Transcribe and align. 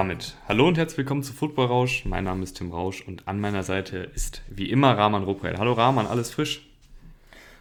Damit 0.00 0.34
hallo 0.48 0.66
und 0.66 0.78
herzlich 0.78 0.96
willkommen 0.96 1.22
zu 1.22 1.34
Football 1.34 1.66
Rausch. 1.66 2.06
Mein 2.06 2.24
Name 2.24 2.42
ist 2.42 2.56
Tim 2.56 2.72
Rausch 2.72 3.02
und 3.06 3.28
an 3.28 3.38
meiner 3.38 3.62
Seite 3.62 3.98
ist 3.98 4.40
wie 4.48 4.70
immer 4.70 4.96
Rahman 4.96 5.24
Ruprell. 5.24 5.58
Hallo 5.58 5.74
Rahman, 5.74 6.06
alles 6.06 6.30
frisch? 6.30 6.66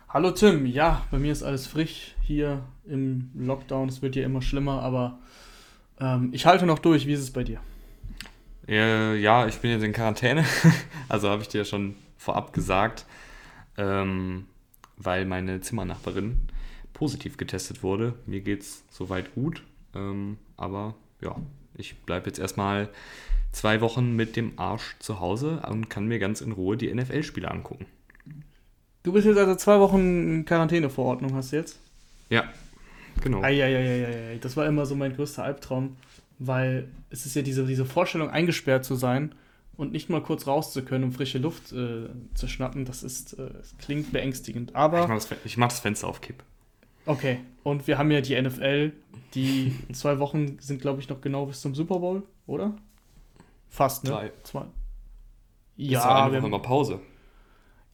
Hallo 0.08 0.32
Tim, 0.32 0.66
ja, 0.66 1.05
bei 1.12 1.20
mir 1.20 1.34
ist 1.34 1.44
alles 1.44 1.68
frisch 1.68 2.16
hier 2.22 2.64
im 2.88 3.30
Lockdown. 3.36 3.90
Es 3.90 4.02
wird 4.02 4.16
ja 4.16 4.23
immer 4.23 4.41
schlimmer, 4.41 4.82
aber 4.82 5.20
ähm, 6.00 6.30
ich 6.32 6.46
halte 6.46 6.66
noch 6.66 6.80
durch. 6.80 7.08
Wie 7.08 7.12
ist 7.12 7.20
es 7.20 7.34
bei 7.34 7.44
dir? 7.44 7.60
Äh, 8.70 9.18
ja, 9.18 9.46
ich 9.46 9.58
bin 9.58 9.71
jetzt 9.71 9.84
in 9.84 9.91
Quarantäne. 9.91 10.46
also 11.10 11.30
habe 11.30 11.41
ich 11.41 11.49
dir 11.49 11.58
ja 11.58 11.66
schon 11.66 11.96
vorab 12.16 12.54
gesagt, 12.54 13.05
ähm, 13.77 14.46
weil 14.96 15.26
meine 15.26 15.60
Zimmernachbarin 15.60 16.48
positiv 16.94 17.35
getestet 17.35 17.84
wurde. 17.84 18.13
Mir 18.26 18.40
geht 18.40 18.62
es 18.62 18.85
soweit 18.90 19.35
gut, 19.35 19.62
ähm, 19.94 20.38
aber 20.55 20.96
ja, 21.20 21.35
ich 21.80 21.98
bleibe 22.00 22.28
jetzt 22.28 22.40
erstmal 22.40 22.90
zwei 23.52 23.82
Wochen 23.82 24.16
mit 24.16 24.36
dem 24.36 24.54
Arsch 24.58 24.96
zu 25.00 25.20
Hause 25.20 25.62
und 25.68 25.90
kann 25.90 26.08
mir 26.08 26.20
ganz 26.20 26.42
in 26.42 26.52
Ruhe 26.52 26.78
die 26.78 26.94
NFL-Spiele 26.94 27.50
angucken. 27.50 27.86
Du 29.04 29.14
bist 29.14 29.26
jetzt 29.26 29.38
also 29.38 29.55
zwei 29.55 29.80
Wochen 29.80 30.46
Quarantäneverordnung, 30.46 31.34
hast 31.34 31.52
du 31.52 31.55
jetzt? 31.55 31.80
Ja, 32.30 32.44
genau. 33.22 33.42
Eieieiei, 33.42 34.38
das 34.42 34.58
war 34.58 34.68
immer 34.68 34.86
so 34.86 34.96
mein 34.96 35.16
größter 35.16 35.44
Albtraum, 35.44 35.96
weil 36.38 36.90
es 37.10 37.26
ist 37.26 37.36
ja 37.36 37.42
diese, 37.42 37.66
diese 37.66 37.86
Vorstellung, 37.86 38.30
eingesperrt 38.30 38.86
zu 38.86 38.96
sein 38.96 39.34
und 39.77 39.93
nicht 39.93 40.10
mal 40.10 40.21
kurz 40.21 40.46
raus 40.46 40.74
zu 40.74 40.84
können, 40.84 41.05
um 41.05 41.12
frische 41.14 41.38
Luft 41.38 41.71
äh, 41.71 42.10
zu 42.34 42.48
schnappen. 42.48 42.84
Das 42.84 43.02
ist, 43.02 43.34
äh, 43.34 43.49
das 43.54 43.76
klingt 43.77 44.12
beängstigend. 44.12 44.76
Aber 44.76 45.04
ich 45.04 45.08
mach, 45.08 45.16
das, 45.16 45.30
ich 45.46 45.58
mach 45.58 45.70
das 45.70 45.80
Fenster 45.80 46.08
auf 46.08 46.20
Kipp. 46.21 46.43
Okay, 47.10 47.40
und 47.63 47.88
wir 47.88 47.98
haben 47.98 48.12
ja 48.12 48.21
die 48.21 48.40
NFL, 48.40 48.91
die 49.34 49.74
zwei 49.93 50.20
Wochen 50.20 50.60
sind, 50.60 50.79
glaube 50.79 51.02
ich, 51.02 51.10
noch 51.10 51.21
genau 51.21 51.48
bis 51.48 51.60
zum 51.60 51.74
Super 51.74 51.98
Bowl, 51.98 52.21
oder? 52.46 52.76
Fast, 53.68 54.04
ne? 54.04 54.12
Drei. 54.12 54.32
Zwei. 54.43 54.65
Ja, 55.76 56.32
wir 56.32 56.37
haben 56.37 56.46
immer 56.46 56.60
Pause. 56.60 56.99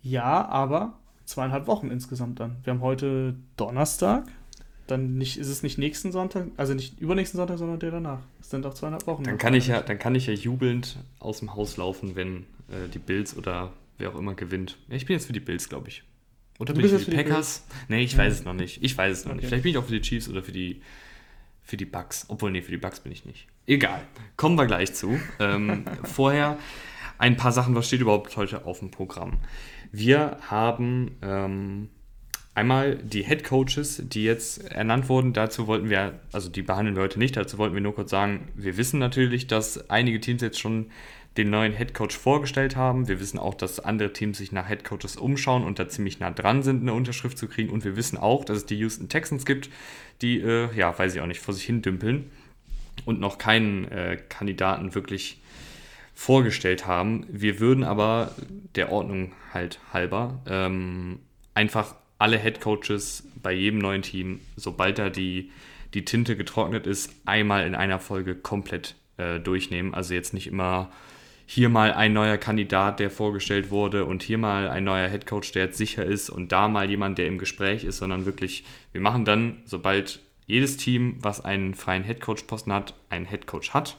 Ja, 0.01 0.45
aber 0.49 0.99
zweieinhalb 1.23 1.65
Wochen 1.65 1.91
insgesamt 1.91 2.41
dann. 2.41 2.57
Wir 2.65 2.73
haben 2.73 2.81
heute 2.81 3.37
Donnerstag, 3.55 4.25
dann 4.85 5.17
nicht, 5.17 5.37
ist 5.37 5.47
es 5.47 5.63
nicht 5.63 5.77
nächsten 5.77 6.11
Sonntag, 6.11 6.47
also 6.57 6.73
nicht 6.73 6.99
übernächsten 6.99 7.37
Sonntag, 7.37 7.57
sondern 7.57 7.79
der 7.79 7.91
danach. 7.91 8.19
Es 8.41 8.49
sind 8.49 8.65
doch 8.65 8.73
zweieinhalb 8.73 9.07
Wochen. 9.07 9.23
Dann 9.23 9.37
kann 9.37 9.53
ich 9.53 9.67
ja, 9.67 9.81
dann 9.81 9.97
kann 9.97 10.13
ich 10.15 10.27
ja 10.27 10.33
jubelnd 10.33 10.97
aus 11.19 11.39
dem 11.39 11.55
Haus 11.55 11.77
laufen, 11.77 12.17
wenn 12.17 12.39
äh, 12.67 12.89
die 12.93 12.99
Bills 12.99 13.37
oder 13.37 13.71
wer 13.97 14.09
auch 14.09 14.19
immer 14.19 14.33
gewinnt. 14.33 14.77
Ja, 14.89 14.97
ich 14.97 15.05
bin 15.05 15.13
jetzt 15.13 15.27
für 15.27 15.33
die 15.33 15.39
Bills, 15.39 15.69
glaube 15.69 15.87
ich. 15.87 16.03
Oder 16.59 16.73
du 16.73 16.81
bin 16.81 16.95
ich 16.95 17.03
für 17.03 17.11
die 17.11 17.17
Packers? 17.17 17.65
Nee, 17.87 18.03
ich 18.03 18.17
weiß 18.17 18.33
es 18.33 18.45
noch 18.45 18.53
nicht. 18.53 18.81
Ich 18.81 18.97
weiß 18.97 19.11
es 19.11 19.25
noch 19.25 19.31
okay. 19.31 19.41
nicht. 19.41 19.47
Vielleicht 19.47 19.63
bin 19.63 19.71
ich 19.71 19.77
auch 19.77 19.85
für 19.85 19.91
die 19.91 20.01
Chiefs 20.01 20.29
oder 20.29 20.41
für 20.41 20.51
die, 20.51 20.81
für 21.63 21.77
die 21.77 21.85
Bucks. 21.85 22.25
Obwohl, 22.29 22.51
nee, 22.51 22.61
für 22.61 22.71
die 22.71 22.77
Bucks 22.77 23.01
bin 23.01 23.11
ich 23.11 23.25
nicht. 23.25 23.47
Egal. 23.67 24.01
Kommen 24.37 24.57
wir 24.57 24.65
gleich 24.65 24.93
zu. 24.93 25.19
Ähm, 25.39 25.85
vorher 26.03 26.57
ein 27.17 27.37
paar 27.37 27.51
Sachen, 27.51 27.75
was 27.75 27.87
steht 27.87 28.01
überhaupt 28.01 28.35
heute 28.37 28.65
auf 28.65 28.79
dem 28.79 28.91
Programm? 28.91 29.39
Wir 29.91 30.37
haben 30.49 31.17
ähm, 31.21 31.89
einmal 32.53 32.95
die 32.97 33.23
Head 33.23 33.43
Coaches, 33.43 34.01
die 34.05 34.23
jetzt 34.23 34.63
ernannt 34.71 35.09
wurden. 35.09 35.33
Dazu 35.33 35.67
wollten 35.67 35.89
wir, 35.89 36.19
also 36.31 36.49
die 36.49 36.61
behandeln 36.61 36.95
wir 36.95 37.03
heute 37.03 37.19
nicht, 37.19 37.35
dazu 37.35 37.57
wollten 37.57 37.75
wir 37.75 37.81
nur 37.81 37.95
kurz 37.95 38.11
sagen, 38.11 38.47
wir 38.55 38.77
wissen 38.77 38.99
natürlich, 38.99 39.47
dass 39.47 39.89
einige 39.89 40.19
Teams 40.19 40.41
jetzt 40.41 40.59
schon 40.59 40.87
den 41.37 41.49
neuen 41.49 41.73
Head 41.73 41.93
Coach 41.93 42.17
vorgestellt 42.17 42.75
haben. 42.75 43.07
Wir 43.07 43.19
wissen 43.19 43.39
auch, 43.39 43.53
dass 43.53 43.79
andere 43.79 44.13
Teams 44.13 44.37
sich 44.37 44.51
nach 44.51 44.67
Head 44.67 44.85
Coaches 44.85 45.17
umschauen 45.17 45.63
und 45.63 45.79
da 45.79 45.89
ziemlich 45.89 46.19
nah 46.19 46.31
dran 46.31 46.63
sind, 46.63 46.81
eine 46.81 46.93
Unterschrift 46.93 47.37
zu 47.37 47.47
kriegen. 47.47 47.69
Und 47.69 47.83
wir 47.83 47.95
wissen 47.95 48.17
auch, 48.17 48.45
dass 48.45 48.57
es 48.57 48.65
die 48.65 48.77
Houston 48.77 49.09
Texans 49.09 49.45
gibt, 49.45 49.69
die, 50.21 50.39
äh, 50.39 50.73
ja, 50.75 50.97
weiß 50.97 51.15
ich 51.15 51.21
auch 51.21 51.27
nicht, 51.27 51.41
vor 51.41 51.53
sich 51.53 51.65
hin 51.65 51.81
dümpeln 51.81 52.31
und 53.03 53.19
noch 53.19 53.37
keinen 53.37 53.85
äh, 53.91 54.17
Kandidaten 54.29 54.95
wirklich 54.95 55.41
vorgestellt 56.13 56.87
haben. 56.87 57.25
Wir 57.29 57.59
würden 57.59 57.83
aber 57.83 58.33
der 58.75 58.91
Ordnung 58.91 59.33
halt 59.53 59.79
halber 59.91 60.41
ähm, 60.47 61.19
einfach 61.53 61.95
alle 62.17 62.39
Head 62.39 62.61
Coaches 62.61 63.27
bei 63.43 63.51
jedem 63.51 63.79
neuen 63.79 64.01
Team, 64.01 64.39
sobald 64.55 64.97
da 64.97 65.09
die, 65.09 65.51
die 65.93 66.05
Tinte 66.05 66.37
getrocknet 66.37 66.87
ist, 66.87 67.13
einmal 67.25 67.67
in 67.67 67.75
einer 67.75 67.99
Folge 67.99 68.35
komplett 68.35 68.95
äh, 69.17 69.39
durchnehmen. 69.39 69.93
Also 69.93 70.13
jetzt 70.13 70.33
nicht 70.33 70.47
immer 70.47 70.89
hier 71.45 71.69
mal 71.69 71.93
ein 71.93 72.13
neuer 72.13 72.37
Kandidat, 72.37 72.99
der 72.99 73.11
vorgestellt 73.11 73.69
wurde 73.69 74.05
und 74.05 74.23
hier 74.23 74.37
mal 74.37 74.69
ein 74.69 74.83
neuer 74.83 75.07
Headcoach, 75.07 75.51
der 75.53 75.65
jetzt 75.65 75.77
sicher 75.77 76.03
ist 76.03 76.29
und 76.29 76.51
da 76.51 76.67
mal 76.67 76.89
jemand, 76.89 77.17
der 77.17 77.27
im 77.27 77.37
Gespräch 77.37 77.83
ist, 77.83 77.97
sondern 77.97 78.25
wirklich, 78.25 78.63
wir 78.91 79.01
machen 79.01 79.25
dann, 79.25 79.61
sobald 79.65 80.21
jedes 80.47 80.77
Team, 80.77 81.17
was 81.19 81.43
einen 81.43 81.75
freien 81.75 82.03
Headcoach-Posten 82.03 82.73
hat, 82.73 82.93
einen 83.09 83.25
Headcoach 83.25 83.73
hat, 83.73 83.97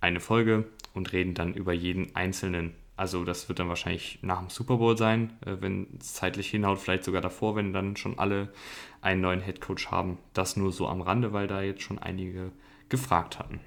eine 0.00 0.20
Folge 0.20 0.66
und 0.94 1.12
reden 1.12 1.34
dann 1.34 1.54
über 1.54 1.72
jeden 1.72 2.14
einzelnen. 2.14 2.74
Also 2.96 3.24
das 3.24 3.48
wird 3.48 3.60
dann 3.60 3.68
wahrscheinlich 3.68 4.18
nach 4.22 4.40
dem 4.40 4.50
Super 4.50 4.76
Bowl 4.76 4.98
sein, 4.98 5.30
äh, 5.46 5.56
wenn 5.60 5.86
es 6.00 6.14
zeitlich 6.14 6.50
hinhaut, 6.50 6.78
vielleicht 6.78 7.04
sogar 7.04 7.20
davor, 7.20 7.54
wenn 7.54 7.72
dann 7.72 7.96
schon 7.96 8.18
alle 8.18 8.48
einen 9.00 9.20
neuen 9.20 9.40
Headcoach 9.40 9.92
haben. 9.92 10.18
Das 10.34 10.56
nur 10.56 10.72
so 10.72 10.88
am 10.88 11.00
Rande, 11.00 11.32
weil 11.32 11.46
da 11.46 11.62
jetzt 11.62 11.82
schon 11.82 11.98
einige 12.00 12.50
gefragt 12.88 13.38
hatten. 13.38 13.60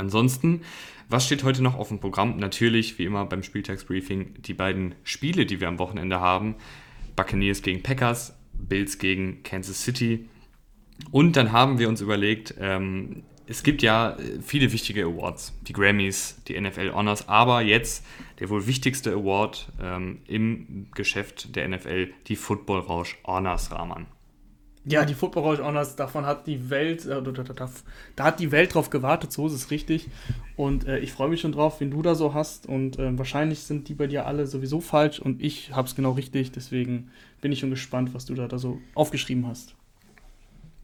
Ansonsten, 0.00 0.62
was 1.10 1.26
steht 1.26 1.44
heute 1.44 1.62
noch 1.62 1.76
auf 1.76 1.88
dem 1.88 2.00
Programm? 2.00 2.38
Natürlich, 2.38 2.98
wie 2.98 3.04
immer 3.04 3.26
beim 3.26 3.42
Spieltagsbriefing, 3.42 4.42
die 4.42 4.54
beiden 4.54 4.94
Spiele, 5.04 5.44
die 5.44 5.60
wir 5.60 5.68
am 5.68 5.78
Wochenende 5.78 6.20
haben. 6.20 6.54
Buccaneers 7.16 7.60
gegen 7.60 7.82
Packers, 7.82 8.34
Bills 8.54 8.98
gegen 8.98 9.42
Kansas 9.42 9.82
City. 9.82 10.26
Und 11.10 11.36
dann 11.36 11.52
haben 11.52 11.78
wir 11.78 11.88
uns 11.88 12.00
überlegt, 12.00 12.54
ähm, 12.58 13.24
es 13.46 13.62
gibt 13.62 13.82
ja 13.82 14.16
viele 14.42 14.72
wichtige 14.72 15.04
Awards, 15.04 15.52
die 15.66 15.72
Grammys, 15.72 16.40
die 16.48 16.58
NFL 16.58 16.92
Honors, 16.92 17.28
aber 17.28 17.60
jetzt 17.60 18.06
der 18.38 18.48
wohl 18.48 18.66
wichtigste 18.66 19.12
Award 19.12 19.70
ähm, 19.82 20.20
im 20.26 20.86
Geschäft 20.94 21.56
der 21.56 21.68
NFL, 21.68 22.12
die 22.28 22.36
Football 22.36 22.80
Rausch 22.80 23.18
Honors 23.24 23.70
Rahman. 23.70 24.06
Ja, 24.90 25.04
die 25.04 25.14
Football 25.14 25.44
Rausch 25.44 25.60
Honors, 25.60 25.94
davon 25.94 26.26
hat 26.26 26.46
die 26.46 26.68
Welt, 26.68 27.06
äh, 27.06 27.22
da, 27.22 27.30
da, 27.30 27.68
da, 28.16 28.24
hat 28.24 28.40
die 28.40 28.50
Welt 28.50 28.74
drauf 28.74 28.90
gewartet, 28.90 29.30
so 29.30 29.46
ist 29.46 29.52
es 29.52 29.70
richtig. 29.70 30.08
Und 30.56 30.86
äh, 30.86 30.98
ich 30.98 31.12
freue 31.12 31.28
mich 31.28 31.40
schon 31.40 31.52
drauf, 31.52 31.80
wen 31.80 31.92
du 31.92 32.02
da 32.02 32.16
so 32.16 32.34
hast. 32.34 32.66
Und 32.66 32.98
äh, 32.98 33.16
wahrscheinlich 33.16 33.60
sind 33.60 33.88
die 33.88 33.94
bei 33.94 34.08
dir 34.08 34.26
alle 34.26 34.46
sowieso 34.46 34.80
falsch 34.80 35.20
und 35.20 35.42
ich 35.42 35.72
habe 35.72 35.86
es 35.86 35.94
genau 35.94 36.12
richtig. 36.12 36.50
Deswegen 36.50 37.10
bin 37.40 37.52
ich 37.52 37.60
schon 37.60 37.70
gespannt, 37.70 38.14
was 38.14 38.26
du 38.26 38.34
da, 38.34 38.48
da 38.48 38.58
so 38.58 38.80
aufgeschrieben 38.94 39.46
hast. 39.46 39.76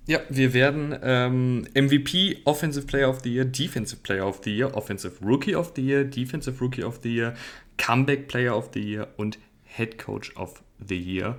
Ja, 0.07 0.21
wir 0.29 0.55
werden 0.55 0.97
ähm, 1.03 1.67
MVP, 1.75 2.39
Offensive 2.45 2.87
Player 2.87 3.11
of 3.11 3.23
the 3.25 3.35
Year, 3.35 3.45
Defensive 3.45 4.03
Player 4.03 4.25
of 4.25 4.41
the 4.45 4.57
Year, 4.57 4.77
Offensive 4.77 5.15
Rookie 5.21 5.57
of 5.57 5.73
the 5.75 5.83
Year, 5.83 6.05
Defensive 6.05 6.61
Rookie 6.61 6.85
of 6.85 7.01
the 7.03 7.13
Year, 7.13 7.35
Comeback 7.77 8.29
Player 8.29 8.57
of 8.57 8.71
the 8.73 8.81
Year 8.81 9.09
und 9.17 9.39
Head 9.65 9.99
Coach 9.99 10.35
of 10.37 10.63
the 10.79 10.97
Year 10.97 11.37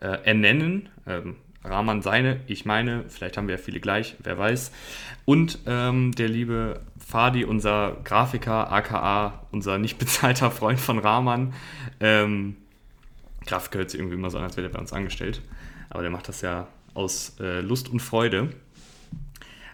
äh, 0.00 0.06
ernennen. 0.24 0.88
Ähm, 1.06 1.36
Rahman 1.66 2.02
seine, 2.02 2.40
ich 2.46 2.64
meine, 2.64 3.04
vielleicht 3.08 3.36
haben 3.36 3.48
wir 3.48 3.56
ja 3.56 3.60
viele 3.62 3.80
gleich, 3.80 4.16
wer 4.22 4.38
weiß. 4.38 4.72
Und 5.24 5.58
ähm, 5.66 6.12
der 6.12 6.28
liebe 6.28 6.80
Fadi, 6.98 7.44
unser 7.44 7.96
Grafiker, 8.04 8.72
aka 8.72 9.46
unser 9.50 9.78
nicht 9.78 9.98
bezahlter 9.98 10.50
Freund 10.50 10.80
von 10.80 10.98
Rahman. 10.98 11.52
Ähm, 12.00 12.56
Grafiker 13.46 13.78
hört 13.80 13.90
sich 13.90 14.00
irgendwie 14.00 14.16
immer 14.16 14.30
so 14.30 14.38
an, 14.38 14.44
als 14.44 14.56
wäre 14.56 14.68
der 14.68 14.74
bei 14.74 14.80
uns 14.80 14.92
angestellt. 14.92 15.42
Aber 15.90 16.02
der 16.02 16.10
macht 16.10 16.28
das 16.28 16.40
ja 16.40 16.66
aus 16.94 17.36
äh, 17.40 17.60
Lust 17.60 17.88
und 17.88 18.00
Freude. 18.00 18.50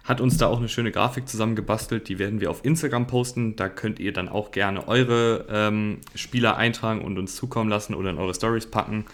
Hat 0.04 0.20
uns 0.20 0.36
da 0.36 0.48
auch 0.48 0.58
eine 0.58 0.68
schöne 0.68 0.90
Grafik 0.90 1.28
zusammengebastelt, 1.28 2.08
die 2.08 2.18
werden 2.18 2.40
wir 2.40 2.50
auf 2.50 2.64
Instagram 2.64 3.06
posten. 3.06 3.54
Da 3.54 3.68
könnt 3.68 4.00
ihr 4.00 4.12
dann 4.12 4.28
auch 4.28 4.50
gerne 4.50 4.88
eure 4.88 5.46
ähm, 5.48 6.00
Spieler 6.16 6.56
eintragen 6.56 7.02
und 7.02 7.18
uns 7.18 7.36
zukommen 7.36 7.70
lassen 7.70 7.94
oder 7.94 8.10
in 8.10 8.18
eure 8.18 8.34
Stories 8.34 8.66
packen. 8.66 9.04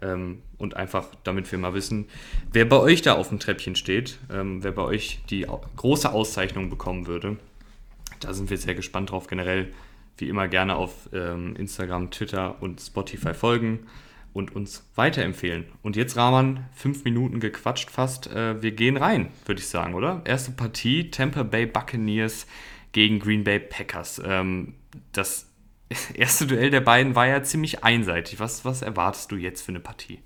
Ähm, 0.00 0.38
und 0.58 0.76
einfach, 0.76 1.06
damit 1.24 1.50
wir 1.50 1.58
mal 1.58 1.74
wissen, 1.74 2.06
wer 2.52 2.64
bei 2.64 2.76
euch 2.76 3.02
da 3.02 3.14
auf 3.14 3.28
dem 3.28 3.38
Treppchen 3.38 3.76
steht, 3.76 4.18
ähm, 4.30 4.62
wer 4.62 4.72
bei 4.72 4.82
euch 4.82 5.20
die 5.30 5.46
große 5.76 6.12
Auszeichnung 6.12 6.68
bekommen 6.68 7.06
würde. 7.06 7.36
Da 8.20 8.34
sind 8.34 8.50
wir 8.50 8.58
sehr 8.58 8.74
gespannt 8.74 9.10
drauf. 9.10 9.28
Generell, 9.28 9.72
wie 10.16 10.28
immer, 10.28 10.48
gerne 10.48 10.76
auf 10.76 11.08
ähm, 11.12 11.54
Instagram, 11.56 12.10
Twitter 12.10 12.60
und 12.60 12.80
Spotify 12.80 13.34
folgen 13.34 13.86
und 14.32 14.54
uns 14.54 14.88
weiterempfehlen. 14.94 15.66
Und 15.82 15.96
jetzt, 15.96 16.16
Rahman, 16.16 16.66
fünf 16.74 17.04
Minuten 17.04 17.40
gequatscht 17.40 17.90
fast. 17.90 18.26
Äh, 18.28 18.60
wir 18.62 18.72
gehen 18.72 18.96
rein, 18.96 19.30
würde 19.46 19.60
ich 19.60 19.68
sagen, 19.68 19.94
oder? 19.94 20.22
Erste 20.24 20.50
Partie, 20.50 21.10
Tampa 21.10 21.44
Bay 21.44 21.66
Buccaneers 21.66 22.46
gegen 22.92 23.20
Green 23.20 23.44
Bay 23.44 23.60
Packers. 23.60 24.20
Ähm, 24.24 24.74
das 25.12 25.48
erste 26.14 26.46
Duell 26.46 26.70
der 26.70 26.80
beiden 26.80 27.14
war 27.14 27.26
ja 27.26 27.42
ziemlich 27.42 27.84
einseitig. 27.84 28.40
Was, 28.40 28.64
was 28.64 28.82
erwartest 28.82 29.30
du 29.30 29.36
jetzt 29.36 29.62
für 29.62 29.72
eine 29.72 29.80
Partie? 29.80 30.18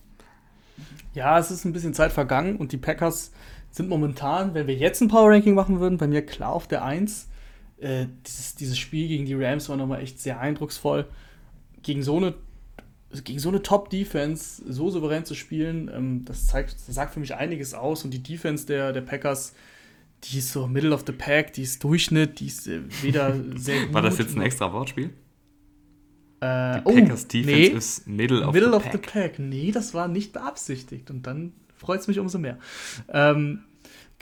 Ja, 1.15 1.39
es 1.39 1.51
ist 1.51 1.65
ein 1.65 1.73
bisschen 1.73 1.95
Zeit 1.95 2.13
vergangen 2.13 2.57
und 2.57 2.73
die 2.73 2.79
Packers 2.79 3.33
sind 3.71 3.89
momentan, 3.89 4.55
wenn 4.55 4.67
wir 4.67 4.75
jetzt 4.75 5.01
ein 5.01 5.09
Power 5.09 5.31
Ranking 5.31 5.55
machen 5.55 5.81
würden, 5.81 5.99
bei 5.99 6.07
mir 6.07 6.25
klar 6.25 6.53
auf 6.53 6.69
der 6.69 6.85
1. 6.85 7.29
Äh, 7.79 8.07
dieses, 8.27 8.55
dieses 8.55 8.79
Spiel 8.79 9.09
gegen 9.09 9.25
die 9.25 9.35
Rams 9.35 9.69
war 9.69 9.77
nochmal 9.77 10.03
echt 10.03 10.21
sehr 10.21 10.41
eindrucksvoll. 10.41 11.07
Gegen 11.83 12.03
so 12.03 12.17
eine, 12.17 12.35
gegen 13.25 13.39
so 13.39 13.49
eine 13.49 13.63
Top-Defense 13.63 14.63
so 14.67 14.91
souverän 14.91 15.25
zu 15.25 15.35
spielen, 15.35 15.91
ähm, 15.93 16.25
das, 16.25 16.47
zeigt, 16.47 16.75
das 16.75 16.95
sagt 16.95 17.15
für 17.15 17.21
mich 17.21 17.35
einiges 17.35 17.75
aus. 17.75 18.05
Und 18.05 18.13
die 18.13 18.23
Defense 18.23 18.67
der, 18.67 18.93
der 18.93 19.01
Packers, 19.01 19.55
die 20.25 20.39
ist 20.39 20.53
so 20.53 20.67
Middle 20.67 20.95
of 20.95 21.05
the 21.07 21.13
Pack, 21.13 21.55
die 21.55 21.63
ist 21.63 21.83
Durchschnitt, 21.83 22.41
die 22.41 22.47
ist 22.47 22.69
äh, 22.69 22.81
weder 23.03 23.35
sehr 23.57 23.87
gut. 23.87 23.95
War 23.95 24.03
das 24.03 24.19
jetzt 24.19 24.37
ein 24.37 24.43
extra 24.43 24.73
Wortspiel? 24.73 25.11
Äh, 26.43 26.83
die 26.87 27.01
Packers 27.01 27.25
oh, 27.25 27.29
Defense 27.29 27.47
nee, 27.47 27.67
ist 27.69 28.07
Middle 28.09 28.47
of, 28.47 28.53
middle 28.53 28.71
the, 28.71 28.77
of 28.77 28.83
pack. 28.83 28.93
the 28.93 28.99
Pack. 28.99 29.39
Nee, 29.39 29.71
das 29.71 29.95
war 29.95 30.09
nicht 30.09 30.33
beabsichtigt 30.33 31.11
und 31.11 31.27
dann 31.27 31.53
freut 31.77 32.01
es 32.01 32.09
mich 32.09 32.19
umso 32.19 32.39
mehr. 32.39 32.59
Ähm, 33.13 33.61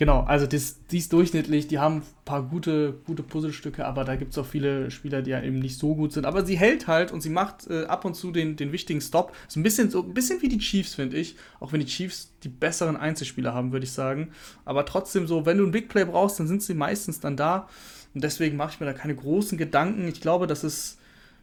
Genau, 0.01 0.23
also 0.23 0.47
das, 0.47 0.87
die 0.87 0.97
ist 0.97 1.13
durchschnittlich, 1.13 1.69
die 1.69 1.79
haben 1.79 1.97
ein 1.97 2.03
paar 2.25 2.43
gute, 2.43 2.95
gute 3.05 3.23
Puzzlestücke, 3.23 3.85
aber 3.85 4.05
da 4.05 4.17
gibt 4.17 4.33
es 4.33 4.39
auch 4.39 4.47
viele 4.47 4.91
Spieler, 4.91 5.21
die 5.21 5.31
ja 5.31 5.43
eben 5.43 5.59
nicht 5.59 5.79
so 5.79 5.95
gut 5.95 6.15
sind. 6.15 6.25
Aber 6.25 6.47
sie 6.47 6.57
hält 6.57 6.87
halt 6.87 7.13
und 7.13 7.21
sie 7.21 7.29
macht 7.29 7.69
äh, 7.69 7.85
ab 7.85 8.07
und 8.07 8.15
zu 8.15 8.31
den, 8.31 8.57
den 8.57 8.73
wichtigen 8.73 9.03
Stop. 9.03 9.37
So 9.47 9.61
ein 9.61 9.63
bisschen, 9.63 9.91
so 9.91 10.03
ein 10.03 10.15
bisschen 10.15 10.41
wie 10.41 10.49
die 10.49 10.57
Chiefs, 10.57 10.95
finde 10.95 11.19
ich. 11.19 11.37
Auch 11.59 11.75
wenn 11.75 11.81
die 11.81 11.87
Chiefs 11.87 12.33
die 12.45 12.49
besseren 12.49 12.97
Einzelspieler 12.97 13.53
haben, 13.53 13.73
würde 13.73 13.85
ich 13.85 13.93
sagen. 13.93 14.31
Aber 14.65 14.87
trotzdem 14.87 15.27
so, 15.27 15.45
wenn 15.45 15.59
du 15.59 15.67
ein 15.67 15.71
Big 15.71 15.91
Play 15.91 16.07
brauchst, 16.07 16.41
dann 16.41 16.47
sind 16.47 16.63
sie 16.63 16.73
meistens 16.73 17.21
dann 17.21 17.37
da. 17.37 17.69
Und 18.15 18.25
deswegen 18.25 18.57
mache 18.57 18.71
ich 18.73 18.81
mir 18.81 18.87
da 18.87 18.95
keine 18.95 19.15
großen 19.15 19.59
Gedanken. 19.59 20.09
Ich 20.09 20.23
glaube, 20.23 20.47
dass 20.47 20.65
es, 20.65 20.97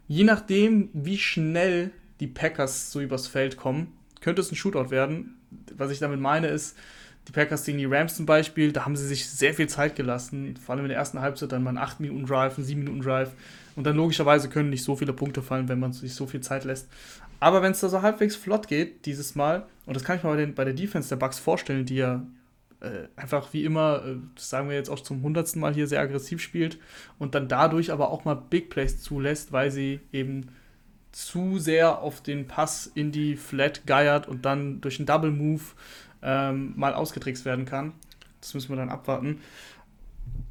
je 0.08 0.24
nachdem, 0.24 0.90
wie 0.94 1.18
schnell 1.18 1.92
die 2.20 2.28
Packers 2.28 2.92
so 2.92 3.02
übers 3.02 3.28
Feld 3.28 3.58
kommen, 3.58 3.94
könnte 4.22 4.42
es 4.42 4.52
ein 4.52 4.56
Shootout 4.56 4.90
werden. 4.90 5.36
Was 5.76 5.92
ich 5.92 6.00
damit 6.00 6.20
meine 6.20 6.48
ist, 6.48 6.76
die 7.28 7.32
Packers 7.32 7.66
gegen 7.66 7.78
die 7.78 7.86
Rams 7.86 8.16
zum 8.16 8.26
Beispiel, 8.26 8.72
da 8.72 8.86
haben 8.86 8.96
sie 8.96 9.06
sich 9.06 9.30
sehr 9.30 9.54
viel 9.54 9.68
Zeit 9.68 9.96
gelassen. 9.96 10.56
Vor 10.58 10.76
allem 10.76 10.86
in 10.86 10.90
der 10.90 10.98
ersten 10.98 11.20
Halbzeit 11.20 11.52
dann 11.52 11.64
mal 11.64 11.72
einen 11.72 11.80
8-Minuten-Drive, 11.80 12.58
einen 12.58 12.68
7-Minuten-Drive. 12.68 13.32
Und 13.76 13.86
dann 13.86 13.96
logischerweise 13.96 14.50
können 14.50 14.70
nicht 14.70 14.84
so 14.84 14.96
viele 14.96 15.14
Punkte 15.14 15.42
fallen, 15.42 15.68
wenn 15.68 15.80
man 15.80 15.94
sich 15.94 16.16
so 16.16 16.26
viel 16.26 16.42
Zeit 16.42 16.64
lässt. 16.64 16.88
Aber 17.40 17.62
wenn 17.62 17.74
es 17.74 17.82
da 17.82 17.90
so 17.90 18.02
halbwegs 18.02 18.36
flott 18.36 18.68
geht, 18.68 19.06
dieses 19.06 19.36
Mal, 19.36 19.66
und 19.86 19.96
das 19.96 20.04
kann 20.04 20.18
ich 20.18 20.24
mir 20.24 20.30
bei, 20.30 20.38
den, 20.38 20.56
bei 20.56 20.64
der 20.64 20.74
Defense 20.74 21.10
der 21.10 21.18
Bucks 21.18 21.38
vorstellen, 21.38 21.86
die 21.86 21.98
ja 21.98 22.26
äh, 22.80 23.08
einfach 23.16 23.54
wie 23.54 23.66
immer, 23.66 24.04
äh, 24.06 24.16
das 24.36 24.50
sagen 24.50 24.70
wir 24.70 24.76
jetzt 24.76 24.90
auch 24.90 25.00
zum 25.00 25.24
hundertsten 25.24 25.60
Mal 25.60 25.74
hier, 25.74 25.88
sehr 25.88 26.02
aggressiv 26.02 26.42
spielt 26.42 26.80
und 27.18 27.36
dann 27.36 27.48
dadurch 27.48 27.92
aber 27.92 28.12
auch 28.12 28.26
mal 28.26 28.36
Big 28.36 28.70
Plays 28.70 29.02
zulässt, 29.02 29.52
weil 29.52 29.72
sie 29.72 30.00
eben 30.12 30.50
zu 31.12 31.58
sehr 31.58 32.02
auf 32.02 32.22
den 32.22 32.48
Pass 32.48 32.86
in 32.94 33.12
die 33.12 33.36
Flat 33.36 33.88
geiert 33.88 34.28
und 34.28 34.46
dann 34.46 34.82
durch 34.82 35.00
einen 35.00 35.08
Double 35.08 35.32
Move 35.32 35.64
ähm, 36.22 36.74
mal 36.76 36.94
ausgetrickst 36.94 37.46
werden 37.46 37.66
kann. 37.66 37.94
Das 38.42 38.54
müssen 38.54 38.70
wir 38.70 38.76
dann 38.76 38.90
abwarten. 38.90 39.42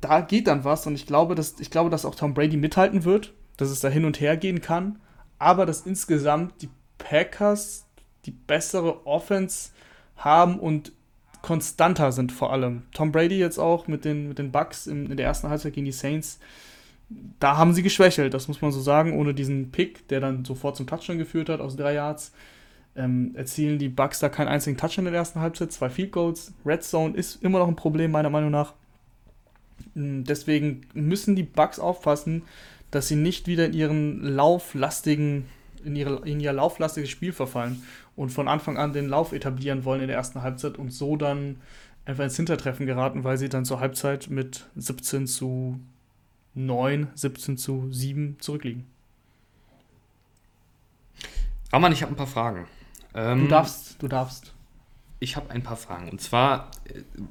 Da 0.00 0.20
geht 0.20 0.48
dann 0.48 0.64
was 0.64 0.86
und 0.86 0.94
ich 0.94 1.06
glaube, 1.06 1.34
dass, 1.34 1.60
ich 1.60 1.70
glaube, 1.70 1.90
dass 1.90 2.04
auch 2.04 2.14
Tom 2.14 2.34
Brady 2.34 2.56
mithalten 2.56 3.04
wird, 3.04 3.32
dass 3.56 3.70
es 3.70 3.80
da 3.80 3.88
hin 3.88 4.04
und 4.04 4.20
her 4.20 4.36
gehen 4.36 4.60
kann, 4.60 4.98
aber 5.38 5.66
dass 5.66 5.82
insgesamt 5.82 6.62
die 6.62 6.70
Packers 6.98 7.86
die 8.24 8.32
bessere 8.32 9.06
Offense 9.06 9.70
haben 10.16 10.58
und 10.58 10.92
konstanter 11.46 12.10
sind 12.10 12.32
vor 12.32 12.52
allem. 12.52 12.82
Tom 12.92 13.12
Brady 13.12 13.38
jetzt 13.38 13.58
auch 13.58 13.86
mit 13.86 14.04
den, 14.04 14.28
mit 14.28 14.38
den 14.38 14.50
Bucks 14.50 14.88
in, 14.88 15.10
in 15.10 15.16
der 15.16 15.26
ersten 15.26 15.48
Halbzeit 15.48 15.74
gegen 15.74 15.86
die 15.86 15.92
Saints, 15.92 16.40
da 17.38 17.56
haben 17.56 17.72
sie 17.72 17.84
geschwächelt, 17.84 18.34
das 18.34 18.48
muss 18.48 18.60
man 18.60 18.72
so 18.72 18.80
sagen, 18.80 19.16
ohne 19.16 19.32
diesen 19.32 19.70
Pick, 19.70 20.08
der 20.08 20.18
dann 20.18 20.44
sofort 20.44 20.76
zum 20.76 20.88
Touchdown 20.88 21.18
geführt 21.18 21.48
hat 21.48 21.60
aus 21.60 21.76
drei 21.76 21.94
Yards 21.94 22.32
ähm, 22.96 23.32
erzielen 23.34 23.78
die 23.78 23.88
Bucks 23.88 24.18
da 24.18 24.28
keinen 24.28 24.48
einzigen 24.48 24.76
Touch 24.76 24.98
in 24.98 25.04
der 25.04 25.14
ersten 25.14 25.40
Halbzeit, 25.40 25.70
zwei 25.70 25.90
Field 25.90 26.12
Goals. 26.12 26.52
Red 26.64 26.82
Zone 26.82 27.14
ist 27.14 27.42
immer 27.42 27.58
noch 27.58 27.68
ein 27.68 27.76
Problem, 27.76 28.10
meiner 28.10 28.30
Meinung 28.30 28.50
nach. 28.50 28.72
Ähm, 29.94 30.24
deswegen 30.24 30.82
müssen 30.94 31.36
die 31.36 31.42
Bucks 31.42 31.78
aufpassen, 31.78 32.42
dass 32.90 33.08
sie 33.08 33.16
nicht 33.16 33.46
wieder 33.46 33.66
in 33.66 33.74
ihren 33.74 34.22
lauflastigen, 34.22 35.46
in, 35.80 35.96
ihre, 35.96 36.26
in 36.28 36.40
ihr 36.40 36.52
lauflastiges 36.52 37.10
Spiel 37.10 37.32
verfallen 37.32 37.82
und 38.14 38.30
von 38.30 38.48
Anfang 38.48 38.76
an 38.76 38.92
den 38.92 39.08
Lauf 39.08 39.32
etablieren 39.32 39.84
wollen 39.84 40.00
in 40.00 40.08
der 40.08 40.16
ersten 40.16 40.42
Halbzeit 40.42 40.78
und 40.78 40.92
so 40.92 41.16
dann 41.16 41.60
einfach 42.04 42.24
ins 42.24 42.36
Hintertreffen 42.36 42.86
geraten, 42.86 43.24
weil 43.24 43.36
sie 43.36 43.48
dann 43.48 43.64
zur 43.64 43.80
Halbzeit 43.80 44.30
mit 44.30 44.66
17 44.76 45.26
zu 45.26 45.80
9, 46.54 47.08
17 47.14 47.58
zu 47.58 47.88
7 47.92 48.36
zurückliegen. 48.40 48.86
Roman, 51.72 51.92
ich 51.92 52.02
habe 52.02 52.12
ein 52.12 52.16
paar 52.16 52.26
Fragen. 52.26 52.66
Ähm, 53.14 53.42
du 53.42 53.48
darfst, 53.48 54.02
du 54.02 54.08
darfst. 54.08 54.54
Ich 55.18 55.36
habe 55.36 55.50
ein 55.50 55.62
paar 55.62 55.76
Fragen. 55.76 56.10
Und 56.10 56.20
zwar, 56.20 56.70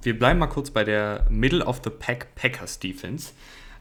wir 0.02 0.18
bleiben 0.18 0.40
mal 0.40 0.48
kurz 0.48 0.72
bei 0.72 0.84
der 0.84 1.26
Middle 1.30 1.66
of 1.66 1.82
the 1.84 1.90
Pack 1.90 2.36
Packers 2.36 2.80
Defense. 2.80 3.32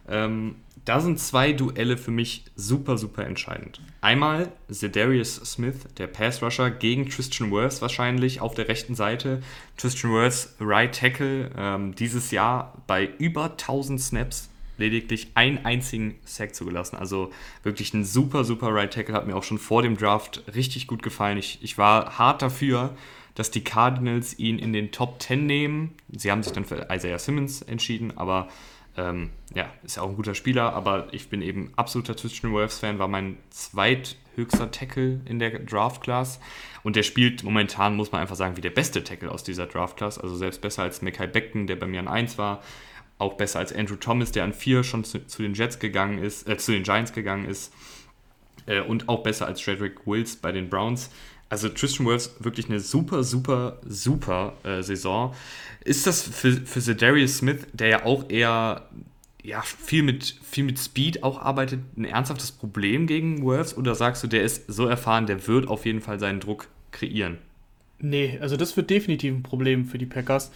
Ähm, 0.09 0.57
da 0.85 1.01
sind 1.01 1.19
zwei 1.19 1.53
Duelle 1.53 1.97
für 1.97 2.11
mich 2.11 2.45
super, 2.57 2.99
super 2.99 3.27
entscheidend. 3.27 3.81
Einmal 4.01 4.53
Zedarius 4.71 5.37
Smith, 5.37 5.87
der 5.97 6.07
Pass 6.07 6.43
Rusher, 6.43 6.71
gegen 6.71 7.09
Christian 7.09 7.51
Worth 7.51 7.81
wahrscheinlich 7.81 8.41
auf 8.41 8.55
der 8.55 8.69
rechten 8.69 8.95
Seite. 8.95 9.43
Christian 9.79 10.13
Worth, 10.13 10.51
Right 10.61 10.95
Tackle, 10.95 11.51
ähm, 11.57 11.95
dieses 11.95 12.31
Jahr 12.31 12.83
bei 12.87 13.09
über 13.19 13.53
1000 13.53 14.01
Snaps 14.01 14.51
lediglich 14.77 15.29
einen 15.35 15.65
einzigen 15.65 16.17
Sack 16.25 16.55
zugelassen. 16.55 16.97
Also 16.97 17.31
wirklich 17.63 17.95
ein 17.95 18.05
super, 18.05 18.45
super 18.45 18.75
Right 18.75 18.93
Tackle. 18.93 19.15
Hat 19.15 19.27
mir 19.27 19.37
auch 19.37 19.43
schon 19.43 19.59
vor 19.59 19.83
dem 19.83 19.97
Draft 19.97 20.43
richtig 20.55 20.87
gut 20.87 21.03
gefallen. 21.03 21.39
Ich, 21.39 21.61
ich 21.63 21.79
war 21.79 22.19
hart 22.19 22.43
dafür, 22.43 22.95
dass 23.35 23.51
die 23.51 23.65
Cardinals 23.65 24.39
ihn 24.39 24.59
in 24.59 24.73
den 24.73 24.93
Top 24.93 25.23
10 25.23 25.47
nehmen. 25.47 25.95
Sie 26.11 26.31
haben 26.31 26.43
sich 26.43 26.53
dann 26.53 26.65
für 26.65 26.89
Isaiah 26.91 27.19
Simmons 27.19 27.63
entschieden, 27.63 28.17
aber 28.17 28.49
ähm, 28.96 29.31
ja, 29.55 29.73
ist 29.82 29.96
ja 29.96 30.02
auch 30.02 30.08
ein 30.08 30.17
guter 30.17 30.35
Spieler. 30.35 30.73
Aber 30.75 31.08
ich 31.12 31.29
bin 31.29 31.43
eben 31.43 31.73
absoluter 31.76 32.14
Christian 32.14 32.52
Wolves-Fan, 32.52 32.99
war 32.99 33.08
mein 33.08 33.38
zweithöchster 33.50 34.70
Tackle 34.70 35.20
in 35.25 35.38
der 35.38 35.58
Draft-Class. 35.58 36.41
Und 36.82 36.96
der 36.96 37.02
spielt 37.02 37.43
momentan, 37.43 37.96
muss 37.96 38.12
man 38.12 38.20
einfach 38.20 38.37
sagen, 38.37 38.56
wie 38.56 38.61
der 38.61 38.70
beste 38.70 39.02
Tackle 39.05 39.31
aus 39.31 39.44
dieser 39.44 39.67
Draft-Class. 39.67 40.19
Also 40.19 40.37
selbst 40.37 40.61
besser 40.61 40.82
als 40.82 41.02
Mackay 41.02 41.26
Beckton, 41.26 41.67
der 41.67 41.76
bei 41.76 41.87
mir 41.87 42.00
an 42.00 42.08
1 42.08 42.38
war 42.38 42.62
auch 43.19 43.35
besser 43.35 43.58
als 43.58 43.73
Andrew 43.73 43.96
Thomas, 43.96 44.32
der 44.32 44.44
an 44.44 44.52
vier 44.52 44.82
schon 44.82 45.05
zu, 45.05 45.26
zu 45.26 45.43
den 45.43 45.55
Jets 45.55 45.79
gegangen 45.79 46.19
ist, 46.19 46.49
äh, 46.49 46.56
zu 46.56 46.73
den 46.73 46.82
Giants 46.82 47.12
gegangen 47.12 47.46
ist. 47.46 47.73
Äh, 48.67 48.81
und 48.81 49.08
auch 49.08 49.23
besser 49.23 49.46
als 49.46 49.61
Frederick 49.61 50.06
Wills 50.06 50.37
bei 50.37 50.52
den 50.52 50.69
Browns. 50.69 51.11
Also 51.49 51.69
Tristan 51.69 52.06
Wills 52.06 52.35
wirklich 52.41 52.69
eine 52.69 52.81
super, 52.81 53.23
super, 53.23 53.79
super 53.87 54.55
äh, 54.64 54.82
Saison. 54.82 55.35
Ist 55.85 56.07
das 56.07 56.23
für, 56.23 56.53
für 56.53 56.95
Darius 56.95 57.39
Smith, 57.39 57.67
der 57.73 57.89
ja 57.89 58.05
auch 58.05 58.29
eher 58.31 58.89
ja, 59.43 59.61
viel, 59.63 60.03
mit, 60.03 60.37
viel 60.43 60.65
mit 60.65 60.79
Speed 60.79 61.23
auch 61.23 61.41
arbeitet, 61.41 61.81
ein 61.97 62.05
ernsthaftes 62.05 62.53
Problem 62.53 63.06
gegen 63.06 63.43
Wolves? 63.43 63.77
Oder 63.77 63.94
sagst 63.94 64.23
du, 64.23 64.27
der 64.27 64.43
ist 64.43 64.65
so 64.67 64.87
erfahren, 64.87 65.27
der 65.27 65.47
wird 65.47 65.69
auf 65.69 65.85
jeden 65.85 66.01
Fall 66.01 66.19
seinen 66.19 66.41
Druck 66.41 66.69
kreieren? 66.91 67.39
Nee, 67.99 68.39
also 68.41 68.56
das 68.56 68.77
wird 68.77 68.91
definitiv 68.91 69.35
ein 69.35 69.43
Problem 69.43 69.85
für 69.85 69.99
die 69.99 70.06
Packers 70.06 70.51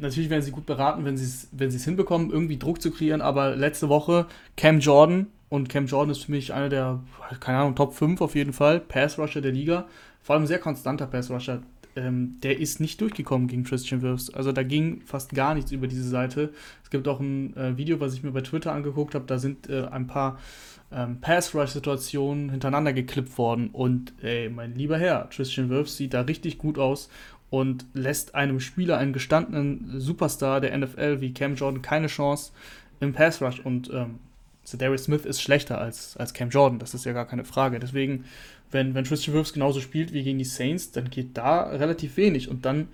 natürlich 0.00 0.30
werden 0.30 0.42
sie 0.42 0.50
gut 0.50 0.66
beraten, 0.66 1.04
wenn 1.04 1.16
sie 1.16 1.24
es 1.24 1.48
wenn 1.52 1.70
hinbekommen, 1.70 2.30
irgendwie 2.30 2.58
Druck 2.58 2.80
zu 2.80 2.90
kreieren, 2.90 3.20
aber 3.20 3.56
letzte 3.56 3.88
Woche 3.88 4.26
Cam 4.56 4.80
Jordan 4.80 5.26
und 5.48 5.68
Cam 5.68 5.86
Jordan 5.86 6.10
ist 6.10 6.24
für 6.24 6.32
mich 6.32 6.52
einer 6.52 6.68
der, 6.68 7.00
keine 7.40 7.58
Ahnung, 7.58 7.74
Top 7.74 7.94
5 7.94 8.20
auf 8.20 8.34
jeden 8.34 8.52
Fall, 8.52 8.80
Pass-Rusher 8.80 9.40
der 9.40 9.52
Liga, 9.52 9.86
vor 10.22 10.36
allem 10.36 10.46
sehr 10.46 10.58
konstanter 10.58 11.06
Pass-Rusher. 11.06 11.62
Ähm, 11.98 12.36
der 12.42 12.60
ist 12.60 12.80
nicht 12.80 13.00
durchgekommen 13.00 13.48
gegen 13.48 13.64
Christian 13.64 14.02
Wirfs. 14.02 14.30
Also 14.30 14.52
da 14.52 14.62
ging 14.62 15.00
fast 15.04 15.34
gar 15.34 15.54
nichts 15.54 15.72
über 15.72 15.88
diese 15.88 16.08
Seite. 16.08 16.52
Es 16.84 16.90
gibt 16.90 17.08
auch 17.08 17.18
ein 17.18 17.56
äh, 17.56 17.76
Video, 17.76 17.98
was 17.98 18.14
ich 18.14 18.22
mir 18.22 18.30
bei 18.30 18.40
Twitter 18.40 18.72
angeguckt 18.72 19.14
habe, 19.14 19.24
da 19.26 19.38
sind 19.38 19.68
äh, 19.68 19.86
ein 19.86 20.06
paar 20.06 20.38
ähm, 20.92 21.20
Pass-Rush-Situationen 21.20 22.50
hintereinander 22.50 22.92
geklippt 22.92 23.36
worden. 23.36 23.70
Und 23.72 24.12
ey, 24.22 24.48
mein 24.48 24.74
lieber 24.74 24.96
Herr, 24.98 25.28
Christian 25.30 25.68
Wirfs 25.70 25.96
sieht 25.96 26.14
da 26.14 26.22
richtig 26.22 26.58
gut 26.58 26.78
aus 26.78 27.10
und 27.50 27.86
lässt 27.94 28.34
einem 28.34 28.60
Spieler, 28.60 28.98
einen 28.98 29.12
gestandenen 29.12 30.00
Superstar 30.00 30.60
der 30.60 30.76
NFL 30.76 31.20
wie 31.20 31.32
Cam 31.32 31.56
Jordan 31.56 31.82
keine 31.82 32.06
Chance 32.06 32.52
im 33.00 33.12
Pass 33.12 33.42
Rush. 33.42 33.60
Und 33.60 33.90
ähm, 33.92 34.20
Darius 34.76 35.04
Smith 35.04 35.24
ist 35.24 35.40
schlechter 35.40 35.80
als, 35.80 36.16
als 36.16 36.34
Cam 36.34 36.50
Jordan, 36.50 36.78
das 36.78 36.94
ist 36.94 37.06
ja 37.06 37.12
gar 37.12 37.26
keine 37.26 37.44
Frage. 37.44 37.78
Deswegen, 37.78 38.24
wenn, 38.70 38.94
wenn 38.94 39.04
Tristan 39.04 39.34
Wirfs 39.34 39.52
genauso 39.52 39.80
spielt 39.80 40.12
wie 40.12 40.22
gegen 40.22 40.38
die 40.38 40.44
Saints, 40.44 40.90
dann 40.90 41.10
geht 41.10 41.36
da 41.36 41.62
relativ 41.64 42.16
wenig. 42.16 42.48
Und 42.48 42.64
dann 42.64 42.88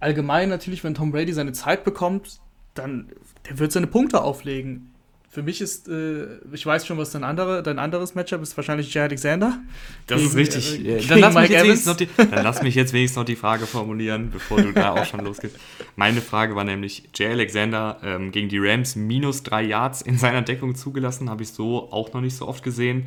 allgemein 0.00 0.48
natürlich, 0.48 0.84
wenn 0.84 0.94
Tom 0.94 1.12
Brady 1.12 1.32
seine 1.32 1.52
Zeit 1.52 1.84
bekommt, 1.84 2.40
dann 2.74 3.08
der 3.48 3.58
wird 3.58 3.72
seine 3.72 3.86
Punkte 3.86 4.22
auflegen. 4.22 4.92
Für 5.36 5.42
mich 5.42 5.60
ist, 5.60 5.86
äh, 5.86 6.38
ich 6.50 6.64
weiß 6.64 6.86
schon, 6.86 6.96
was 6.96 7.10
dein, 7.10 7.22
andere, 7.22 7.62
dein 7.62 7.78
anderes 7.78 8.14
Matchup 8.14 8.40
ist, 8.40 8.56
wahrscheinlich 8.56 8.94
Jay 8.94 9.02
Alexander. 9.02 9.58
Das 10.06 10.16
gegen, 10.16 10.30
ist 10.30 10.34
richtig. 10.34 10.86
Äh, 10.86 11.06
dann, 11.06 11.18
lass 11.18 11.34
mich 11.34 11.50
jetzt 11.50 12.00
die, 12.00 12.08
dann 12.16 12.42
lass 12.42 12.62
mich 12.62 12.74
jetzt 12.74 12.94
wenigstens 12.94 13.18
noch 13.18 13.26
die 13.26 13.36
Frage 13.36 13.66
formulieren, 13.66 14.30
bevor 14.30 14.62
du 14.62 14.72
da 14.72 14.92
auch 14.92 15.04
schon 15.04 15.22
losgehst. 15.22 15.58
Meine 15.94 16.22
Frage 16.22 16.56
war 16.56 16.64
nämlich, 16.64 17.10
Jay 17.14 17.32
Alexander 17.32 17.98
ähm, 18.02 18.32
gegen 18.32 18.48
die 18.48 18.56
Rams 18.56 18.96
minus 18.96 19.42
drei 19.42 19.62
Yards 19.62 20.00
in 20.00 20.16
seiner 20.16 20.40
Deckung 20.40 20.74
zugelassen, 20.74 21.28
habe 21.28 21.42
ich 21.42 21.50
so 21.50 21.92
auch 21.92 22.14
noch 22.14 22.22
nicht 22.22 22.34
so 22.34 22.48
oft 22.48 22.64
gesehen. 22.64 23.06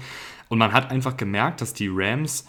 Und 0.50 0.60
man 0.60 0.72
hat 0.72 0.92
einfach 0.92 1.18
gemerkt, 1.18 1.62
dass 1.62 1.74
die 1.74 1.90
Rams, 1.92 2.46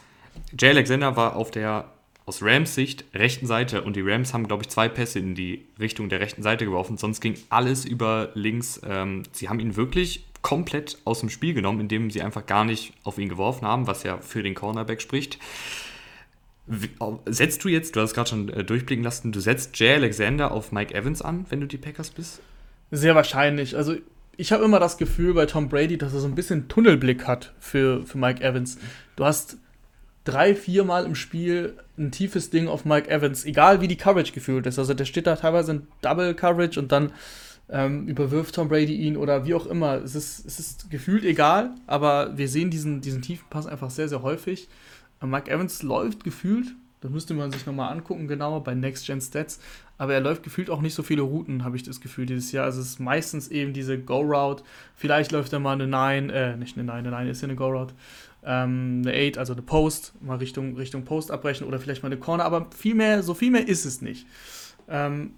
Jay 0.59 0.69
Alexander 0.69 1.17
war 1.17 1.37
auf 1.37 1.51
der 1.51 1.91
aus 2.27 2.43
Rams 2.43 2.75
Sicht 2.75 3.05
rechten 3.15 3.47
Seite 3.47 3.83
und 3.83 3.97
die 3.97 4.03
Rams 4.03 4.33
haben, 4.35 4.47
glaube 4.47 4.63
ich, 4.63 4.69
zwei 4.69 4.89
Pässe 4.89 5.19
in 5.19 5.35
die 5.35 5.65
Richtung 5.79 6.09
der 6.09 6.21
rechten 6.21 6.43
Seite 6.43 6.65
geworfen, 6.65 6.97
sonst 6.97 7.21
ging 7.21 7.35
alles 7.49 7.85
über 7.85 8.31
links. 8.35 8.81
Ähm, 8.89 9.25
sie 9.33 9.49
haben 9.49 9.61
ihn 9.61 9.77
wirklich 9.77 10.25
komplett 10.43 10.99
aus 11.05 11.21
dem 11.21 11.29
Spiel 11.29 11.55
genommen, 11.55 11.81
indem 11.81 12.11
sie 12.11 12.23
einfach 12.23 12.47
gar 12.47 12.65
nicht 12.65 12.93
auf 13.05 13.19
ihn 13.19 13.29
geworfen 13.29 13.67
haben, 13.67 13.87
was 13.87 14.03
ja 14.03 14.19
für 14.19 14.43
den 14.43 14.55
Cornerback 14.55 15.03
spricht. 15.03 15.39
Setzt 17.27 17.65
du 17.65 17.69
jetzt, 17.69 17.97
du 17.97 18.01
hast 18.01 18.15
gerade 18.15 18.31
schon 18.31 18.49
äh, 18.49 18.65
durchblicken 18.65 19.03
lassen, 19.03 19.33
du 19.33 19.41
setzt 19.41 19.79
Jay 19.79 19.95
Alexander 19.95 20.53
auf 20.53 20.73
Mike 20.73 20.95
Evans 20.95 21.21
an, 21.21 21.47
wenn 21.49 21.61
du 21.61 21.67
die 21.67 21.79
Packers 21.79 22.11
bist? 22.11 22.41
Sehr 22.91 23.15
wahrscheinlich. 23.15 23.77
Also 23.77 23.97
ich 24.37 24.53
habe 24.53 24.65
immer 24.65 24.79
das 24.79 24.97
Gefühl 24.97 25.35
bei 25.35 25.47
Tom 25.47 25.69
Brady, 25.69 25.99
dass 25.99 26.15
er 26.15 26.21
so 26.21 26.29
ein 26.29 26.35
bisschen 26.35 26.69
Tunnelblick 26.69 27.27
hat 27.27 27.53
für, 27.59 28.07
für 28.07 28.19
Mike 28.19 28.43
Evans. 28.43 28.79
Du 29.17 29.25
hast 29.25 29.59
drei, 30.25 30.55
vier 30.55 30.85
Mal 30.85 31.05
im 31.05 31.15
Spiel 31.15 31.77
ein 31.99 32.11
tiefes 32.11 32.51
Ding 32.51 32.69
auf 32.69 32.85
Mike 32.85 33.11
Evans, 33.11 33.45
egal 33.45 33.81
wie 33.81 33.89
die 33.89 33.97
Coverage 33.97 34.33
gefühlt 34.33 34.67
ist. 34.67 34.79
Also 34.79 34.95
der 34.95 35.05
steht 35.05 35.27
da 35.27 35.37
teilweise 35.37 35.73
in 35.73 35.87
Double 36.03 36.35
Coverage 36.35 36.79
und 36.79 36.93
dann 36.93 37.13
ähm, 37.69 38.09
überwirft 38.09 38.55
Tom 38.55 38.69
Brady 38.69 38.97
ihn 38.97 39.17
oder 39.17 39.45
wie 39.45 39.55
auch 39.55 39.67
immer. 39.67 39.97
Es 39.97 40.15
ist, 40.15 40.45
es 40.45 40.59
ist 40.59 40.91
gefühlt 40.91 41.25
egal, 41.25 41.75
aber 41.87 42.37
wir 42.37 42.49
sehen 42.49 42.71
diesen, 42.71 43.01
diesen 43.01 43.23
tiefen 43.23 43.47
Pass 43.49 43.67
einfach 43.67 43.91
sehr, 43.91 44.09
sehr 44.09 44.23
häufig. 44.23 44.69
Mike 45.23 45.51
Evans 45.51 45.83
läuft 45.83 46.25
gefühlt, 46.25 46.69
das 47.03 47.11
müsste 47.11 47.35
man 47.35 47.51
sich 47.51 47.67
nochmal 47.67 47.93
angucken, 47.93 48.27
genauer 48.27 48.65
bei 48.65 48.75
Next 48.75 49.07
Gen 49.07 49.21
Stats, 49.21 49.61
aber 49.99 50.15
er 50.15 50.21
läuft 50.21 50.43
gefühlt 50.43 50.71
auch 50.71 50.81
nicht 50.81 50.95
so 50.95 51.03
viele 51.03 51.23
Routen, 51.23 51.63
habe 51.63 51.77
ich 51.77 51.83
das 51.83 52.01
Gefühl, 52.01 52.25
dieses 52.25 52.53
Jahr. 52.53 52.65
Also 52.65 52.81
es 52.81 52.89
ist 52.89 53.01
meistens 53.01 53.49
eben 53.49 53.75
diese 53.75 53.99
Go-Route. 53.99 54.65
Vielleicht 54.97 55.31
läuft 55.31 55.53
er 55.53 55.61
mal 55.61 55.75
eine 55.75 55.87
9, 55.87 56.31
äh, 56.31 56.57
nicht 56.57 56.77
eine 56.77 56.85
9, 56.85 56.97
eine 57.01 57.11
9 57.11 57.29
ist 57.29 57.43
ja 57.43 57.49
eine 57.49 57.57
Go-Route. 57.57 57.95
Ähm, 58.45 59.03
eine 59.05 59.29
8, 59.29 59.39
also 59.39 59.53
eine 59.53 59.63
Post, 59.63 60.15
mal 60.23 60.39
Richtung, 60.39 60.77
Richtung 60.77 61.05
Post 61.05 61.31
abbrechen 61.31 61.67
oder 61.67 61.79
vielleicht 61.79 62.03
mal 62.03 62.09
eine 62.09 62.19
Corner, 62.19 62.45
aber 62.45 62.69
viel 62.77 62.95
mehr, 62.95 63.23
so 63.23 63.35
viel 63.35 63.51
mehr 63.51 63.69
ist 63.69 63.85
es 63.85 64.01
nicht. 64.01 64.27
Ähm, 64.89 65.33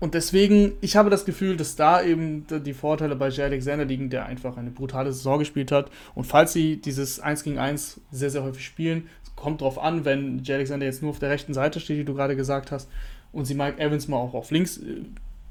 und 0.00 0.14
deswegen, 0.14 0.72
ich 0.80 0.96
habe 0.96 1.08
das 1.08 1.24
Gefühl, 1.24 1.56
dass 1.56 1.76
da 1.76 2.02
eben 2.02 2.46
die 2.48 2.74
Vorteile 2.74 3.16
bei 3.16 3.28
Jay 3.28 3.44
Alexander 3.44 3.84
liegen, 3.84 4.10
der 4.10 4.26
einfach 4.26 4.56
eine 4.56 4.70
brutale 4.70 5.12
Saison 5.12 5.38
gespielt 5.38 5.72
hat. 5.72 5.90
Und 6.14 6.24
falls 6.24 6.52
sie 6.52 6.76
dieses 6.76 7.20
1 7.20 7.44
gegen 7.44 7.58
1 7.58 8.00
sehr, 8.10 8.28
sehr 8.28 8.42
häufig 8.42 8.64
spielen, 8.64 9.08
kommt 9.36 9.60
drauf 9.60 9.78
an, 9.78 10.04
wenn 10.04 10.42
Jay 10.42 10.54
Alexander 10.56 10.86
jetzt 10.86 11.00
nur 11.00 11.12
auf 11.12 11.20
der 11.20 11.30
rechten 11.30 11.54
Seite 11.54 11.80
steht, 11.80 11.98
wie 11.98 12.04
du 12.04 12.14
gerade 12.14 12.36
gesagt 12.36 12.70
hast, 12.70 12.90
und 13.32 13.46
sie 13.46 13.54
Mike 13.54 13.80
Evans 13.80 14.06
mal 14.06 14.16
auch 14.16 14.34
auf 14.34 14.50
links 14.50 14.78
äh, 14.78 15.02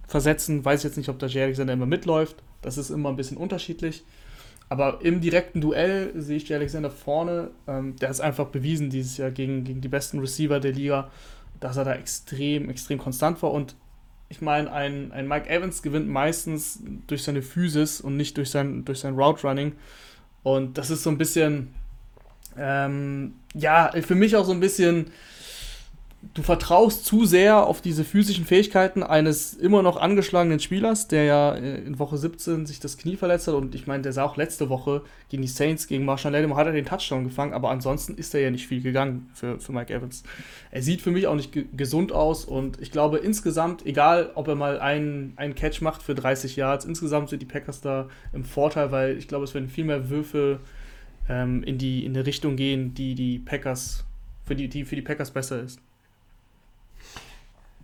versetzen, 0.07 0.63
weiß 0.63 0.81
ich 0.81 0.83
jetzt 0.85 0.97
nicht, 0.97 1.09
ob 1.09 1.19
der 1.19 1.29
Jay 1.29 1.43
Alexander 1.43 1.73
immer 1.73 1.85
mitläuft. 1.85 2.35
Das 2.61 2.77
ist 2.77 2.91
immer 2.91 3.09
ein 3.09 3.15
bisschen 3.15 3.37
unterschiedlich. 3.37 4.03
Aber 4.69 4.99
im 5.01 5.21
direkten 5.21 5.61
Duell 5.61 6.11
sehe 6.15 6.37
ich 6.37 6.49
Jay 6.49 6.55
Alexander 6.55 6.89
vorne. 6.89 7.51
Ähm, 7.67 7.95
der 7.97 8.09
hat 8.09 8.21
einfach 8.21 8.47
bewiesen 8.47 8.89
dieses 8.89 9.17
Jahr 9.17 9.31
gegen, 9.31 9.63
gegen 9.63 9.81
die 9.81 9.87
besten 9.87 10.19
Receiver 10.19 10.59
der 10.59 10.71
Liga, 10.71 11.11
dass 11.59 11.77
er 11.77 11.85
da 11.85 11.93
extrem, 11.93 12.69
extrem 12.69 12.97
konstant 12.97 13.41
war. 13.43 13.51
Und 13.51 13.75
ich 14.29 14.41
meine, 14.41 14.71
ein, 14.71 15.11
ein 15.11 15.27
Mike 15.27 15.49
Evans 15.49 15.83
gewinnt 15.83 16.09
meistens 16.09 16.79
durch 17.07 17.23
seine 17.23 17.41
Physis 17.41 18.01
und 18.01 18.17
nicht 18.17 18.37
durch 18.37 18.49
sein, 18.49 18.83
durch 18.83 18.99
sein 18.99 19.15
Route 19.15 19.45
Running. 19.47 19.73
Und 20.41 20.77
das 20.77 20.89
ist 20.89 21.03
so 21.03 21.09
ein 21.09 21.17
bisschen, 21.17 21.75
ähm, 22.57 23.35
ja, 23.53 23.91
für 24.01 24.15
mich 24.15 24.35
auch 24.35 24.45
so 24.45 24.51
ein 24.51 24.59
bisschen 24.59 25.11
du 26.33 26.41
vertraust 26.41 27.05
zu 27.05 27.25
sehr 27.25 27.67
auf 27.67 27.81
diese 27.81 28.03
physischen 28.03 28.45
Fähigkeiten 28.45 29.03
eines 29.03 29.53
immer 29.53 29.83
noch 29.83 29.97
angeschlagenen 29.97 30.59
Spielers, 30.59 31.07
der 31.07 31.23
ja 31.25 31.55
äh, 31.55 31.79
in 31.79 31.99
Woche 31.99 32.17
17 32.17 32.65
sich 32.65 32.79
das 32.79 32.97
Knie 32.97 33.17
verletzt 33.17 33.47
hat. 33.47 33.55
Und 33.55 33.75
ich 33.75 33.87
meine, 33.87 34.03
der 34.03 34.13
sah 34.13 34.23
auch 34.23 34.37
letzte 34.37 34.69
Woche 34.69 35.01
gegen 35.29 35.41
die 35.41 35.49
Saints, 35.49 35.87
gegen 35.87 36.05
Marshall 36.05 36.31
Lattimore, 36.31 36.59
hat 36.59 36.67
er 36.67 36.73
den 36.73 36.85
Touchdown 36.85 37.25
gefangen, 37.25 37.53
aber 37.53 37.69
ansonsten 37.69 38.15
ist 38.15 38.33
er 38.33 38.41
ja 38.41 38.51
nicht 38.51 38.67
viel 38.67 38.81
gegangen 38.81 39.29
für, 39.33 39.59
für 39.59 39.73
Mike 39.73 39.93
Evans. 39.93 40.23
Er 40.71 40.81
sieht 40.81 41.01
für 41.01 41.11
mich 41.11 41.27
auch 41.27 41.35
nicht 41.35 41.51
ge 41.51 41.65
gesund 41.75 42.11
aus 42.11 42.45
und 42.45 42.81
ich 42.81 42.91
glaube 42.91 43.17
insgesamt, 43.17 43.85
egal 43.85 44.31
ob 44.35 44.47
er 44.47 44.55
mal 44.55 44.79
einen, 44.79 45.33
einen 45.35 45.55
Catch 45.55 45.81
macht 45.81 46.01
für 46.01 46.15
30 46.15 46.55
Yards, 46.55 46.85
insgesamt 46.85 47.29
sind 47.29 47.41
die 47.41 47.47
Packers 47.47 47.81
da 47.81 48.07
im 48.31 48.43
Vorteil, 48.43 48.91
weil 48.91 49.17
ich 49.17 49.27
glaube, 49.27 49.43
es 49.43 49.53
werden 49.53 49.69
viel 49.69 49.85
mehr 49.85 50.09
Würfe 50.09 50.59
ähm, 51.29 51.63
in, 51.63 51.77
die, 51.77 52.05
in 52.05 52.13
die 52.13 52.19
Richtung 52.21 52.55
gehen, 52.55 52.93
die 52.93 53.15
die 53.15 53.39
Packers, 53.39 54.05
für 54.45 54.55
die, 54.55 54.67
die 54.67 54.85
für 54.85 54.95
die 54.95 55.01
Packers 55.01 55.31
besser 55.31 55.61
ist. 55.61 55.79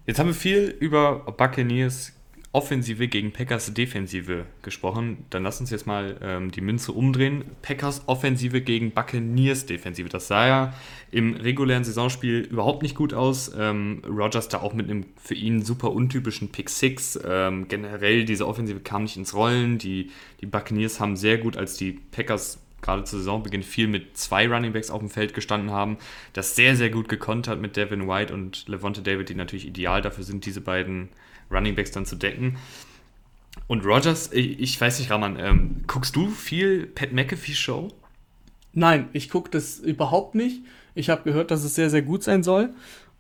Jetzt 0.10 0.18
haben 0.18 0.26
wir 0.26 0.34
viel 0.34 0.76
über 0.80 1.20
Buccaneers 1.38 2.14
Offensive 2.52 3.08
gegen 3.10 3.32
Packers 3.32 3.72
Defensive 3.76 4.48
gesprochen. 4.64 5.24
Dann 5.30 5.44
lass 5.44 5.60
uns 5.60 5.70
jetzt 5.70 5.86
mal 5.86 6.18
ähm, 6.24 6.50
die 6.50 6.62
Münze 6.62 6.94
umdrehen. 6.94 7.44
Packers 7.62 8.02
Offensive 8.08 8.62
gegen 8.62 8.90
Buccaneers 8.90 9.68
Defensive. 9.68 10.10
Das 10.10 10.28
sah 10.28 10.48
ja 10.48 10.74
im 11.12 11.36
regulären 11.36 11.84
Saisonspiel 11.84 12.40
überhaupt 12.40 12.82
nicht 12.82 12.96
gut 12.96 13.14
aus. 13.14 13.52
Ähm, 13.56 14.02
Rogers 14.04 14.48
da 14.48 14.62
auch 14.62 14.74
mit 14.74 14.90
einem 14.90 15.06
für 15.16 15.36
ihn 15.36 15.62
super 15.62 15.92
untypischen 15.92 16.50
Pick 16.50 16.72
6. 16.72 17.20
Ähm, 17.24 17.68
generell 17.68 18.26
diese 18.26 18.48
Offensive 18.48 18.80
kam 18.80 19.04
nicht 19.04 19.16
ins 19.16 19.36
Rollen. 19.36 19.78
Die, 19.78 20.10
die 20.42 20.48
Buccaneers 20.48 21.00
haben 21.00 21.18
sehr 21.18 21.38
gut, 21.38 21.56
als 21.56 21.78
die 21.78 21.92
Packers 21.92 22.58
gerade 22.82 23.04
zu 23.04 23.18
Saisonbeginn 23.18 23.64
viel 23.64 23.88
mit 23.88 24.18
zwei 24.18 24.48
Runningbacks 24.48 24.92
auf 24.92 25.00
dem 25.00 25.10
Feld 25.10 25.34
gestanden 25.34 25.72
haben, 25.72 25.98
das 26.34 26.56
sehr, 26.56 26.76
sehr 26.76 26.90
gut 26.90 27.10
gekonnt 27.10 27.48
hat 27.48 27.60
mit 27.60 27.76
Devin 27.76 28.08
White 28.08 28.34
und 28.34 28.68
Levante 28.68 29.02
David, 29.02 29.30
die 29.30 29.36
natürlich 29.36 29.68
ideal 29.68 30.02
dafür 30.02 30.24
sind, 30.24 30.46
diese 30.46 30.62
beiden 30.62 31.10
Runningbacks 31.52 31.92
dann 31.92 32.06
zu 32.06 32.16
decken. 32.16 32.58
Und 33.68 33.86
Rogers, 33.86 34.32
ich, 34.32 34.60
ich 34.60 34.80
weiß 34.80 35.00
nicht, 35.00 35.12
Raman, 35.12 35.38
ähm, 35.40 35.84
guckst 35.88 36.16
du 36.16 36.28
viel 36.30 36.86
Pat 36.88 37.12
McAfee 37.12 37.54
Show? 37.54 37.90
Nein, 38.74 39.10
ich 39.14 39.30
gucke 39.30 39.50
das 39.50 39.80
überhaupt 39.80 40.36
nicht. 40.36 40.62
Ich 40.96 41.10
habe 41.10 41.24
gehört, 41.24 41.52
dass 41.52 41.64
es 41.64 41.76
sehr, 41.76 41.90
sehr 41.90 42.02
gut 42.02 42.24
sein 42.24 42.44
soll. 42.44 42.70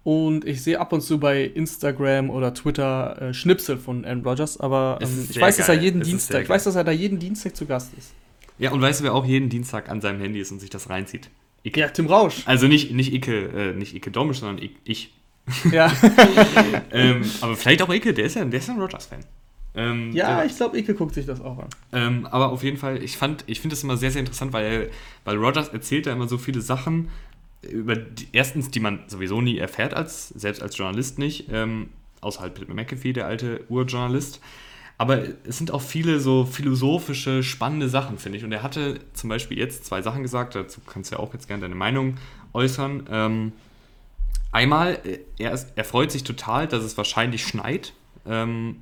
Und 0.03 0.45
ich 0.45 0.63
sehe 0.63 0.79
ab 0.79 0.93
und 0.93 1.01
zu 1.01 1.19
bei 1.19 1.43
Instagram 1.43 2.29
oder 2.29 2.53
Twitter 2.53 3.21
äh, 3.21 3.33
Schnipsel 3.33 3.77
von 3.77 4.05
Aaron 4.05 4.23
Rodgers, 4.23 4.59
aber 4.59 4.97
ähm, 5.01 5.27
ich 5.29 5.39
weiß, 5.39 5.57
geil. 5.57 5.67
dass 5.67 5.69
er 5.69 5.81
jeden 5.81 6.01
Dienstag, 6.01 6.43
ich 6.43 6.49
weiß, 6.49 6.63
dass 6.63 6.75
er 6.75 6.83
da 6.83 6.91
jeden 6.91 7.19
Dienstag 7.19 7.55
zu 7.55 7.65
Gast 7.65 7.91
ist. 7.97 8.13
Ja, 8.59 8.71
und 8.71 8.81
weißt 8.81 8.99
du, 8.99 9.05
wer 9.05 9.13
auch 9.13 9.25
jeden 9.25 9.49
Dienstag 9.49 9.89
an 9.89 10.01
seinem 10.01 10.19
Handy 10.19 10.39
ist 10.39 10.51
und 10.51 10.59
sich 10.59 10.69
das 10.69 10.89
reinzieht? 10.89 11.29
Icke. 11.63 11.79
Ja, 11.79 11.87
Tim 11.87 12.07
Rausch. 12.07 12.43
Also 12.45 12.67
nicht, 12.67 12.91
nicht 12.91 13.13
Icke, 13.13 13.71
äh, 13.71 13.73
nicht 13.73 13.95
Icke 13.95 14.11
Domisch, 14.11 14.39
sondern 14.39 14.69
ich. 14.83 15.13
Ja. 15.71 15.91
ähm, 16.91 17.23
aber 17.41 17.55
vielleicht 17.55 17.81
auch 17.81 17.89
Icke, 17.89 18.13
der 18.13 18.25
ist 18.25 18.35
ja, 18.35 18.45
der 18.45 18.59
ist 18.59 18.67
ja 18.67 18.75
ein 18.75 18.79
Rogers-Fan. 18.79 19.21
Ähm, 19.75 20.11
ja, 20.11 20.41
äh, 20.41 20.45
ich 20.45 20.55
glaube, 20.55 20.77
Icke 20.77 20.93
guckt 20.93 21.15
sich 21.15 21.25
das 21.25 21.41
auch 21.41 21.57
an. 21.57 21.69
Ähm, 21.93 22.25
aber 22.27 22.51
auf 22.51 22.63
jeden 22.63 22.77
Fall, 22.77 23.01
ich 23.01 23.17
fand, 23.17 23.43
ich 23.47 23.61
finde 23.61 23.75
das 23.75 23.83
immer 23.83 23.97
sehr, 23.97 24.11
sehr 24.11 24.19
interessant, 24.19 24.53
weil, 24.53 24.89
weil 25.23 25.37
Rogers 25.37 25.69
erzählt 25.69 26.05
da 26.05 26.13
immer 26.13 26.27
so 26.27 26.37
viele 26.37 26.61
Sachen, 26.61 27.09
über 27.61 27.95
die, 27.95 28.27
erstens, 28.31 28.71
die 28.71 28.79
man 28.79 29.03
sowieso 29.07 29.41
nie 29.41 29.57
erfährt, 29.57 29.93
als, 29.93 30.29
selbst 30.29 30.61
als 30.61 30.77
Journalist 30.77 31.19
nicht, 31.19 31.47
ähm, 31.51 31.89
außerhalb 32.21 32.53
Pitt 32.53 32.73
McAfee, 32.73 33.13
der 33.13 33.25
alte 33.25 33.63
Urjournalist. 33.69 34.41
Aber 34.99 35.23
es 35.45 35.57
sind 35.57 35.71
auch 35.71 35.81
viele 35.81 36.19
so 36.19 36.43
philosophische, 36.43 37.41
spannende 37.41 37.87
Sachen, 37.87 38.17
finde 38.17 38.37
ich. 38.37 38.43
Und 38.43 38.51
er 38.51 38.61
hatte 38.63 38.99
zum 39.13 39.29
Beispiel 39.29 39.57
jetzt 39.57 39.85
zwei 39.85 40.01
Sachen 40.01 40.23
gesagt, 40.23 40.55
dazu 40.55 40.81
kannst 40.85 41.09
du 41.09 41.15
ja 41.15 41.21
auch 41.21 41.33
jetzt 41.33 41.47
gerne 41.47 41.61
deine 41.61 41.75
Meinung 41.75 42.17
äußern. 42.51 43.07
Ähm, 43.09 43.53
einmal, 44.51 44.99
äh, 45.05 45.19
er, 45.37 45.53
ist, 45.53 45.69
er 45.77 45.85
freut 45.85 46.11
sich 46.11 46.25
total, 46.25 46.67
dass 46.67 46.83
es 46.83 46.97
wahrscheinlich 46.97 47.47
schneit. 47.47 47.93
Ähm, 48.27 48.81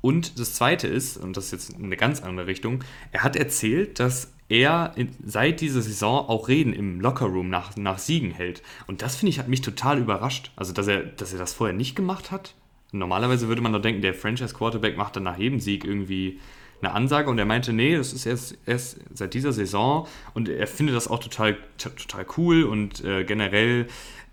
und 0.00 0.40
das 0.40 0.54
zweite 0.54 0.88
ist, 0.88 1.18
und 1.18 1.36
das 1.36 1.52
ist 1.52 1.52
jetzt 1.52 1.76
eine 1.80 1.96
ganz 1.96 2.20
andere 2.20 2.48
Richtung, 2.48 2.82
er 3.12 3.22
hat 3.22 3.36
erzählt, 3.36 4.00
dass 4.00 4.32
er 4.48 4.92
in, 4.96 5.14
seit 5.24 5.60
dieser 5.60 5.82
Saison 5.82 6.28
auch 6.28 6.48
Reden 6.48 6.72
im 6.72 7.00
Lockerroom 7.00 7.48
nach, 7.48 7.76
nach 7.76 8.00
Siegen 8.00 8.32
hält. 8.32 8.64
Und 8.88 9.02
das 9.02 9.14
finde 9.14 9.30
ich 9.30 9.38
hat 9.38 9.46
mich 9.46 9.60
total 9.60 10.00
überrascht. 10.00 10.50
Also, 10.56 10.72
dass 10.72 10.88
er, 10.88 11.04
dass 11.04 11.32
er 11.32 11.38
das 11.38 11.52
vorher 11.52 11.76
nicht 11.76 11.94
gemacht 11.94 12.32
hat. 12.32 12.54
Normalerweise 12.94 13.48
würde 13.48 13.60
man 13.60 13.72
doch 13.72 13.82
denken, 13.82 14.02
der 14.02 14.14
Franchise 14.14 14.54
Quarterback 14.54 14.96
macht 14.96 15.16
dann 15.16 15.24
nach 15.24 15.38
jedem 15.38 15.60
Sieg 15.60 15.84
irgendwie 15.84 16.38
eine 16.80 16.92
Ansage 16.92 17.30
und 17.30 17.38
er 17.38 17.44
meinte, 17.44 17.72
nee, 17.72 17.96
das 17.96 18.12
ist 18.12 18.26
erst, 18.26 18.58
erst 18.66 19.00
seit 19.12 19.34
dieser 19.34 19.52
Saison 19.52 20.06
und 20.34 20.48
er 20.48 20.66
findet 20.66 20.94
das 20.94 21.08
auch 21.08 21.18
total, 21.18 21.56
total 21.78 22.26
cool 22.36 22.64
und 22.64 23.02
äh, 23.04 23.24
generell 23.24 23.86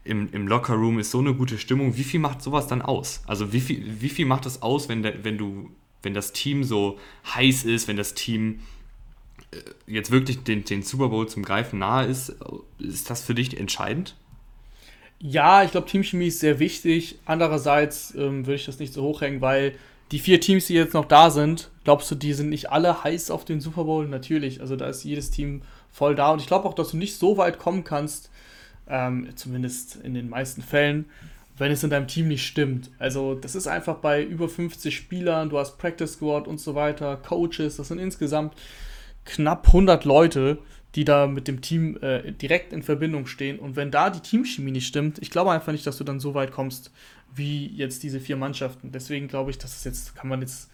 im, 0.03 0.29
im 0.31 0.47
Lockerroom 0.47 0.99
ist 0.99 1.11
so 1.11 1.19
eine 1.19 1.33
gute 1.33 1.57
Stimmung. 1.57 1.97
Wie 1.97 2.03
viel 2.03 2.19
macht 2.19 2.41
sowas 2.41 2.67
dann 2.67 2.81
aus? 2.81 3.23
Also 3.27 3.53
wie 3.53 3.61
viel, 3.61 4.01
wie 4.01 4.09
viel 4.09 4.25
macht 4.25 4.45
das 4.45 4.61
aus, 4.61 4.89
wenn, 4.89 5.03
der, 5.03 5.23
wenn 5.23 5.37
du, 5.37 5.71
wenn 6.03 6.13
das 6.13 6.33
Team 6.33 6.63
so 6.63 6.99
heiß 7.33 7.65
ist, 7.65 7.87
wenn 7.87 7.97
das 7.97 8.13
Team 8.13 8.59
äh, 9.51 9.57
jetzt 9.87 10.11
wirklich 10.11 10.43
den, 10.43 10.65
den 10.65 10.83
Super 10.83 11.09
Bowl 11.09 11.27
zum 11.27 11.43
Greifen 11.43 11.79
nahe 11.79 12.07
ist? 12.07 12.35
Ist 12.79 13.09
das 13.09 13.23
für 13.23 13.35
dich 13.35 13.57
entscheidend? 13.57 14.15
Ja, 15.23 15.63
ich 15.63 15.71
glaube, 15.71 15.87
Teamchemie 15.87 16.27
ist 16.27 16.39
sehr 16.39 16.57
wichtig. 16.57 17.19
Andererseits 17.25 18.15
ähm, 18.15 18.47
würde 18.47 18.55
ich 18.55 18.65
das 18.65 18.79
nicht 18.79 18.91
so 18.91 19.03
hochhängen, 19.03 19.39
weil 19.39 19.75
die 20.11 20.17
vier 20.17 20.41
Teams, 20.41 20.65
die 20.65 20.73
jetzt 20.73 20.95
noch 20.95 21.05
da 21.05 21.29
sind, 21.29 21.69
glaubst 21.83 22.09
du, 22.09 22.15
die 22.15 22.33
sind 22.33 22.49
nicht 22.49 22.71
alle 22.71 23.03
heiß 23.03 23.29
auf 23.29 23.45
den 23.45 23.61
Super 23.61 23.83
Bowl? 23.83 24.07
Natürlich. 24.07 24.61
Also 24.61 24.75
da 24.75 24.87
ist 24.87 25.03
jedes 25.03 25.29
Team 25.29 25.61
voll 25.91 26.15
da. 26.15 26.31
Und 26.31 26.41
ich 26.41 26.47
glaube 26.47 26.67
auch, 26.67 26.73
dass 26.73 26.91
du 26.91 26.97
nicht 26.97 27.17
so 27.17 27.37
weit 27.37 27.59
kommen 27.59 27.83
kannst, 27.83 28.31
ähm, 28.89 29.29
zumindest 29.35 29.97
in 29.97 30.15
den 30.15 30.27
meisten 30.27 30.63
Fällen, 30.63 31.05
wenn 31.55 31.71
es 31.71 31.83
in 31.83 31.91
deinem 31.91 32.07
Team 32.07 32.27
nicht 32.27 32.45
stimmt. 32.45 32.89
Also 32.97 33.35
das 33.35 33.53
ist 33.53 33.67
einfach 33.67 33.97
bei 33.97 34.23
über 34.23 34.49
50 34.49 34.95
Spielern, 34.95 35.49
du 35.49 35.59
hast 35.59 35.77
Practice 35.77 36.13
Squad 36.13 36.47
und 36.47 36.59
so 36.59 36.73
weiter, 36.73 37.15
Coaches, 37.17 37.77
das 37.77 37.89
sind 37.89 37.99
insgesamt 37.99 38.55
knapp 39.25 39.67
100 39.67 40.03
Leute, 40.03 40.57
die 40.95 41.05
da 41.05 41.27
mit 41.27 41.47
dem 41.47 41.61
Team 41.61 41.97
äh, 42.01 42.31
direkt 42.31 42.73
in 42.73 42.83
Verbindung 42.83 43.25
stehen. 43.25 43.59
Und 43.59 43.75
wenn 43.75 43.91
da 43.91 44.09
die 44.09 44.19
Teamchemie 44.19 44.71
nicht 44.71 44.87
stimmt, 44.87 45.19
ich 45.19 45.31
glaube 45.31 45.51
einfach 45.51 45.71
nicht, 45.71 45.87
dass 45.87 45.97
du 45.97 46.03
dann 46.03 46.19
so 46.19 46.33
weit 46.33 46.51
kommst 46.51 46.91
wie 47.33 47.67
jetzt 47.67 48.03
diese 48.03 48.19
vier 48.19 48.35
Mannschaften. 48.35 48.91
Deswegen 48.91 49.27
glaube 49.27 49.51
ich, 49.51 49.57
dass 49.57 49.77
es 49.77 49.83
jetzt, 49.85 50.15
kann 50.15 50.27
man 50.27 50.41
jetzt 50.41 50.69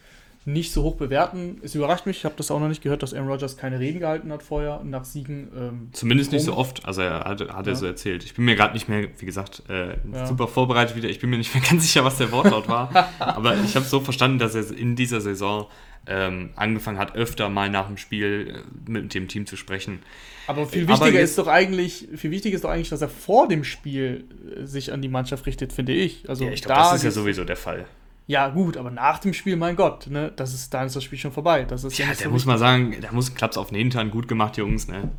nicht 0.47 0.71
so 0.71 0.81
hoch 0.83 0.95
bewerten. 0.95 1.59
Es 1.61 1.75
überrascht 1.75 2.05
mich, 2.05 2.19
ich 2.19 2.25
habe 2.25 2.35
das 2.37 2.51
auch 2.51 2.59
noch 2.59 2.69
nicht 2.69 2.81
gehört, 2.81 3.03
dass 3.03 3.13
Aaron 3.13 3.27
Rodgers 3.27 3.57
keine 3.57 3.79
Reden 3.79 3.99
gehalten 3.99 4.31
hat 4.31 4.41
vorher 4.41 4.81
nach 4.83 5.03
Siegen. 5.03 5.49
Ähm, 5.55 5.89
Zumindest 5.91 6.31
nicht 6.31 6.45
so 6.45 6.55
oft, 6.55 6.85
also 6.85 7.01
er 7.01 7.25
hat, 7.25 7.41
hat 7.49 7.67
er 7.67 7.75
so 7.75 7.85
erzählt. 7.85 8.23
Ich 8.23 8.33
bin 8.33 8.45
mir 8.45 8.55
gerade 8.55 8.73
nicht 8.73 8.87
mehr, 8.87 9.09
wie 9.17 9.25
gesagt, 9.25 9.63
äh, 9.69 9.97
ja. 10.11 10.25
super 10.25 10.47
vorbereitet 10.47 10.95
wieder. 10.95 11.09
Ich 11.09 11.19
bin 11.19 11.29
mir 11.29 11.37
nicht 11.37 11.53
mehr 11.53 11.63
ganz 11.69 11.83
sicher, 11.83 12.05
was 12.05 12.17
der 12.17 12.31
Wortlaut 12.31 12.69
war. 12.69 13.09
Aber 13.19 13.57
ich 13.57 13.75
habe 13.75 13.85
so 13.85 13.99
verstanden, 13.99 14.39
dass 14.39 14.55
er 14.55 14.71
in 14.75 14.95
dieser 14.95 15.19
Saison 15.19 15.67
ähm, 16.07 16.51
angefangen 16.55 16.97
hat, 16.97 17.15
öfter 17.15 17.49
mal 17.49 17.69
nach 17.69 17.87
dem 17.87 17.97
Spiel 17.97 18.63
äh, 18.87 18.91
mit 18.91 19.13
dem 19.13 19.27
Team 19.27 19.45
zu 19.45 19.55
sprechen. 19.55 19.99
Aber 20.47 20.65
viel 20.65 20.87
wichtiger 20.87 21.07
Aber 21.07 21.19
ist 21.19 21.37
doch 21.37 21.47
eigentlich, 21.47 22.07
viel 22.15 22.31
wichtiger 22.31 22.55
ist 22.55 22.63
doch 22.63 22.69
eigentlich, 22.69 22.89
dass 22.89 23.01
er 23.01 23.09
vor 23.09 23.47
dem 23.47 23.63
Spiel 23.63 24.25
äh, 24.55 24.65
sich 24.65 24.93
an 24.93 25.01
die 25.01 25.09
Mannschaft 25.09 25.45
richtet, 25.45 25.73
finde 25.73 25.93
ich. 25.93 26.29
Also 26.29 26.45
ja, 26.45 26.51
ich 26.51 26.63
glaube, 26.63 26.81
das 26.81 26.95
ist 26.95 27.03
ja 27.03 27.11
sowieso 27.11 27.43
der 27.43 27.57
Fall. 27.57 27.85
Ja, 28.27 28.49
gut, 28.49 28.75
aber 28.75 28.91
nach 28.91 29.19
dem 29.19 29.33
Spiel, 29.33 29.55
mein 29.55 29.75
Gott, 29.75 30.07
ne, 30.07 30.33
das 30.35 30.53
ist, 30.53 30.73
dann 30.73 30.87
ist 30.87 30.95
das 30.95 31.03
Spiel 31.03 31.17
schon 31.17 31.31
vorbei. 31.31 31.63
Das 31.63 31.83
ist 31.83 31.97
ja, 31.97 32.07
ja 32.07 32.13
der 32.13 32.29
muss 32.29 32.45
mal 32.45 32.57
sagen, 32.57 32.95
der 33.01 33.13
muss 33.13 33.33
Klaps 33.33 33.57
auf 33.57 33.69
den 33.69 33.77
Hintern, 33.77 34.11
gut 34.11 34.27
gemacht, 34.27 34.57
Jungs, 34.57 34.87
ne? 34.87 35.11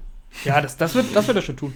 Ja, 0.45 0.61
das, 0.61 0.77
das, 0.77 0.95
wird, 0.95 1.07
das 1.15 1.27
wird 1.27 1.37
er 1.37 1.43
schon 1.43 1.57
tun. 1.57 1.75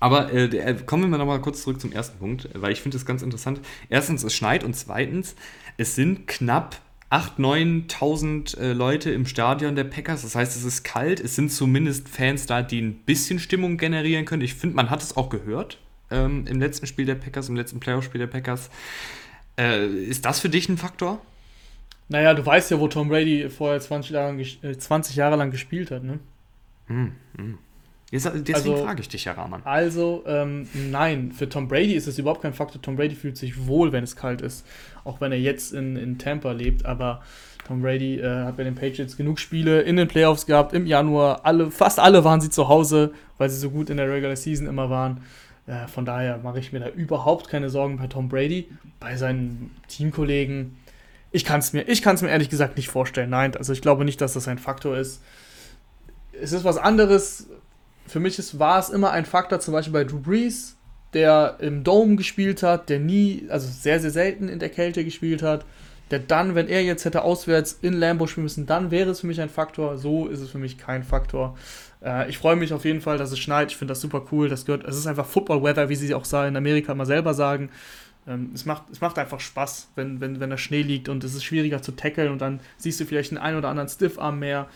Aber 0.00 0.32
äh, 0.32 0.44
äh 0.44 0.74
kommen 0.84 1.10
wir 1.10 1.16
nochmal 1.16 1.40
kurz 1.40 1.62
zurück 1.62 1.80
zum 1.80 1.92
ersten 1.92 2.18
Punkt, 2.18 2.48
weil 2.54 2.72
ich 2.72 2.82
finde 2.82 2.96
das 2.96 3.06
ganz 3.06 3.22
interessant. 3.22 3.60
Erstens, 3.88 4.22
es 4.22 4.34
schneit 4.34 4.64
und 4.64 4.74
zweitens, 4.74 5.34
es 5.78 5.94
sind 5.94 6.26
knapp 6.26 6.76
8.000, 7.12 7.88
9.000 7.88 8.58
äh, 8.58 8.72
Leute 8.72 9.10
im 9.10 9.26
Stadion 9.26 9.76
der 9.76 9.84
Packers. 9.84 10.22
Das 10.22 10.34
heißt, 10.34 10.56
es 10.56 10.64
ist 10.64 10.82
kalt. 10.82 11.20
Es 11.20 11.36
sind 11.36 11.52
zumindest 11.52 12.08
Fans 12.08 12.46
da, 12.46 12.62
die 12.62 12.80
ein 12.80 12.94
bisschen 12.94 13.38
Stimmung 13.38 13.76
generieren 13.76 14.24
können. 14.24 14.40
Ich 14.40 14.54
finde, 14.54 14.76
man 14.76 14.88
hat 14.88 15.02
es 15.02 15.14
auch 15.14 15.28
gehört 15.28 15.78
ähm, 16.10 16.46
im 16.46 16.58
letzten 16.58 16.86
Spiel 16.86 17.04
der 17.04 17.16
Packers, 17.16 17.50
im 17.50 17.56
letzten 17.56 17.80
Playoff-Spiel 17.80 18.18
der 18.18 18.28
Packers. 18.28 18.70
Äh, 19.58 19.86
ist 19.86 20.24
das 20.24 20.40
für 20.40 20.48
dich 20.48 20.70
ein 20.70 20.78
Faktor? 20.78 21.20
Naja, 22.08 22.32
du 22.32 22.44
weißt 22.44 22.70
ja, 22.70 22.80
wo 22.80 22.88
Tom 22.88 23.08
Brady 23.08 23.50
vorher 23.50 23.78
20 23.78 24.12
Jahre, 24.12 24.40
äh, 24.40 24.76
20 24.78 25.14
Jahre 25.14 25.36
lang 25.36 25.50
gespielt 25.50 25.90
hat, 25.90 26.04
ne? 26.04 26.18
Hm, 26.86 27.12
hm. 27.36 27.58
Deswegen 28.12 28.54
also, 28.54 28.76
frage 28.76 29.00
ich 29.00 29.08
dich 29.08 29.24
ja, 29.24 29.32
Rahman. 29.32 29.62
Also, 29.64 30.22
ähm, 30.26 30.68
nein, 30.90 31.32
für 31.32 31.48
Tom 31.48 31.66
Brady 31.66 31.94
ist 31.94 32.06
es 32.06 32.18
überhaupt 32.18 32.42
kein 32.42 32.52
Faktor. 32.52 32.82
Tom 32.82 32.96
Brady 32.96 33.14
fühlt 33.14 33.38
sich 33.38 33.66
wohl, 33.66 33.92
wenn 33.92 34.04
es 34.04 34.16
kalt 34.16 34.42
ist. 34.42 34.66
Auch 35.04 35.22
wenn 35.22 35.32
er 35.32 35.38
jetzt 35.38 35.72
in, 35.72 35.96
in 35.96 36.18
Tampa 36.18 36.52
lebt. 36.52 36.84
Aber 36.84 37.22
Tom 37.66 37.80
Brady 37.80 38.20
äh, 38.20 38.44
hat 38.44 38.58
bei 38.58 38.64
den 38.64 38.74
Patriots 38.74 39.16
genug 39.16 39.38
Spiele 39.38 39.80
in 39.80 39.96
den 39.96 40.08
Playoffs 40.08 40.44
gehabt 40.44 40.74
im 40.74 40.86
Januar. 40.86 41.46
Alle, 41.46 41.70
fast 41.70 41.98
alle 41.98 42.22
waren 42.22 42.42
sie 42.42 42.50
zu 42.50 42.68
Hause, 42.68 43.12
weil 43.38 43.48
sie 43.48 43.58
so 43.58 43.70
gut 43.70 43.88
in 43.88 43.96
der 43.96 44.10
Regular 44.10 44.36
Season 44.36 44.66
immer 44.66 44.90
waren. 44.90 45.22
Äh, 45.66 45.86
von 45.86 46.04
daher 46.04 46.36
mache 46.36 46.58
ich 46.58 46.70
mir 46.72 46.80
da 46.80 46.88
überhaupt 46.88 47.48
keine 47.48 47.70
Sorgen 47.70 47.96
bei 47.96 48.08
Tom 48.08 48.28
Brady. 48.28 48.68
Bei 49.00 49.16
seinen 49.16 49.74
Teamkollegen, 49.88 50.76
ich 51.30 51.46
kann 51.46 51.60
es 51.60 51.72
mir, 51.72 51.84
mir 51.86 52.28
ehrlich 52.28 52.50
gesagt 52.50 52.76
nicht 52.76 52.88
vorstellen. 52.88 53.30
Nein, 53.30 53.56
also 53.56 53.72
ich 53.72 53.80
glaube 53.80 54.04
nicht, 54.04 54.20
dass 54.20 54.34
das 54.34 54.48
ein 54.48 54.58
Faktor 54.58 54.98
ist. 54.98 55.22
Es 56.32 56.52
ist 56.52 56.64
was 56.64 56.76
anderes. 56.76 57.48
Für 58.06 58.20
mich 58.20 58.38
ist, 58.38 58.58
war 58.58 58.78
es 58.78 58.90
immer 58.90 59.10
ein 59.10 59.24
Faktor, 59.24 59.60
zum 59.60 59.72
Beispiel 59.72 59.92
bei 59.92 60.04
Drew 60.04 60.18
Brees, 60.18 60.76
der 61.14 61.56
im 61.60 61.84
Dome 61.84 62.16
gespielt 62.16 62.62
hat, 62.62 62.88
der 62.88 62.98
nie, 62.98 63.46
also 63.48 63.68
sehr, 63.68 64.00
sehr 64.00 64.10
selten 64.10 64.48
in 64.48 64.58
der 64.58 64.70
Kälte 64.70 65.04
gespielt 65.04 65.42
hat 65.42 65.64
der 66.12 66.18
dann, 66.18 66.54
wenn 66.54 66.68
er 66.68 66.82
jetzt 66.82 67.06
hätte 67.06 67.22
auswärts 67.22 67.78
in 67.80 67.94
Lambo 67.94 68.26
spielen 68.26 68.44
müssen, 68.44 68.66
dann 68.66 68.90
wäre 68.90 69.10
es 69.10 69.20
für 69.20 69.26
mich 69.26 69.40
ein 69.40 69.48
Faktor. 69.48 69.96
So 69.96 70.28
ist 70.28 70.40
es 70.40 70.50
für 70.50 70.58
mich 70.58 70.76
kein 70.76 71.04
Faktor. 71.04 71.56
Äh, 72.04 72.28
ich 72.28 72.36
freue 72.36 72.54
mich 72.54 72.74
auf 72.74 72.84
jeden 72.84 73.00
Fall, 73.00 73.16
dass 73.16 73.32
es 73.32 73.38
schneit. 73.38 73.70
Ich 73.70 73.78
finde 73.78 73.92
das 73.92 74.02
super 74.02 74.26
cool. 74.30 74.50
Das 74.50 74.66
gehört, 74.66 74.84
es 74.84 74.96
ist 74.96 75.06
einfach 75.06 75.24
Football 75.24 75.62
Weather, 75.62 75.88
wie 75.88 75.96
sie 75.96 76.14
auch 76.14 76.30
in 76.44 76.56
Amerika 76.56 76.92
immer 76.92 77.06
selber 77.06 77.32
sagen. 77.32 77.70
Ähm, 78.28 78.50
es, 78.54 78.66
macht, 78.66 78.84
es 78.92 79.00
macht 79.00 79.18
einfach 79.18 79.40
Spaß, 79.40 79.88
wenn, 79.94 80.20
wenn, 80.20 80.38
wenn 80.38 80.50
der 80.50 80.58
Schnee 80.58 80.82
liegt 80.82 81.08
und 81.08 81.24
es 81.24 81.34
ist 81.34 81.44
schwieriger 81.44 81.80
zu 81.80 81.92
tackeln 81.92 82.30
und 82.30 82.42
dann 82.42 82.60
siehst 82.76 83.00
du 83.00 83.06
vielleicht 83.06 83.32
einen 83.32 83.42
ein 83.42 83.56
oder 83.56 83.70
anderen 83.70 83.88
Stiffarm 83.88 84.38
mehr. 84.38 84.68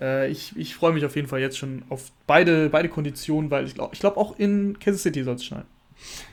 Äh, 0.00 0.30
ich 0.30 0.56
ich 0.56 0.74
freue 0.74 0.92
mich 0.92 1.04
auf 1.04 1.16
jeden 1.16 1.28
Fall 1.28 1.40
jetzt 1.40 1.58
schon 1.58 1.82
auf 1.88 2.10
beide, 2.26 2.68
beide 2.68 2.88
Konditionen, 2.88 3.50
weil 3.50 3.66
ich 3.66 3.74
glaube 3.74 3.94
ich 3.94 4.00
glaub 4.00 4.16
auch 4.16 4.38
in 4.38 4.78
Kansas 4.78 5.02
City 5.02 5.22
soll 5.24 5.36
es 5.36 5.44
schneien. 5.44 5.66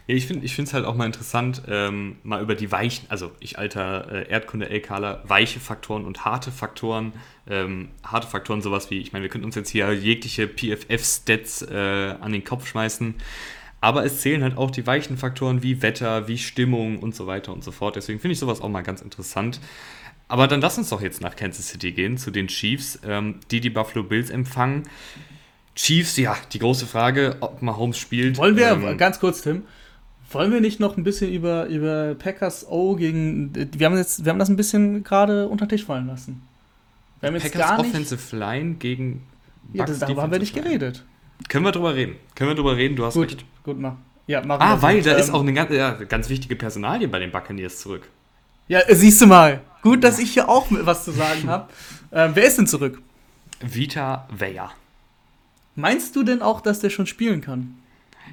Ja, 0.08 0.16
ich 0.16 0.26
finde 0.26 0.48
es 0.48 0.74
halt 0.74 0.86
auch 0.86 0.96
mal 0.96 1.06
interessant, 1.06 1.62
ähm, 1.68 2.18
mal 2.24 2.42
über 2.42 2.56
die 2.56 2.72
weichen, 2.72 3.06
also 3.10 3.32
ich 3.40 3.60
alter 3.60 4.12
äh, 4.12 4.30
Erdkunde-LKler, 4.30 5.24
weiche 5.28 5.60
Faktoren 5.60 6.06
und 6.06 6.26
harte 6.26 6.52
Faktoren. 6.52 7.14
Ähm, 7.48 7.90
harte 8.04 8.28
Faktoren, 8.28 8.62
sowas 8.62 8.90
wie, 8.90 9.00
ich 9.00 9.14
meine, 9.14 9.24
wir 9.24 9.30
könnten 9.30 9.46
uns 9.46 9.56
jetzt 9.56 9.70
hier 9.70 9.94
jegliche 9.94 10.48
PFF-Stats 10.48 11.64
äh, 11.64 12.16
an 12.20 12.32
den 12.32 12.44
Kopf 12.44 12.68
schmeißen. 12.68 13.16
Aber 13.82 14.04
es 14.04 14.22
zählen 14.22 14.44
halt 14.44 14.58
auch 14.58 14.72
die 14.72 14.86
weichen 14.86 15.18
Faktoren 15.18 15.64
wie 15.64 15.82
Wetter, 15.82 16.28
wie 16.28 16.38
Stimmung 16.38 17.00
und 17.00 17.16
so 17.16 17.28
weiter 17.28 17.54
und 17.54 17.64
so 17.64 17.72
fort. 17.72 17.96
Deswegen 17.96 18.20
finde 18.20 18.34
ich 18.34 18.40
sowas 18.40 18.62
auch 18.62 18.70
mal 18.70 18.82
ganz 18.82 19.02
interessant. 19.02 19.62
Aber 20.30 20.48
dann 20.48 20.62
lass 20.62 20.78
uns 20.78 20.90
doch 20.90 21.02
jetzt 21.02 21.22
nach 21.22 21.36
Kansas 21.36 21.68
City 21.68 21.92
gehen, 21.92 22.18
zu 22.18 22.30
den 22.30 22.48
Chiefs, 22.48 23.00
ähm, 23.06 23.40
die 23.50 23.60
die 23.60 23.72
Buffalo 23.72 24.04
Bills 24.04 24.30
empfangen. 24.30 24.84
Chiefs, 25.76 26.18
ja, 26.18 26.38
die 26.54 26.60
große 26.60 26.86
Frage, 26.86 27.38
ob 27.42 27.62
Mahomes 27.64 27.98
spielt. 27.98 28.38
Wollen 28.38 28.56
wir, 28.56 28.70
ähm, 28.70 28.98
ganz 28.98 29.20
kurz, 29.20 29.42
Tim, 29.42 29.64
wollen 30.30 30.52
wir 30.52 30.62
nicht 30.62 30.80
noch 30.80 30.98
ein 30.98 31.04
bisschen 31.04 31.32
über, 31.32 31.66
über 31.66 32.14
Packers 32.14 32.68
O 32.70 32.96
gegen. 32.96 33.54
Wir 33.56 33.88
haben, 33.88 33.98
jetzt, 33.98 34.24
wir 34.24 34.30
haben 34.32 34.38
das 34.38 34.50
ein 34.50 34.56
bisschen 34.56 35.04
gerade 35.04 35.48
unter 35.48 35.68
Tisch 35.68 35.86
fallen 35.86 36.06
lassen. 36.06 36.44
Wir 37.22 37.28
haben 37.28 37.36
jetzt 37.36 37.52
Packers 37.52 37.68
gar 37.68 37.82
nicht, 37.82 37.90
Offensive 37.90 38.36
Line 38.36 38.76
gegen. 38.76 39.24
Ja, 39.74 39.86
das, 39.86 39.98
darüber 39.98 40.22
haben 40.22 40.32
wir 40.32 40.40
nicht 40.40 40.54
geredet. 40.54 41.04
Können 41.48 41.66
wir 41.66 41.72
drüber 41.72 41.96
reden? 41.96 42.18
Können 42.36 42.52
wir 42.52 42.56
drüber 42.56 42.78
reden? 42.78 42.96
Du 42.96 43.06
hast 43.06 43.16
gut, 43.16 43.32
recht. 43.32 43.46
Gut, 43.64 43.80
mach. 43.80 43.96
Ja, 44.28 44.46
machen 44.46 44.62
ah, 44.62 44.80
weil 44.80 45.02
da 45.02 45.14
ähm, 45.14 45.18
ist 45.18 45.32
auch 45.32 45.42
eine 45.42 45.54
ganz, 45.54 45.72
ja, 45.72 45.92
ganz 45.92 46.30
wichtige 46.30 46.56
Personalie 46.56 47.08
bei 47.08 47.18
den 47.18 47.32
Buccaneers 47.32 47.80
zurück. 47.80 48.08
Ja, 48.68 48.82
siehst 48.90 49.22
du 49.22 49.26
mal. 49.26 49.62
Gut, 49.82 50.04
dass 50.04 50.20
ich 50.20 50.34
hier 50.34 50.50
auch 50.50 50.68
was 50.70 51.06
zu 51.06 51.12
sagen 51.12 51.48
habe. 51.48 51.70
Ähm, 52.12 52.32
wer 52.34 52.46
ist 52.46 52.58
denn 52.58 52.68
zurück? 52.68 53.02
Vita 53.62 54.28
Weyer. 54.32 54.72
Meinst 55.76 56.16
du 56.16 56.24
denn 56.24 56.42
auch, 56.42 56.62
dass 56.62 56.80
der 56.80 56.90
schon 56.90 57.08
spielen 57.08 57.42
kann? 57.42 57.78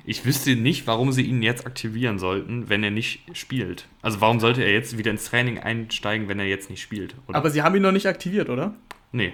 Ich 0.04 0.24
wüsste 0.24 0.56
nicht, 0.56 0.86
warum 0.86 1.12
sie 1.12 1.22
ihn 1.22 1.42
jetzt 1.42 1.66
aktivieren 1.66 2.18
sollten, 2.18 2.68
wenn 2.68 2.82
er 2.82 2.90
nicht 2.90 3.20
spielt. 3.32 3.86
Also 4.02 4.20
warum 4.20 4.40
sollte 4.40 4.62
er 4.62 4.72
jetzt 4.72 4.98
wieder 4.98 5.10
ins 5.10 5.24
Training 5.24 5.58
einsteigen, 5.58 6.28
wenn 6.28 6.38
er 6.38 6.46
jetzt 6.46 6.70
nicht 6.70 6.82
spielt? 6.82 7.14
Oder? 7.26 7.38
Aber 7.38 7.50
sie 7.50 7.62
haben 7.62 7.74
ihn 7.76 7.82
noch 7.82 7.92
nicht 7.92 8.06
aktiviert, 8.06 8.50
oder? 8.50 8.74
Nee. 9.12 9.32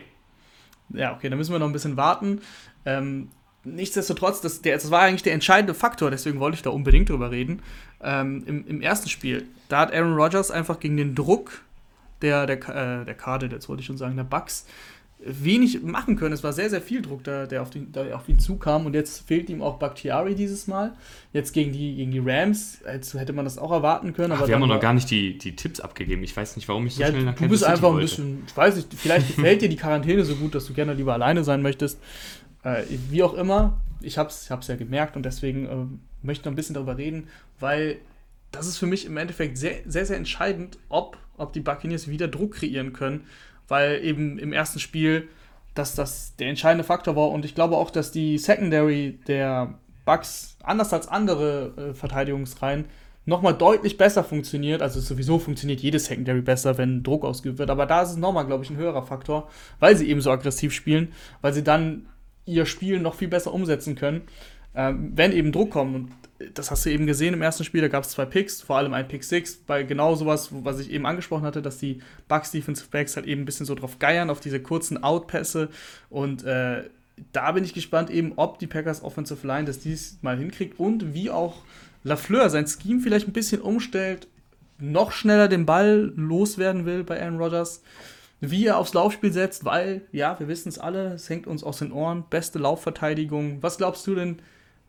Ja, 0.91 1.15
okay, 1.15 1.29
dann 1.29 1.39
müssen 1.39 1.53
wir 1.53 1.59
noch 1.59 1.67
ein 1.67 1.73
bisschen 1.73 1.97
warten. 1.97 2.41
Ähm, 2.85 3.29
nichtsdestotrotz, 3.65 4.41
das, 4.41 4.63
der, 4.63 4.75
das 4.75 4.91
war 4.91 5.03
eigentlich 5.03 5.23
der 5.23 5.33
entscheidende 5.33 5.75
Faktor, 5.75 6.11
deswegen 6.11 6.41
wollte 6.41 6.57
ich 6.57 6.63
da 6.63 6.71
unbedingt 6.71 7.09
drüber 7.09 7.31
reden. 7.31 7.63
Ähm, 8.03 8.43
im, 8.47 8.67
im, 8.67 8.83
ersten 8.83 9.09
Spiel, 9.09 9.47
da 9.69 9.81
hat 9.81 9.93
Aaron 9.93 10.15
Rodgers 10.15 10.51
einfach 10.51 10.81
gegen 10.81 10.97
den 10.97 11.15
Druck 11.15 11.63
der, 12.23 12.47
der, 12.47 12.57
äh, 12.57 13.05
der 13.05 13.15
Karte, 13.15 13.47
jetzt 13.47 13.69
wollte 13.69 13.81
ich 13.81 13.87
schon 13.87 13.99
sagen, 13.99 14.17
der 14.17 14.25
Bucks, 14.25 14.67
wenig 15.25 15.83
machen 15.83 16.17
können. 16.17 16.33
Es 16.33 16.43
war 16.43 16.53
sehr, 16.53 16.69
sehr 16.71 16.83
viel 16.83 17.03
Druck, 17.03 17.25
da, 17.25 17.47
der, 17.47 17.63
auf 17.63 17.71
den, 17.71 17.93
der 17.93 18.17
auf 18.17 18.29
ihn 18.29 18.39
zukam. 18.39 18.87
Und 18.87 18.95
jetzt 18.95 19.27
fehlt 19.27 19.49
ihm 19.51 19.63
auch 19.63 19.79
Bakhtiari 19.79 20.35
dieses 20.35 20.67
Mal. 20.67 20.93
Jetzt 21.33 21.53
gegen 21.53 21.73
die, 21.73 21.97
gegen 21.97 22.11
die 22.11 22.19
Rams, 22.19 22.81
jetzt 22.85 23.15
hätte 23.15 23.33
man 23.33 23.45
das 23.45 23.59
auch 23.59 23.71
erwarten 23.71 24.13
können. 24.13 24.33
Ach, 24.33 24.47
wir 24.47 24.55
haben 24.55 24.69
noch 24.69 24.81
gar 24.81 24.95
nicht 24.95 25.11
die, 25.11 25.39
die 25.39 25.57
Tipps 25.57 25.81
abgegeben. 25.81 26.23
Ich 26.23 26.37
weiß 26.37 26.57
nicht, 26.57 26.69
warum 26.69 26.87
ich 26.87 26.95
so 26.95 27.03
ja, 27.03 27.09
schnell 27.09 27.25
nach 27.25 27.35
Du 27.35 27.49
bist 27.49 27.65
einfach 27.65 27.93
ein 27.93 28.01
bisschen, 28.01 28.43
ich 28.47 28.57
weiß 28.57 28.77
nicht, 28.77 28.95
vielleicht 28.95 29.29
gefällt 29.37 29.63
dir 29.63 29.69
die 29.69 29.77
Quarantäne 29.77 30.25
so 30.25 30.35
gut, 30.35 30.55
dass 30.55 30.67
du 30.67 30.75
gerne 30.75 30.95
lieber 30.95 31.13
alleine 31.13 31.45
sein 31.45 31.63
möchtest. 31.63 32.01
Äh, 32.65 32.83
wie 33.11 33.23
auch 33.23 33.35
immer, 33.35 33.81
ich 34.01 34.19
habe 34.19 34.29
es 34.29 34.51
ich 34.51 34.69
ja 34.69 34.77
gemerkt 34.77 35.17
und 35.17 35.25
deswegen 35.25 35.67
äh, 35.67 36.27
möchte 36.27 36.43
ich 36.43 36.45
noch 36.45 36.53
ein 36.53 36.57
bisschen 36.57 36.75
darüber 36.75 36.97
reden, 36.97 37.29
weil 37.61 37.99
das 38.53 38.67
ist 38.67 38.79
für 38.79 38.87
mich 38.87 39.07
im 39.07 39.17
Endeffekt 39.17 39.59
sehr, 39.59 39.79
sehr, 39.87 40.07
sehr 40.07 40.17
entscheidend, 40.17 40.79
ob, 40.89 41.19
ob 41.37 41.53
die 41.53 41.61
Buccaneers 41.61 42.09
wieder 42.09 42.29
Druck 42.29 42.55
kreieren 42.55 42.93
können 42.93 43.25
weil 43.69 44.05
eben 44.05 44.39
im 44.39 44.53
ersten 44.53 44.81
Spiel 44.81 45.29
dass 45.75 45.95
das 45.95 46.37
der 46.37 46.49
entscheidende 46.49 46.85
Faktor 46.85 47.17
war 47.17 47.31
und 47.31 47.47
ich 47.47 47.55
glaube 47.55 47.79
auch, 47.79 47.89
dass 47.91 48.13
die 48.13 48.37
Secondary 48.37 49.19
der 49.27 49.79
Bucks 50.05 50.59
anders 50.63 50.93
als 50.93 51.09
andere 51.09 51.73
äh, 51.79 51.95
Verteidigungsreihen 51.95 52.85
nochmal 53.25 53.55
deutlich 53.55 53.97
besser 53.97 54.23
funktioniert. 54.23 54.83
Also 54.83 55.01
sowieso 55.01 55.39
funktioniert 55.39 55.81
jede 55.81 55.99
Secondary 55.99 56.43
besser, 56.43 56.77
wenn 56.77 57.03
Druck 57.03 57.25
ausgeübt 57.25 57.59
wird. 57.59 57.71
Aber 57.71 57.87
da 57.87 58.03
ist 58.03 58.11
es 58.11 58.17
nochmal, 58.17 58.45
glaube 58.45 58.65
ich, 58.65 58.71
ein 58.71 58.77
höherer 58.77 59.05
Faktor, 59.05 59.49
weil 59.79 59.97
sie 59.97 60.11
eben 60.11 60.21
so 60.21 60.31
aggressiv 60.31 60.75
spielen, 60.75 61.13
weil 61.41 61.55
sie 61.55 61.65
dann 61.65 62.07
ihr 62.45 62.67
Spiel 62.67 63.01
noch 63.01 63.15
viel 63.15 63.29
besser 63.29 63.55
umsetzen 63.55 63.95
können, 63.95 64.23
ähm, 64.75 65.13
wenn 65.15 65.33
eben 65.33 65.53
Druck 65.53 65.71
kommt. 65.71 65.95
Und 65.95 66.09
das 66.55 66.71
hast 66.71 66.85
du 66.87 66.91
eben 66.91 67.07
gesehen 67.07 67.35
im 67.35 67.43
ersten 67.43 67.65
Spiel, 67.65 67.81
da 67.81 67.89
gab 67.89 68.05
es 68.05 68.11
zwei 68.11 68.25
Picks, 68.25 68.63
vor 68.63 68.77
allem 68.77 68.95
ein 68.95 69.09
Pick 69.09 69.25
6, 69.25 69.59
bei 69.67 69.83
genau 69.83 70.15
sowas, 70.15 70.51
was 70.53 70.81
ich 70.81 70.91
eben 70.91 71.07
angesprochen 71.07 71.45
hatte, 71.45 71.63
dass 71.63 71.79
die 71.79 72.01
Bucks 72.29 72.51
Defensive 72.51 72.89
Backs 72.91 73.17
halt 73.17 73.27
eben 73.27 73.43
ein 73.43 73.45
bisschen 73.45 73.67
so 73.67 73.75
drauf 73.75 73.99
geiern, 73.99 74.31
auf 74.31 74.41
diese 74.41 74.61
kurzen 74.61 75.03
Outpässe 75.03 75.69
und 76.11 76.45
äh, 76.45 76.85
da 77.33 77.53
bin 77.53 77.65
ich 77.65 77.75
gespannt 77.75 78.11
eben, 78.11 78.33
ob 78.37 78.59
die 78.59 78.67
Packers 78.67 79.03
Offensive 79.03 79.47
Line 79.47 79.65
das 79.65 79.79
diesmal 79.79 80.39
hinkriegt 80.39 80.79
und 80.79 81.15
wie 81.15 81.31
auch 81.31 81.63
Lafleur 82.05 82.51
sein 82.51 82.67
Scheme 82.67 83.01
vielleicht 83.01 83.29
ein 83.29 83.33
bisschen 83.33 83.61
umstellt, 83.61 84.27
noch 84.79 85.13
schneller 85.13 85.49
den 85.49 85.67
Ball 85.67 86.13
loswerden 86.17 86.85
will 86.85 87.05
bei 87.05 87.21
Aaron 87.21 87.39
Rodgers, 87.39 87.83
wie 88.41 88.67
er 88.67 88.79
aufs 88.79 88.95
Laufspiel 88.95 89.33
setzt, 89.33 89.65
weil, 89.65 90.03
ja, 90.11 90.39
wir 90.41 90.49
wissen 90.49 90.69
es 90.69 90.79
alle, 90.79 91.13
es 91.13 91.31
hängt 91.31 91.47
uns 91.47 91.63
aus 91.63 91.79
den 91.79 91.93
Ohren, 91.93 92.25
beste 92.29 92.59
Laufverteidigung. 92.59 93.63
Was 93.63 93.79
glaubst 93.79 94.05
du 94.09 94.17
denn, 94.17 94.41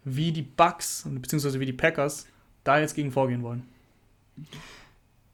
wie 0.05 0.31
die 0.31 0.41
Bucks 0.41 1.03
bzw. 1.05 1.59
wie 1.59 1.65
die 1.65 1.73
Packers 1.73 2.27
da 2.63 2.79
jetzt 2.79 2.95
gegen 2.95 3.11
vorgehen 3.11 3.43
wollen. 3.43 3.63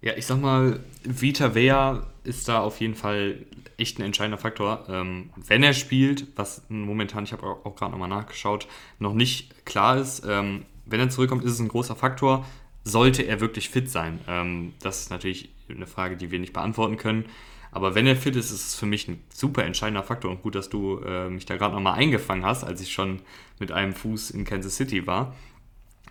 Ja, 0.01 0.13
ich 0.15 0.25
sag 0.25 0.39
mal, 0.39 0.79
Vita 1.03 1.55
Vea 1.55 2.07
ist 2.23 2.47
da 2.47 2.59
auf 2.59 2.79
jeden 2.79 2.95
Fall 2.95 3.45
echt 3.77 3.99
ein 3.99 4.03
entscheidender 4.03 4.37
Faktor. 4.37 4.85
Ähm, 4.87 5.29
wenn 5.35 5.63
er 5.63 5.73
spielt, 5.73 6.27
was 6.37 6.63
momentan, 6.69 7.23
ich 7.23 7.33
habe 7.33 7.43
auch, 7.43 7.65
auch 7.65 7.75
gerade 7.75 7.91
nochmal 7.91 8.09
nachgeschaut, 8.09 8.67
noch 8.99 9.13
nicht 9.13 9.65
klar 9.65 9.97
ist, 9.97 10.23
ähm, 10.27 10.65
wenn 10.85 10.99
er 10.99 11.09
zurückkommt, 11.09 11.43
ist 11.43 11.53
es 11.53 11.59
ein 11.59 11.67
großer 11.67 11.95
Faktor. 11.95 12.45
Sollte 12.83 13.23
er 13.23 13.41
wirklich 13.41 13.69
fit 13.69 13.89
sein? 13.89 14.19
Ähm, 14.27 14.73
das 14.81 15.01
ist 15.01 15.09
natürlich 15.09 15.49
eine 15.69 15.85
Frage, 15.85 16.17
die 16.17 16.31
wir 16.31 16.39
nicht 16.39 16.53
beantworten 16.53 16.97
können. 16.97 17.25
Aber 17.71 17.95
wenn 17.95 18.07
er 18.07 18.15
fit 18.15 18.35
ist, 18.35 18.51
ist 18.51 18.67
es 18.67 18.75
für 18.75 18.85
mich 18.85 19.07
ein 19.07 19.21
super 19.33 19.63
entscheidender 19.63 20.03
Faktor. 20.03 20.31
Und 20.31 20.41
gut, 20.41 20.55
dass 20.55 20.69
du 20.69 20.99
äh, 20.99 21.29
mich 21.29 21.45
da 21.45 21.57
gerade 21.57 21.75
nochmal 21.75 21.99
eingefangen 21.99 22.45
hast, 22.45 22.63
als 22.63 22.81
ich 22.81 22.91
schon 22.91 23.21
mit 23.59 23.71
einem 23.71 23.93
Fuß 23.93 24.31
in 24.31 24.45
Kansas 24.45 24.75
City 24.75 25.05
war. 25.05 25.35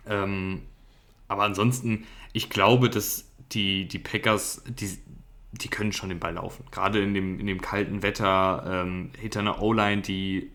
Ähm, 0.07 0.61
aber 1.27 1.43
ansonsten, 1.43 2.05
ich 2.33 2.49
glaube, 2.49 2.89
dass 2.89 3.25
die, 3.51 3.87
die 3.87 3.99
Packers, 3.99 4.63
die, 4.67 4.97
die 5.51 5.67
können 5.67 5.91
schon 5.91 6.09
den 6.09 6.19
Ball 6.19 6.33
laufen. 6.35 6.63
Gerade 6.71 7.01
in 7.01 7.13
dem, 7.13 7.39
in 7.39 7.47
dem 7.47 7.61
kalten 7.61 8.01
Wetter, 8.03 8.63
ähm, 8.65 9.11
hinter 9.17 9.41
einer 9.41 9.61
O-Line, 9.61 10.01
die 10.01 10.51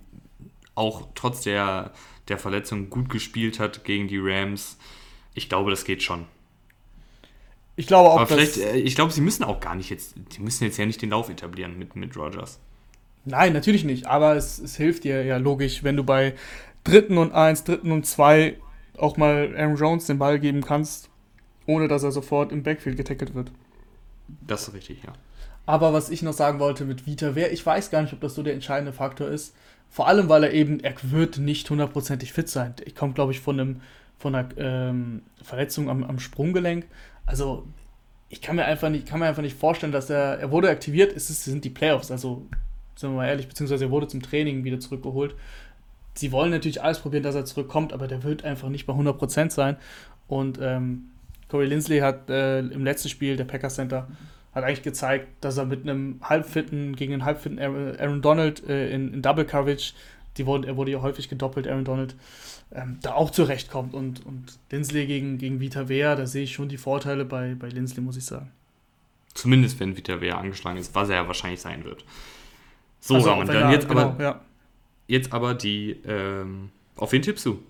auch 0.75 1.09
trotz 1.15 1.43
der, 1.43 1.93
der 2.29 2.39
Verletzung 2.39 2.91
gut 2.91 3.09
gespielt 3.09 3.61
hat 3.61 3.85
gegen 3.85 4.09
die 4.09 4.19
Rams. 4.19 4.79
Ich 5.35 5.49
glaube, 5.49 5.71
das 5.71 5.85
geht 5.85 6.03
schon. 6.03 6.27
Ich 7.77 7.87
glaube 7.87 8.11
auch, 8.11 8.17
Aber 8.17 8.27
vielleicht, 8.27 8.57
äh, 8.57 8.77
ich 8.77 8.95
glaube, 8.95 9.13
sie 9.13 9.21
müssen 9.21 9.45
auch 9.45 9.61
gar 9.61 9.75
nicht 9.75 9.91
jetzt, 9.91 10.15
die 10.17 10.41
müssen 10.41 10.65
jetzt 10.65 10.77
ja 10.77 10.87
nicht 10.87 11.03
den 11.03 11.11
Lauf 11.11 11.29
etablieren 11.29 11.79
mit, 11.79 11.97
mit 11.97 12.17
Rogers. 12.17 12.61
Nein, 13.25 13.53
natürlich 13.53 13.85
nicht. 13.85 14.07
Aber 14.07 14.37
es, 14.37 14.59
es 14.59 14.77
hilft 14.77 15.05
dir 15.05 15.25
ja 15.25 15.39
logisch, 15.39 15.83
wenn 15.83 15.97
du 15.97 16.05
bei 16.05 16.35
dritten 16.85 17.19
und 17.19 17.33
eins, 17.33 17.65
dritten 17.65 17.91
und 17.91 18.07
zwei 18.07 18.59
auch 18.97 19.17
mal 19.17 19.55
Aaron 19.57 19.77
Jones 19.77 20.07
den 20.07 20.19
Ball 20.19 20.39
geben 20.39 20.63
kannst, 20.63 21.09
ohne 21.67 21.89
dass 21.89 22.03
er 22.03 22.13
sofort 22.13 22.53
im 22.53 22.63
Backfield 22.63 22.97
getackelt 22.97 23.35
wird. 23.35 23.51
Das 24.47 24.69
ist 24.69 24.75
richtig, 24.75 25.03
ja. 25.03 25.13
Aber 25.67 25.93
was 25.93 26.11
ich 26.11 26.23
noch 26.23 26.35
sagen 26.35 26.61
wollte 26.61 26.85
mit 26.85 27.07
Vita, 27.07 27.35
wer, 27.35 27.53
ich 27.53 27.65
weiß 27.65 27.91
gar 27.91 28.03
nicht, 28.03 28.13
ob 28.13 28.21
das 28.21 28.35
so 28.35 28.43
der 28.43 28.53
entscheidende 28.53 28.93
Faktor 28.93 29.29
ist. 29.29 29.55
Vor 29.89 30.09
allem, 30.09 30.29
weil 30.29 30.45
er 30.45 30.53
eben, 30.53 30.81
er 30.81 30.95
wird 31.03 31.39
nicht 31.39 31.71
hundertprozentig 31.71 32.33
fit 32.33 32.49
sein. 32.49 32.75
Ich 32.85 32.95
komme, 32.95 33.15
glaube 33.15 33.33
ich, 33.33 33.41
von, 33.41 33.59
einem, 33.59 33.81
von 34.19 34.35
einer 34.35 34.49
ähm, 34.59 35.23
Verletzung 35.43 35.89
am, 35.89 36.05
am 36.05 36.19
Sprunggelenk. 36.19 36.87
Also, 37.27 37.67
ich 38.29 38.41
kann 38.41 38.57
mir 38.57 38.65
einfach 38.65 38.91
nicht, 38.91 39.07
kann 39.07 39.21
mir 39.21 39.27
einfach 39.27 39.43
nicht 39.43 39.59
vorstellen, 39.59 39.93
dass 39.93 40.11
er, 40.11 40.39
er 40.39 40.51
wurde 40.51 40.69
aktiviert, 40.69 41.15
es 41.17 41.31
ist, 41.31 41.45
sind 41.45 41.65
die 41.65 41.71
Playoffs, 41.71 42.11
also, 42.11 42.47
sind 42.97 43.11
wir 43.11 43.17
mal 43.17 43.29
ehrlich, 43.29 43.49
beziehungsweise 43.49 43.87
er 43.87 43.91
wurde 43.91 44.09
zum 44.09 44.23
Training 44.23 44.65
wieder 44.65 44.81
zurückgeholt. 44.81 45.35
Sie 46.15 46.31
wollen 46.31 46.51
natürlich 46.51 46.83
alles 46.83 47.01
probieren, 47.01 47.25
dass 47.25 47.35
er 47.35 47.45
zurückkommt, 47.45 47.93
aber 47.93 48.07
der 48.07 48.23
wird 48.23 48.45
einfach 48.45 48.69
nicht 48.69 48.87
bei 48.87 48.93
100% 48.93 49.51
sein. 49.51 49.77
Und 50.29 50.59
ähm, 50.63 51.11
Corey 51.49 51.67
Lindsley 51.67 51.99
hat 51.99 52.31
äh, 52.31 52.61
im 52.61 52.85
letzten 52.85 53.09
Spiel 53.09 53.37
der 53.37 53.45
Packers 53.45 53.75
Center 53.75 54.09
hat 54.55 54.65
eigentlich 54.65 54.83
gezeigt, 54.83 55.27
dass 55.41 55.57
er 55.57 55.65
mit 55.65 55.83
einem 55.83 56.21
halbfitten 56.23 56.95
gegen 56.95 57.13
einen 57.13 57.25
halbfitten 57.25 57.59
Aaron 57.59 58.23
Donald 58.23 58.67
äh, 58.69 58.91
in, 58.95 59.13
in, 59.13 59.23
Double 59.23 59.45
Coverage, 59.45 59.95
die 60.37 60.47
wurde, 60.47 60.69
er 60.69 60.77
wurde 60.77 60.91
ja 60.91 61.03
häufig 61.03 61.29
gedoppelt, 61.29 61.69
Aaron 61.69 61.85
Donald, 61.85 62.17
ähm, 62.73 62.99
da 63.03 63.15
auch 63.15 63.31
zurechtkommt. 63.31 63.95
Und, 63.95 64.25
und 64.27 64.59
Lindsley 64.71 65.07
gegen, 65.07 65.39
gegen 65.39 65.61
Vita 65.61 65.89
Vea, 65.89 66.17
da 66.17 66.27
sehe 66.27 66.45
ich 66.45 66.53
schon 66.53 66.69
die 66.69 66.77
Vorteile 66.77 67.25
bei, 67.25 67.55
bei 67.55 67.69
Lindsley, 67.69 68.03
muss 68.03 68.17
ich 68.17 68.25
sagen. 68.25 68.51
Zumindest 69.35 69.81
wenn 69.81 69.97
Vita 69.97 70.21
Vea 70.21 70.39
angeschlagen 70.39 70.79
ist, 70.79 70.95
was 70.95 71.09
er 71.09 71.17
ja 71.17 71.27
wahrscheinlich 71.27 71.61
sein 71.61 71.85
wird. 71.85 72.05
So, 73.01 73.17
also, 73.17 73.31
Rahmen, 73.31 73.47
dann 73.47 73.71
jetzt, 73.71 73.89
genau, 73.89 74.01
aber, 74.01 74.23
ja. 74.23 74.41
jetzt 75.09 75.33
aber 75.33 75.55
die, 75.55 76.01
ähm, 76.07 76.71
auf 76.97 77.13
wen 77.13 77.23
tippst 77.23 77.45
du? 77.45 77.61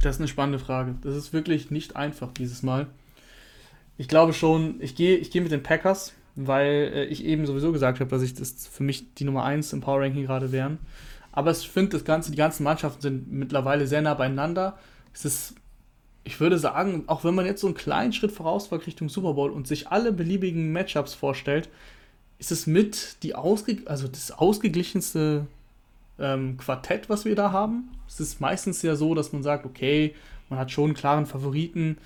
Das 0.00 0.16
ist 0.16 0.20
eine 0.20 0.28
spannende 0.28 0.58
Frage. 0.58 0.94
Das 1.02 1.16
ist 1.16 1.32
wirklich 1.32 1.70
nicht 1.70 1.96
einfach 1.96 2.32
dieses 2.32 2.62
Mal. 2.62 2.86
Ich 3.96 4.06
glaube 4.06 4.32
schon, 4.32 4.80
ich 4.80 4.94
gehe 4.94 5.16
ich 5.16 5.30
geh 5.30 5.40
mit 5.40 5.50
den 5.50 5.62
Packers, 5.62 6.14
weil 6.46 6.92
äh, 6.94 7.04
ich 7.06 7.24
eben 7.24 7.46
sowieso 7.46 7.72
gesagt 7.72 8.00
habe, 8.00 8.10
dass 8.10 8.22
ich 8.22 8.34
das 8.34 8.68
für 8.68 8.84
mich 8.84 9.14
die 9.14 9.24
Nummer 9.24 9.44
1 9.44 9.72
im 9.72 9.80
Power 9.80 10.00
Ranking 10.00 10.24
gerade 10.24 10.52
wären. 10.52 10.78
Aber 11.32 11.50
ich 11.50 11.68
finde, 11.68 11.90
das 11.90 12.04
Ganze, 12.04 12.30
die 12.30 12.36
ganzen 12.36 12.62
Mannschaften 12.64 13.00
sind 13.00 13.32
mittlerweile 13.32 13.86
sehr 13.86 14.02
nah 14.02 14.14
beieinander. 14.14 14.78
Es 15.12 15.24
ist, 15.24 15.54
ich 16.24 16.40
würde 16.40 16.58
sagen, 16.58 17.04
auch 17.06 17.24
wenn 17.24 17.34
man 17.34 17.46
jetzt 17.46 17.60
so 17.60 17.66
einen 17.66 17.76
kleinen 17.76 18.12
Schritt 18.12 18.32
vorausfolgt 18.32 18.86
Richtung 18.86 19.08
Super 19.08 19.34
Bowl 19.34 19.50
und 19.50 19.66
sich 19.66 19.88
alle 19.88 20.12
beliebigen 20.12 20.72
Matchups 20.72 21.14
vorstellt, 21.14 21.68
ist 22.38 22.52
es 22.52 22.66
mit 22.66 23.16
die 23.24 23.34
ausge 23.34 23.78
also 23.86 24.06
das 24.06 24.30
ausgeglichenste 24.30 25.46
ähm, 26.20 26.56
Quartett, 26.56 27.08
was 27.08 27.24
wir 27.24 27.34
da 27.34 27.50
haben. 27.50 27.90
Es 28.06 28.20
ist 28.20 28.40
meistens 28.40 28.82
ja 28.82 28.94
so, 28.94 29.14
dass 29.14 29.32
man 29.32 29.42
sagt, 29.42 29.66
okay, 29.66 30.14
man 30.48 30.58
hat 30.58 30.70
schon 30.70 30.86
einen 30.86 30.94
klaren 30.94 31.26
Favoriten. 31.26 31.98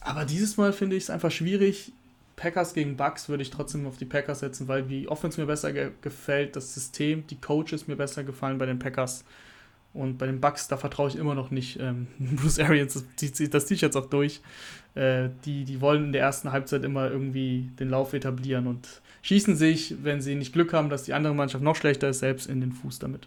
Aber 0.00 0.24
dieses 0.24 0.56
Mal 0.56 0.72
finde 0.72 0.96
ich 0.96 1.04
es 1.04 1.10
einfach 1.10 1.30
schwierig. 1.30 1.92
Packers 2.36 2.74
gegen 2.74 2.96
Bucks 2.96 3.28
würde 3.28 3.42
ich 3.42 3.50
trotzdem 3.50 3.86
auf 3.86 3.96
die 3.96 4.04
Packers 4.04 4.40
setzen, 4.40 4.68
weil 4.68 4.82
die 4.82 5.08
Offense 5.08 5.40
mir 5.40 5.46
besser 5.46 5.72
ge 5.72 5.90
gefällt, 6.02 6.54
das 6.54 6.74
System, 6.74 7.26
die 7.26 7.40
Coaches 7.40 7.88
mir 7.88 7.96
besser 7.96 8.24
gefallen 8.24 8.58
bei 8.58 8.66
den 8.66 8.78
Packers. 8.78 9.24
Und 9.94 10.18
bei 10.18 10.26
den 10.26 10.42
Bucks, 10.42 10.68
da 10.68 10.76
vertraue 10.76 11.08
ich 11.08 11.16
immer 11.16 11.34
noch 11.34 11.50
nicht. 11.50 11.80
Ähm, 11.80 12.06
Bruce 12.18 12.58
Arians, 12.58 12.92
das 12.92 13.32
zieht 13.32 13.54
das 13.54 13.64
T-Shirts 13.64 13.96
auch 13.96 14.06
durch. 14.06 14.42
Äh, 14.94 15.30
die, 15.46 15.64
die 15.64 15.80
wollen 15.80 16.04
in 16.04 16.12
der 16.12 16.20
ersten 16.20 16.52
Halbzeit 16.52 16.84
immer 16.84 17.10
irgendwie 17.10 17.70
den 17.80 17.88
Lauf 17.88 18.12
etablieren 18.12 18.66
und 18.66 19.00
schießen 19.22 19.56
sich, 19.56 19.94
wenn 20.02 20.20
sie 20.20 20.34
nicht 20.34 20.52
Glück 20.52 20.74
haben, 20.74 20.90
dass 20.90 21.04
die 21.04 21.14
andere 21.14 21.34
Mannschaft 21.34 21.64
noch 21.64 21.76
schlechter 21.76 22.10
ist, 22.10 22.18
selbst 22.18 22.46
in 22.46 22.60
den 22.60 22.72
Fuß 22.72 22.98
damit. 22.98 23.26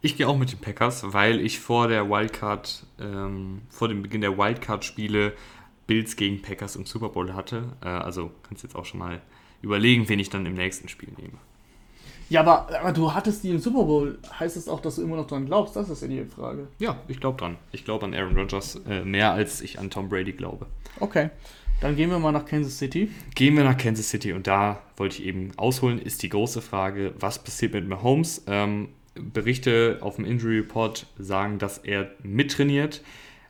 Ich 0.00 0.16
gehe 0.16 0.26
auch 0.28 0.38
mit 0.38 0.50
den 0.52 0.58
Packers, 0.58 1.12
weil 1.12 1.40
ich 1.40 1.60
vor 1.60 1.88
der 1.88 2.08
Wildcard, 2.08 2.84
ähm, 3.00 3.62
vor 3.68 3.88
dem 3.88 4.02
Beginn 4.02 4.20
der 4.20 4.36
Wildcard-Spiele 4.36 5.32
Bills 5.88 6.14
gegen 6.14 6.40
Packers 6.40 6.76
im 6.76 6.86
Super 6.86 7.08
Bowl 7.08 7.34
hatte. 7.34 7.64
Äh, 7.82 7.88
also 7.88 8.30
kannst 8.46 8.62
jetzt 8.62 8.76
auch 8.76 8.84
schon 8.84 9.00
mal 9.00 9.20
überlegen, 9.60 10.08
wen 10.08 10.20
ich 10.20 10.30
dann 10.30 10.46
im 10.46 10.54
nächsten 10.54 10.86
Spiel 10.86 11.08
nehme. 11.16 11.38
Ja, 12.30 12.40
aber, 12.40 12.68
aber 12.78 12.92
du 12.92 13.12
hattest 13.14 13.42
die 13.42 13.50
im 13.50 13.58
Super 13.58 13.84
Bowl. 13.84 14.18
Heißt 14.38 14.56
das 14.56 14.68
auch, 14.68 14.80
dass 14.80 14.96
du 14.96 15.02
immer 15.02 15.16
noch 15.16 15.26
dran 15.26 15.46
glaubst? 15.46 15.74
Das 15.74 15.88
ist 15.88 16.02
ja 16.02 16.08
die 16.08 16.24
Frage. 16.26 16.68
Ja, 16.78 16.98
ich 17.08 17.18
glaube 17.18 17.38
dran. 17.38 17.56
Ich 17.72 17.84
glaube 17.84 18.04
an 18.04 18.14
Aaron 18.14 18.36
Rodgers 18.36 18.80
äh, 18.88 19.02
mehr, 19.02 19.32
als 19.32 19.62
ich 19.62 19.78
an 19.78 19.90
Tom 19.90 20.08
Brady 20.08 20.32
glaube. 20.32 20.66
Okay. 21.00 21.30
Dann 21.80 21.96
gehen 21.96 22.10
wir 22.10 22.18
mal 22.18 22.32
nach 22.32 22.44
Kansas 22.44 22.76
City. 22.76 23.10
Gehen 23.34 23.56
wir 23.56 23.64
nach 23.64 23.78
Kansas 23.78 24.10
City 24.10 24.32
und 24.32 24.46
da 24.46 24.82
wollte 24.96 25.22
ich 25.22 25.28
eben 25.28 25.52
ausholen, 25.56 26.00
ist 26.00 26.22
die 26.22 26.28
große 26.28 26.60
Frage, 26.60 27.14
was 27.18 27.42
passiert 27.42 27.72
mit 27.72 27.88
Mahomes? 27.88 28.42
Ähm, 28.48 28.88
Berichte 29.14 29.98
auf 30.00 30.16
dem 30.16 30.24
Injury 30.24 30.58
Report 30.58 31.06
sagen, 31.18 31.58
dass 31.58 31.78
er 31.78 32.10
mittrainiert 32.22 33.02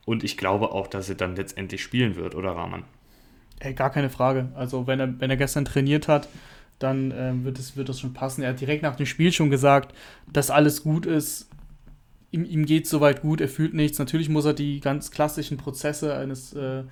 und 0.08 0.24
ich 0.24 0.38
glaube 0.38 0.72
auch, 0.72 0.86
dass 0.86 1.10
er 1.10 1.16
dann 1.16 1.36
letztendlich 1.36 1.82
spielen 1.82 2.16
wird, 2.16 2.34
oder 2.34 2.52
Rahman? 2.52 2.84
Ey, 3.60 3.74
gar 3.74 3.90
keine 3.90 4.08
Frage. 4.08 4.48
Also 4.54 4.86
wenn 4.86 4.98
er, 4.98 5.20
wenn 5.20 5.28
er 5.28 5.36
gestern 5.36 5.66
trainiert 5.66 6.08
hat, 6.08 6.30
dann 6.78 7.12
ähm, 7.14 7.44
wird, 7.44 7.58
es, 7.58 7.76
wird 7.76 7.90
das 7.90 8.00
schon 8.00 8.14
passen. 8.14 8.40
Er 8.40 8.50
hat 8.50 8.60
direkt 8.60 8.82
nach 8.82 8.96
dem 8.96 9.04
Spiel 9.04 9.32
schon 9.32 9.50
gesagt, 9.50 9.94
dass 10.32 10.50
alles 10.50 10.82
gut 10.82 11.04
ist. 11.04 11.50
Ihm, 12.30 12.46
ihm 12.46 12.64
geht 12.64 12.84
es 12.84 12.90
soweit 12.90 13.20
gut, 13.20 13.42
er 13.42 13.48
fühlt 13.48 13.74
nichts. 13.74 13.98
Natürlich 13.98 14.30
muss 14.30 14.46
er 14.46 14.54
die 14.54 14.80
ganz 14.80 15.10
klassischen 15.10 15.58
Prozesse 15.58 16.16
eines 16.16 16.54
äh, 16.54 16.84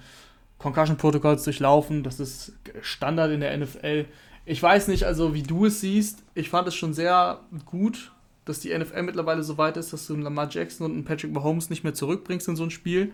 Concussion-Protokolls 0.59 1.43
durchlaufen. 1.43 2.03
Das 2.03 2.21
ist 2.21 2.53
Standard 2.83 3.31
in 3.31 3.41
der 3.41 3.57
NFL. 3.57 4.05
Ich 4.45 4.63
weiß 4.63 4.89
nicht, 4.89 5.05
also 5.05 5.33
wie 5.33 5.43
du 5.43 5.65
es 5.65 5.81
siehst. 5.81 6.23
Ich 6.35 6.51
fand 6.51 6.69
es 6.69 6.75
schon 6.75 6.93
sehr 6.93 7.41
gut, 7.65 8.13
dass 8.47 8.61
die 8.61 8.77
NFL 8.77 9.03
mittlerweile 9.03 9.43
so 9.43 9.59
weit 9.59 9.77
ist, 9.77 9.93
dass 9.93 10.07
du 10.07 10.15
einen 10.15 10.23
Lamar 10.23 10.49
Jackson 10.49 10.87
und 10.87 10.93
einen 10.93 11.05
Patrick 11.05 11.33
Mahomes 11.33 11.69
nicht 11.69 11.85
mehr 11.85 11.93
zurückbringst 11.93 12.49
in 12.49 12.57
so 12.57 12.63
ein 12.63 12.71
Spiel, 12.71 13.13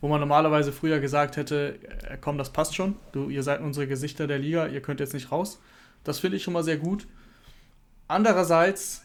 wo 0.00 0.08
man 0.08 0.20
normalerweise 0.20 0.72
früher 0.72 1.00
gesagt 1.00 1.36
hätte, 1.36 1.78
äh, 2.08 2.16
komm, 2.18 2.38
das 2.38 2.50
passt 2.50 2.76
schon. 2.76 2.94
Du, 3.12 3.28
ihr 3.28 3.42
seid 3.42 3.60
unsere 3.60 3.86
Gesichter 3.86 4.26
der 4.26 4.38
Liga, 4.38 4.68
ihr 4.68 4.80
könnt 4.80 5.00
jetzt 5.00 5.14
nicht 5.14 5.32
raus. 5.32 5.60
Das 6.04 6.20
finde 6.20 6.36
ich 6.36 6.44
schon 6.44 6.54
mal 6.54 6.62
sehr 6.62 6.78
gut. 6.78 7.06
Andererseits 8.06 9.02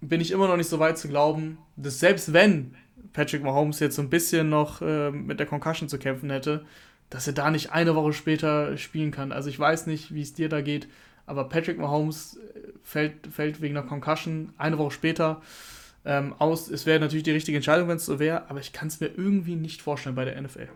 bin 0.00 0.20
ich 0.20 0.30
immer 0.30 0.46
noch 0.46 0.56
nicht 0.56 0.68
so 0.68 0.78
weit 0.78 0.96
zu 0.96 1.08
glauben, 1.08 1.58
dass 1.76 1.98
selbst 1.98 2.32
wenn 2.32 2.76
Patrick 3.12 3.42
Mahomes 3.42 3.80
jetzt 3.80 3.96
so 3.96 4.02
ein 4.02 4.10
bisschen 4.10 4.48
noch 4.48 4.80
äh, 4.80 5.10
mit 5.10 5.40
der 5.40 5.46
Concussion 5.46 5.88
zu 5.88 5.98
kämpfen 5.98 6.30
hätte, 6.30 6.64
dass 7.10 7.26
er 7.26 7.32
da 7.32 7.50
nicht 7.50 7.72
eine 7.72 7.96
Woche 7.96 8.12
später 8.12 8.76
spielen 8.76 9.10
kann. 9.10 9.32
Also 9.32 9.48
ich 9.48 9.58
weiß 9.58 9.86
nicht, 9.86 10.14
wie 10.14 10.22
es 10.22 10.34
dir 10.34 10.48
da 10.48 10.60
geht, 10.60 10.86
aber 11.26 11.48
Patrick 11.48 11.78
Mahomes 11.78 12.36
äh, 12.36 12.60
fällt, 12.82 13.26
fällt 13.26 13.60
wegen 13.60 13.76
einer 13.76 13.86
Concussion 13.86 14.52
eine 14.56 14.78
Woche 14.78 14.92
später 14.92 15.42
ähm, 16.04 16.34
aus. 16.38 16.70
Es 16.70 16.86
wäre 16.86 17.00
natürlich 17.00 17.24
die 17.24 17.32
richtige 17.32 17.56
Entscheidung, 17.56 17.88
wenn 17.88 17.96
es 17.96 18.06
so 18.06 18.18
wäre, 18.18 18.48
aber 18.48 18.60
ich 18.60 18.72
kann 18.72 18.88
es 18.88 19.00
mir 19.00 19.08
irgendwie 19.08 19.56
nicht 19.56 19.82
vorstellen 19.82 20.14
bei 20.14 20.24
der 20.24 20.40
NFL. 20.40 20.68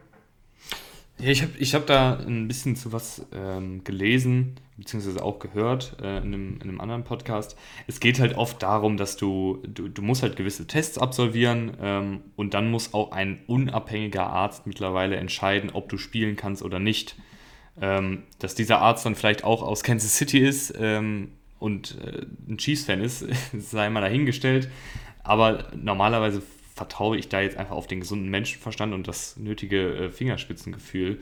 Ja, 1.20 1.28
ich 1.28 1.42
habe 1.42 1.52
ich 1.58 1.74
hab 1.74 1.86
da 1.86 2.14
ein 2.14 2.48
bisschen 2.48 2.76
zu 2.76 2.92
was 2.92 3.26
ähm, 3.32 3.84
gelesen, 3.84 4.56
beziehungsweise 4.78 5.22
auch 5.22 5.38
gehört 5.38 5.96
äh, 6.00 6.16
in, 6.18 6.24
einem, 6.24 6.54
in, 6.56 6.62
einem, 6.62 6.80
anderen 6.80 7.04
Podcast. 7.04 7.58
Es 7.86 8.00
geht 8.00 8.18
halt 8.20 8.38
oft 8.38 8.62
darum, 8.62 8.96
dass 8.96 9.18
du, 9.18 9.62
du, 9.66 9.88
du 9.88 10.00
musst 10.00 10.22
halt 10.22 10.36
gewisse 10.36 10.66
Tests 10.66 10.96
absolvieren 10.96 11.76
ähm, 11.78 12.20
und 12.36 12.54
dann 12.54 12.70
muss 12.70 12.94
auch 12.94 13.12
ein 13.12 13.40
unabhängiger 13.46 14.28
Arzt 14.28 14.66
mittlerweile 14.66 15.16
entscheiden, 15.16 15.70
ob 15.70 15.90
du 15.90 15.98
spielen 15.98 16.36
kannst 16.36 16.62
oder 16.62 16.78
nicht. 16.78 17.16
Ähm, 17.80 18.24
dass 18.38 18.54
dieser 18.54 18.80
Arzt 18.80 19.06
dann 19.06 19.14
vielleicht 19.14 19.44
auch 19.44 19.62
aus 19.62 19.82
Kansas 19.82 20.16
City 20.16 20.38
ist 20.38 20.74
ähm, 20.78 21.32
und 21.58 21.96
äh, 22.04 22.26
ein 22.48 22.58
Chiefs-Fan 22.58 23.00
ist, 23.00 23.24
sei 23.58 23.88
mal 23.90 24.00
dahingestellt. 24.00 24.68
Aber 25.22 25.68
normalerweise 25.74 26.42
vertraue 26.74 27.16
ich 27.16 27.28
da 27.28 27.40
jetzt 27.40 27.56
einfach 27.56 27.76
auf 27.76 27.86
den 27.86 28.00
gesunden 28.00 28.28
Menschenverstand 28.30 28.94
und 28.94 29.06
das 29.06 29.36
nötige 29.36 29.94
äh, 29.96 30.10
Fingerspitzengefühl. 30.10 31.20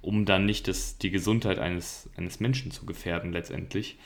um 0.00 0.24
dann 0.24 0.46
nicht 0.46 0.68
das, 0.68 0.98
die 0.98 1.10
Gesundheit 1.10 1.58
eines, 1.58 2.08
eines 2.16 2.40
Menschen 2.40 2.70
zu 2.70 2.86
gefährden 2.86 3.32
letztendlich. 3.32 3.98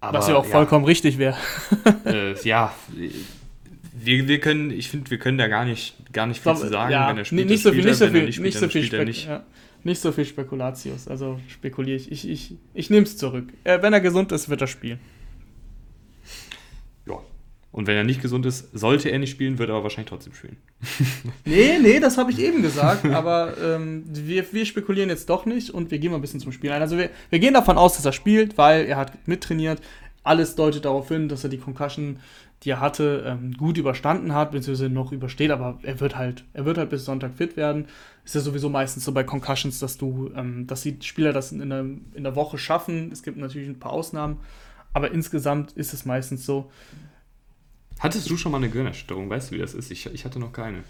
Aber, 0.00 0.18
Was 0.18 0.28
ja 0.28 0.36
auch 0.36 0.46
vollkommen 0.46 0.84
richtig 0.84 1.18
wäre. 1.18 1.36
äh, 2.06 2.40
ja, 2.42 2.74
wir, 3.92 4.28
wir 4.28 4.40
können, 4.40 4.70
ich 4.70 4.88
finde, 4.88 5.10
wir 5.10 5.18
können 5.18 5.36
da 5.36 5.48
gar 5.48 5.64
nicht, 5.64 5.94
gar 6.12 6.26
nicht 6.26 6.42
viel 6.42 6.54
zu 6.54 6.68
sagen, 6.68 6.92
ja, 6.92 7.08
wenn 7.08 7.18
er 7.18 7.24
spielt. 7.24 7.48
Nicht 7.48 7.62
so 7.62 7.72
viel, 7.72 7.84
nicht 7.84 7.96
so 7.96 8.08
viel, 8.08 8.24
nicht, 8.24 8.58
so 8.58 8.68
viel 8.68 8.84
Spek 8.84 9.26
ja, 9.26 9.44
nicht 9.84 10.00
so 10.00 10.12
viel 10.12 10.24
Spekulatius. 10.24 11.08
Also 11.08 11.38
spekuliere 11.48 11.96
ich. 11.96 12.10
Ich, 12.12 12.28
ich, 12.28 12.56
ich 12.74 12.90
nehme 12.90 13.04
es 13.04 13.16
zurück. 13.16 13.52
Äh, 13.64 13.82
wenn 13.82 13.92
er 13.92 14.00
gesund 14.00 14.32
ist, 14.32 14.48
wird 14.48 14.60
er 14.60 14.66
spielen. 14.66 15.00
Ja. 17.06 17.18
Und 17.72 17.86
wenn 17.86 17.96
er 17.96 18.04
nicht 18.04 18.20
gesund 18.20 18.46
ist, 18.46 18.68
sollte 18.76 19.10
er 19.10 19.18
nicht 19.18 19.30
spielen, 19.30 19.58
wird 19.58 19.68
er 19.68 19.76
aber 19.76 19.84
wahrscheinlich 19.84 20.08
trotzdem 20.08 20.34
spielen. 20.34 20.56
nee, 21.44 21.78
nee, 21.80 22.00
das 22.00 22.18
habe 22.18 22.32
ich 22.32 22.38
eben 22.40 22.62
gesagt, 22.62 23.06
aber 23.06 23.54
ähm, 23.62 24.04
wir, 24.06 24.52
wir 24.52 24.66
spekulieren 24.66 25.08
jetzt 25.08 25.30
doch 25.30 25.46
nicht 25.46 25.70
und 25.70 25.90
wir 25.90 25.98
gehen 25.98 26.10
mal 26.10 26.18
ein 26.18 26.20
bisschen 26.20 26.40
zum 26.40 26.52
Spiel 26.52 26.72
ein. 26.72 26.82
Also 26.82 26.98
wir, 26.98 27.10
wir 27.30 27.38
gehen 27.38 27.54
davon 27.54 27.78
aus, 27.78 27.96
dass 27.96 28.04
er 28.04 28.12
spielt, 28.12 28.58
weil 28.58 28.86
er 28.86 28.96
hat 28.96 29.26
mittrainiert. 29.28 29.80
Alles 30.22 30.54
deutet 30.54 30.84
darauf 30.84 31.08
hin, 31.08 31.28
dass 31.28 31.44
er 31.44 31.50
die 31.50 31.58
Concussion, 31.58 32.18
die 32.62 32.70
er 32.70 32.80
hatte, 32.80 33.24
ähm, 33.26 33.54
gut 33.54 33.78
überstanden 33.78 34.34
hat, 34.34 34.52
beziehungsweise 34.52 34.90
noch 34.90 35.12
übersteht, 35.12 35.50
aber 35.50 35.78
er 35.82 35.98
wird 35.98 36.16
halt, 36.16 36.44
er 36.52 36.66
wird 36.66 36.76
halt 36.76 36.90
bis 36.90 37.06
Sonntag 37.06 37.34
fit 37.34 37.56
werden. 37.56 37.86
Ist 38.24 38.34
ja 38.34 38.42
sowieso 38.42 38.68
meistens 38.68 39.04
so 39.04 39.12
bei 39.12 39.24
Concussions, 39.24 39.78
dass 39.78 39.96
du, 39.96 40.30
ähm, 40.36 40.66
dass 40.66 40.82
die 40.82 40.98
Spieler 41.00 41.32
das 41.32 41.52
in 41.52 41.70
der, 41.70 41.80
in 41.80 42.22
der 42.22 42.36
Woche 42.36 42.58
schaffen. 42.58 43.10
Es 43.12 43.22
gibt 43.22 43.38
natürlich 43.38 43.68
ein 43.68 43.80
paar 43.80 43.92
Ausnahmen, 43.92 44.38
aber 44.92 45.10
insgesamt 45.10 45.72
ist 45.72 45.94
es 45.94 46.04
meistens 46.04 46.44
so. 46.44 46.70
Hattest 47.98 48.28
du 48.28 48.36
schon 48.36 48.52
mal 48.52 48.58
eine 48.58 48.68
Gehirnerschütterung? 48.68 49.30
Weißt 49.30 49.50
du, 49.50 49.54
wie 49.54 49.58
das 49.58 49.74
ist? 49.74 49.90
Ich, 49.90 50.06
ich 50.06 50.24
hatte 50.24 50.38
noch 50.38 50.52
keine. 50.52 50.84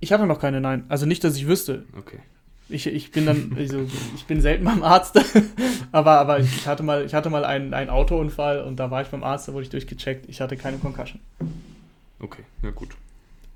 Ich 0.00 0.12
hatte 0.12 0.26
noch 0.26 0.40
keine, 0.40 0.60
nein. 0.60 0.84
Also 0.88 1.06
nicht, 1.06 1.22
dass 1.24 1.36
ich 1.36 1.46
wüsste. 1.46 1.84
Okay. 1.96 2.20
Ich, 2.68 2.86
ich 2.86 3.12
bin 3.12 3.26
dann, 3.26 3.54
also 3.56 3.86
ich 4.16 4.24
bin 4.24 4.40
selten 4.40 4.64
beim 4.64 4.82
Arzt, 4.82 5.18
aber, 5.92 6.18
aber 6.18 6.40
ich 6.40 6.66
hatte 6.66 6.82
mal, 6.82 7.04
ich 7.04 7.14
hatte 7.14 7.30
mal 7.30 7.44
einen, 7.44 7.74
einen 7.74 7.90
Autounfall 7.90 8.62
und 8.62 8.76
da 8.76 8.90
war 8.90 9.02
ich 9.02 9.08
beim 9.08 9.22
Arzt, 9.22 9.46
da 9.46 9.52
wurde 9.52 9.62
ich 9.64 9.70
durchgecheckt. 9.70 10.28
Ich 10.28 10.40
hatte 10.40 10.56
keine 10.56 10.78
Concussion. 10.78 11.20
Okay, 12.18 12.42
ja 12.62 12.70
gut. 12.70 12.88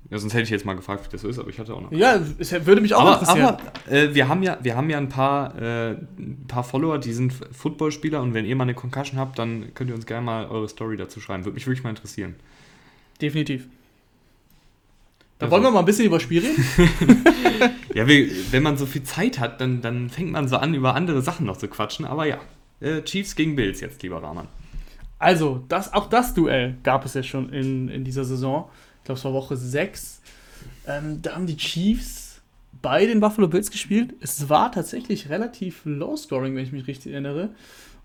Ja, 0.09 0.17
sonst 0.17 0.33
hätte 0.33 0.43
ich 0.43 0.49
jetzt 0.49 0.65
mal 0.65 0.75
gefragt, 0.75 1.05
wie 1.05 1.11
das 1.11 1.23
ist, 1.23 1.39
aber 1.39 1.49
ich 1.49 1.57
hatte 1.57 1.73
auch 1.73 1.81
noch. 1.81 1.91
Ja, 1.91 2.19
es 2.37 2.51
würde 2.65 2.81
mich 2.81 2.93
auch 2.93 3.01
aber, 3.01 3.19
interessieren. 3.19 3.45
Aber 3.45 3.91
äh, 3.91 4.13
wir, 4.13 4.27
haben 4.27 4.43
ja, 4.43 4.57
wir 4.61 4.75
haben 4.75 4.89
ja 4.89 4.97
ein 4.97 5.07
paar, 5.07 5.57
äh, 5.57 5.91
ein 5.91 6.45
paar 6.47 6.65
Follower, 6.65 6.97
die 6.97 7.13
sind 7.13 7.33
Footballspieler 7.33 8.21
und 8.21 8.33
wenn 8.33 8.45
ihr 8.45 8.55
mal 8.55 8.63
eine 8.63 8.73
Concussion 8.73 9.19
habt, 9.19 9.39
dann 9.39 9.73
könnt 9.73 9.89
ihr 9.89 9.95
uns 9.95 10.05
gerne 10.05 10.25
mal 10.25 10.47
eure 10.47 10.67
Story 10.67 10.97
dazu 10.97 11.21
schreiben. 11.21 11.45
Würde 11.45 11.55
mich 11.55 11.65
wirklich 11.65 11.83
mal 11.83 11.91
interessieren. 11.91 12.35
Definitiv. 13.21 13.67
Da 15.41 15.47
also. 15.47 15.55
wollen 15.55 15.63
wir 15.63 15.71
mal 15.71 15.79
ein 15.79 15.85
bisschen 15.85 16.05
über 16.05 16.19
Spiel 16.19 16.43
reden. 16.45 16.63
ja, 17.95 18.07
wenn 18.07 18.61
man 18.61 18.77
so 18.77 18.85
viel 18.85 19.01
Zeit 19.01 19.39
hat, 19.39 19.59
dann, 19.59 19.81
dann 19.81 20.11
fängt 20.11 20.31
man 20.31 20.47
so 20.47 20.57
an, 20.57 20.75
über 20.75 20.93
andere 20.93 21.23
Sachen 21.23 21.47
noch 21.47 21.57
zu 21.57 21.67
quatschen. 21.67 22.05
Aber 22.05 22.27
ja, 22.27 22.37
äh, 22.79 23.01
Chiefs 23.01 23.35
gegen 23.35 23.55
Bills 23.55 23.81
jetzt, 23.81 24.03
lieber 24.03 24.21
Rahman. 24.21 24.47
Also, 25.17 25.65
das, 25.67 25.93
auch 25.93 26.09
das 26.09 26.35
Duell 26.35 26.77
gab 26.83 27.05
es 27.05 27.15
ja 27.15 27.23
schon 27.23 27.49
in, 27.49 27.89
in 27.89 28.03
dieser 28.03 28.23
Saison. 28.23 28.69
Ich 28.99 29.05
glaube, 29.05 29.17
es 29.17 29.25
war 29.25 29.33
Woche 29.33 29.57
6. 29.57 30.21
Ähm, 30.85 31.23
da 31.23 31.33
haben 31.33 31.47
die 31.47 31.57
Chiefs 31.57 32.39
bei 32.83 33.07
den 33.07 33.19
Buffalo 33.19 33.47
Bills 33.47 33.71
gespielt. 33.71 34.13
Es 34.19 34.47
war 34.47 34.71
tatsächlich 34.71 35.29
relativ 35.29 35.81
low-scoring, 35.85 36.55
wenn 36.55 36.63
ich 36.63 36.71
mich 36.71 36.85
richtig 36.85 37.13
erinnere. 37.13 37.49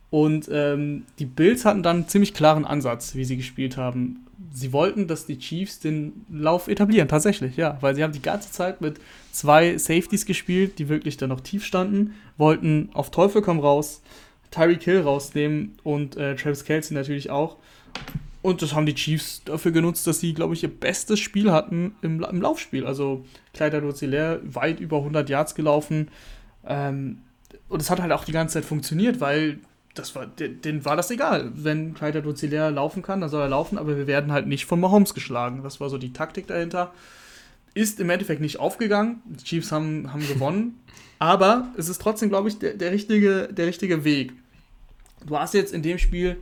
Und 0.09 0.49
ähm, 0.51 1.05
die 1.19 1.27
Bills 1.27 1.67
hatten 1.67 1.83
dann 1.83 1.97
einen 1.97 2.09
ziemlich 2.09 2.33
klaren 2.33 2.65
Ansatz, 2.65 3.15
wie 3.15 3.27
sie 3.27 3.37
gespielt 3.37 3.77
haben 3.77 4.26
sie 4.57 4.73
wollten, 4.73 5.07
dass 5.07 5.27
die 5.27 5.39
Chiefs 5.39 5.81
den 5.81 6.25
Lauf 6.31 6.69
etablieren, 6.69 7.09
tatsächlich, 7.09 7.57
ja. 7.57 7.77
Weil 7.83 7.95
sie 7.95 8.03
haben 8.03 8.13
die 8.13 8.23
ganze 8.23 8.51
Zeit 8.51 8.81
mit 8.81 8.99
zwei 9.31 9.77
Safeties 9.77 10.25
gespielt, 10.25 10.79
die 10.79 10.89
wirklich 10.89 11.19
dann 11.19 11.29
noch 11.29 11.41
tief 11.41 11.65
standen, 11.65 12.15
wollten 12.39 12.89
auf 12.95 13.11
Teufel 13.11 13.43
komm 13.43 13.61
raus 13.61 14.03
Tyreek 14.51 14.83
Hill 14.83 15.01
rausnehmen 15.01 15.77
und 15.83 16.17
äh, 16.17 16.35
Travis 16.37 16.65
Kelsey 16.65 16.95
natürlich 16.95 17.31
auch. 17.31 17.57
Und 18.43 18.63
das 18.63 18.75
haben 18.75 18.87
die 18.87 18.95
Chiefs 18.95 19.43
dafür 19.45 19.73
genutzt, 19.73 20.07
dass 20.07 20.21
sie, 20.21 20.33
glaube 20.33 20.55
ich, 20.55 20.63
ihr 20.63 20.71
bestes 20.71 21.19
Spiel 21.19 21.51
hatten 21.51 21.97
im, 22.01 22.23
im 22.23 22.41
Laufspiel. 22.41 22.87
Also 22.87 23.25
Kleider 23.53 23.81
Dozilär 23.81 24.41
weit 24.45 24.81
über 24.81 24.99
100 24.99 25.29
Yards 25.29 25.55
gelaufen. 25.55 26.09
Ähm, 26.65 27.19
und 27.69 27.83
es 27.83 27.91
hat 27.91 28.01
halt 28.01 28.13
auch 28.13 28.25
die 28.25 28.33
ganze 28.33 28.55
Zeit 28.55 28.65
funktioniert, 28.65 29.21
weil 29.21 29.59
das 29.99 30.15
war, 30.15 30.27
denen 30.27 30.85
war 30.85 30.97
das 30.97 31.11
egal. 31.11 31.51
Wenn 31.55 31.95
Clyde 31.95 32.23
Dozilär 32.23 32.71
laufen 32.71 33.03
kann, 33.03 33.21
dann 33.21 33.31
soll 33.31 33.43
er 33.43 33.49
laufen, 33.49 33.79
aber 33.79 33.97
wir 33.97 34.07
werden 34.07 34.33
halt 34.33 34.47
nicht 34.47 34.67
von 34.67 34.81
Mahomes 34.81 35.15
geschlagen. 35.15 35.63
Das 35.63 35.81
war 35.81 35.89
so 35.89 35.99
die 35.99 36.13
Taktik 36.13 36.47
dahinter. 36.47 36.93
Ist 37.75 38.01
im 38.01 38.11
Endeffekt 38.11 38.41
nicht 38.41 38.59
aufgegangen. 38.59 39.23
Die 39.25 39.45
Chiefs 39.45 39.73
haben, 39.73 40.13
haben 40.13 40.27
gewonnen. 40.29 40.81
aber 41.19 41.69
es 41.77 41.89
ist 41.89 42.01
trotzdem, 42.01 42.29
glaube 42.29 42.49
ich, 42.49 42.59
der, 42.59 42.75
der, 42.75 42.93
richtige, 42.93 43.49
der 43.51 43.67
richtige 43.67 44.05
Weg. 44.05 44.33
Du 45.27 45.39
hast 45.39 45.55
jetzt 45.55 45.73
in 45.73 45.83
dem 45.83 45.99
Spiel 45.99 46.37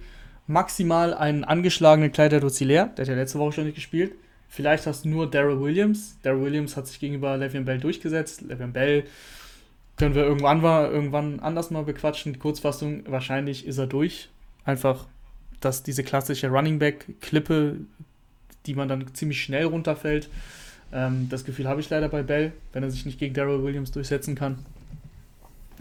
maximal 0.46 1.14
einen 1.14 1.44
angeschlagenen 1.44 2.12
Kleider 2.12 2.40
Dozilär. 2.40 2.86
Der 2.96 3.04
hat 3.04 3.08
ja 3.08 3.14
letzte 3.14 3.38
Woche 3.38 3.52
schon 3.52 3.64
nicht 3.64 3.76
gespielt. 3.76 4.14
Vielleicht 4.48 4.86
hast 4.86 5.04
du 5.04 5.08
nur 5.08 5.30
Daryl 5.30 5.60
Williams. 5.60 6.16
Daryl 6.22 6.42
Williams 6.42 6.76
hat 6.76 6.86
sich 6.86 7.00
gegenüber 7.00 7.34
Le'Veon 7.34 7.64
Bell 7.64 7.78
durchgesetzt. 7.78 8.42
Le'Veon 8.42 8.72
Bell 8.72 9.04
können 9.96 10.14
wir 10.14 10.24
irgendwann, 10.24 10.61
mal, 10.61 10.90
irgendwann 10.90 11.40
anders 11.40 11.70
mal 11.70 11.85
bequatschen. 11.85 12.33
Die 12.33 12.38
Kurzfassung, 12.38 13.04
wahrscheinlich 13.07 13.66
ist 13.66 13.78
er 13.78 13.87
durch. 13.87 14.28
Einfach, 14.64 15.07
dass 15.61 15.83
diese 15.83 16.02
klassische 16.02 16.48
Running 16.48 16.78
Back-Klippe, 16.78 17.76
die 18.66 18.74
man 18.74 18.88
dann 18.88 19.14
ziemlich 19.14 19.42
schnell 19.42 19.64
runterfällt, 19.66 20.28
ähm, 20.92 21.28
das 21.28 21.44
Gefühl 21.44 21.68
habe 21.68 21.80
ich 21.80 21.90
leider 21.90 22.09
bei 22.09 22.22
Bell, 22.22 22.52
wenn 22.72 22.83
er 22.83 22.90
sich 22.90 23.07
nicht 23.07 23.18
gegen 23.18 23.35
Daryl 23.35 23.62
Williams 23.62 23.92
durchsetzen 23.92 24.35
kann. 24.35 24.64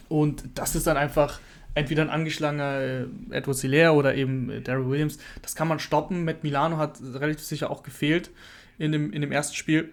Und 0.10 0.43
das 0.56 0.76
ist 0.76 0.86
dann 0.86 0.97
einfach 0.97 1.39
entweder 1.76 2.04
ein 2.04 2.10
angeschlagener 2.10 2.80
äh, 2.82 3.06
Edward 3.32 3.58
Hilaire 3.58 3.93
oder 3.93 4.15
eben 4.15 4.49
äh, 4.49 4.62
Daryl 4.62 4.89
Williams. 4.89 5.17
Das 5.41 5.56
kann 5.56 5.67
man 5.67 5.80
stoppen. 5.80 6.23
Matt 6.26 6.43
Milano 6.43 6.78
hat 6.78 6.99
relativ 7.02 7.45
sicher 7.45 7.71
auch 7.71 7.84
gefehlt 7.84 8.30
in 8.78 8.91
dem, 8.91 9.12
in 9.12 9.21
dem 9.21 9.32
ersten 9.32 9.56
Spiel. 9.56 9.89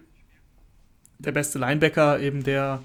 Der 1.19 1.31
beste 1.31 1.59
Linebacker, 1.59 2.19
eben 2.19 2.43
der 2.43 2.81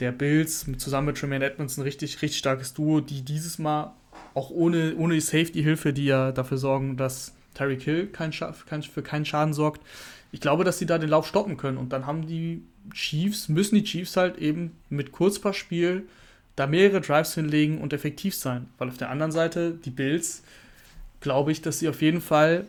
der 0.00 0.12
Bills 0.12 0.66
zusammen 0.78 1.08
mit 1.08 1.18
Tremaine 1.18 1.44
Edmonds 1.44 1.76
ein 1.76 1.82
richtig, 1.82 2.20
richtig 2.22 2.38
starkes 2.38 2.74
Duo, 2.74 3.00
die 3.00 3.22
dieses 3.22 3.58
Mal 3.58 3.94
auch 4.34 4.50
ohne, 4.50 4.94
ohne 4.96 5.14
die 5.14 5.20
Safety-Hilfe, 5.20 5.92
die 5.92 6.06
ja 6.06 6.32
dafür 6.32 6.58
sorgen, 6.58 6.96
dass 6.96 7.34
Tyreek 7.54 7.82
Hill 7.82 8.06
kein 8.06 8.30
kein, 8.30 8.82
für 8.82 9.02
keinen 9.02 9.24
Schaden 9.24 9.54
sorgt. 9.54 9.82
Ich 10.30 10.40
glaube, 10.40 10.64
dass 10.64 10.78
sie 10.78 10.86
da 10.86 10.98
den 10.98 11.10
Lauf 11.10 11.26
stoppen 11.26 11.56
können. 11.56 11.76
Und 11.76 11.92
dann 11.92 12.06
haben 12.06 12.26
die 12.26 12.62
Chiefs, 12.94 13.48
müssen 13.48 13.74
die 13.74 13.84
Chiefs 13.84 14.16
halt 14.16 14.38
eben 14.38 14.72
mit 14.88 15.12
Kurzpassspiel 15.12 16.04
da 16.56 16.66
mehrere 16.66 17.00
Drives 17.00 17.34
hinlegen 17.34 17.78
und 17.78 17.92
effektiv 17.92 18.34
sein. 18.34 18.68
Weil 18.78 18.88
auf 18.88 18.98
der 18.98 19.10
anderen 19.10 19.32
Seite, 19.32 19.72
die 19.72 19.90
Bills, 19.90 20.42
glaube 21.20 21.52
ich, 21.52 21.60
dass 21.60 21.78
sie 21.78 21.88
auf 21.88 22.00
jeden 22.00 22.20
Fall 22.20 22.66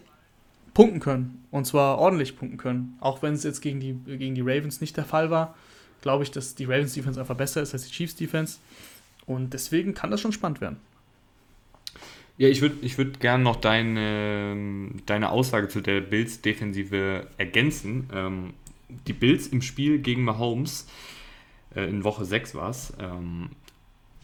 punkten 0.74 1.00
können. 1.00 1.46
Und 1.52 1.66
zwar 1.66 1.98
ordentlich 2.00 2.38
punkten 2.38 2.58
können. 2.58 2.98
Auch 3.00 3.22
wenn 3.22 3.34
es 3.34 3.44
jetzt 3.44 3.62
gegen 3.62 3.80
die, 3.80 3.94
gegen 3.94 4.36
die 4.36 4.42
Ravens 4.42 4.82
nicht 4.82 4.98
der 4.98 5.06
Fall 5.06 5.30
war 5.30 5.56
glaube 6.04 6.24
ich, 6.24 6.32
dass 6.32 6.54
die 6.54 6.66
Ravens 6.66 6.94
Defense 6.94 7.20
einfach 7.20 7.36
besser 7.36 7.62
ist 7.64 7.74
als 7.74 7.86
die 7.88 7.92
Chiefs 7.92 8.16
Defense. 8.16 8.60
Und 9.26 9.54
deswegen 9.54 9.96
kann 9.96 10.12
das 10.12 10.22
schon 10.22 10.34
spannend 10.34 10.62
werden. 10.62 10.78
Ja, 12.38 12.50
ich 12.50 12.62
würde 12.62 12.76
ich 12.82 12.98
würd 12.98 13.20
gerne 13.20 13.44
noch 13.44 13.56
deine, 13.56 14.92
deine 15.06 15.30
Aussage 15.30 15.70
zu 15.70 15.82
der 15.82 16.02
Bills-Defensive 16.02 17.28
ergänzen. 17.38 18.10
Ähm, 18.14 18.54
die 19.08 19.14
Bills 19.14 19.48
im 19.48 19.62
Spiel 19.62 20.00
gegen 20.00 20.24
Mahomes, 20.24 20.88
äh, 21.76 21.88
in 21.88 22.04
Woche 22.04 22.26
6 22.26 22.56
war 22.56 22.70
es, 22.70 22.94
ähm, 23.00 23.50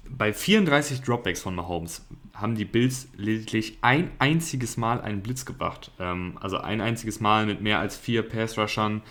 bei 0.09 0.33
34 0.33 1.01
Dropbacks 1.01 1.41
von 1.41 1.55
Mahomes 1.55 2.03
haben 2.33 2.55
die 2.55 2.65
Bills 2.65 3.09
lediglich 3.15 3.77
ein 3.81 4.09
einziges 4.17 4.75
Mal 4.75 5.01
einen 5.01 5.21
Blitz 5.21 5.45
gebracht. 5.45 5.91
Ähm, 5.99 6.37
also 6.41 6.57
ein 6.57 6.81
einziges 6.81 7.19
Mal 7.19 7.45
mit 7.45 7.61
mehr 7.61 7.79
als 7.79 7.95
vier 7.95 8.23
Pass-Rushern 8.23 9.01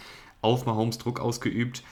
auf 0.42 0.66
Mahomes 0.66 0.98
Druck 0.98 1.20
ausgeübt. 1.20 1.82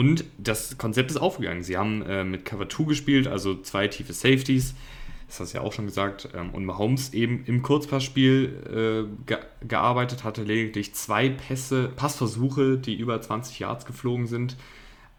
Und 0.00 0.24
das 0.38 0.78
Konzept 0.78 1.10
ist 1.10 1.18
aufgegangen. 1.18 1.62
Sie 1.62 1.76
haben 1.76 2.00
äh, 2.06 2.24
mit 2.24 2.46
Cover 2.46 2.66
2 2.66 2.84
gespielt, 2.84 3.28
also 3.28 3.60
zwei 3.60 3.86
tiefe 3.86 4.14
Safeties. 4.14 4.74
Das 5.26 5.40
hast 5.40 5.52
du 5.52 5.58
ja 5.58 5.62
auch 5.62 5.74
schon 5.74 5.84
gesagt. 5.84 6.30
Ähm, 6.34 6.54
und 6.54 6.64
Mahomes 6.64 7.12
eben 7.12 7.44
im 7.44 7.60
Kurzpassspiel 7.60 9.06
äh, 9.06 9.26
ge 9.26 9.36
gearbeitet, 9.68 10.24
hatte 10.24 10.42
lediglich 10.42 10.94
zwei 10.94 11.28
Pässe, 11.28 11.90
Passversuche, 11.94 12.78
die 12.78 12.94
über 12.94 13.20
20 13.20 13.58
Yards 13.58 13.84
geflogen 13.84 14.26
sind. 14.26 14.56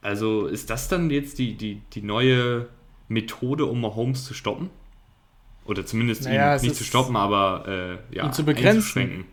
Also 0.02 0.48
ist 0.48 0.72
das 0.72 0.88
dann 0.88 1.12
jetzt 1.12 1.38
die, 1.38 1.54
die, 1.54 1.80
die 1.94 2.02
neue 2.02 2.68
Methode, 3.08 3.68
um 3.68 3.82
Mahomes 3.82 4.26
zu 4.26 4.34
stoppen? 4.34 4.72
Oder 5.66 5.86
zumindest 5.86 6.24
naja, 6.24 6.56
ihn 6.56 6.62
nicht 6.64 6.76
zu 6.76 6.84
stoppen, 6.84 7.16
aber 7.16 8.00
äh, 8.12 8.16
ja, 8.16 8.26
ihn 8.26 8.34
zu 8.34 8.44
begrenzen. 8.44 9.26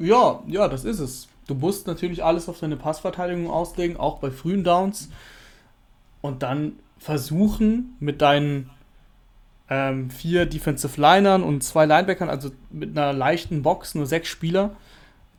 Ja, 0.00 0.42
ja, 0.48 0.66
das 0.66 0.84
ist 0.84 0.98
es. 0.98 1.28
Du 1.50 1.56
musst 1.56 1.88
natürlich 1.88 2.22
alles 2.22 2.48
auf 2.48 2.60
deine 2.60 2.76
Passverteidigung 2.76 3.50
auslegen, 3.50 3.96
auch 3.96 4.18
bei 4.18 4.30
frühen 4.30 4.62
Downs. 4.62 5.10
Und 6.20 6.44
dann 6.44 6.74
versuchen 6.96 7.96
mit 7.98 8.22
deinen 8.22 8.70
ähm, 9.68 10.10
vier 10.10 10.46
Defensive 10.46 11.00
Linern 11.00 11.42
und 11.42 11.64
zwei 11.64 11.86
Linebackern, 11.86 12.28
also 12.28 12.52
mit 12.70 12.96
einer 12.96 13.12
leichten 13.12 13.62
Box, 13.62 13.96
nur 13.96 14.06
sechs 14.06 14.28
Spieler, 14.28 14.76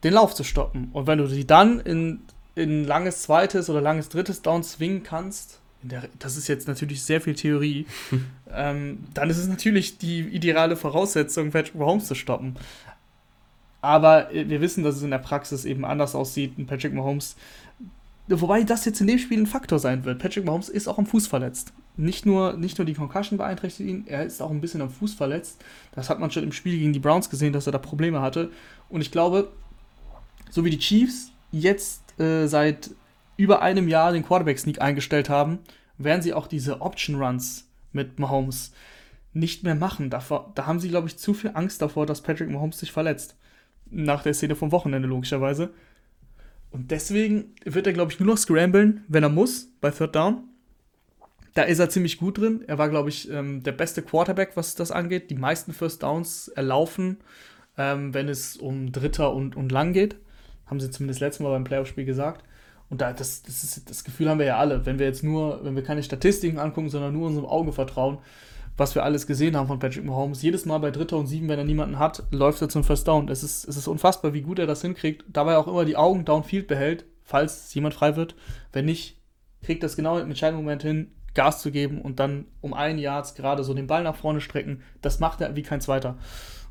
den 0.04 0.14
Lauf 0.14 0.36
zu 0.36 0.44
stoppen. 0.44 0.90
Und 0.92 1.08
wenn 1.08 1.18
du 1.18 1.28
sie 1.28 1.48
dann 1.48 1.80
in, 1.80 2.20
in 2.56 2.84
langes 2.84 3.22
zweites 3.22 3.70
oder 3.70 3.80
langes 3.80 4.10
drittes 4.10 4.42
Down 4.42 4.64
zwingen 4.64 5.04
kannst, 5.04 5.60
der, 5.82 6.10
das 6.20 6.36
ist 6.36 6.50
jetzt 6.50 6.68
natürlich 6.68 7.04
sehr 7.04 7.22
viel 7.22 7.36
Theorie, 7.36 7.86
ähm, 8.54 9.06
dann 9.14 9.30
ist 9.30 9.38
es 9.38 9.48
natürlich 9.48 9.98
die 9.98 10.20
ideale 10.20 10.76
Voraussetzung, 10.76 11.52
Patrick 11.52 11.76
Mahomes 11.76 12.08
zu 12.08 12.16
stoppen. 12.16 12.58
Aber 13.82 14.34
äh, 14.34 14.48
wir 14.48 14.62
wissen, 14.62 14.84
dass 14.84 14.96
es 14.96 15.04
in 15.04 15.12
der 15.12 15.18
Praxis 15.18 15.66
eben 15.66 15.86
anders 15.86 16.16
aussieht. 16.16 16.58
Und 16.58 16.68
Patrick 16.68 16.94
Mahomes, 16.94 17.36
wobei 18.28 18.64
das 18.64 18.86
jetzt 18.86 19.02
in 19.02 19.08
dem 19.08 19.20
Spiel 19.20 19.40
ein 19.40 19.48
Faktor 19.48 19.80
sein 19.80 20.06
wird. 20.06 20.20
Patrick 20.20 20.46
Mahomes 20.46 20.70
ist 20.70 20.88
auch 20.88 20.98
am 20.98 21.06
Fuß 21.06 21.28
verletzt. 21.28 21.74
Nicht 21.98 22.26
nur, 22.26 22.54
nicht 22.54 22.78
nur 22.78 22.86
die 22.86 22.94
Concussion 22.94 23.38
beeinträchtigt 23.38 23.90
ihn, 23.90 24.08
er 24.08 24.24
ist 24.24 24.42
auch 24.42 24.52
ein 24.52 24.62
bisschen 24.62 24.82
am 24.82 24.90
Fuß 24.90 25.14
verletzt. 25.14 25.64
Das 25.92 26.10
hat 26.10 26.20
man 26.20 26.32
schon 26.32 26.44
im 26.44 26.54
Spiel 26.54 26.78
gegen 26.78 26.94
die 26.94 27.00
Browns 27.00 27.30
gesehen, 27.30 27.54
dass 27.54 27.66
er 27.68 27.74
da 27.74 27.80
Probleme 27.80 28.22
hatte. 28.22 28.52
Und 28.90 29.02
ich 29.02 29.12
glaube, 29.12 29.52
so 30.50 30.64
wie 30.64 30.70
die 30.70 30.80
Chiefs 30.80 31.32
jetzt 31.52 32.20
äh, 32.20 32.48
seit 32.48 32.92
über 33.36 33.62
einem 33.62 33.88
Jahr 33.88 34.14
den 34.14 34.26
Quarterback-Sneak 34.26 34.82
eingestellt 34.82 35.30
haben, 35.30 35.60
werden 35.98 36.22
sie 36.22 36.34
auch 36.34 36.48
diese 36.48 36.82
Option-Runs 36.82 37.68
mit 37.92 38.20
Mahomes 38.20 38.72
nicht 39.34 39.64
mehr 39.64 39.76
machen. 39.76 40.10
Davor, 40.10 40.52
da 40.56 40.66
haben 40.66 40.80
sie, 40.80 40.90
glaube 40.90 41.08
ich, 41.08 41.18
zu 41.18 41.34
viel 41.34 41.52
Angst 41.54 41.82
davor, 41.82 42.06
dass 42.06 42.22
Patrick 42.22 42.50
Mahomes 42.50 42.80
sich 42.80 42.92
verletzt. 42.92 43.36
Nach 43.92 44.24
der 44.24 44.34
Szene 44.34 44.56
vom 44.56 44.72
Wochenende, 44.72 45.08
logischerweise. 45.08 45.72
Und 46.72 46.92
deswegen 46.92 47.54
wird 47.66 47.86
er, 47.86 47.94
glaube 47.94 48.12
ich, 48.12 48.20
nur 48.20 48.28
noch 48.28 48.38
scramblen, 48.38 49.04
wenn 49.08 49.24
er 49.24 49.30
muss, 49.30 49.70
bei 49.82 49.92
Third 49.92 50.16
Down. 50.16 50.44
Da 51.54 51.64
ist 51.64 51.80
er 51.80 51.90
ziemlich 51.90 52.18
gut 52.18 52.38
drin. 52.38 52.64
Er 52.68 52.78
war, 52.78 52.90
glaube 52.90 53.10
ich, 53.10 53.30
ähm, 53.30 53.62
der 53.62 53.74
beste 53.74 54.02
Quarterback, 54.02 54.52
was 54.56 54.76
das 54.76 54.92
angeht. 54.92 55.30
Die 55.30 55.36
meisten 55.36 55.74
First 55.74 56.02
Downs 56.02 56.48
erlaufen, 56.48 57.18
ähm, 57.78 58.14
wenn 58.14 58.30
es 58.30 58.56
um 58.56 58.94
Dritter 58.94 59.34
und, 59.34 59.58
und 59.58 59.72
Lang 59.72 59.92
geht. 59.92 60.16
Haben 60.66 60.80
sie 60.80 60.90
zumindest 60.90 61.20
letztes 61.20 61.44
Mal 61.44 61.50
beim 61.50 61.66
Playoff-Spiel 61.66 62.06
gesagt. 62.06 62.46
Und 62.90 63.02
da, 63.02 63.12
das, 63.12 63.44
das, 63.44 63.64
ist, 63.64 63.90
das 63.90 64.04
Gefühl 64.06 64.30
haben 64.30 64.40
wir 64.40 64.46
ja 64.46 64.58
alle, 64.58 64.86
wenn 64.86 65.00
wir 65.00 65.06
jetzt 65.06 65.24
nur, 65.24 65.64
wenn 65.64 65.76
wir 65.76 65.84
keine 65.84 66.04
Statistiken 66.04 66.60
angucken, 66.60 66.90
sondern 66.90 67.14
nur 67.14 67.28
unserem 67.28 67.48
Auge 67.48 67.74
vertrauen, 67.74 68.20
was 68.78 68.96
wir 68.96 69.04
alles 69.04 69.28
gesehen 69.28 69.56
haben 69.56 69.68
von 69.68 69.80
Patrick 69.80 70.06
Mahomes. 70.06 70.42
Jedes 70.42 70.66
Mal 70.66 70.78
bei 70.80 70.92
Dritter 70.92 71.18
und 71.18 71.28
Sieben, 71.28 71.50
wenn 71.50 71.60
er 71.60 71.66
niemanden 71.66 72.00
hat, 72.00 72.24
läuft 72.32 72.62
er 72.62 72.70
zum 72.70 72.84
First 72.84 73.08
Down. 73.08 73.30
Es 73.30 73.44
ist, 73.44 73.68
es 73.68 73.78
ist 73.78 73.88
unfassbar, 73.88 74.34
wie 74.34 74.42
gut 74.42 74.60
er 74.60 74.68
das 74.68 74.82
hinkriegt. 74.82 75.24
Dabei 75.28 75.58
auch 75.58 75.68
immer 75.68 75.86
die 75.86 75.98
Augen 75.98 76.26
downfield 76.26 76.68
behält, 76.68 77.06
falls 77.24 77.74
jemand 77.74 77.94
frei 77.94 78.16
wird. 78.16 78.36
Wenn 78.72 78.86
nicht, 78.86 79.18
kriegt 79.62 79.84
das 79.84 79.96
genau 79.96 80.18
im 80.18 80.30
entscheidenden 80.30 80.64
Moment 80.64 80.82
hin, 80.82 81.12
Gas 81.34 81.62
zu 81.62 81.72
geben 81.72 82.02
und 82.02 82.20
dann 82.20 82.46
um 82.60 82.74
ein 82.74 82.98
Yards 82.98 83.36
gerade 83.36 83.64
so 83.64 83.74
den 83.74 83.88
Ball 83.88 84.04
nach 84.04 84.16
vorne 84.16 84.42
strecken. 84.42 84.82
Das 85.02 85.20
macht 85.20 85.42
er 85.42 85.56
wie 85.56 85.64
kein 85.64 85.82
zweiter. 85.82 86.18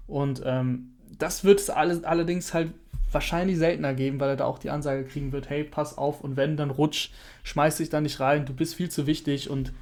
Und 0.06 0.42
ähm, 0.44 0.92
das 1.18 1.44
wird 1.44 1.60
es 1.60 1.70
alles, 1.70 2.04
allerdings 2.04 2.52
halt 2.52 2.72
wahrscheinlich 3.12 3.58
seltener 3.58 3.94
geben, 3.94 4.20
weil 4.20 4.30
er 4.30 4.36
da 4.36 4.44
auch 4.44 4.58
die 4.58 4.70
Ansage 4.70 5.04
kriegen 5.04 5.32
wird, 5.32 5.50
hey, 5.50 5.64
pass 5.64 5.98
auf 5.98 6.20
und 6.20 6.36
wenn, 6.36 6.56
dann 6.56 6.70
rutsch, 6.70 7.10
schmeiß 7.42 7.78
dich 7.78 7.90
da 7.90 8.00
nicht 8.00 8.20
rein, 8.20 8.46
du 8.46 8.54
bist 8.54 8.74
viel 8.74 8.90
zu 8.90 9.06
wichtig 9.06 9.50
und 9.50 9.72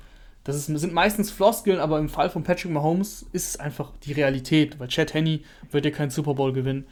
das 0.48 0.56
ist, 0.56 0.80
sind 0.80 0.94
meistens 0.94 1.30
Floskeln, 1.30 1.78
aber 1.78 1.98
im 1.98 2.08
Fall 2.08 2.30
von 2.30 2.42
Patrick 2.42 2.72
Mahomes 2.72 3.26
ist 3.32 3.48
es 3.48 3.56
einfach 3.60 3.92
die 4.04 4.12
Realität, 4.12 4.80
weil 4.80 4.88
Chad 4.88 5.12
Henney 5.12 5.44
wird 5.70 5.84
ja 5.84 5.90
keinen 5.90 6.08
Super 6.08 6.32
Bowl 6.32 6.54
gewinnen. 6.54 6.86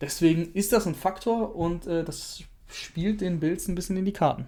Deswegen 0.00 0.52
ist 0.54 0.72
das 0.72 0.88
ein 0.88 0.96
Faktor 0.96 1.54
und 1.54 1.86
äh, 1.86 2.02
das 2.02 2.42
spielt 2.66 3.20
den 3.20 3.38
Bills 3.38 3.68
ein 3.68 3.76
bisschen 3.76 3.96
in 3.96 4.06
die 4.06 4.12
Karten. 4.12 4.46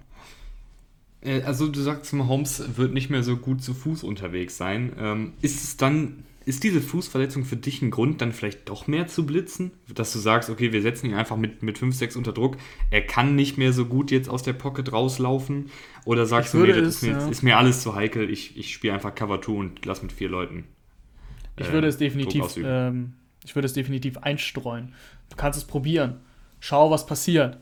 Äh, 1.21 1.43
also 1.43 1.69
du 1.69 1.79
sagst, 1.79 2.11
Mahomes 2.11 2.75
wird 2.75 2.93
nicht 2.93 3.09
mehr 3.09 3.23
so 3.23 3.37
gut 3.37 3.63
zu 3.63 3.73
Fuß 3.73 4.03
unterwegs 4.03 4.57
sein. 4.57 4.91
Ähm, 4.99 5.33
ist 5.41 5.63
es 5.63 5.77
dann 5.77 6.25
ist 6.45 6.63
diese 6.63 6.81
Fußverletzung 6.81 7.45
für 7.45 7.55
dich 7.55 7.81
ein 7.81 7.91
Grund, 7.91 8.21
dann 8.21 8.31
vielleicht 8.31 8.69
doch 8.69 8.87
mehr 8.87 9.07
zu 9.07 9.25
blitzen? 9.25 9.71
Dass 9.93 10.11
du 10.13 10.19
sagst, 10.19 10.49
okay, 10.49 10.71
wir 10.71 10.81
setzen 10.81 11.07
ihn 11.07 11.13
einfach 11.13 11.37
mit, 11.37 11.63
mit 11.63 11.77
5, 11.77 11.95
6 11.95 12.15
unter 12.15 12.33
Druck. 12.33 12.57
Er 12.91 13.01
kann 13.01 13.35
nicht 13.35 13.57
mehr 13.57 13.73
so 13.73 13.85
gut 13.85 14.11
jetzt 14.11 14.29
aus 14.29 14.43
der 14.43 14.53
Pocket 14.53 14.91
rauslaufen? 14.91 15.69
Oder 16.05 16.25
sagst 16.25 16.53
du, 16.53 16.59
nee, 16.59 16.73
das 16.73 16.95
ist, 16.95 17.03
mir, 17.03 17.11
ja. 17.11 17.27
ist 17.27 17.43
mir, 17.43 17.57
alles 17.57 17.81
zu 17.81 17.95
heikel, 17.95 18.29
ich, 18.29 18.57
ich 18.57 18.73
spiele 18.73 18.93
einfach 18.93 19.15
Cover 19.15 19.41
2 19.41 19.51
und 19.51 19.85
lass 19.85 20.01
mit 20.01 20.11
vier 20.11 20.29
Leuten. 20.29 20.65
Ich 21.57 21.71
würde 21.71 21.87
es 21.87 21.97
definitiv, 21.97 22.57
ähm, 22.57 23.13
ich 23.45 23.55
würde 23.55 23.67
es 23.67 23.73
definitiv 23.73 24.17
einstreuen. 24.17 24.93
Du 25.29 25.35
kannst 25.35 25.57
es 25.57 25.65
probieren. 25.65 26.21
Schau, 26.59 26.89
was 26.91 27.05
passiert 27.05 27.57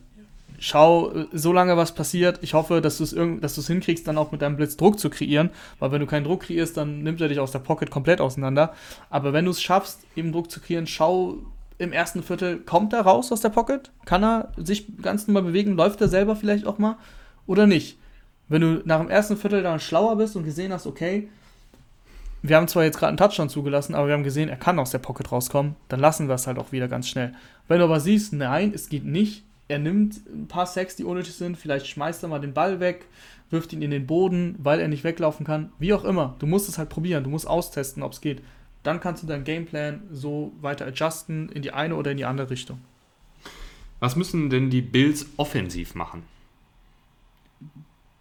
schau 0.58 1.12
äh, 1.12 1.26
so 1.32 1.52
lange, 1.52 1.76
was 1.76 1.94
passiert. 1.94 2.38
Ich 2.42 2.54
hoffe, 2.54 2.80
dass 2.80 2.98
du 2.98 3.04
es 3.04 3.66
hinkriegst, 3.66 4.06
dann 4.06 4.18
auch 4.18 4.32
mit 4.32 4.42
deinem 4.42 4.56
Blitz 4.56 4.76
Druck 4.76 4.98
zu 4.98 5.10
kreieren, 5.10 5.50
weil 5.78 5.92
wenn 5.92 6.00
du 6.00 6.06
keinen 6.06 6.24
Druck 6.24 6.42
kreierst, 6.42 6.76
dann 6.76 7.02
nimmt 7.02 7.20
er 7.20 7.28
dich 7.28 7.40
aus 7.40 7.52
der 7.52 7.58
Pocket 7.60 7.90
komplett 7.90 8.20
auseinander. 8.20 8.74
Aber 9.10 9.32
wenn 9.32 9.44
du 9.44 9.50
es 9.50 9.62
schaffst, 9.62 10.00
eben 10.16 10.32
Druck 10.32 10.50
zu 10.50 10.60
kreieren, 10.60 10.86
schau 10.86 11.38
im 11.78 11.92
ersten 11.92 12.22
Viertel, 12.22 12.58
kommt 12.58 12.92
er 12.92 13.00
raus 13.00 13.32
aus 13.32 13.40
der 13.40 13.48
Pocket? 13.48 13.90
Kann 14.04 14.22
er 14.22 14.52
sich 14.56 14.86
ganz 15.02 15.26
normal 15.26 15.42
bewegen? 15.42 15.72
Läuft 15.72 16.00
er 16.00 16.08
selber 16.08 16.36
vielleicht 16.36 16.66
auch 16.66 16.78
mal? 16.78 16.96
Oder 17.46 17.66
nicht? 17.66 17.98
Wenn 18.48 18.60
du 18.60 18.82
nach 18.84 19.00
dem 19.00 19.10
ersten 19.10 19.36
Viertel 19.36 19.62
dann 19.62 19.80
schlauer 19.80 20.16
bist 20.16 20.36
und 20.36 20.44
gesehen 20.44 20.72
hast, 20.72 20.86
okay, 20.86 21.28
wir 22.42 22.56
haben 22.56 22.68
zwar 22.68 22.84
jetzt 22.84 22.98
gerade 22.98 23.08
einen 23.08 23.16
Touchdown 23.16 23.48
zugelassen, 23.48 23.94
aber 23.94 24.08
wir 24.08 24.14
haben 24.14 24.24
gesehen, 24.24 24.48
er 24.48 24.56
kann 24.56 24.78
aus 24.78 24.90
der 24.90 24.98
Pocket 24.98 25.30
rauskommen, 25.30 25.76
dann 25.88 26.00
lassen 26.00 26.28
wir 26.28 26.34
es 26.34 26.46
halt 26.46 26.58
auch 26.58 26.72
wieder 26.72 26.88
ganz 26.88 27.08
schnell. 27.08 27.34
Wenn 27.68 27.78
du 27.78 27.84
aber 27.84 28.00
siehst, 28.00 28.32
nein, 28.32 28.72
es 28.74 28.88
geht 28.88 29.04
nicht, 29.04 29.44
er 29.68 29.78
nimmt 29.78 30.20
ein 30.26 30.48
paar 30.48 30.66
Sacks, 30.66 30.96
die 30.96 31.04
unnötig 31.04 31.34
sind, 31.34 31.56
vielleicht 31.56 31.86
schmeißt 31.86 32.22
er 32.22 32.28
mal 32.28 32.40
den 32.40 32.52
Ball 32.52 32.80
weg, 32.80 33.06
wirft 33.50 33.72
ihn 33.72 33.82
in 33.82 33.90
den 33.90 34.06
Boden, 34.06 34.56
weil 34.58 34.80
er 34.80 34.88
nicht 34.88 35.04
weglaufen 35.04 35.46
kann. 35.46 35.72
Wie 35.78 35.92
auch 35.92 36.04
immer, 36.04 36.36
du 36.38 36.46
musst 36.46 36.68
es 36.68 36.78
halt 36.78 36.88
probieren, 36.88 37.24
du 37.24 37.30
musst 37.30 37.46
austesten, 37.46 38.02
ob 38.02 38.12
es 38.12 38.20
geht. 38.20 38.42
Dann 38.82 39.00
kannst 39.00 39.22
du 39.22 39.26
deinen 39.26 39.44
Gameplan 39.44 40.02
so 40.10 40.52
weiter 40.60 40.86
adjusten 40.86 41.48
in 41.50 41.62
die 41.62 41.72
eine 41.72 41.94
oder 41.94 42.10
in 42.10 42.16
die 42.16 42.24
andere 42.24 42.50
Richtung. 42.50 42.80
Was 44.00 44.16
müssen 44.16 44.50
denn 44.50 44.68
die 44.68 44.82
Bills 44.82 45.26
offensiv 45.36 45.94
machen? 45.94 46.24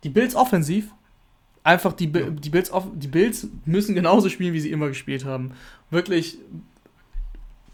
Die 0.04 0.10
Bills 0.10 0.36
offensiv? 0.36 0.94
Einfach 1.64 1.94
die, 1.94 2.08
die, 2.08 2.50
Bills, 2.50 2.72
die 2.96 3.08
Bills 3.08 3.48
müssen 3.66 3.96
genauso 3.96 4.30
spielen, 4.30 4.54
wie 4.54 4.60
sie 4.60 4.72
immer 4.72 4.88
gespielt 4.90 5.26
haben. 5.26 5.54
Wirklich 5.90 6.38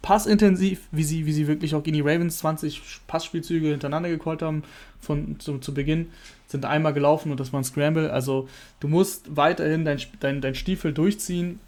passintensiv, 0.01 0.87
wie 0.91 1.03
sie, 1.03 1.25
wie 1.25 1.33
sie 1.33 1.47
wirklich 1.47 1.75
auch 1.75 1.83
gegen 1.83 1.95
die 1.95 2.01
Ravens 2.01 2.39
20 2.39 2.81
Passspielzüge 3.07 3.67
hintereinander 3.67 4.09
gecallt 4.09 4.41
haben 4.41 4.63
von, 4.99 5.39
zu, 5.39 5.57
zu 5.57 5.73
Beginn, 5.73 6.07
sind 6.47 6.65
einmal 6.65 6.93
gelaufen 6.93 7.31
und 7.31 7.39
das 7.39 7.51
war 7.51 7.59
ein 7.59 7.65
Scramble. 7.65 8.11
Also 8.11 8.47
du 8.79 8.87
musst 8.87 9.35
weiterhin 9.35 9.85
dein, 9.85 9.99
dein, 10.19 10.41
dein 10.41 10.55
Stiefel 10.55 10.93
durchziehen 10.93 11.59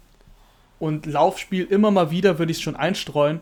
und 0.78 1.06
Laufspiel 1.06 1.64
immer 1.64 1.90
mal 1.90 2.10
wieder 2.10 2.38
würde 2.38 2.52
ich 2.52 2.58
es 2.58 2.62
schon 2.62 2.76
einstreuen, 2.76 3.40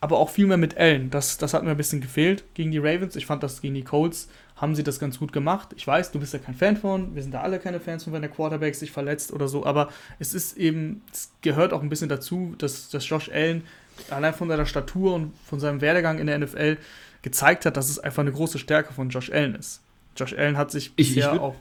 aber 0.00 0.18
auch 0.18 0.30
viel 0.30 0.46
mehr 0.46 0.56
mit 0.56 0.76
Ellen. 0.76 1.10
Das, 1.10 1.38
das 1.38 1.54
hat 1.54 1.62
mir 1.62 1.70
ein 1.70 1.76
bisschen 1.76 2.00
gefehlt 2.00 2.44
gegen 2.54 2.70
die 2.70 2.78
Ravens. 2.78 3.16
Ich 3.16 3.26
fand 3.26 3.42
das 3.42 3.60
gegen 3.60 3.74
die 3.74 3.84
Colts 3.84 4.28
haben 4.60 4.74
sie 4.74 4.82
das 4.82 4.98
ganz 4.98 5.18
gut 5.18 5.32
gemacht. 5.32 5.68
Ich 5.76 5.86
weiß, 5.86 6.10
du 6.10 6.18
bist 6.18 6.32
ja 6.32 6.38
kein 6.38 6.54
Fan 6.54 6.76
von, 6.76 7.14
wir 7.14 7.22
sind 7.22 7.32
da 7.32 7.42
alle 7.42 7.58
keine 7.58 7.80
Fans 7.80 8.04
von, 8.04 8.12
wenn 8.12 8.22
der 8.22 8.30
Quarterback 8.30 8.74
sich 8.74 8.90
verletzt 8.90 9.32
oder 9.32 9.48
so, 9.48 9.64
aber 9.64 9.88
es 10.18 10.34
ist 10.34 10.56
eben, 10.56 11.02
es 11.12 11.30
gehört 11.42 11.72
auch 11.72 11.80
ein 11.80 11.88
bisschen 11.88 12.08
dazu, 12.08 12.54
dass, 12.58 12.88
dass 12.88 13.08
Josh 13.08 13.30
Allen 13.30 13.62
allein 14.10 14.34
von 14.34 14.48
seiner 14.48 14.66
Statur 14.66 15.14
und 15.14 15.32
von 15.44 15.60
seinem 15.60 15.80
Werdegang 15.80 16.18
in 16.18 16.26
der 16.26 16.38
NFL 16.38 16.78
gezeigt 17.22 17.66
hat, 17.66 17.76
dass 17.76 17.88
es 17.88 17.98
einfach 17.98 18.22
eine 18.22 18.32
große 18.32 18.58
Stärke 18.58 18.92
von 18.92 19.10
Josh 19.10 19.30
Allen 19.30 19.54
ist. 19.54 19.82
Josh 20.16 20.34
Allen 20.34 20.56
hat 20.56 20.70
sich 20.70 20.94
bisher 20.94 21.34
ich, 21.34 21.40
auch. 21.40 21.56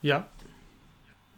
Ja. 0.00 0.26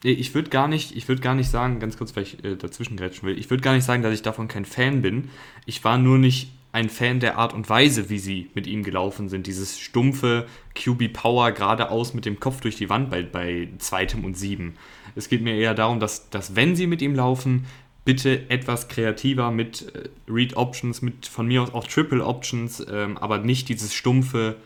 Ich 0.02 0.34
würde 0.34 0.50
gar 0.50 0.68
nicht, 0.68 0.94
ich 0.94 1.08
würde 1.08 1.22
gar 1.22 1.34
nicht 1.34 1.50
sagen, 1.50 1.80
ganz 1.80 1.96
kurz, 1.96 2.14
weil 2.14 2.24
ich 2.24 2.44
äh, 2.44 2.56
dazwischen 2.56 2.96
grätschen 2.96 3.26
will, 3.26 3.38
ich 3.38 3.48
würde 3.48 3.62
gar 3.62 3.74
nicht 3.74 3.84
sagen, 3.84 4.02
dass 4.02 4.12
ich 4.12 4.22
davon 4.22 4.48
kein 4.48 4.66
Fan 4.66 5.00
bin. 5.00 5.30
Ich 5.64 5.82
war 5.82 5.96
nur 5.96 6.18
nicht 6.18 6.50
ein 6.72 6.90
Fan 6.90 7.20
der 7.20 7.38
Art 7.38 7.54
und 7.54 7.70
Weise, 7.70 8.10
wie 8.10 8.18
sie 8.18 8.50
mit 8.54 8.66
ihm 8.66 8.82
gelaufen 8.82 9.28
sind. 9.28 9.46
Dieses 9.46 9.78
stumpfe 9.78 10.46
QB 10.74 11.12
Power 11.12 11.52
geradeaus 11.52 12.14
mit 12.14 12.24
dem 12.24 12.40
Kopf 12.40 12.60
durch 12.60 12.74
die 12.74 12.90
Wand 12.90 13.10
bei, 13.10 13.22
bei 13.22 13.68
zweitem 13.78 14.24
und 14.24 14.36
sieben. 14.36 14.74
Es 15.14 15.28
geht 15.28 15.40
mir 15.40 15.54
eher 15.54 15.74
darum, 15.74 16.00
dass, 16.00 16.30
dass 16.30 16.56
wenn 16.56 16.74
sie 16.74 16.88
mit 16.88 17.00
ihm 17.00 17.14
laufen, 17.14 17.66
bitte 18.04 18.50
etwas 18.50 18.88
kreativer 18.88 19.50
mit 19.50 19.94
äh, 19.94 20.08
Read 20.28 20.56
Options, 20.56 21.02
mit 21.02 21.26
von 21.26 21.46
mir 21.46 21.62
aus 21.62 21.72
auch 21.72 21.86
Triple 21.86 22.24
Options, 22.24 22.84
ähm, 22.90 23.16
aber 23.18 23.38
nicht 23.38 23.68
dieses 23.68 23.94
stumpfe 23.94 24.56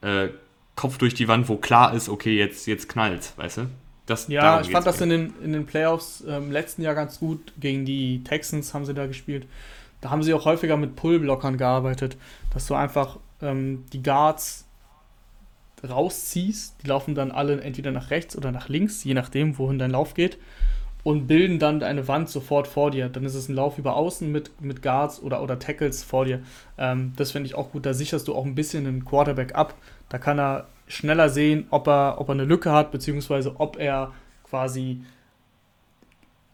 äh, 0.00 0.28
Kopf 0.76 0.96
durch 0.98 1.14
die 1.14 1.28
Wand, 1.28 1.48
wo 1.48 1.56
klar 1.56 1.94
ist, 1.94 2.08
okay, 2.08 2.36
jetzt, 2.36 2.66
jetzt 2.66 2.88
knallt, 2.88 3.32
weißt 3.36 3.58
du? 3.58 3.66
Das, 4.06 4.28
ja, 4.28 4.60
ich 4.60 4.70
fand 4.70 4.86
das 4.86 5.00
in 5.00 5.10
den, 5.10 5.34
in 5.44 5.52
den 5.52 5.66
Playoffs 5.66 6.22
im 6.22 6.30
ähm, 6.30 6.50
letzten 6.50 6.82
Jahr 6.82 6.94
ganz 6.94 7.20
gut. 7.20 7.52
Gegen 7.60 7.84
die 7.84 8.24
Texans 8.24 8.74
haben 8.74 8.84
sie 8.84 8.94
da 8.94 9.06
gespielt. 9.06 9.46
Da 10.00 10.10
haben 10.10 10.22
sie 10.22 10.34
auch 10.34 10.46
häufiger 10.46 10.76
mit 10.76 10.96
Pull-Blockern 10.96 11.58
gearbeitet, 11.58 12.16
dass 12.52 12.66
du 12.66 12.74
einfach 12.74 13.18
ähm, 13.40 13.84
die 13.92 14.02
Guards 14.02 14.64
rausziehst. 15.88 16.82
Die 16.82 16.88
laufen 16.88 17.14
dann 17.14 17.30
alle 17.30 17.60
entweder 17.60 17.92
nach 17.92 18.10
rechts 18.10 18.36
oder 18.36 18.50
nach 18.50 18.68
links, 18.68 19.04
je 19.04 19.14
nachdem, 19.14 19.58
wohin 19.58 19.78
dein 19.78 19.92
Lauf 19.92 20.14
geht 20.14 20.38
und 21.02 21.26
bilden 21.26 21.58
dann 21.58 21.82
eine 21.82 22.08
Wand 22.08 22.28
sofort 22.28 22.68
vor 22.68 22.90
dir. 22.90 23.08
Dann 23.08 23.24
ist 23.24 23.34
es 23.34 23.48
ein 23.48 23.54
Lauf 23.54 23.78
über 23.78 23.96
Außen 23.96 24.30
mit, 24.30 24.60
mit 24.60 24.82
Guards 24.82 25.22
oder, 25.22 25.42
oder 25.42 25.58
Tackles 25.58 26.02
vor 26.02 26.24
dir. 26.24 26.42
Ähm, 26.78 27.12
das 27.16 27.32
finde 27.32 27.46
ich 27.46 27.54
auch 27.54 27.72
gut. 27.72 27.86
Da 27.86 27.94
sicherst 27.94 28.28
du 28.28 28.34
auch 28.34 28.44
ein 28.44 28.54
bisschen 28.54 28.84
den 28.84 29.04
Quarterback 29.04 29.54
ab. 29.54 29.74
Da 30.08 30.18
kann 30.18 30.38
er 30.38 30.66
schneller 30.86 31.28
sehen, 31.28 31.66
ob 31.70 31.88
er, 31.88 32.20
ob 32.20 32.28
er 32.28 32.32
eine 32.32 32.44
Lücke 32.44 32.72
hat, 32.72 32.90
beziehungsweise 32.90 33.58
ob 33.58 33.78
er 33.78 34.12
quasi 34.44 35.02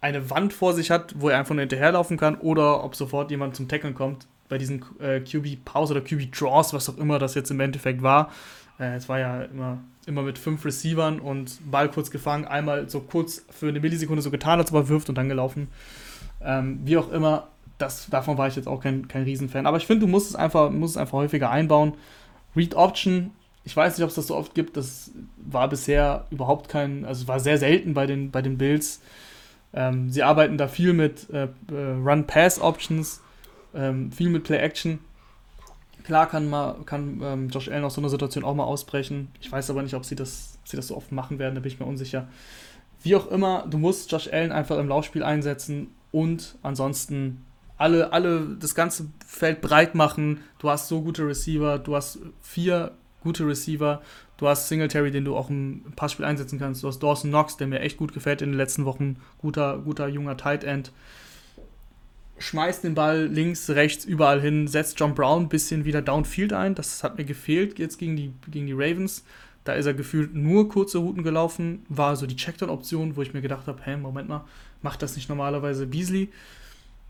eine 0.01 0.30
Wand 0.30 0.53
vor 0.53 0.74
sich 0.74 0.90
hat, 0.90 1.14
wo 1.18 1.30
er 1.30 1.38
einfach 1.38 1.55
nur 1.55 1.62
hinterherlaufen 1.62 2.16
kann, 2.16 2.36
oder 2.36 2.84
ob 2.84 2.94
sofort 2.94 3.30
jemand 3.30 3.57
zum 3.57 3.66
Tackeln 3.66 3.94
kommt. 3.94 4.26
Bei 4.49 4.59
diesen 4.59 4.84
äh, 5.01 5.20
QB-Pause 5.20 5.94
oder 5.94 6.03
QB-Draws, 6.03 6.72
was 6.74 6.88
auch 6.88 6.99
immer 6.99 7.18
das 7.18 7.34
jetzt 7.34 7.51
im 7.51 7.61
Endeffekt 7.61 8.03
war, 8.03 8.30
Äh, 8.78 8.97
es 8.97 9.09
war 9.09 9.18
ja 9.18 9.42
immer, 9.44 9.78
immer 10.07 10.22
mit 10.22 10.38
fünf 10.38 10.64
Receivern 10.64 11.20
und 11.20 11.59
Ball 11.70 11.90
kurz 11.90 12.11
gefangen, 12.11 12.44
einmal 12.44 12.88
so 12.88 13.00
kurz 13.00 13.44
für 13.50 13.68
eine 13.68 13.80
Millisekunde 13.80 14.22
so 14.22 14.30
getan, 14.30 14.59
als 14.59 14.72
ob 14.72 14.78
er 14.78 14.88
wirft 14.88 15.09
und 15.09 15.16
dann 15.16 15.28
gelaufen. 15.28 15.68
Ähm, 16.42 16.80
wie 16.84 16.96
auch 16.96 17.11
immer, 17.11 17.48
das, 17.78 18.09
davon 18.09 18.38
war 18.38 18.48
ich 18.48 18.57
jetzt 18.57 18.68
auch 18.68 18.80
kein, 18.80 19.09
kein 19.09 19.24
Riesenfan. 19.24 19.66
Aber 19.66 19.76
ich 19.76 19.86
finde, 19.86 20.07
du 20.07 20.11
musst 20.11 20.30
es, 20.30 20.36
einfach, 20.36 20.70
musst 20.70 20.94
es 20.94 20.96
einfach 20.96 21.18
häufiger 21.18 21.50
einbauen. 21.50 21.94
Read 22.54 22.74
Option, 22.74 23.32
ich 23.64 23.76
weiß 23.76 23.98
nicht, 23.98 24.04
ob 24.04 24.11
es 24.11 24.14
das 24.14 24.28
so 24.28 24.36
oft 24.36 24.54
gibt. 24.54 24.76
Das 24.76 25.11
war 25.36 25.68
bisher 25.68 26.24
überhaupt 26.30 26.68
kein, 26.68 27.04
also 27.04 27.26
war 27.28 27.40
sehr 27.40 27.59
selten 27.59 27.94
bei 27.94 28.07
den, 28.07 28.30
bei 28.30 28.42
den 28.42 28.59
Bills. 28.59 29.00
Ähm, 29.74 30.09
sie 30.11 30.22
arbeiten 30.22 30.57
da 30.57 30.68
viel 30.68 30.92
mit 30.92 31.28
äh, 31.30 31.48
äh 31.70 31.92
Run-Pass-Options, 32.04 33.20
ähm, 33.74 34.12
viel 34.12 34.30
mit 34.30 34.44
Play-Action. 34.44 35.00
Klar 36.07 36.28
kann, 36.28 36.48
mal, 36.48 36.76
kann 36.84 37.20
ähm, 37.20 37.48
Josh 37.48 37.68
Allen 37.68 37.82
aus 37.82 37.94
so 37.94 38.00
einer 38.00 38.11
Situation 38.11 38.44
auch 38.44 38.54
mal 38.54 38.62
ausbrechen. 38.62 39.26
Ich 39.40 39.50
weiß 39.50 39.70
aber 39.70 39.82
nicht, 39.82 39.94
ob 39.94 40.04
sie 40.04 40.14
das, 40.14 40.57
sie 40.62 40.76
das 40.76 40.86
so 40.86 40.96
oft 40.96 41.11
machen 41.11 41.40
werden, 41.40 41.57
da 41.57 41.61
bin 41.61 41.72
ich 41.72 41.80
mir 41.80 41.86
unsicher. 41.86 42.28
Wie 43.02 43.16
auch 43.16 43.26
immer, 43.26 43.66
du 43.68 43.76
musst 43.76 44.12
Josh 44.12 44.32
Allen 44.32 44.52
einfach 44.52 44.78
im 44.78 44.86
Laufspiel 44.86 45.24
einsetzen 45.24 45.88
und 46.12 46.54
ansonsten 46.62 47.44
alle, 47.76 48.12
alle 48.12 48.57
das 48.61 48.76
ganze 48.76 49.09
Feld 49.26 49.61
breit 49.61 49.96
machen. 49.96 50.42
Du 50.61 50.70
hast 50.70 50.86
so 50.86 51.02
gute 51.02 51.26
Receiver, 51.26 51.80
du 51.80 51.96
hast 51.96 52.20
vier 52.40 52.92
gute 53.24 53.44
Receiver, 53.44 54.00
du 54.36 54.46
hast 54.46 54.68
Singletary, 54.68 55.11
den 55.11 55.24
du 55.24 55.36
auch 55.36 55.50
im 55.50 55.86
Passspiel 55.96 56.24
einsetzen 56.24 56.61
kannst, 56.61 56.84
du 56.84 56.86
hast 56.86 57.00
Dawson 57.00 57.30
Knox, 57.30 57.57
der 57.57 57.66
mir 57.66 57.80
echt 57.80 57.96
gut 57.96 58.14
gefällt 58.14 58.42
in 58.42 58.50
den 58.50 58.57
letzten 58.57 58.84
Wochen, 58.84 59.16
guter, 59.38 59.78
guter 59.78 60.07
junger 60.07 60.36
Tight 60.36 60.62
End. 60.62 60.92
Schmeißt 62.39 62.84
den 62.84 62.95
Ball 62.95 63.26
links, 63.26 63.70
rechts, 63.70 64.05
überall 64.05 64.41
hin, 64.41 64.68
setzt 64.68 65.01
John 65.01 65.14
Brown 65.14 65.45
ein 65.45 65.49
bisschen 65.49 65.84
wieder 65.84 66.03
downfield 66.03 66.53
ein. 66.53 66.74
Das 66.74 67.03
hat 67.03 67.16
mir 67.16 67.24
gefehlt 67.24 67.78
jetzt 67.78 67.99
gegen 67.99 68.16
die, 68.16 68.32
gegen 68.51 68.66
die 68.66 68.74
Ravens. 68.74 69.24
Da 69.64 69.72
ist 69.72 69.87
er 69.87 69.95
gefühlt 69.95 70.34
nur 70.34 70.68
kurze 70.68 70.99
Routen 70.99 71.24
gelaufen, 71.24 71.84
war 71.89 72.14
so 72.14 72.26
die 72.26 72.37
Checkdown-Option, 72.37 73.16
wo 73.16 73.22
ich 73.22 73.34
mir 73.34 73.41
gedacht 73.41 73.66
habe, 73.66 73.82
hä, 73.84 73.97
Moment 73.97 74.28
mal, 74.28 74.45
macht 74.80 75.03
das 75.03 75.16
nicht 75.16 75.28
normalerweise 75.28 75.87
Beasley? 75.87 76.28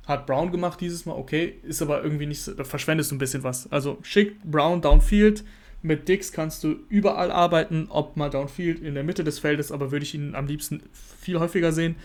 Hat 0.06 0.24
Brown 0.26 0.50
gemacht 0.50 0.80
dieses 0.80 1.04
Mal, 1.04 1.12
okay, 1.12 1.56
ist 1.64 1.82
aber 1.82 2.02
irgendwie 2.02 2.24
nicht, 2.24 2.48
da 2.58 2.64
verschwendest 2.64 3.10
du 3.10 3.16
ein 3.16 3.18
bisschen 3.18 3.42
was. 3.42 3.70
Also 3.70 3.98
schick 4.02 4.42
Brown 4.42 4.80
downfield, 4.80 5.44
mit 5.82 6.08
Dix 6.08 6.32
kannst 6.32 6.64
du 6.64 6.76
überall 6.88 7.30
arbeiten, 7.30 7.88
ob 7.90 8.16
mal 8.16 8.30
downfield 8.30 8.80
in 8.80 8.94
der 8.94 9.04
Mitte 9.04 9.22
des 9.22 9.38
Feldes, 9.38 9.70
aber 9.70 9.92
würde 9.92 10.04
ich 10.04 10.14
ihn 10.14 10.34
am 10.34 10.46
liebsten 10.46 10.82
viel 11.20 11.38
häufiger 11.38 11.72
sehen. 11.72 11.96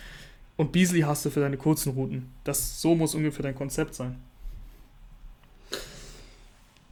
Und 0.58 0.72
Beasley 0.72 1.02
hast 1.02 1.26
du 1.26 1.30
für 1.30 1.40
deine 1.40 1.58
kurzen 1.58 1.94
Routen. 1.94 2.32
Das 2.44 2.82
so 2.82 2.96
muss 2.96 3.16
ungefähr 3.16 3.44
dein 3.44 3.56
Konzept 3.56 3.96
sein. 3.96 4.18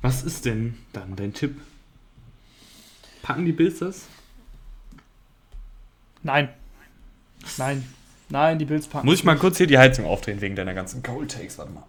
Was 0.02 0.24
ist 0.24 0.46
denn 0.46 0.78
dann 0.94 1.16
dein 1.16 1.34
Tipp? 1.34 1.60
Packen 3.22 3.46
die 3.46 3.52
Bills 3.52 3.80
das? 3.80 4.04
Nein. 6.24 6.50
Nein. 7.58 7.86
Nein, 8.30 8.60
die 8.60 8.66
Bills 8.66 8.88
packen. 8.88 9.08
Muss 9.08 9.20
ich 9.20 9.24
mal 9.24 9.38
kurz 9.38 9.58
hier 9.58 9.68
die 9.68 9.78
Heizung 9.78 10.06
aufdrehen 10.06 10.40
wegen 10.40 10.56
deiner 10.56 10.74
ganzen 10.74 11.04
Cold 11.04 11.32
Takes? 11.32 11.58
Warte 11.58 11.72
mal. 11.72 11.84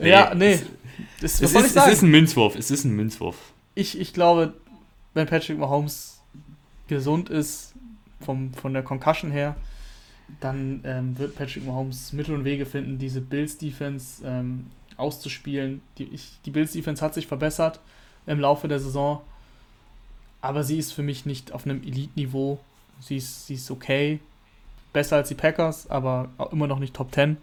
nee, 0.00 0.08
ja, 0.08 0.34
nee. 0.34 0.60
Es, 1.20 1.40
es, 1.40 1.52
ist, 1.54 1.76
es 1.76 1.86
ist 1.86 2.02
ein 2.02 2.10
Münzwurf. 2.10 2.56
Es 2.56 2.70
ist 2.70 2.84
ein 2.84 2.92
Münzwurf. 2.92 3.36
Ich, 3.74 3.98
ich 3.98 4.12
glaube, 4.12 4.54
wenn 5.14 5.26
Patrick 5.26 5.58
Mahomes 5.58 6.20
gesund 6.88 7.28
ist, 7.28 7.67
vom, 8.20 8.52
von 8.54 8.72
der 8.72 8.82
Concussion 8.82 9.30
her, 9.30 9.56
dann 10.40 10.80
ähm, 10.84 11.18
wird 11.18 11.36
Patrick 11.36 11.64
Mahomes 11.64 12.12
Mittel 12.12 12.34
und 12.34 12.44
Wege 12.44 12.66
finden, 12.66 12.98
diese 12.98 13.20
Bills-Defense 13.20 14.22
ähm, 14.26 14.66
auszuspielen. 14.96 15.80
Die, 15.98 16.10
die 16.44 16.50
Bills-Defense 16.50 17.04
hat 17.04 17.14
sich 17.14 17.26
verbessert 17.26 17.80
im 18.26 18.40
Laufe 18.40 18.68
der 18.68 18.80
Saison 18.80 19.22
aber 20.40 20.62
sie 20.62 20.78
ist 20.78 20.92
für 20.92 21.02
mich 21.02 21.26
nicht 21.26 21.52
auf 21.52 21.64
einem 21.64 21.82
Elite-Niveau. 21.82 22.58
Sie 23.00 23.16
ist, 23.16 23.46
sie 23.46 23.54
ist 23.54 23.70
okay, 23.70 24.20
besser 24.92 25.16
als 25.16 25.28
die 25.28 25.34
Packers, 25.34 25.90
aber 25.90 26.30
immer 26.52 26.66
noch 26.66 26.78
nicht 26.78 26.94
Top 26.94 27.12
10. 27.12 27.36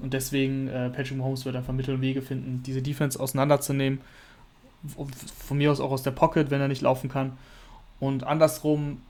Und 0.00 0.12
deswegen, 0.12 0.68
äh, 0.68 0.90
Patrick 0.90 1.16
Mahomes 1.16 1.44
wird 1.44 1.56
einfach 1.56 1.72
Mittel 1.72 1.94
und 1.94 2.00
Wege 2.00 2.22
finden, 2.22 2.62
diese 2.64 2.82
Defense 2.82 3.18
auseinanderzunehmen. 3.18 4.00
Von 5.46 5.58
mir 5.58 5.70
aus 5.70 5.80
auch 5.80 5.92
aus 5.92 6.02
der 6.02 6.10
Pocket, 6.10 6.50
wenn 6.50 6.60
er 6.60 6.68
nicht 6.68 6.82
laufen 6.82 7.08
kann. 7.08 7.36
Und 8.00 8.24
andersrum, 8.24 9.00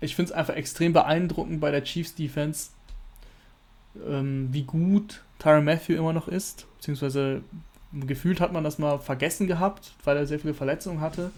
ich 0.00 0.14
finde 0.14 0.32
es 0.32 0.36
einfach 0.36 0.54
extrem 0.54 0.92
beeindruckend 0.92 1.60
bei 1.60 1.70
der 1.70 1.84
Chiefs 1.84 2.14
Defense, 2.14 2.70
ähm, 4.06 4.48
wie 4.52 4.64
gut 4.64 5.22
Tyron 5.38 5.64
Matthew 5.64 5.94
immer 5.94 6.12
noch 6.12 6.28
ist. 6.28 6.66
Beziehungsweise 6.76 7.42
gefühlt 7.92 8.40
hat 8.40 8.52
man 8.52 8.64
das 8.64 8.78
mal 8.78 8.98
vergessen 8.98 9.46
gehabt, 9.46 9.94
weil 10.04 10.16
er 10.16 10.26
sehr 10.26 10.38
viele 10.38 10.54
Verletzungen 10.54 11.00
hatte. 11.00 11.30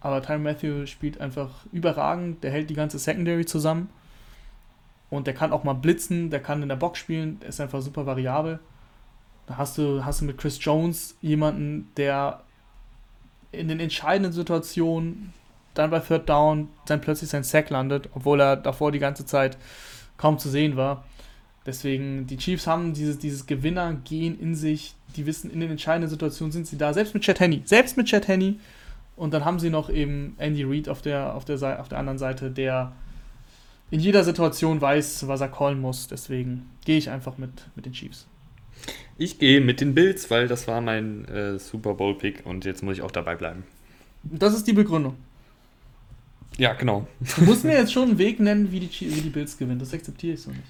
Aber 0.00 0.22
Tyron 0.22 0.42
Matthew 0.42 0.86
spielt 0.86 1.20
einfach 1.20 1.50
überragend. 1.72 2.42
Der 2.44 2.50
hält 2.50 2.70
die 2.70 2.74
ganze 2.74 2.98
Secondary 2.98 3.46
zusammen. 3.46 3.88
Und 5.08 5.26
der 5.26 5.34
kann 5.34 5.52
auch 5.52 5.64
mal 5.64 5.74
blitzen, 5.74 6.30
der 6.30 6.40
kann 6.40 6.62
in 6.62 6.68
der 6.68 6.76
Box 6.76 6.98
spielen, 6.98 7.38
der 7.40 7.50
ist 7.50 7.60
einfach 7.60 7.80
super 7.80 8.06
variabel. 8.06 8.58
Da 9.46 9.56
hast 9.56 9.78
du, 9.78 10.04
hast 10.04 10.20
du 10.20 10.24
mit 10.24 10.36
Chris 10.36 10.58
Jones 10.60 11.16
jemanden, 11.22 11.88
der 11.96 12.42
in 13.52 13.68
den 13.68 13.78
entscheidenden 13.78 14.32
Situationen 14.32 15.32
dann 15.78 15.90
bei 15.90 16.00
Third 16.00 16.28
Down 16.28 16.68
dann 16.86 17.00
plötzlich 17.00 17.30
sein 17.30 17.44
Sack 17.44 17.70
landet, 17.70 18.08
obwohl 18.14 18.40
er 18.40 18.56
davor 18.56 18.92
die 18.92 18.98
ganze 18.98 19.24
Zeit 19.24 19.56
kaum 20.16 20.38
zu 20.38 20.48
sehen 20.48 20.76
war. 20.76 21.04
Deswegen, 21.64 22.26
die 22.26 22.36
Chiefs 22.36 22.66
haben 22.66 22.94
dieses, 22.94 23.18
dieses 23.18 23.46
Gewinner-Gehen 23.46 24.38
in 24.38 24.54
sich. 24.54 24.94
Die 25.16 25.26
wissen, 25.26 25.50
in 25.50 25.60
den 25.60 25.70
entscheidenden 25.70 26.10
Situationen 26.10 26.52
sind 26.52 26.66
sie 26.66 26.78
da. 26.78 26.92
Selbst 26.92 27.14
mit 27.14 27.24
Chad 27.24 27.40
Henney. 27.40 27.62
Selbst 27.64 27.96
mit 27.96 28.06
Chad 28.06 28.28
Henney 28.28 28.58
und 29.16 29.32
dann 29.32 29.44
haben 29.44 29.58
sie 29.58 29.70
noch 29.70 29.88
eben 29.88 30.34
Andy 30.38 30.62
Reid 30.62 30.88
auf 30.88 31.02
der, 31.02 31.34
auf 31.34 31.44
der, 31.44 31.80
auf 31.80 31.88
der 31.88 31.98
anderen 31.98 32.18
Seite, 32.18 32.50
der 32.50 32.92
in 33.90 34.00
jeder 34.00 34.24
Situation 34.24 34.80
weiß, 34.80 35.26
was 35.26 35.40
er 35.40 35.48
callen 35.48 35.80
muss. 35.80 36.06
Deswegen 36.06 36.68
gehe 36.84 36.98
ich 36.98 37.10
einfach 37.10 37.38
mit, 37.38 37.50
mit 37.74 37.86
den 37.86 37.92
Chiefs. 37.92 38.26
Ich 39.16 39.38
gehe 39.38 39.62
mit 39.62 39.80
den 39.80 39.94
Bills, 39.94 40.30
weil 40.30 40.48
das 40.48 40.68
war 40.68 40.82
mein 40.82 41.24
äh, 41.28 41.58
Super 41.58 41.94
Bowl-Pick 41.94 42.44
und 42.44 42.66
jetzt 42.66 42.82
muss 42.82 42.98
ich 42.98 43.02
auch 43.02 43.10
dabei 43.10 43.36
bleiben. 43.36 43.64
Das 44.22 44.54
ist 44.54 44.66
die 44.66 44.74
Begründung. 44.74 45.16
Ja, 46.58 46.72
genau. 46.72 47.06
Du 47.36 47.44
musst 47.44 47.64
mir 47.64 47.74
jetzt 47.74 47.92
schon 47.92 48.10
einen 48.10 48.18
Weg 48.18 48.40
nennen, 48.40 48.72
wie 48.72 48.80
die, 48.80 48.90
wie 49.00 49.20
die 49.20 49.30
Bills 49.30 49.58
gewinnen. 49.58 49.78
Das 49.78 49.92
akzeptiere 49.92 50.34
ich 50.34 50.42
so 50.42 50.50
nicht. 50.50 50.62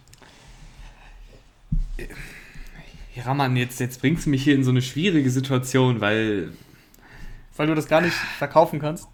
Ja, 3.14 3.32
Mann, 3.32 3.56
jetzt, 3.56 3.80
jetzt 3.80 4.00
bringst 4.00 4.26
du 4.26 4.30
mich 4.30 4.42
hier 4.42 4.54
in 4.54 4.64
so 4.64 4.70
eine 4.70 4.82
schwierige 4.82 5.30
Situation, 5.30 6.00
weil 6.00 6.52
weil 7.56 7.66
du 7.66 7.74
das 7.74 7.88
gar 7.88 8.00
nicht 8.00 8.14
verkaufen 8.14 8.80
kannst? 8.80 9.08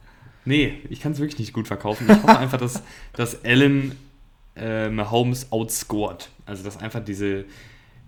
Nee, 0.45 0.81
ich 0.91 1.01
kann 1.01 1.13
es 1.13 1.19
wirklich 1.19 1.39
nicht 1.39 1.53
gut 1.53 1.69
verkaufen. 1.69 2.07
Ich 2.09 2.23
hoffe 2.23 2.39
einfach, 2.39 2.59
dass, 2.59 2.83
dass 3.13 3.45
Allen 3.45 3.93
äh, 4.57 4.89
Mahomes 4.89 5.53
outscored. 5.53 6.29
Also, 6.47 6.65
dass 6.65 6.79
einfach 6.79 7.05
diese, 7.05 7.45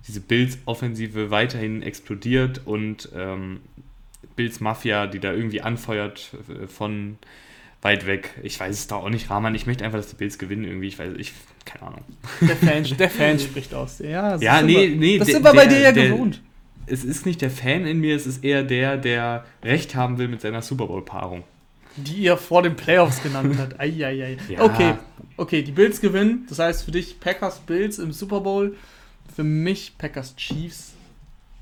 diese 0.07 0.21
Bills-Offensive 0.21 1.31
weiterhin 1.31 1.83
explodiert 1.83 2.63
und 2.65 3.09
ähm, 3.15 3.61
Bills 4.35 4.61
Mafia, 4.61 5.07
die 5.07 5.21
da 5.21 5.33
irgendwie 5.33 5.63
anfeuert 5.63 6.33
äh, 6.49 6.67
von 6.67 7.19
weit 7.85 8.07
weg. 8.07 8.31
Ich 8.43 8.59
weiß 8.59 8.75
es 8.75 8.87
da 8.87 8.97
auch 8.97 9.11
nicht, 9.11 9.31
Rahman. 9.31 9.55
Ich 9.55 9.67
möchte 9.67 9.85
einfach, 9.85 9.99
dass 9.99 10.09
die 10.09 10.17
Bills 10.17 10.39
gewinnen 10.39 10.65
irgendwie. 10.65 10.89
Ich 10.89 10.99
weiß, 10.99 11.13
ich, 11.19 11.33
keine 11.65 11.83
Ahnung. 11.83 12.05
Der 12.41 12.57
Fan, 12.57 12.85
der 12.99 13.11
Fan 13.11 13.39
spricht 13.41 13.75
aus. 13.75 13.99
Ja, 14.01 14.37
ja 14.37 14.63
nee, 14.63 14.91
wir, 14.91 14.97
nee. 14.97 15.19
Das 15.19 15.27
der, 15.27 15.37
sind 15.37 15.45
wir 15.45 15.53
bei 15.53 15.67
dir 15.67 15.81
ja 15.81 15.93
der, 15.93 16.09
gewohnt 16.09 16.41
es 16.87 17.05
ist 17.05 17.27
nicht 17.27 17.41
der 17.41 17.51
Fan 17.51 17.87
in 17.87 18.01
mir, 18.01 18.17
es 18.17 18.27
ist 18.27 18.45
eher 18.45 18.63
der, 18.63 18.97
der 18.97 19.45
Recht 19.63 19.95
haben 19.95 20.19
will 20.19 20.29
mit 20.29 20.41
seiner 20.41 20.63
Super 20.63 20.87
Bowl-Paarung. 20.87 21.45
Die 21.97 22.17
ihr 22.17 22.37
vor 22.37 22.63
den 22.63 22.75
Playoffs 22.75 23.23
genannt 23.23 23.57
habt. 23.59 23.79
Eieiei. 23.79 24.37
Ja. 24.49 24.63
Okay, 24.63 24.95
okay, 25.37 25.63
die 25.63 25.71
Bills 25.71 26.01
gewinnen. 26.01 26.45
Das 26.49 26.59
heißt 26.59 26.85
für 26.85 26.91
dich 26.91 27.21
Packers 27.21 27.61
Bills 27.61 27.99
im 27.99 28.13
Super 28.13 28.41
Bowl. 28.41 28.77
Für 29.35 29.45
mich 29.45 29.97
Packers 29.97 30.35
Chiefs. 30.37 30.95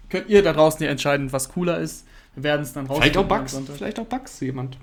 Könnt 0.09 0.29
ihr 0.29 0.43
da 0.43 0.55
draußen 0.55 0.83
ja 0.83 0.91
entscheiden, 0.91 1.33
was 1.33 1.51
cooler 1.51 1.79
ist. 1.79 2.07
Wir 2.35 2.45
werden 2.45 2.63
es 2.63 2.73
dann 2.73 2.87
raus. 2.87 2.99
Vielleicht 2.99 3.17
auch 3.19 3.29
Bugs. 3.29 3.61
Vielleicht 3.77 4.01
auch 4.01 4.07
Bugs, 4.07 4.41
jemand. 4.41 4.79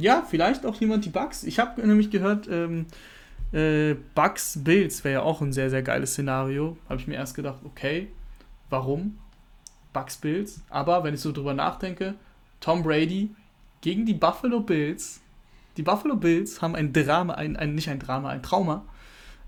Ja, 0.00 0.26
vielleicht 0.28 0.64
auch 0.64 0.80
jemand 0.80 1.04
die 1.04 1.10
Bugs. 1.10 1.44
Ich 1.44 1.58
habe 1.58 1.86
nämlich 1.86 2.10
gehört, 2.10 2.48
ähm, 2.50 2.86
äh, 3.52 3.94
Bugs 4.14 4.58
Bills 4.64 5.04
wäre 5.04 5.14
ja 5.14 5.22
auch 5.22 5.42
ein 5.42 5.52
sehr, 5.52 5.68
sehr 5.68 5.82
geiles 5.82 6.12
Szenario. 6.12 6.78
Habe 6.88 7.00
ich 7.00 7.06
mir 7.06 7.16
erst 7.16 7.34
gedacht, 7.34 7.58
okay, 7.64 8.08
warum? 8.70 9.18
Bucks 9.92 10.16
Bills. 10.16 10.62
Aber 10.70 11.04
wenn 11.04 11.12
ich 11.12 11.20
so 11.20 11.32
drüber 11.32 11.52
nachdenke, 11.52 12.14
Tom 12.60 12.82
Brady 12.82 13.34
gegen 13.82 14.06
die 14.06 14.14
Buffalo 14.14 14.60
Bills. 14.60 15.20
Die 15.76 15.82
Buffalo 15.82 16.16
Bills 16.16 16.62
haben 16.62 16.74
ein 16.74 16.94
Drama, 16.94 17.34
ein, 17.34 17.56
ein 17.56 17.74
nicht 17.74 17.90
ein 17.90 17.98
Drama, 17.98 18.30
ein 18.30 18.42
Trauma 18.42 18.84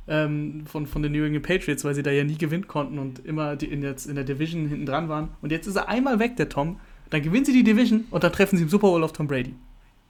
ähm, 0.06 0.64
von, 0.66 0.86
von 0.86 1.02
den 1.02 1.12
New 1.12 1.24
England 1.24 1.46
Patriots, 1.46 1.84
weil 1.84 1.94
sie 1.94 2.02
da 2.02 2.10
ja 2.10 2.24
nie 2.24 2.36
gewinnen 2.36 2.66
konnten 2.66 2.98
und 2.98 3.24
immer 3.24 3.56
die 3.56 3.66
in, 3.66 3.80
der, 3.80 3.94
in 4.06 4.16
der 4.16 4.24
Division 4.24 4.68
hinten 4.68 4.84
dran 4.84 5.08
waren. 5.08 5.30
Und 5.40 5.50
jetzt 5.50 5.66
ist 5.66 5.76
er 5.76 5.88
einmal 5.88 6.18
weg, 6.18 6.36
der 6.36 6.50
Tom. 6.50 6.78
Dann 7.08 7.22
gewinnen 7.22 7.46
sie 7.46 7.54
die 7.54 7.64
Division 7.64 8.04
und 8.10 8.22
dann 8.22 8.32
treffen 8.32 8.58
sie 8.58 8.64
im 8.64 8.68
Super 8.68 8.88
Bowl 8.88 9.02
auf 9.02 9.12
Tom 9.12 9.26
Brady. 9.26 9.54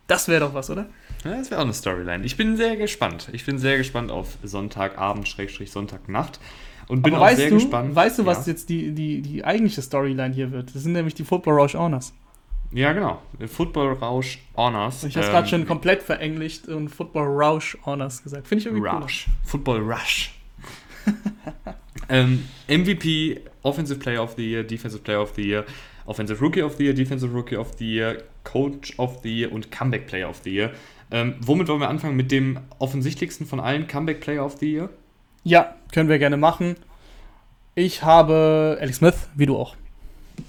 Das 0.06 0.28
wäre 0.28 0.40
doch 0.40 0.54
was, 0.54 0.68
oder? 0.70 0.86
Ja, 1.24 1.36
das 1.36 1.50
wäre 1.50 1.60
auch 1.60 1.64
eine 1.64 1.74
Storyline. 1.74 2.24
Ich 2.24 2.36
bin 2.36 2.56
sehr 2.56 2.76
gespannt. 2.76 3.28
Ich 3.32 3.46
bin 3.46 3.58
sehr 3.58 3.78
gespannt 3.78 4.10
auf 4.10 4.38
Sonntagabend, 4.42 5.28
Schrägstrich 5.28 5.70
Sonntagnacht. 5.70 6.40
Und 6.88 7.02
bin 7.02 7.14
Aber 7.14 7.26
auch 7.26 7.36
sehr 7.36 7.48
du, 7.48 7.56
gespannt. 7.56 7.94
Weißt 7.94 8.18
du, 8.18 8.26
was 8.26 8.46
ja. 8.46 8.52
jetzt 8.52 8.68
die, 8.68 8.92
die, 8.92 9.22
die 9.22 9.44
eigentliche 9.44 9.82
Storyline 9.82 10.34
hier 10.34 10.50
wird? 10.50 10.74
Das 10.74 10.82
sind 10.82 10.92
nämlich 10.92 11.14
die 11.14 11.24
Football 11.24 11.54
Rausch 11.54 11.74
Honors. 11.74 12.12
Ja, 12.72 12.92
genau. 12.92 13.20
Football 13.46 13.94
Rausch 13.94 14.38
Honors. 14.56 15.04
Ich 15.04 15.16
habe 15.16 15.26
ähm, 15.26 15.32
gerade 15.32 15.48
schon 15.48 15.66
komplett 15.66 16.02
verenglicht 16.02 16.68
und 16.68 16.88
Football 16.88 17.28
Rausch 17.28 17.76
Honors 17.84 18.22
gesagt. 18.22 18.48
Finde 18.48 18.60
ich 18.60 18.66
irgendwie 18.66 18.88
Rush. 18.88 19.26
Cool. 19.26 19.34
Football 19.44 19.80
Rush. 19.80 20.34
ähm, 22.08 22.44
MVP, 22.68 23.40
Offensive 23.62 23.98
Player 23.98 24.22
of 24.22 24.34
the 24.36 24.42
Year, 24.42 24.62
Defensive 24.62 25.02
Player 25.02 25.20
of 25.20 25.32
the 25.36 25.42
Year, 25.42 25.64
Offensive 26.06 26.40
Rookie 26.40 26.62
of 26.62 26.76
the 26.76 26.84
Year, 26.84 26.94
Defensive 26.94 27.34
Rookie 27.34 27.56
of 27.56 27.72
the 27.78 27.84
Year, 27.84 28.22
Coach 28.44 28.98
of 28.98 29.20
the 29.22 29.40
Year 29.40 29.52
und 29.52 29.70
Comeback 29.70 30.06
Player 30.06 30.28
of 30.28 30.40
the 30.44 30.50
Year. 30.50 30.72
Ähm, 31.10 31.34
womit 31.40 31.68
wollen 31.68 31.80
wir 31.80 31.88
anfangen? 31.88 32.16
Mit 32.16 32.32
dem 32.32 32.58
offensichtlichsten 32.78 33.46
von 33.46 33.60
allen 33.60 33.86
Comeback 33.86 34.20
Player 34.20 34.44
of 34.44 34.56
the 34.58 34.72
Year? 34.72 34.90
Ja, 35.44 35.74
können 35.92 36.08
wir 36.08 36.18
gerne 36.18 36.36
machen. 36.36 36.76
Ich 37.74 38.02
habe 38.02 38.78
Alex 38.80 38.98
Smith, 38.98 39.28
wie 39.34 39.46
du 39.46 39.56
auch. 39.56 39.76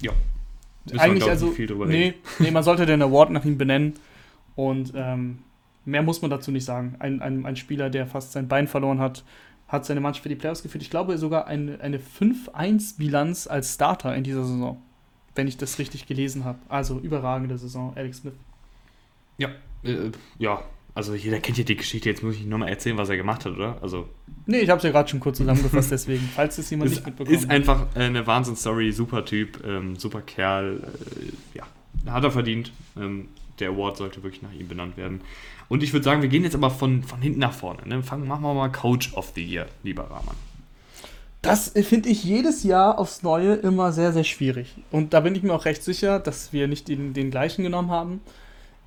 Ja. 0.00 0.12
Müssen 0.84 0.98
Eigentlich 0.98 1.28
also 1.28 1.50
viel 1.50 1.66
drüber 1.66 1.86
nee, 1.86 1.96
reden. 1.96 2.18
nee, 2.38 2.50
man 2.50 2.62
sollte 2.62 2.84
den 2.84 3.00
Award 3.00 3.30
nach 3.30 3.44
ihm 3.44 3.56
benennen 3.56 3.94
und 4.54 4.92
ähm, 4.94 5.38
mehr 5.84 6.02
muss 6.02 6.20
man 6.20 6.30
dazu 6.30 6.50
nicht 6.50 6.64
sagen. 6.64 6.96
Ein, 6.98 7.22
ein, 7.22 7.46
ein 7.46 7.56
Spieler, 7.56 7.88
der 7.88 8.06
fast 8.06 8.32
sein 8.32 8.48
Bein 8.48 8.68
verloren 8.68 8.98
hat, 8.98 9.24
hat 9.66 9.86
seine 9.86 10.00
Mannschaft 10.00 10.24
für 10.24 10.28
die 10.28 10.36
Playoffs 10.36 10.62
geführt. 10.62 10.82
Ich 10.82 10.90
glaube 10.90 11.16
sogar 11.16 11.46
eine, 11.46 11.80
eine 11.80 11.98
5-1-Bilanz 11.98 13.46
als 13.46 13.74
Starter 13.74 14.14
in 14.14 14.24
dieser 14.24 14.44
Saison, 14.44 14.80
wenn 15.34 15.48
ich 15.48 15.56
das 15.56 15.78
richtig 15.78 16.06
gelesen 16.06 16.44
habe. 16.44 16.58
Also 16.68 16.98
überragende 16.98 17.58
Saison, 17.58 17.92
Alex 17.96 18.18
Smith. 18.18 18.34
Ja, 19.38 19.48
äh, 19.82 20.10
ja, 20.38 20.62
also 20.94 21.14
jeder 21.14 21.40
kennt 21.40 21.58
ja 21.58 21.64
die 21.64 21.76
Geschichte, 21.76 22.08
jetzt 22.08 22.22
muss 22.22 22.36
ich 22.36 22.46
nur 22.46 22.58
mal 22.58 22.68
erzählen, 22.68 22.96
was 22.96 23.08
er 23.08 23.16
gemacht 23.16 23.44
hat, 23.44 23.52
oder? 23.54 23.78
Also. 23.82 24.08
Nee, 24.46 24.58
ich 24.58 24.70
habe 24.70 24.78
es 24.78 24.84
ja 24.84 24.90
gerade 24.90 25.08
schon 25.08 25.18
kurz 25.18 25.38
zusammengefasst, 25.38 25.90
deswegen, 25.90 26.28
falls 26.34 26.56
es 26.58 26.70
jemand 26.70 26.90
nicht 26.90 27.04
mitbekommen 27.04 27.36
Ist 27.36 27.50
einfach 27.50 27.86
eine 27.96 28.26
Wahnsinnsstory, 28.26 28.92
super 28.92 29.24
Typ, 29.24 29.64
ähm, 29.66 29.96
super 29.96 30.20
Kerl, 30.20 30.80
äh, 30.84 31.58
ja, 31.58 32.12
hat 32.12 32.22
er 32.22 32.30
verdient. 32.30 32.72
Ähm, 32.96 33.28
der 33.58 33.70
Award 33.70 33.96
sollte 33.96 34.22
wirklich 34.22 34.42
nach 34.42 34.52
ihm 34.52 34.68
benannt 34.68 34.96
werden. 34.96 35.20
Und 35.68 35.82
ich 35.82 35.92
würde 35.92 36.04
sagen, 36.04 36.22
wir 36.22 36.28
gehen 36.28 36.44
jetzt 36.44 36.54
aber 36.54 36.70
von, 36.70 37.02
von 37.02 37.20
hinten 37.22 37.38
nach 37.38 37.52
vorne. 37.52 37.86
Ne? 37.86 38.02
Fangen, 38.02 38.26
machen 38.26 38.42
wir 38.42 38.54
mal 38.54 38.70
Coach 38.70 39.14
of 39.14 39.32
the 39.34 39.44
Year, 39.44 39.66
lieber 39.82 40.04
Rahman. 40.04 40.36
Das 41.44 41.68
finde 41.68 42.08
ich 42.08 42.24
jedes 42.24 42.62
Jahr 42.64 42.98
aufs 42.98 43.22
Neue 43.22 43.54
immer 43.54 43.92
sehr, 43.92 44.12
sehr 44.12 44.24
schwierig. 44.24 44.74
Und 44.90 45.12
da 45.12 45.20
bin 45.20 45.34
ich 45.34 45.42
mir 45.42 45.52
auch 45.52 45.66
recht 45.66 45.82
sicher, 45.82 46.18
dass 46.18 46.52
wir 46.52 46.68
nicht 46.68 46.88
den, 46.88 47.12
den 47.12 47.30
gleichen 47.30 47.62
genommen 47.62 47.90
haben. 47.90 48.22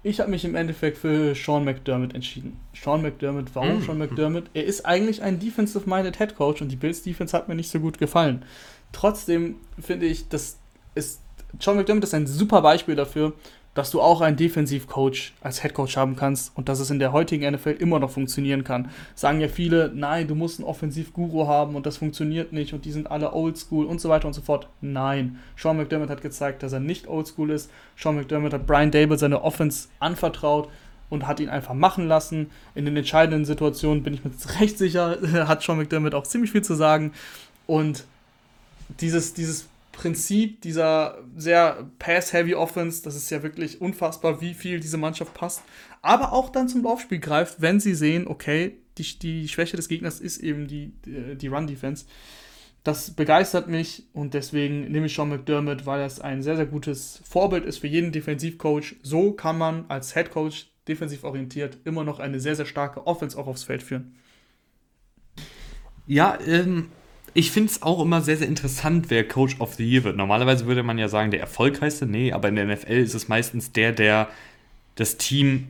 Ich 0.01 0.19
habe 0.19 0.31
mich 0.31 0.43
im 0.43 0.55
Endeffekt 0.55 0.97
für 0.97 1.35
Sean 1.35 1.65
McDermott 1.65 2.15
entschieden. 2.15 2.59
Sean 2.73 3.01
McDermott, 3.01 3.47
warum 3.53 3.79
mm. 3.79 3.81
Sean 3.83 3.97
McDermott? 3.97 4.45
Er 4.53 4.65
ist 4.65 4.85
eigentlich 4.85 5.21
ein 5.21 5.39
defensive-minded 5.39 6.17
Head 6.17 6.35
Coach 6.35 6.61
und 6.61 6.71
die 6.71 6.75
Bills 6.75 7.03
Defense 7.03 7.35
hat 7.35 7.47
mir 7.47 7.55
nicht 7.55 7.69
so 7.69 7.79
gut 7.79 7.99
gefallen. 7.99 8.43
Trotzdem 8.91 9.55
finde 9.79 10.07
ich, 10.07 10.27
dass 10.29 10.57
ist 10.95 11.21
Sean 11.59 11.77
McDermott 11.77 12.03
ist 12.03 12.13
ein 12.13 12.27
super 12.27 12.61
Beispiel 12.61 12.95
dafür, 12.95 13.33
dass 13.77 13.91
du 13.91 14.01
auch 14.01 14.21
einen 14.21 14.37
Defensivcoach 14.37 15.33
als 15.39 15.61
Headcoach 15.61 15.97
haben 15.97 16.15
kannst 16.15 16.51
und 16.57 16.67
dass 16.67 16.79
es 16.79 16.89
in 16.89 16.97
der 16.97 17.11
heutigen 17.11 17.53
NFL 17.53 17.75
immer 17.77 17.99
noch 17.99 18.09
funktionieren 18.09 18.63
kann. 18.63 18.89
Sagen 19.13 19.39
ja 19.39 19.47
viele, 19.47 19.91
nein, 19.93 20.27
du 20.27 20.33
musst 20.33 20.59
einen 20.59 20.67
Offensivguru 20.67 21.45
haben 21.45 21.75
und 21.75 21.85
das 21.85 21.97
funktioniert 21.97 22.53
nicht 22.53 22.73
und 22.73 22.85
die 22.85 22.91
sind 22.91 23.11
alle 23.11 23.33
oldschool 23.33 23.85
und 23.85 24.01
so 24.01 24.09
weiter 24.09 24.25
und 24.25 24.33
so 24.33 24.41
fort. 24.41 24.67
Nein, 24.81 25.37
Sean 25.55 25.77
McDermott 25.77 26.09
hat 26.09 26.23
gezeigt, 26.23 26.63
dass 26.63 26.73
er 26.73 26.79
nicht 26.79 27.07
oldschool 27.07 27.51
ist. 27.51 27.69
Sean 27.95 28.15
McDermott 28.15 28.51
hat 28.51 28.65
Brian 28.65 28.89
Dable 28.89 29.19
seine 29.19 29.43
Offense 29.43 29.89
anvertraut 29.99 30.69
und 31.11 31.27
hat 31.27 31.39
ihn 31.39 31.49
einfach 31.49 31.75
machen 31.75 32.07
lassen. 32.07 32.49
In 32.73 32.85
den 32.85 32.97
entscheidenden 32.97 33.45
Situationen 33.45 34.01
bin 34.01 34.15
ich 34.15 34.25
mir 34.25 34.31
recht 34.59 34.79
sicher, 34.79 35.19
hat 35.47 35.61
Sean 35.61 35.77
McDermott 35.77 36.15
auch 36.15 36.25
ziemlich 36.25 36.49
viel 36.49 36.63
zu 36.63 36.73
sagen. 36.73 37.11
Und 37.67 38.05
dieses, 38.99 39.35
dieses 39.35 39.67
Prinzip 39.97 40.61
dieser 40.61 41.17
sehr 41.35 41.89
Pass-Heavy 41.97 42.53
Offense, 42.53 43.01
das 43.01 43.15
ist 43.15 43.31
ja 43.31 43.41
wirklich 43.41 43.81
unfassbar, 43.81 44.41
wie 44.41 44.53
viel 44.53 44.79
diese 44.79 44.97
Mannschaft 44.97 45.33
passt, 45.33 45.63
aber 46.03 46.33
auch 46.33 46.49
dann 46.49 46.69
zum 46.69 46.83
Laufspiel 46.83 47.17
greift, 47.17 47.61
wenn 47.61 47.79
sie 47.79 47.95
sehen, 47.95 48.27
okay, 48.27 48.77
die, 48.99 49.17
die 49.17 49.47
Schwäche 49.47 49.75
des 49.75 49.87
Gegners 49.87 50.19
ist 50.19 50.37
eben 50.37 50.67
die, 50.67 50.93
die 51.03 51.47
Run-Defense. 51.47 52.05
Das 52.83 53.09
begeistert 53.09 53.67
mich 53.67 54.03
und 54.13 54.35
deswegen 54.35 54.91
nehme 54.91 55.07
ich 55.07 55.15
Sean 55.15 55.29
McDermott, 55.29 55.87
weil 55.87 55.99
das 55.99 56.21
ein 56.21 56.43
sehr, 56.43 56.57
sehr 56.57 56.67
gutes 56.67 57.19
Vorbild 57.27 57.65
ist 57.65 57.79
für 57.79 57.87
jeden 57.87 58.11
Defensivcoach. 58.11 58.97
So 59.01 59.31
kann 59.31 59.57
man 59.57 59.85
als 59.87 60.13
Headcoach 60.13 60.67
defensiv 60.87 61.23
orientiert 61.23 61.79
immer 61.85 62.03
noch 62.03 62.19
eine 62.19 62.39
sehr, 62.39 62.55
sehr 62.55 62.67
starke 62.67 63.07
Offense 63.07 63.35
auch 63.35 63.47
aufs 63.47 63.63
Feld 63.63 63.81
führen. 63.81 64.15
Ja, 66.05 66.37
ähm, 66.45 66.89
ich 67.33 67.51
finde 67.51 67.71
es 67.71 67.81
auch 67.81 68.01
immer 68.01 68.21
sehr, 68.21 68.37
sehr 68.37 68.47
interessant, 68.47 69.09
wer 69.09 69.27
Coach 69.27 69.59
of 69.59 69.75
the 69.75 69.85
Year 69.85 70.03
wird. 70.03 70.17
Normalerweise 70.17 70.65
würde 70.65 70.83
man 70.83 70.97
ja 70.97 71.07
sagen, 71.07 71.31
der 71.31 71.39
erfolgreichste. 71.39 72.05
Nee, 72.05 72.31
aber 72.31 72.49
in 72.49 72.55
der 72.55 72.65
NFL 72.65 72.93
ist 72.93 73.13
es 73.13 73.27
meistens 73.27 73.71
der, 73.71 73.91
der 73.91 74.27
das 74.95 75.17
Team 75.17 75.67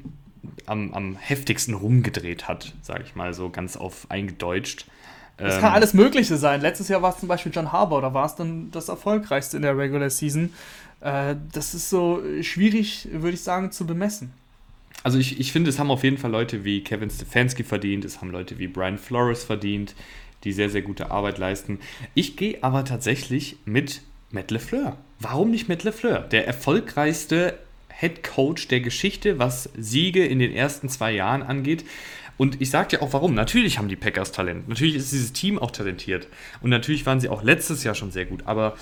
am, 0.65 0.93
am 0.93 1.15
heftigsten 1.17 1.73
rumgedreht 1.73 2.47
hat, 2.47 2.73
sage 2.81 3.03
ich 3.05 3.15
mal 3.15 3.33
so 3.33 3.49
ganz 3.49 3.77
auf 3.77 4.09
eingedeutscht. 4.09 4.85
Das 5.37 5.55
ähm, 5.55 5.61
kann 5.61 5.73
alles 5.73 5.93
Mögliche 5.93 6.37
sein. 6.37 6.61
Letztes 6.61 6.87
Jahr 6.87 7.01
war 7.01 7.13
es 7.13 7.19
zum 7.19 7.27
Beispiel 7.27 7.51
John 7.53 7.71
Harbour, 7.71 8.01
da 8.01 8.13
war 8.13 8.25
es 8.25 8.35
dann 8.35 8.71
das 8.71 8.89
erfolgreichste 8.89 9.57
in 9.57 9.63
der 9.63 9.77
Regular 9.77 10.09
Season. 10.09 10.53
Äh, 11.01 11.35
das 11.51 11.73
ist 11.73 11.89
so 11.89 12.21
schwierig, 12.41 13.07
würde 13.11 13.35
ich 13.35 13.41
sagen, 13.41 13.71
zu 13.71 13.85
bemessen. 13.85 14.31
Also 15.03 15.19
ich, 15.19 15.39
ich 15.39 15.51
finde, 15.51 15.69
es 15.69 15.77
haben 15.79 15.91
auf 15.91 16.03
jeden 16.03 16.17
Fall 16.17 16.31
Leute 16.31 16.63
wie 16.63 16.83
Kevin 16.83 17.09
Stefanski 17.09 17.63
verdient, 17.63 18.03
es 18.03 18.19
haben 18.19 18.31
Leute 18.31 18.57
wie 18.57 18.67
Brian 18.67 18.97
Flores 18.97 19.43
verdient, 19.43 19.93
die 20.47 20.53
sehr, 20.53 20.69
sehr 20.69 20.81
gute 20.81 21.11
Arbeit 21.11 21.37
leisten. 21.37 21.79
Ich 22.13 22.37
gehe 22.37 22.59
aber 22.61 22.85
tatsächlich 22.85 23.57
mit 23.65 24.01
Matt 24.31 24.49
LeFleur. 24.49 24.97
Warum 25.19 25.51
nicht 25.51 25.67
Matt 25.67 25.83
LeFleur? 25.83 26.19
Der 26.19 26.47
erfolgreichste 26.47 27.59
Head 27.89 28.23
Coach 28.23 28.69
der 28.69 28.79
Geschichte, 28.79 29.39
was 29.39 29.69
Siege 29.77 30.25
in 30.25 30.39
den 30.39 30.53
ersten 30.53 30.87
zwei 30.87 31.11
Jahren 31.11 31.43
angeht. 31.43 31.83
Und 32.37 32.61
ich 32.61 32.69
sage 32.69 32.89
dir 32.89 33.01
auch 33.01 33.11
warum. 33.11 33.33
Natürlich 33.33 33.77
haben 33.77 33.89
die 33.89 33.95
Packers 33.97 34.31
Talent. 34.31 34.69
Natürlich 34.69 34.95
ist 34.95 35.11
dieses 35.11 35.33
Team 35.33 35.59
auch 35.59 35.71
talentiert. 35.71 36.27
Und 36.61 36.69
natürlich 36.69 37.05
waren 37.05 37.19
sie 37.19 37.29
auch 37.29 37.43
letztes 37.43 37.83
Jahr 37.83 37.95
schon 37.95 38.11
sehr 38.11 38.25
gut. 38.25 38.43
Aber 38.45 38.77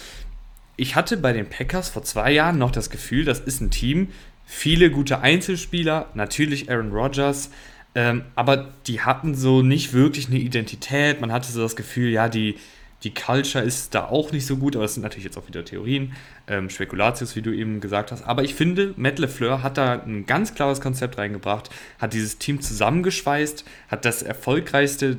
ich 0.78 0.96
hatte 0.96 1.18
bei 1.18 1.34
den 1.34 1.50
Packers 1.50 1.90
vor 1.90 2.04
zwei 2.04 2.32
Jahren 2.32 2.60
noch 2.60 2.72
das 2.72 2.92
Gefühl, 2.92 3.26
das 3.26 3.40
ist 3.40 3.62
ein 3.62 3.72
Team, 3.72 4.10
viele 4.46 4.92
gute 4.92 5.22
Einzelspieler, 5.22 6.10
natürlich 6.14 6.70
Aaron 6.70 6.92
Rodgers, 6.92 7.50
ähm, 7.96 8.24
aber 8.36 8.68
die 8.88 9.02
hatten 9.02 9.36
so 9.36 9.62
nicht 9.62 9.94
wirklich 9.94 10.28
eine 10.28 10.38
Identität. 10.38 11.22
Man 11.22 11.32
hatte 11.32 11.52
so 11.52 11.62
das 11.62 11.78
Gefühl, 11.78 12.10
ja, 12.10 12.28
die, 12.28 12.56
die 13.04 13.14
Culture 13.14 13.64
ist 13.64 13.96
da 13.96 14.06
auch 14.06 14.34
nicht 14.34 14.46
so 14.46 14.58
gut, 14.58 14.76
aber 14.76 14.84
das 14.84 14.96
sind 14.96 15.04
natürlich 15.04 15.24
jetzt 15.24 15.38
auch 15.38 15.48
wieder 15.48 15.64
Theorien, 15.64 16.14
ähm, 16.48 16.70
Spekulatius, 16.70 17.38
wie 17.38 17.42
du 17.42 17.56
eben 17.56 17.80
gesagt 17.80 18.12
hast. 18.12 18.24
Aber 18.24 18.44
ich 18.44 18.54
finde, 18.54 18.94
Matt 18.98 19.18
LeFleur 19.18 19.64
hat 19.64 19.78
da 19.78 20.02
ein 20.02 20.26
ganz 20.26 20.56
klares 20.56 20.82
Konzept 20.82 21.18
reingebracht, 21.18 21.70
hat 21.98 22.14
dieses 22.14 22.38
Team 22.38 22.60
zusammengeschweißt, 22.60 23.64
hat 23.88 24.04
das 24.04 24.24
erfolgreichste, 24.24 25.18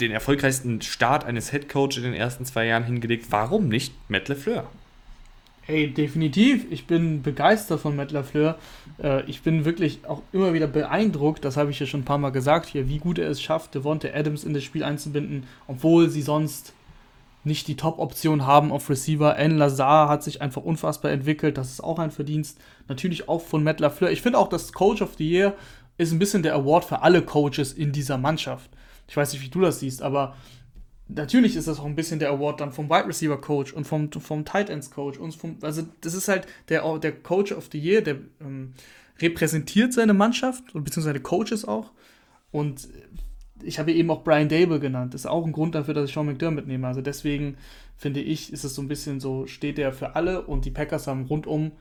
den 0.00 0.10
erfolgreichsten 0.10 0.82
Start 0.82 1.24
eines 1.24 1.52
Headcoaches 1.52 1.98
in 1.98 2.02
den 2.02 2.14
ersten 2.14 2.44
zwei 2.44 2.66
Jahren 2.66 2.84
hingelegt. 2.84 3.26
Warum 3.30 3.68
nicht 3.68 3.94
Matt 4.08 4.28
LeFleur? 4.28 4.70
Hey, 5.70 5.88
definitiv. 5.88 6.66
Ich 6.72 6.88
bin 6.88 7.22
begeistert 7.22 7.78
von 7.78 7.94
Matt 7.94 8.10
LaFleur. 8.10 8.58
Äh, 9.00 9.22
ich 9.26 9.42
bin 9.42 9.64
wirklich 9.64 10.00
auch 10.04 10.20
immer 10.32 10.52
wieder 10.52 10.66
beeindruckt, 10.66 11.44
das 11.44 11.56
habe 11.56 11.70
ich 11.70 11.78
ja 11.78 11.86
schon 11.86 12.00
ein 12.00 12.04
paar 12.04 12.18
Mal 12.18 12.30
gesagt 12.30 12.66
hier, 12.66 12.88
wie 12.88 12.98
gut 12.98 13.20
er 13.20 13.30
es 13.30 13.40
schafft, 13.40 13.76
Devonta 13.76 14.08
Adams 14.12 14.42
in 14.42 14.52
das 14.52 14.64
Spiel 14.64 14.82
einzubinden, 14.82 15.44
obwohl 15.68 16.10
sie 16.10 16.22
sonst 16.22 16.72
nicht 17.44 17.68
die 17.68 17.76
Top-Option 17.76 18.48
haben 18.48 18.72
auf 18.72 18.90
Receiver. 18.90 19.38
N. 19.38 19.58
Lazar 19.58 20.08
hat 20.08 20.24
sich 20.24 20.42
einfach 20.42 20.62
unfassbar 20.62 21.12
entwickelt. 21.12 21.56
Das 21.56 21.70
ist 21.70 21.84
auch 21.84 22.00
ein 22.00 22.10
Verdienst. 22.10 22.58
Natürlich 22.88 23.28
auch 23.28 23.40
von 23.40 23.62
Matt 23.62 23.78
LaFleur. 23.78 24.10
Ich 24.10 24.22
finde 24.22 24.40
auch, 24.40 24.48
das 24.48 24.72
Coach 24.72 25.02
of 25.02 25.14
the 25.18 25.30
Year 25.30 25.54
ist 25.98 26.10
ein 26.10 26.18
bisschen 26.18 26.42
der 26.42 26.56
Award 26.56 26.84
für 26.84 27.02
alle 27.02 27.22
Coaches 27.22 27.72
in 27.72 27.92
dieser 27.92 28.18
Mannschaft. 28.18 28.70
Ich 29.06 29.16
weiß 29.16 29.32
nicht, 29.32 29.42
wie 29.44 29.50
du 29.50 29.60
das 29.60 29.78
siehst, 29.78 30.02
aber 30.02 30.34
natürlich 31.14 31.56
ist 31.56 31.68
das 31.68 31.78
auch 31.78 31.86
ein 31.86 31.96
bisschen 31.96 32.18
der 32.18 32.30
Award 32.30 32.60
dann 32.60 32.72
vom 32.72 32.88
Wide 32.88 33.06
Receiver 33.06 33.40
Coach 33.40 33.72
und 33.72 33.86
vom, 33.86 34.10
vom 34.12 34.44
Tight 34.44 34.70
Ends 34.70 34.90
Coach 34.90 35.18
und 35.18 35.34
vom, 35.34 35.56
also 35.62 35.82
das 36.00 36.14
ist 36.14 36.28
halt 36.28 36.46
der, 36.68 36.98
der 36.98 37.12
Coach 37.12 37.52
of 37.52 37.68
the 37.72 37.78
Year, 37.78 38.02
der 38.02 38.16
ähm, 38.40 38.74
repräsentiert 39.20 39.92
seine 39.92 40.14
Mannschaft 40.14 40.64
beziehungsweise 40.72 41.02
seine 41.02 41.20
Coaches 41.20 41.64
auch 41.64 41.92
und 42.50 42.88
ich 43.62 43.78
habe 43.78 43.92
eben 43.92 44.10
auch 44.10 44.24
Brian 44.24 44.48
Dable 44.48 44.80
genannt. 44.80 45.14
Das 45.14 45.22
ist 45.22 45.26
auch 45.26 45.44
ein 45.44 45.52
Grund 45.52 45.74
dafür, 45.74 45.94
dass 45.94 46.08
ich 46.08 46.14
Sean 46.14 46.26
McDermott 46.26 46.66
nehme. 46.66 46.86
Also 46.86 47.02
deswegen 47.02 47.56
finde 47.96 48.20
ich, 48.20 48.52
ist 48.52 48.64
es 48.64 48.74
so 48.74 48.82
ein 48.82 48.88
bisschen 48.88 49.20
so, 49.20 49.46
steht 49.46 49.78
der 49.78 49.92
für 49.92 50.16
alle 50.16 50.42
und 50.42 50.64
die 50.64 50.70
Packers 50.70 51.06
haben 51.06 51.26
rundum 51.26 51.72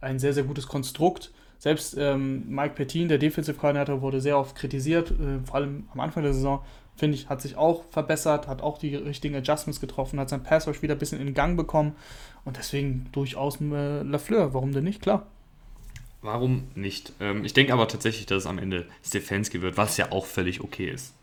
ein 0.00 0.18
sehr, 0.18 0.32
sehr 0.32 0.44
gutes 0.44 0.66
Konstrukt. 0.66 1.32
Selbst 1.58 1.94
ähm, 1.98 2.48
Mike 2.48 2.74
Pettin, 2.74 3.08
der 3.08 3.18
Defensive 3.18 3.58
Coordinator, 3.58 4.00
wurde 4.00 4.20
sehr 4.20 4.38
oft 4.38 4.56
kritisiert, 4.56 5.10
äh, 5.10 5.44
vor 5.44 5.56
allem 5.56 5.88
am 5.92 6.00
Anfang 6.00 6.22
der 6.22 6.32
Saison, 6.32 6.64
finde 7.00 7.16
ich, 7.16 7.28
hat 7.28 7.42
sich 7.42 7.56
auch 7.56 7.84
verbessert, 7.90 8.46
hat 8.46 8.62
auch 8.62 8.78
die 8.78 8.94
richtigen 8.94 9.34
Adjustments 9.34 9.80
getroffen, 9.80 10.20
hat 10.20 10.28
sein 10.28 10.44
Passwash 10.44 10.82
wieder 10.82 10.94
ein 10.94 10.98
bisschen 10.98 11.20
in 11.20 11.34
Gang 11.34 11.56
bekommen 11.56 11.96
und 12.44 12.58
deswegen 12.58 13.08
durchaus 13.10 13.60
äh, 13.60 14.02
Lafleur. 14.02 14.54
Warum 14.54 14.72
denn 14.72 14.84
nicht? 14.84 15.00
Klar. 15.02 15.26
Warum 16.22 16.68
nicht? 16.74 17.14
Ähm, 17.18 17.44
ich 17.44 17.54
denke 17.54 17.72
aber 17.72 17.88
tatsächlich, 17.88 18.26
dass 18.26 18.44
es 18.44 18.46
am 18.46 18.58
Ende 18.58 18.86
Stefanski 19.02 19.62
wird, 19.62 19.78
was 19.78 19.96
ja 19.96 20.12
auch 20.12 20.26
völlig 20.26 20.60
okay 20.60 20.90
ist. 20.90 21.14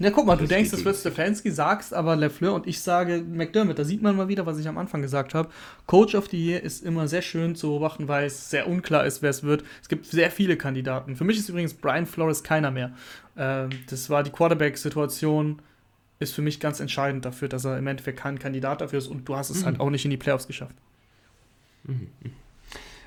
Ja, 0.00 0.10
guck 0.10 0.24
mal, 0.24 0.36
du 0.36 0.46
denkst, 0.46 0.72
es 0.72 0.82
wird 0.82 0.96
Stefanski, 0.96 1.50
sagst 1.50 1.92
aber 1.92 2.16
LeFleur 2.16 2.54
und 2.54 2.66
ich 2.66 2.80
sage 2.80 3.22
McDermott. 3.22 3.78
Da 3.78 3.84
sieht 3.84 4.00
man 4.00 4.16
mal 4.16 4.28
wieder, 4.28 4.46
was 4.46 4.58
ich 4.58 4.66
am 4.66 4.78
Anfang 4.78 5.02
gesagt 5.02 5.34
habe. 5.34 5.50
Coach 5.86 6.14
of 6.14 6.28
the 6.30 6.42
Year 6.42 6.62
ist 6.62 6.82
immer 6.82 7.06
sehr 7.06 7.20
schön 7.20 7.54
zu 7.54 7.68
beobachten, 7.68 8.08
weil 8.08 8.24
es 8.24 8.48
sehr 8.48 8.66
unklar 8.66 9.04
ist, 9.04 9.20
wer 9.20 9.28
es 9.28 9.42
wird. 9.42 9.62
Es 9.82 9.90
gibt 9.90 10.06
sehr 10.06 10.30
viele 10.30 10.56
Kandidaten. 10.56 11.16
Für 11.16 11.24
mich 11.24 11.36
ist 11.36 11.50
übrigens 11.50 11.74
Brian 11.74 12.06
Flores 12.06 12.42
keiner 12.42 12.70
mehr. 12.70 12.92
Ähm, 13.36 13.68
das 13.90 14.08
war 14.08 14.22
die 14.22 14.30
Quarterback-Situation, 14.30 15.60
ist 16.18 16.34
für 16.34 16.42
mich 16.42 16.60
ganz 16.60 16.80
entscheidend 16.80 17.26
dafür, 17.26 17.48
dass 17.48 17.66
er 17.66 17.76
im 17.76 17.86
Endeffekt 17.86 18.20
kein 18.20 18.38
Kandidat 18.38 18.80
dafür 18.80 19.00
ist 19.00 19.08
und 19.08 19.28
du 19.28 19.36
hast 19.36 19.50
es 19.50 19.60
mhm. 19.60 19.66
halt 19.66 19.80
auch 19.80 19.90
nicht 19.90 20.06
in 20.06 20.10
die 20.10 20.16
Playoffs 20.16 20.46
geschafft. 20.46 20.76
Mhm. 21.84 22.08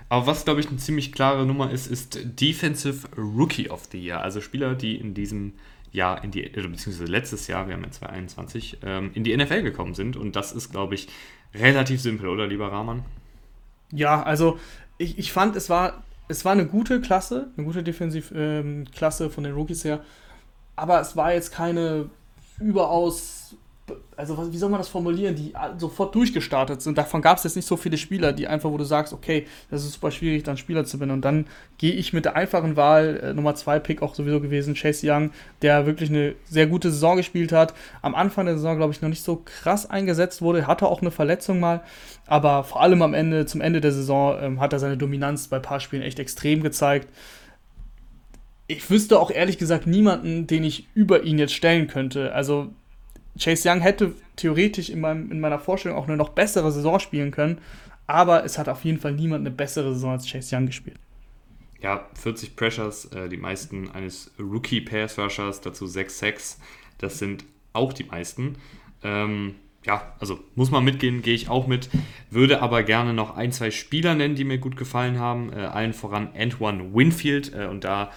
Aber 0.09 0.27
was, 0.27 0.45
glaube 0.45 0.59
ich, 0.59 0.67
eine 0.67 0.77
ziemlich 0.77 1.11
klare 1.11 1.43
Nummer 1.47 1.71
ist, 1.71 1.87
ist 1.87 2.19
Defensive 2.39 3.07
Rookie 3.17 3.71
of 3.71 3.87
the 3.91 3.99
Year. 3.99 4.21
Also 4.21 4.41
Spieler, 4.41 4.75
die 4.75 4.95
in 4.95 5.15
diesem 5.15 5.53
Jahr 5.93 6.23
in 6.23 6.31
die, 6.31 6.41
beziehungsweise 6.41 7.05
letztes 7.05 7.47
Jahr, 7.47 7.67
wir 7.67 7.75
haben 7.75 7.83
ja 7.83 7.91
2021, 7.91 8.79
ähm, 8.83 9.11
in 9.13 9.23
die 9.23 9.35
NFL 9.35 9.61
gekommen 9.61 9.93
sind. 9.93 10.17
Und 10.17 10.35
das 10.35 10.51
ist, 10.51 10.71
glaube 10.71 10.95
ich, 10.95 11.07
relativ 11.53 12.01
simpel, 12.01 12.27
oder 12.27 12.47
lieber 12.47 12.71
Rahman? 12.71 13.05
Ja, 13.91 14.23
also 14.23 14.59
ich, 14.97 15.17
ich 15.19 15.31
fand, 15.31 15.55
es 15.55 15.69
war, 15.69 16.03
es 16.27 16.43
war 16.43 16.51
eine 16.51 16.65
gute 16.65 16.99
Klasse, 16.99 17.51
eine 17.55 17.65
gute 17.65 17.83
Defensivklasse 17.83 19.25
ähm, 19.25 19.31
von 19.31 19.43
den 19.43 19.53
Rookies 19.53 19.85
her. 19.85 20.03
Aber 20.75 20.99
es 20.99 21.15
war 21.15 21.33
jetzt 21.33 21.53
keine 21.53 22.09
überaus 22.59 23.55
also 24.15 24.53
wie 24.53 24.57
soll 24.57 24.69
man 24.69 24.79
das 24.79 24.87
formulieren, 24.87 25.35
die 25.35 25.53
sofort 25.77 26.15
durchgestartet 26.15 26.81
sind. 26.81 26.97
Davon 26.97 27.21
gab 27.21 27.37
es 27.37 27.43
jetzt 27.43 27.55
nicht 27.55 27.67
so 27.67 27.75
viele 27.75 27.97
Spieler, 27.97 28.31
die 28.31 28.47
einfach, 28.47 28.69
wo 28.69 28.77
du 28.77 28.83
sagst, 28.83 29.11
okay, 29.11 29.45
das 29.69 29.83
ist 29.83 29.93
super 29.93 30.11
schwierig, 30.11 30.43
dann 30.43 30.55
Spieler 30.55 30.85
zu 30.85 30.97
finden. 30.97 31.13
Und 31.13 31.25
dann 31.25 31.47
gehe 31.77 31.91
ich 31.91 32.13
mit 32.13 32.25
der 32.25 32.35
einfachen 32.35 32.75
Wahl, 32.75 33.19
äh, 33.21 33.33
Nummer 33.33 33.55
2 33.55 33.79
Pick 33.79 34.01
auch 34.01 34.15
sowieso 34.15 34.39
gewesen, 34.39 34.75
Chase 34.75 35.05
Young, 35.09 35.31
der 35.61 35.85
wirklich 35.85 36.09
eine 36.09 36.35
sehr 36.45 36.67
gute 36.67 36.91
Saison 36.91 37.17
gespielt 37.17 37.51
hat. 37.51 37.73
Am 38.01 38.15
Anfang 38.15 38.45
der 38.45 38.55
Saison, 38.55 38.77
glaube 38.77 38.93
ich, 38.93 39.01
noch 39.01 39.09
nicht 39.09 39.23
so 39.23 39.41
krass 39.43 39.89
eingesetzt 39.89 40.41
wurde, 40.41 40.67
hatte 40.67 40.87
auch 40.87 41.01
eine 41.01 41.11
Verletzung 41.11 41.59
mal, 41.59 41.81
aber 42.25 42.63
vor 42.63 42.81
allem 42.81 43.01
am 43.01 43.13
Ende, 43.13 43.45
zum 43.45 43.61
Ende 43.61 43.81
der 43.81 43.91
Saison, 43.91 44.37
ähm, 44.39 44.59
hat 44.61 44.73
er 44.73 44.79
seine 44.79 44.97
Dominanz 44.97 45.47
bei 45.47 45.57
ein 45.57 45.61
paar 45.61 45.79
Spielen 45.79 46.03
echt 46.03 46.19
extrem 46.19 46.63
gezeigt. 46.63 47.09
Ich 48.67 48.89
wüsste 48.89 49.19
auch 49.19 49.29
ehrlich 49.29 49.57
gesagt 49.57 49.87
niemanden, 49.87 50.47
den 50.47 50.63
ich 50.63 50.87
über 50.93 51.23
ihn 51.23 51.37
jetzt 51.37 51.53
stellen 51.53 51.87
könnte. 51.87 52.33
Also 52.33 52.69
Chase 53.39 53.69
Young 53.69 53.81
hätte 53.81 54.13
theoretisch 54.35 54.89
in, 54.89 55.01
meinem, 55.01 55.31
in 55.31 55.39
meiner 55.39 55.59
Vorstellung 55.59 55.97
auch 55.97 56.07
eine 56.07 56.17
noch 56.17 56.29
bessere 56.29 56.71
Saison 56.71 56.99
spielen 56.99 57.31
können, 57.31 57.59
aber 58.07 58.43
es 58.43 58.57
hat 58.57 58.69
auf 58.69 58.83
jeden 58.83 58.99
Fall 58.99 59.13
niemand 59.13 59.41
eine 59.41 59.55
bessere 59.55 59.93
Saison 59.93 60.11
als 60.11 60.29
Chase 60.29 60.55
Young 60.55 60.65
gespielt. 60.65 60.97
Ja, 61.81 62.07
40 62.13 62.55
Pressures, 62.55 63.05
äh, 63.05 63.27
die 63.27 63.37
meisten 63.37 63.91
eines 63.91 64.31
Rookie 64.39 64.81
Pass 64.81 65.17
Rushers, 65.19 65.61
dazu 65.61 65.85
6 65.85 66.17
Sacks, 66.17 66.59
das 66.97 67.19
sind 67.19 67.43
auch 67.73 67.91
die 67.91 68.05
meisten. 68.05 68.55
Ähm, 69.03 69.55
ja, 69.85 70.13
also 70.19 70.39
muss 70.55 70.71
man 70.71 70.83
mitgehen, 70.83 71.21
gehe 71.21 71.33
ich 71.33 71.49
auch 71.49 71.67
mit. 71.67 71.89
Würde 72.29 72.61
aber 72.61 72.83
gerne 72.83 73.13
noch 73.13 73.35
ein, 73.35 73.51
zwei 73.51 73.71
Spieler 73.71 74.15
nennen, 74.15 74.35
die 74.35 74.45
mir 74.45 74.57
gut 74.57 74.77
gefallen 74.77 75.19
haben. 75.19 75.51
Äh, 75.51 75.57
allen 75.57 75.93
voran 75.93 76.29
Antoine 76.37 76.93
Winfield. 76.93 77.53
Äh, 77.53 77.67
und 77.67 77.83
da 77.83 78.11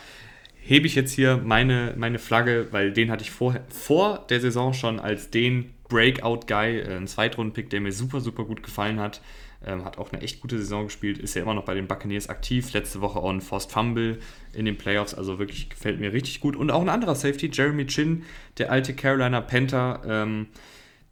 hebe 0.66 0.86
ich 0.86 0.96
jetzt 0.96 1.12
hier 1.12 1.36
meine, 1.36 1.94
meine 1.96 2.18
Flagge, 2.18 2.66
weil 2.72 2.92
den 2.92 3.10
hatte 3.10 3.22
ich 3.22 3.30
vor, 3.30 3.54
vor 3.68 4.26
der 4.28 4.40
Saison 4.40 4.72
schon 4.72 4.98
als 4.98 5.30
den 5.30 5.72
Breakout-Guy, 5.88 6.80
äh, 6.80 6.96
ein 6.96 7.06
Zweitrunden-Pick, 7.06 7.70
der 7.70 7.80
mir 7.80 7.92
super, 7.92 8.20
super 8.20 8.44
gut 8.44 8.62
gefallen 8.62 8.98
hat. 8.98 9.20
Ähm, 9.64 9.84
hat 9.84 9.96
auch 9.96 10.12
eine 10.12 10.22
echt 10.22 10.40
gute 10.40 10.58
Saison 10.58 10.84
gespielt, 10.84 11.18
ist 11.18 11.34
ja 11.34 11.42
immer 11.42 11.54
noch 11.54 11.64
bei 11.64 11.74
den 11.74 11.86
Buccaneers 11.86 12.28
aktiv. 12.28 12.72
Letzte 12.72 13.00
Woche 13.00 13.20
auch 13.20 13.30
ein 13.30 13.40
Forced 13.40 13.70
Fumble 13.70 14.18
in 14.52 14.64
den 14.64 14.76
Playoffs, 14.76 15.14
also 15.14 15.38
wirklich 15.38 15.70
gefällt 15.70 16.00
mir 16.00 16.12
richtig 16.12 16.40
gut. 16.40 16.56
Und 16.56 16.70
auch 16.70 16.82
ein 16.82 16.88
anderer 16.88 17.14
Safety, 17.14 17.50
Jeremy 17.52 17.86
Chin, 17.86 18.24
der 18.58 18.70
alte 18.70 18.94
Carolina 18.94 19.40
Panther. 19.40 20.02
Ähm, 20.06 20.48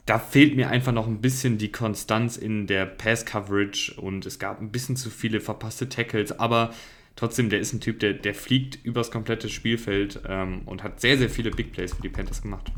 da 0.06 0.18
fehlt 0.18 0.54
mir 0.56 0.68
einfach 0.68 0.92
noch 0.92 1.06
ein 1.06 1.20
bisschen 1.20 1.56
die 1.56 1.72
Konstanz 1.72 2.36
in 2.36 2.66
der 2.66 2.84
Pass-Coverage 2.84 3.94
und 3.98 4.26
es 4.26 4.38
gab 4.38 4.60
ein 4.60 4.70
bisschen 4.70 4.96
zu 4.96 5.08
viele 5.08 5.40
verpasste 5.40 5.88
Tackles, 5.88 6.38
aber 6.38 6.74
trotzdem, 7.16 7.50
der 7.50 7.60
ist 7.60 7.72
ein 7.72 7.80
Typ, 7.80 8.00
der, 8.00 8.14
der 8.14 8.34
fliegt 8.34 8.84
übers 8.84 9.10
komplette 9.10 9.48
Spielfeld 9.48 10.20
ähm, 10.28 10.62
und 10.66 10.82
hat 10.82 11.00
sehr, 11.00 11.18
sehr 11.18 11.30
viele 11.30 11.50
Big 11.50 11.72
Plays 11.72 11.94
für 11.94 12.02
die 12.02 12.08
Panthers 12.08 12.42
gemacht. 12.42 12.70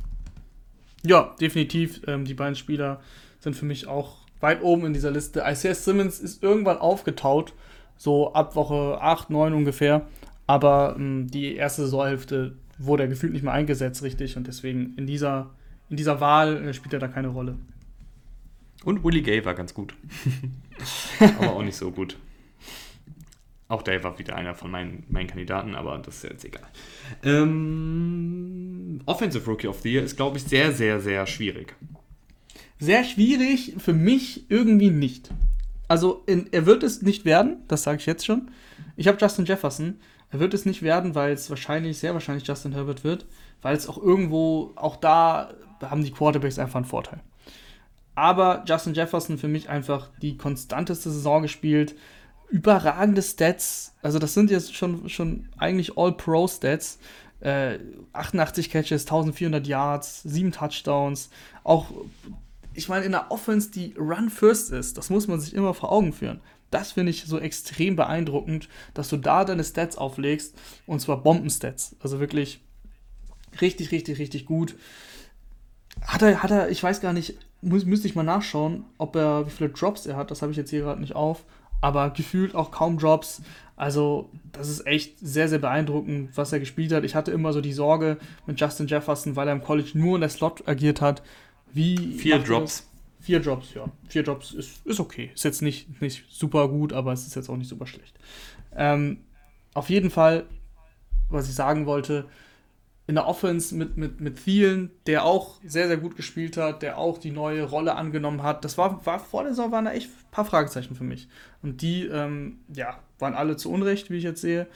Ja, 1.04 1.34
definitiv. 1.40 2.00
Ähm, 2.06 2.24
die 2.24 2.34
beiden 2.34 2.56
Spieler 2.56 3.00
sind 3.40 3.54
für 3.54 3.64
mich 3.64 3.86
auch 3.86 4.18
weit 4.40 4.62
oben 4.62 4.86
in 4.86 4.92
dieser 4.92 5.10
Liste. 5.10 5.44
Isaiah 5.46 5.74
Simmons 5.74 6.18
ist 6.20 6.42
irgendwann 6.42 6.78
aufgetaut, 6.78 7.54
so 7.96 8.32
ab 8.34 8.56
Woche 8.56 9.00
8, 9.00 9.30
9 9.30 9.54
ungefähr. 9.54 10.06
Aber 10.46 10.96
ähm, 10.98 11.28
die 11.28 11.56
erste 11.56 11.82
Saisonhälfte 11.82 12.56
wurde 12.78 13.04
er 13.04 13.08
gefühlt 13.08 13.32
nicht 13.32 13.42
mehr 13.42 13.52
eingesetzt, 13.52 14.02
richtig. 14.02 14.36
Und 14.36 14.46
deswegen 14.46 14.94
in 14.96 15.06
dieser, 15.06 15.50
in 15.90 15.96
dieser 15.96 16.20
Wahl 16.20 16.68
äh, 16.68 16.74
spielt 16.74 16.92
er 16.92 17.00
da 17.00 17.08
keine 17.08 17.28
Rolle. 17.28 17.56
Und 18.84 19.02
Willie 19.02 19.22
Gay 19.22 19.44
war 19.44 19.54
ganz 19.54 19.74
gut. 19.74 19.94
Aber 21.38 21.54
auch 21.54 21.62
nicht 21.62 21.76
so 21.76 21.90
gut. 21.90 22.16
Auch 23.68 23.82
der 23.82 24.02
war 24.04 24.18
wieder 24.18 24.36
einer 24.36 24.54
von 24.54 24.70
meinen, 24.70 25.04
meinen 25.08 25.26
Kandidaten, 25.26 25.74
aber 25.74 25.98
das 25.98 26.16
ist 26.16 26.24
jetzt 26.24 26.44
egal. 26.44 26.66
Ähm, 27.24 29.00
Offensive 29.06 29.44
Rookie 29.50 29.66
of 29.66 29.80
the 29.80 29.92
Year 29.92 30.04
ist, 30.04 30.16
glaube 30.16 30.36
ich, 30.36 30.44
sehr, 30.44 30.72
sehr, 30.72 31.00
sehr 31.00 31.26
schwierig. 31.26 31.74
Sehr 32.78 33.02
schwierig, 33.04 33.74
für 33.78 33.92
mich 33.92 34.48
irgendwie 34.50 34.90
nicht. 34.90 35.30
Also, 35.88 36.22
in, 36.26 36.48
er 36.52 36.66
wird 36.66 36.84
es 36.84 37.02
nicht 37.02 37.24
werden, 37.24 37.62
das 37.66 37.82
sage 37.82 37.98
ich 37.98 38.06
jetzt 38.06 38.24
schon. 38.24 38.50
Ich 38.96 39.08
habe 39.08 39.18
Justin 39.20 39.46
Jefferson. 39.46 39.98
Er 40.30 40.40
wird 40.40 40.54
es 40.54 40.66
nicht 40.66 40.82
werden, 40.82 41.14
weil 41.14 41.32
es 41.32 41.50
wahrscheinlich, 41.50 41.98
sehr 41.98 42.12
wahrscheinlich 42.14 42.46
Justin 42.46 42.72
Herbert 42.72 43.04
wird, 43.04 43.26
weil 43.62 43.76
es 43.76 43.88
auch 43.88 43.98
irgendwo, 43.98 44.72
auch 44.76 44.96
da 44.96 45.54
haben 45.80 46.04
die 46.04 46.10
Quarterbacks 46.10 46.58
einfach 46.58 46.76
einen 46.76 46.84
Vorteil. 46.84 47.20
Aber 48.14 48.64
Justin 48.66 48.94
Jefferson 48.94 49.38
für 49.38 49.48
mich 49.48 49.68
einfach 49.68 50.08
die 50.22 50.36
konstanteste 50.36 51.10
Saison 51.10 51.42
gespielt 51.42 51.94
überragende 52.48 53.22
Stats. 53.22 53.94
Also 54.02 54.18
das 54.18 54.34
sind 54.34 54.50
jetzt 54.50 54.74
schon, 54.74 55.08
schon 55.08 55.48
eigentlich 55.56 55.96
All-Pro-Stats. 55.96 56.98
Äh, 57.40 57.78
88 58.12 58.70
Catches, 58.70 59.02
1400 59.02 59.66
Yards, 59.66 60.22
7 60.22 60.52
Touchdowns. 60.52 61.30
Auch, 61.64 61.90
ich 62.72 62.88
meine, 62.88 63.04
in 63.04 63.12
der 63.12 63.30
Offense, 63.30 63.70
die 63.70 63.94
Run 63.98 64.30
First 64.30 64.72
ist, 64.72 64.96
das 64.96 65.10
muss 65.10 65.28
man 65.28 65.40
sich 65.40 65.54
immer 65.54 65.74
vor 65.74 65.92
Augen 65.92 66.12
führen. 66.12 66.40
Das 66.70 66.92
finde 66.92 67.10
ich 67.10 67.24
so 67.24 67.38
extrem 67.38 67.94
beeindruckend, 67.94 68.68
dass 68.94 69.08
du 69.08 69.16
da 69.16 69.44
deine 69.44 69.64
Stats 69.64 69.96
auflegst 69.96 70.54
und 70.86 71.00
zwar 71.00 71.22
Bombenstats. 71.22 71.94
Also 72.00 72.20
wirklich 72.20 72.60
richtig, 73.60 73.92
richtig, 73.92 74.18
richtig 74.18 74.46
gut. 74.46 74.76
Hat 76.02 76.22
er, 76.22 76.42
hat 76.42 76.50
er, 76.50 76.70
ich 76.70 76.82
weiß 76.82 77.00
gar 77.00 77.12
nicht, 77.12 77.38
muss, 77.60 77.84
müsste 77.84 78.08
ich 78.08 78.14
mal 78.14 78.22
nachschauen, 78.22 78.84
ob 78.98 79.14
er, 79.16 79.46
wie 79.46 79.50
viele 79.50 79.70
Drops 79.70 80.06
er 80.06 80.16
hat, 80.16 80.30
das 80.30 80.42
habe 80.42 80.52
ich 80.52 80.58
jetzt 80.58 80.70
hier 80.70 80.80
gerade 80.80 81.00
nicht 81.00 81.14
auf 81.14 81.44
aber 81.80 82.10
gefühlt 82.10 82.54
auch 82.54 82.70
kaum 82.70 82.98
Drops. 82.98 83.42
Also, 83.76 84.30
das 84.52 84.68
ist 84.68 84.86
echt 84.86 85.18
sehr, 85.20 85.48
sehr 85.48 85.58
beeindruckend, 85.58 86.36
was 86.36 86.52
er 86.52 86.60
gespielt 86.60 86.92
hat. 86.92 87.04
Ich 87.04 87.14
hatte 87.14 87.30
immer 87.30 87.52
so 87.52 87.60
die 87.60 87.72
Sorge 87.74 88.16
mit 88.46 88.58
Justin 88.60 88.86
Jefferson, 88.86 89.36
weil 89.36 89.48
er 89.48 89.54
im 89.54 89.62
College 89.62 89.90
nur 89.94 90.14
in 90.14 90.22
der 90.22 90.30
Slot 90.30 90.66
agiert 90.66 91.00
hat. 91.00 91.22
Wie 91.72 92.14
Vier 92.14 92.38
Drops. 92.38 92.88
Vier 93.20 93.40
Drops, 93.40 93.74
ja. 93.74 93.86
Vier 94.08 94.22
Drops 94.22 94.52
ist, 94.52 94.86
ist 94.86 95.00
okay. 95.00 95.30
Ist 95.34 95.44
jetzt 95.44 95.60
nicht, 95.60 96.00
nicht 96.00 96.24
super 96.30 96.68
gut, 96.68 96.92
aber 96.92 97.12
es 97.12 97.26
ist 97.26 97.34
jetzt 97.34 97.50
auch 97.50 97.56
nicht 97.56 97.68
super 97.68 97.86
schlecht. 97.86 98.18
Ähm, 98.74 99.18
auf 99.74 99.90
jeden 99.90 100.10
Fall, 100.10 100.46
was 101.28 101.48
ich 101.48 101.54
sagen 101.54 101.86
wollte, 101.86 102.26
in 103.08 103.14
der 103.14 103.26
Offense 103.26 103.74
mit, 103.74 103.96
mit, 103.96 104.20
mit 104.20 104.44
Thielen, 104.44 104.90
der 105.06 105.24
auch 105.24 105.60
sehr, 105.64 105.86
sehr 105.86 105.96
gut 105.96 106.16
gespielt 106.16 106.56
hat, 106.56 106.82
der 106.82 106.98
auch 106.98 107.18
die 107.18 107.30
neue 107.30 107.62
Rolle 107.62 107.94
angenommen 107.94 108.42
hat. 108.42 108.64
Das 108.64 108.76
war, 108.78 109.04
war 109.06 109.20
vor 109.20 109.44
der 109.44 109.52
Saison 109.52 109.70
waren 109.70 109.84
da 109.84 109.92
echt 109.92 110.08
ein 110.08 110.30
paar 110.32 110.44
Fragezeichen 110.44 110.96
für 110.96 111.04
mich. 111.04 111.28
Und 111.62 111.82
die, 111.82 112.06
ähm, 112.06 112.58
ja, 112.74 112.98
waren 113.18 113.34
alle 113.34 113.56
zu 113.56 113.70
Unrecht, 113.70 114.10
wie 114.10 114.16
ich 114.16 114.24
jetzt 114.24 114.40
sehe. 114.40 114.66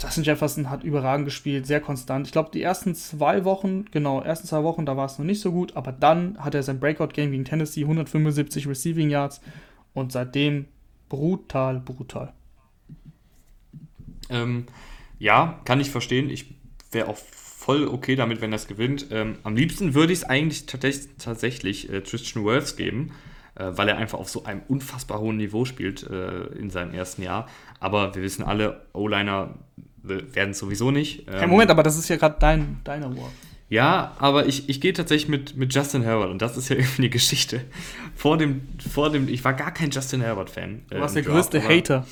Justin 0.00 0.24
Jefferson 0.24 0.70
hat 0.70 0.82
überragend 0.82 1.26
gespielt, 1.26 1.66
sehr 1.66 1.80
konstant. 1.80 2.26
Ich 2.26 2.32
glaube, 2.32 2.50
die 2.52 2.62
ersten 2.62 2.94
zwei 2.94 3.44
Wochen, 3.44 3.84
genau, 3.90 4.20
ersten 4.20 4.48
zwei 4.48 4.64
Wochen, 4.64 4.86
da 4.86 4.96
war 4.96 5.06
es 5.06 5.18
noch 5.18 5.26
nicht 5.26 5.40
so 5.40 5.52
gut, 5.52 5.76
aber 5.76 5.92
dann 5.92 6.38
hat 6.38 6.54
er 6.54 6.62
sein 6.62 6.80
Breakout-Game 6.80 7.30
gegen 7.30 7.44
Tennessee, 7.44 7.82
175 7.82 8.66
Receiving 8.66 9.10
Yards 9.10 9.40
und 9.94 10.10
seitdem 10.10 10.66
brutal, 11.08 11.80
brutal. 11.80 12.32
Ähm, 14.28 14.66
ja, 15.18 15.60
kann 15.64 15.78
ich 15.78 15.90
verstehen. 15.90 16.30
Ich 16.30 16.52
wäre 16.90 17.08
auch 17.08 17.18
voll 17.62 17.86
okay 17.86 18.16
damit, 18.16 18.40
wenn 18.40 18.50
das 18.50 18.66
gewinnt. 18.66 19.06
Ähm, 19.10 19.36
am 19.44 19.54
liebsten 19.54 19.94
würde 19.94 20.12
ich 20.12 20.20
es 20.20 20.24
eigentlich 20.24 20.66
tatsächlich 20.66 21.90
äh, 21.90 22.00
Tristan 22.00 22.44
Wirfs 22.44 22.76
geben, 22.76 23.12
äh, 23.54 23.66
weil 23.70 23.88
er 23.88 23.96
einfach 23.98 24.18
auf 24.18 24.28
so 24.28 24.44
einem 24.44 24.62
unfassbar 24.66 25.20
hohen 25.20 25.36
Niveau 25.36 25.64
spielt 25.64 26.02
äh, 26.02 26.46
in 26.58 26.70
seinem 26.70 26.92
ersten 26.92 27.22
Jahr. 27.22 27.48
Aber 27.78 28.14
wir 28.16 28.22
wissen 28.22 28.42
alle, 28.42 28.86
O-Liner 28.92 29.54
werden 30.02 30.50
es 30.50 30.58
sowieso 30.58 30.90
nicht. 30.90 31.28
Ähm, 31.28 31.34
hey, 31.38 31.46
Moment, 31.46 31.70
aber 31.70 31.84
das 31.84 31.96
ist 31.96 32.08
ja 32.08 32.16
gerade 32.16 32.36
dein, 32.40 32.80
deiner 32.82 33.06
Award. 33.06 33.30
Ja, 33.68 34.16
aber 34.18 34.46
ich, 34.46 34.68
ich 34.68 34.80
gehe 34.80 34.92
tatsächlich 34.92 35.28
mit, 35.28 35.56
mit 35.56 35.72
Justin 35.72 36.02
Herbert 36.02 36.30
und 36.30 36.42
das 36.42 36.56
ist 36.56 36.68
ja 36.68 36.76
irgendwie 36.76 37.02
eine 37.02 37.10
Geschichte. 37.10 37.64
Vor 38.16 38.38
dem, 38.38 38.62
vor 38.92 39.10
dem, 39.10 39.28
ich 39.28 39.44
war 39.44 39.54
gar 39.54 39.72
kein 39.72 39.90
Justin 39.90 40.20
Herbert-Fan. 40.20 40.82
Du 40.90 40.98
warst 40.98 41.14
der 41.14 41.22
Draft, 41.22 41.52
größte 41.52 41.62
Hater. 41.62 42.06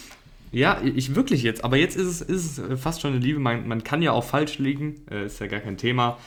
Ja, 0.53 0.80
ich 0.82 1.14
wirklich 1.14 1.42
jetzt. 1.42 1.64
Aber 1.64 1.76
jetzt 1.76 1.96
ist 1.96 2.07
es, 2.07 2.20
ist 2.22 2.59
es 2.59 2.80
fast 2.80 3.01
schon 3.01 3.12
eine 3.12 3.20
Liebe. 3.20 3.38
Man, 3.38 3.68
man 3.68 3.84
kann 3.84 4.03
ja 4.03 4.12
auch 4.12 4.24
falsch 4.24 4.59
liegen, 4.59 5.03
äh, 5.11 5.26
ist 5.26 5.40
ja 5.40 5.46
gar 5.46 5.61
kein 5.61 5.76
Thema. 5.76 6.18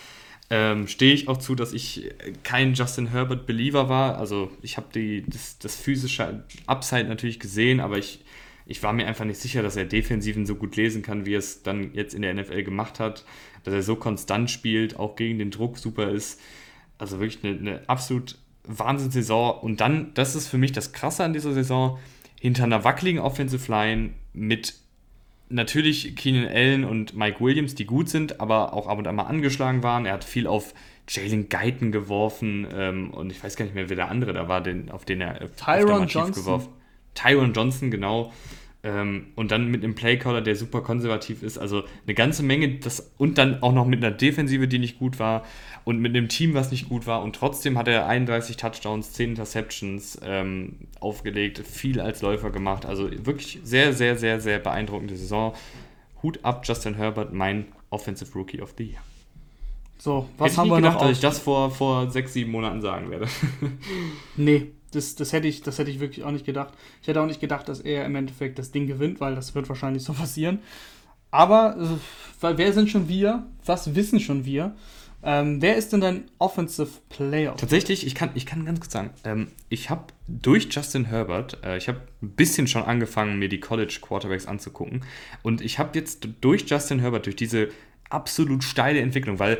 Ähm, 0.49 0.87
Stehe 0.87 1.13
ich 1.13 1.27
auch 1.27 1.37
zu, 1.37 1.55
dass 1.55 1.73
ich 1.73 2.11
kein 2.43 2.73
Justin 2.73 3.07
Herbert-Believer 3.07 3.89
war. 3.89 4.17
Also 4.17 4.51
ich 4.61 4.77
habe 4.77 5.23
das, 5.27 5.57
das 5.57 5.75
physische 5.75 6.43
Upside 6.67 7.05
natürlich 7.05 7.39
gesehen, 7.39 7.79
aber 7.79 7.97
ich, 7.97 8.23
ich 8.65 8.81
war 8.83 8.93
mir 8.93 9.07
einfach 9.07 9.25
nicht 9.25 9.39
sicher, 9.39 9.61
dass 9.61 9.75
er 9.75 9.85
Defensiven 9.85 10.45
so 10.45 10.55
gut 10.55 10.75
lesen 10.75 11.01
kann, 11.01 11.25
wie 11.25 11.35
er 11.35 11.39
es 11.39 11.63
dann 11.63 11.93
jetzt 11.93 12.13
in 12.13 12.21
der 12.21 12.33
NFL 12.33 12.63
gemacht 12.63 12.99
hat. 12.99 13.25
Dass 13.63 13.73
er 13.73 13.83
so 13.83 13.95
konstant 13.95 14.51
spielt, 14.51 14.99
auch 14.99 15.15
gegen 15.15 15.39
den 15.39 15.51
Druck 15.51 15.77
super 15.77 16.09
ist. 16.09 16.39
Also 16.97 17.19
wirklich 17.19 17.43
eine, 17.43 17.57
eine 17.57 17.89
absolut 17.89 18.37
Wahnsinnssaison. 18.65 19.59
Und 19.59 19.81
dann, 19.81 20.13
das 20.13 20.35
ist 20.35 20.47
für 20.47 20.57
mich 20.57 20.71
das 20.71 20.93
Krasse 20.93 21.23
an 21.23 21.33
dieser 21.33 21.53
Saison, 21.53 21.99
hinter 22.43 22.65
einer 22.65 22.83
wackeligen 22.83 23.21
Offensive 23.21 23.71
Line 23.71 24.09
mit 24.33 24.73
natürlich 25.47 26.13
Keenan 26.17 26.45
Allen 26.45 26.83
und 26.83 27.15
Mike 27.15 27.39
Williams, 27.39 27.73
die 27.73 27.85
gut 27.85 28.09
sind, 28.09 28.41
aber 28.41 28.73
auch 28.73 28.87
ab 28.87 28.97
und 28.97 29.07
an 29.07 29.15
mal 29.15 29.23
angeschlagen 29.23 29.81
waren. 29.81 30.05
Er 30.05 30.11
hat 30.11 30.25
viel 30.25 30.45
auf 30.45 30.73
Jalen 31.07 31.47
Guyton 31.47 31.93
geworfen 31.93 32.67
ähm, 32.69 33.11
und 33.11 33.31
ich 33.31 33.41
weiß 33.41 33.55
gar 33.55 33.63
nicht 33.63 33.75
mehr, 33.75 33.87
wer 33.87 33.95
der 33.95 34.09
andere 34.09 34.33
da 34.33 34.49
war, 34.49 34.59
den, 34.59 34.91
auf 34.91 35.05
den 35.05 35.21
er 35.21 35.39
Tyron 35.55 36.07
Johnson. 36.07 36.33
geworfen 36.33 36.69
Tyron 37.13 37.53
Johnson, 37.53 37.91
genau. 37.91 38.33
Ähm, 38.83 39.27
und 39.35 39.51
dann 39.51 39.71
mit 39.71 39.81
einem 39.81 39.95
Playcaller, 39.95 40.41
der 40.41 40.57
super 40.57 40.81
konservativ 40.81 41.43
ist. 41.43 41.57
Also 41.57 41.83
eine 42.05 42.13
ganze 42.13 42.43
Menge. 42.43 42.79
Das, 42.79 43.13
und 43.17 43.37
dann 43.37 43.63
auch 43.63 43.71
noch 43.71 43.85
mit 43.85 44.03
einer 44.03 44.13
Defensive, 44.13 44.67
die 44.67 44.79
nicht 44.79 44.99
gut 44.99 45.17
war 45.17 45.45
und 45.85 45.99
mit 45.99 46.15
einem 46.15 46.29
Team, 46.29 46.53
was 46.53 46.71
nicht 46.71 46.87
gut 46.89 47.07
war. 47.07 47.21
Und 47.23 47.35
trotzdem 47.35 47.77
hat 47.77 47.87
er 47.87 48.07
31 48.07 48.57
Touchdowns, 48.57 49.13
10 49.13 49.31
Interceptions 49.31 50.19
ähm, 50.23 50.77
aufgelegt, 50.99 51.59
viel 51.59 51.99
als 51.99 52.21
Läufer 52.21 52.51
gemacht. 52.51 52.85
Also 52.85 53.09
wirklich 53.25 53.59
sehr, 53.63 53.93
sehr, 53.93 54.17
sehr, 54.17 54.39
sehr 54.39 54.59
beeindruckende 54.59 55.15
Saison. 55.15 55.53
Hut 56.21 56.39
ab, 56.43 56.63
Justin 56.65 56.95
Herbert, 56.95 57.33
mein 57.33 57.65
Offensive 57.89 58.33
Rookie 58.33 58.61
of 58.61 58.73
the 58.77 58.85
Year. 58.85 59.01
So, 59.97 60.27
was 60.37 60.51
Hätte 60.51 60.61
haben 60.61 60.69
wir 60.69 60.75
gedacht, 60.77 60.95
noch? 60.95 61.01
dass 61.01 61.11
ich 61.11 61.19
das 61.19 61.39
vor, 61.39 61.71
vor 61.71 62.09
sechs, 62.09 62.33
sieben 62.33 62.51
Monaten 62.51 62.81
sagen 62.81 63.09
werde. 63.09 63.27
nee, 64.37 64.71
das, 64.91 65.15
das, 65.15 65.33
hätte 65.33 65.47
ich, 65.47 65.61
das 65.61 65.79
hätte 65.79 65.91
ich 65.91 65.99
wirklich 65.99 66.25
auch 66.25 66.31
nicht 66.31 66.45
gedacht. 66.45 66.73
Ich 67.01 67.07
hätte 67.07 67.21
auch 67.21 67.25
nicht 67.25 67.39
gedacht, 67.39 67.67
dass 67.69 67.79
er 67.79 68.05
im 68.05 68.15
Endeffekt 68.15 68.57
das 68.59 68.71
Ding 68.71 68.87
gewinnt, 68.87 69.19
weil 69.19 69.35
das 69.35 69.55
wird 69.55 69.69
wahrscheinlich 69.69 70.03
so 70.03 70.13
passieren. 70.13 70.59
Aber 71.31 71.77
äh, 72.41 72.53
wer 72.57 72.73
sind 72.73 72.89
schon 72.89 73.07
wir? 73.07 73.47
Was 73.65 73.95
wissen 73.95 74.19
schon 74.19 74.45
wir? 74.45 74.75
Ähm, 75.25 75.61
wer 75.61 75.77
ist 75.77 75.93
denn 75.93 76.01
dein 76.01 76.25
Offensive 76.37 76.89
Player? 77.09 77.55
Tatsächlich, 77.55 78.05
ich 78.05 78.13
kann, 78.13 78.31
ich 78.35 78.45
kann 78.45 78.65
ganz 78.65 78.81
kurz 78.81 78.91
sagen, 78.91 79.11
ähm, 79.23 79.47
ich 79.69 79.89
habe 79.89 80.07
durch 80.27 80.67
Justin 80.69 81.05
Herbert, 81.05 81.63
äh, 81.63 81.77
ich 81.77 81.87
habe 81.87 82.01
ein 82.21 82.31
bisschen 82.31 82.67
schon 82.67 82.83
angefangen, 82.83 83.39
mir 83.39 83.47
die 83.47 83.61
College 83.61 83.99
Quarterbacks 84.01 84.45
anzugucken. 84.45 85.05
Und 85.41 85.61
ich 85.61 85.79
habe 85.79 85.97
jetzt 85.97 86.27
durch 86.41 86.69
Justin 86.69 86.99
Herbert, 86.99 87.25
durch 87.25 87.37
diese 87.37 87.69
absolut 88.09 88.63
steile 88.63 88.99
Entwicklung, 88.99 89.39
weil 89.39 89.59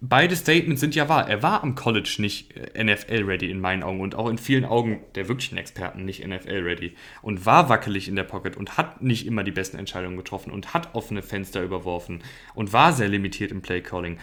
beide 0.00 0.36
Statements 0.36 0.80
sind 0.80 0.94
ja 0.94 1.08
wahr. 1.08 1.28
Er 1.28 1.42
war 1.42 1.62
am 1.62 1.74
College 1.74 2.16
nicht 2.18 2.54
äh, 2.56 2.84
NFL-ready 2.84 3.50
in 3.50 3.60
meinen 3.60 3.82
Augen 3.82 4.00
und 4.00 4.14
auch 4.14 4.28
in 4.28 4.36
vielen 4.36 4.64
Augen 4.64 5.00
der 5.14 5.28
wirklichen 5.28 5.56
Experten 5.56 6.04
nicht 6.04 6.26
NFL-ready 6.26 6.94
und 7.22 7.46
war 7.46 7.68
wackelig 7.68 8.08
in 8.08 8.16
der 8.16 8.24
Pocket 8.24 8.56
und 8.56 8.76
hat 8.76 9.02
nicht 9.02 9.26
immer 9.26 9.44
die 9.44 9.52
besten 9.52 9.78
Entscheidungen 9.78 10.16
getroffen 10.16 10.52
und 10.52 10.74
hat 10.74 10.94
offene 10.94 11.22
Fenster 11.22 11.62
überworfen 11.62 12.22
und 12.54 12.72
war 12.72 12.92
sehr 12.92 13.08
limitiert 13.08 13.52
im 13.52 13.62
Play-Calling. 13.62 14.18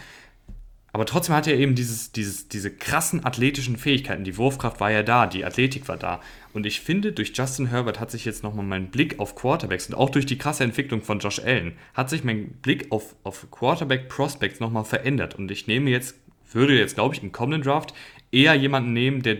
Aber 0.92 1.06
trotzdem 1.06 1.34
hat 1.34 1.46
er 1.46 1.56
eben 1.56 1.74
dieses, 1.74 2.12
dieses, 2.12 2.48
diese 2.48 2.70
krassen 2.70 3.24
athletischen 3.24 3.76
Fähigkeiten. 3.76 4.24
Die 4.24 4.36
Wurfkraft 4.36 4.80
war 4.80 4.90
ja 4.90 5.02
da, 5.02 5.26
die 5.26 5.44
Athletik 5.44 5.88
war 5.88 5.96
da. 5.96 6.20
Und 6.52 6.66
ich 6.66 6.80
finde, 6.80 7.12
durch 7.12 7.32
Justin 7.34 7.66
Herbert 7.66 8.00
hat 8.00 8.10
sich 8.10 8.24
jetzt 8.24 8.42
nochmal 8.42 8.64
mein 8.64 8.90
Blick 8.90 9.20
auf 9.20 9.36
Quarterbacks 9.36 9.86
und 9.88 9.94
auch 9.94 10.10
durch 10.10 10.26
die 10.26 10.38
krasse 10.38 10.64
Entwicklung 10.64 11.02
von 11.02 11.20
Josh 11.20 11.38
Allen 11.38 11.76
hat 11.94 12.10
sich 12.10 12.24
mein 12.24 12.48
Blick 12.62 12.90
auf, 12.90 13.14
auf 13.22 13.46
Quarterback-Prospects 13.50 14.58
nochmal 14.58 14.84
verändert. 14.84 15.36
Und 15.36 15.50
ich 15.50 15.68
nehme 15.68 15.90
jetzt, 15.90 16.16
würde 16.52 16.76
jetzt, 16.76 16.96
glaube 16.96 17.14
ich, 17.14 17.22
im 17.22 17.30
kommenden 17.30 17.62
Draft 17.62 17.94
eher 18.32 18.54
jemanden 18.54 18.92
nehmen, 18.92 19.22
der 19.22 19.38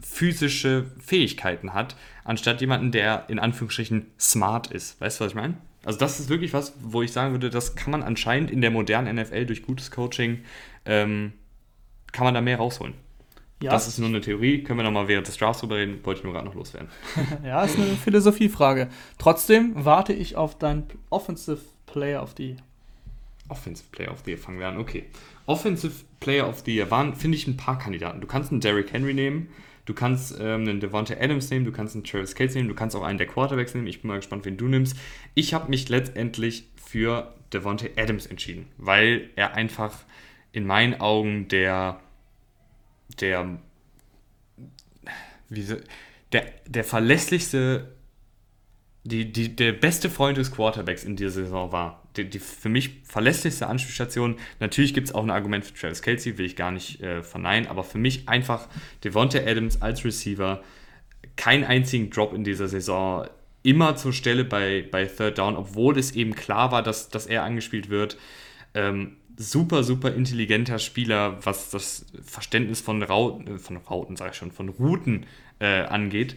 physische 0.00 0.86
Fähigkeiten 1.00 1.74
hat, 1.74 1.96
anstatt 2.24 2.60
jemanden, 2.60 2.92
der 2.92 3.24
in 3.28 3.38
Anführungsstrichen 3.38 4.06
smart 4.18 4.68
ist. 4.68 5.00
Weißt 5.00 5.20
du, 5.20 5.24
was 5.24 5.32
ich 5.32 5.36
meine? 5.36 5.54
Also 5.84 5.98
das 5.98 6.20
ist 6.20 6.28
wirklich 6.28 6.52
was, 6.52 6.74
wo 6.82 7.02
ich 7.02 7.12
sagen 7.12 7.32
würde, 7.32 7.50
das 7.50 7.74
kann 7.74 7.92
man 7.92 8.02
anscheinend 8.02 8.50
in 8.50 8.60
der 8.60 8.70
modernen 8.70 9.16
NFL 9.16 9.46
durch 9.46 9.62
gutes 9.62 9.90
Coaching, 9.90 10.40
ähm, 10.88 11.32
kann 12.10 12.24
man 12.24 12.34
da 12.34 12.40
mehr 12.40 12.56
rausholen. 12.56 12.94
Ja. 13.60 13.72
Das 13.72 13.88
ist 13.88 13.98
nur 13.98 14.08
eine 14.08 14.20
Theorie, 14.20 14.62
können 14.62 14.78
wir 14.78 14.84
nochmal 14.84 15.08
während 15.08 15.26
des 15.26 15.36
Drafts 15.36 15.60
drüber 15.60 15.76
reden, 15.76 15.98
wollte 16.04 16.18
ich 16.18 16.24
nur 16.24 16.32
gerade 16.32 16.46
noch 16.46 16.54
loswerden. 16.54 16.88
ja, 17.44 17.62
ist 17.64 17.76
eine 17.76 17.86
Philosophiefrage. 17.96 18.88
Trotzdem 19.18 19.72
warte 19.74 20.12
ich 20.12 20.36
auf 20.36 20.58
deinen 20.58 20.86
Offensive 21.10 21.60
Player 21.86 22.22
of 22.22 22.34
the 22.36 22.50
Year. 22.50 22.56
Offensive 23.48 23.88
Player 23.90 24.12
of 24.12 24.22
the 24.24 24.32
Year 24.32 24.38
fangen 24.38 24.60
wir 24.60 24.68
an, 24.68 24.78
okay. 24.78 25.06
Offensive 25.46 26.04
Player 26.20 26.48
of 26.48 26.62
the 26.64 26.74
Year 26.74 26.90
waren, 26.90 27.14
finde 27.14 27.36
ich, 27.36 27.46
ein 27.46 27.56
paar 27.56 27.78
Kandidaten. 27.78 28.20
Du 28.20 28.26
kannst 28.26 28.52
einen 28.52 28.60
Derrick 28.60 28.92
Henry 28.92 29.14
nehmen, 29.14 29.48
du 29.86 29.94
kannst 29.94 30.36
ähm, 30.38 30.62
einen 30.62 30.80
Devonta 30.80 31.14
Adams 31.14 31.50
nehmen, 31.50 31.64
du 31.64 31.72
kannst 31.72 31.94
einen 31.94 32.04
Travis 32.04 32.34
Kelce 32.34 32.56
nehmen, 32.56 32.68
du 32.68 32.74
kannst 32.74 32.94
auch 32.94 33.02
einen 33.02 33.18
der 33.18 33.26
Quarterbacks 33.26 33.74
nehmen. 33.74 33.86
Ich 33.86 34.02
bin 34.02 34.08
mal 34.08 34.16
gespannt, 34.16 34.44
wen 34.44 34.56
du 34.56 34.66
nimmst. 34.68 34.96
Ich 35.34 35.54
habe 35.54 35.68
mich 35.70 35.88
letztendlich 35.88 36.68
für 36.76 37.34
Devonta 37.52 37.86
Adams 37.96 38.26
entschieden, 38.26 38.66
weil 38.76 39.30
er 39.34 39.54
einfach 39.54 39.94
in 40.52 40.66
meinen 40.66 41.00
Augen 41.00 41.48
der 41.48 42.00
der, 43.20 43.58
wie 45.48 45.66
der, 46.32 46.44
der 46.66 46.84
verlässlichste, 46.84 47.94
die, 49.04 49.32
die, 49.32 49.54
der 49.56 49.72
beste 49.72 50.10
Freund 50.10 50.36
des 50.36 50.52
Quarterbacks 50.52 51.04
in 51.04 51.16
dieser 51.16 51.30
Saison 51.30 51.72
war. 51.72 52.02
Die, 52.16 52.28
die 52.28 52.38
für 52.38 52.68
mich 52.68 53.00
verlässlichste 53.04 53.66
Anspielstation. 53.66 54.36
Natürlich 54.60 54.92
gibt 54.92 55.08
es 55.08 55.14
auch 55.14 55.22
ein 55.22 55.30
Argument 55.30 55.64
für 55.64 55.74
Travis 55.74 56.02
Kelsey, 56.02 56.36
will 56.36 56.46
ich 56.46 56.56
gar 56.56 56.70
nicht 56.70 57.00
äh, 57.00 57.22
verneinen, 57.22 57.68
aber 57.68 57.84
für 57.84 57.98
mich 57.98 58.28
einfach 58.28 58.68
Devonta 59.04 59.38
Adams 59.38 59.80
als 59.80 60.04
Receiver, 60.04 60.62
keinen 61.36 61.64
einzigen 61.64 62.10
Drop 62.10 62.34
in 62.34 62.44
dieser 62.44 62.68
Saison, 62.68 63.26
immer 63.62 63.96
zur 63.96 64.12
Stelle 64.12 64.44
bei, 64.44 64.86
bei 64.90 65.06
Third 65.06 65.38
Down, 65.38 65.56
obwohl 65.56 65.98
es 65.98 66.12
eben 66.12 66.34
klar 66.34 66.72
war, 66.72 66.82
dass, 66.82 67.08
dass 67.08 67.26
er 67.26 67.44
angespielt 67.44 67.88
wird. 67.88 68.18
Ähm, 68.74 69.16
super, 69.38 69.84
super 69.84 70.12
intelligenter 70.12 70.78
Spieler, 70.78 71.38
was 71.44 71.70
das 71.70 72.04
Verständnis 72.22 72.80
von 72.80 73.02
Rauten, 73.02 73.46
äh, 73.46 73.58
von 73.58 73.76
Rauten, 73.76 74.16
sage 74.16 74.32
ich 74.32 74.36
schon, 74.36 74.50
von 74.50 74.68
Routen 74.68 75.26
äh, 75.60 75.82
angeht. 75.82 76.36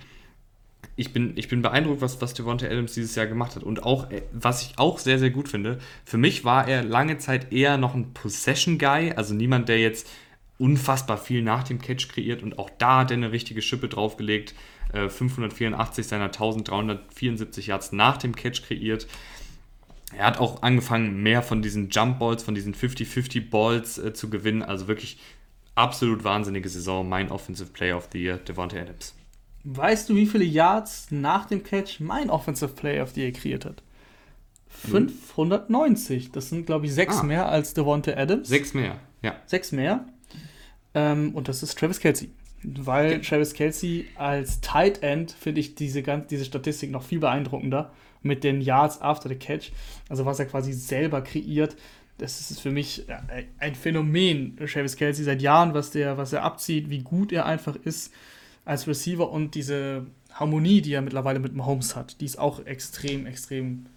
Ich 0.96 1.12
bin, 1.14 1.34
ich 1.36 1.48
bin 1.48 1.62
beeindruckt, 1.62 2.02
was, 2.02 2.22
was 2.22 2.34
Devonta 2.34 2.68
Adams 2.68 2.94
dieses 2.94 3.16
Jahr 3.16 3.26
gemacht 3.26 3.56
hat. 3.56 3.64
Und 3.64 3.84
auch, 3.84 4.12
äh, 4.12 4.22
was 4.32 4.62
ich 4.62 4.78
auch 4.78 5.00
sehr, 5.00 5.18
sehr 5.18 5.32
gut 5.32 5.50
finde, 5.50 5.80
für 6.06 6.18
mich 6.18 6.46
war 6.46 6.68
er 6.68 6.84
lange 6.84 7.18
Zeit 7.18 7.52
eher 7.52 7.78
noch 7.78 7.96
ein 7.96 8.14
Possession-Guy, 8.14 9.14
also 9.14 9.34
niemand, 9.34 9.68
der 9.68 9.80
jetzt 9.80 10.08
unfassbar 10.60 11.18
viel 11.18 11.42
nach 11.42 11.64
dem 11.64 11.82
Catch 11.82 12.08
kreiert 12.10 12.44
und 12.44 12.60
auch 12.60 12.70
da 12.78 13.00
hat 13.00 13.10
er 13.10 13.18
eine 13.18 13.32
richtige 13.32 13.64
Schippe 13.64 13.90
draufgelegt. 13.90 14.54
584 14.94 16.06
äh, 16.06 16.08
seiner 16.08 16.26
1374 16.26 17.68
Yards 17.68 17.94
nach 17.94 18.18
dem 18.18 18.36
Catch 18.36 18.62
kreiert 18.68 19.08
er 20.18 20.26
hat 20.26 20.40
auch 20.40 20.62
angefangen, 20.62 21.22
mehr 21.22 21.42
von 21.42 21.62
diesen 21.62 21.90
Jump 21.90 22.20
Balls, 22.20 22.44
von 22.44 22.56
diesen 22.56 22.74
50-50 22.74 23.50
Balls 23.50 23.98
äh, 23.98 24.14
zu 24.14 24.30
gewinnen. 24.30 24.64
Also 24.64 24.88
wirklich 24.88 25.20
absolut 25.76 26.24
wahnsinnige 26.24 26.70
Saison. 26.70 27.08
Mein 27.08 27.32
Offensive 27.32 27.72
Player 27.72 27.98
of 27.98 28.10
the 28.12 28.22
Year, 28.22 28.38
Devontae 28.38 28.82
Adams. 28.82 29.16
Weißt 29.64 30.10
du, 30.10 30.16
wie 30.16 30.26
viele 30.26 30.44
Yards 30.44 31.08
nach 31.12 31.46
dem 31.46 31.64
Catch 31.64 32.00
mein 32.00 32.30
Offensive 32.30 32.74
Player 32.74 33.04
of 33.04 33.12
the 33.12 33.22
Year 33.22 33.32
kreiert 33.32 33.66
hat? 33.66 33.84
590. 34.70 36.32
Das 36.32 36.50
sind, 36.50 36.66
glaube 36.66 36.86
ich, 36.86 36.94
sechs 36.94 37.20
ah. 37.20 37.24
mehr 37.24 37.50
als 37.50 37.74
Devontae 37.74 38.16
Adams. 38.16 38.48
Sechs 38.48 38.74
mehr, 38.74 39.00
ja. 39.22 39.36
Sechs 39.46 39.72
mehr. 39.72 40.06
Ähm, 40.94 41.36
und 41.36 41.48
das 41.48 41.62
ist 41.62 41.78
Travis 41.78 42.00
Kelsey. 42.00 42.32
Weil 42.64 43.16
okay. 43.16 43.22
Travis 43.22 43.54
Kelsey 43.54 44.08
als 44.16 44.62
Tight 44.62 45.04
End 45.04 45.32
finde 45.32 45.62
ich 45.62 45.76
diese, 45.76 46.02
diese 46.02 46.46
Statistik 46.46 46.92
noch 46.92 47.04
viel 47.04 47.20
beeindruckender 47.20 47.92
mit 48.22 48.44
den 48.44 48.62
Yards 48.62 49.02
after 49.02 49.30
the 49.30 49.36
Catch, 49.36 49.72
also 50.10 50.26
was 50.26 50.40
er 50.40 50.46
quasi 50.46 50.74
selber 50.74 51.22
kreiert. 51.22 51.76
Das 52.18 52.52
ist 52.52 52.62
für 52.62 52.72
mich 52.72 53.06
ein 53.58 53.74
Phänomen, 53.74 54.56
Travis 54.58 54.96
Kelsey, 54.96 55.26
seit 55.26 55.42
Jahren, 55.42 55.74
was, 55.74 55.92
der, 55.92 56.18
was 56.18 56.34
er 56.34 56.44
abzieht, 56.44 56.90
wie 56.90 57.00
gut 57.00 57.32
er 57.32 57.46
einfach 57.46 57.76
ist 57.76 58.14
als 58.64 58.88
Receiver 58.88 59.30
und 59.32 59.56
diese 59.56 60.06
Harmonie, 60.34 60.82
die 60.82 60.94
er 60.94 61.02
mittlerweile 61.02 61.40
mit 61.40 61.56
Mahomes 61.56 61.96
hat, 61.96 62.22
die 62.22 62.26
ist 62.26 62.38
auch 62.38 62.66
extrem, 62.66 63.26
extrem 63.26 63.88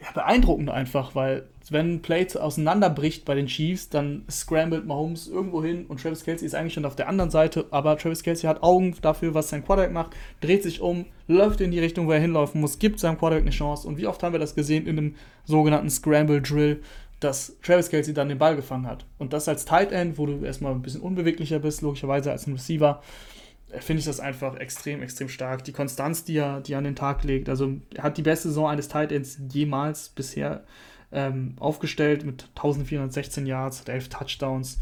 ja, 0.00 0.12
beeindruckend 0.12 0.70
einfach, 0.70 1.14
weil 1.14 1.48
wenn 1.70 1.94
ein 1.94 2.02
Play 2.02 2.26
auseinanderbricht 2.34 3.24
bei 3.24 3.34
den 3.34 3.46
Chiefs, 3.46 3.88
dann 3.88 4.24
scrambled 4.30 4.86
Mahomes 4.86 5.28
irgendwo 5.28 5.62
hin 5.62 5.86
und 5.86 6.00
Travis 6.00 6.24
Kelsey 6.24 6.46
ist 6.46 6.54
eigentlich 6.54 6.74
schon 6.74 6.84
auf 6.84 6.96
der 6.96 7.08
anderen 7.08 7.30
Seite, 7.30 7.66
aber 7.70 7.98
Travis 7.98 8.22
Kelsey 8.22 8.48
hat 8.48 8.62
Augen 8.62 8.94
dafür, 9.02 9.34
was 9.34 9.48
sein 9.48 9.64
Quarterback 9.64 9.92
macht, 9.92 10.16
dreht 10.40 10.62
sich 10.62 10.80
um, 10.80 11.06
läuft 11.26 11.60
in 11.60 11.70
die 11.70 11.80
Richtung, 11.80 12.06
wo 12.06 12.12
er 12.12 12.20
hinlaufen 12.20 12.60
muss, 12.60 12.78
gibt 12.78 13.00
seinem 13.00 13.18
Quarterback 13.18 13.42
eine 13.42 13.50
Chance 13.50 13.86
und 13.88 13.98
wie 13.98 14.06
oft 14.06 14.22
haben 14.22 14.32
wir 14.32 14.38
das 14.38 14.54
gesehen 14.54 14.86
in 14.86 14.98
einem 14.98 15.14
sogenannten 15.44 15.90
Scramble 15.90 16.40
Drill, 16.40 16.80
dass 17.20 17.56
Travis 17.62 17.90
Kelsey 17.90 18.14
dann 18.14 18.28
den 18.28 18.38
Ball 18.38 18.54
gefangen 18.54 18.86
hat. 18.86 19.04
Und 19.18 19.32
das 19.32 19.48
als 19.48 19.64
Tight 19.64 19.90
End, 19.90 20.18
wo 20.18 20.26
du 20.26 20.44
erstmal 20.44 20.72
ein 20.72 20.82
bisschen 20.82 21.00
unbeweglicher 21.00 21.58
bist, 21.58 21.82
logischerweise 21.82 22.30
als 22.30 22.46
ein 22.46 22.52
Receiver, 22.52 23.02
finde 23.80 24.00
ich 24.00 24.06
das 24.06 24.20
einfach 24.20 24.56
extrem, 24.56 25.02
extrem 25.02 25.28
stark. 25.28 25.64
Die 25.64 25.72
Konstanz, 25.72 26.24
die 26.24 26.36
er, 26.36 26.60
die 26.60 26.72
er 26.72 26.78
an 26.78 26.84
den 26.84 26.96
Tag 26.96 27.24
legt. 27.24 27.48
Also 27.48 27.76
er 27.94 28.04
hat 28.04 28.16
die 28.16 28.22
beste 28.22 28.48
Saison 28.48 28.68
eines 28.68 28.88
Tight 28.88 29.12
Ends 29.12 29.38
jemals 29.50 30.08
bisher 30.10 30.64
ähm, 31.12 31.54
aufgestellt 31.58 32.24
mit 32.24 32.44
1416 32.56 33.46
Yards, 33.46 33.80
hat 33.80 33.88
11 33.88 34.08
Touchdowns. 34.08 34.78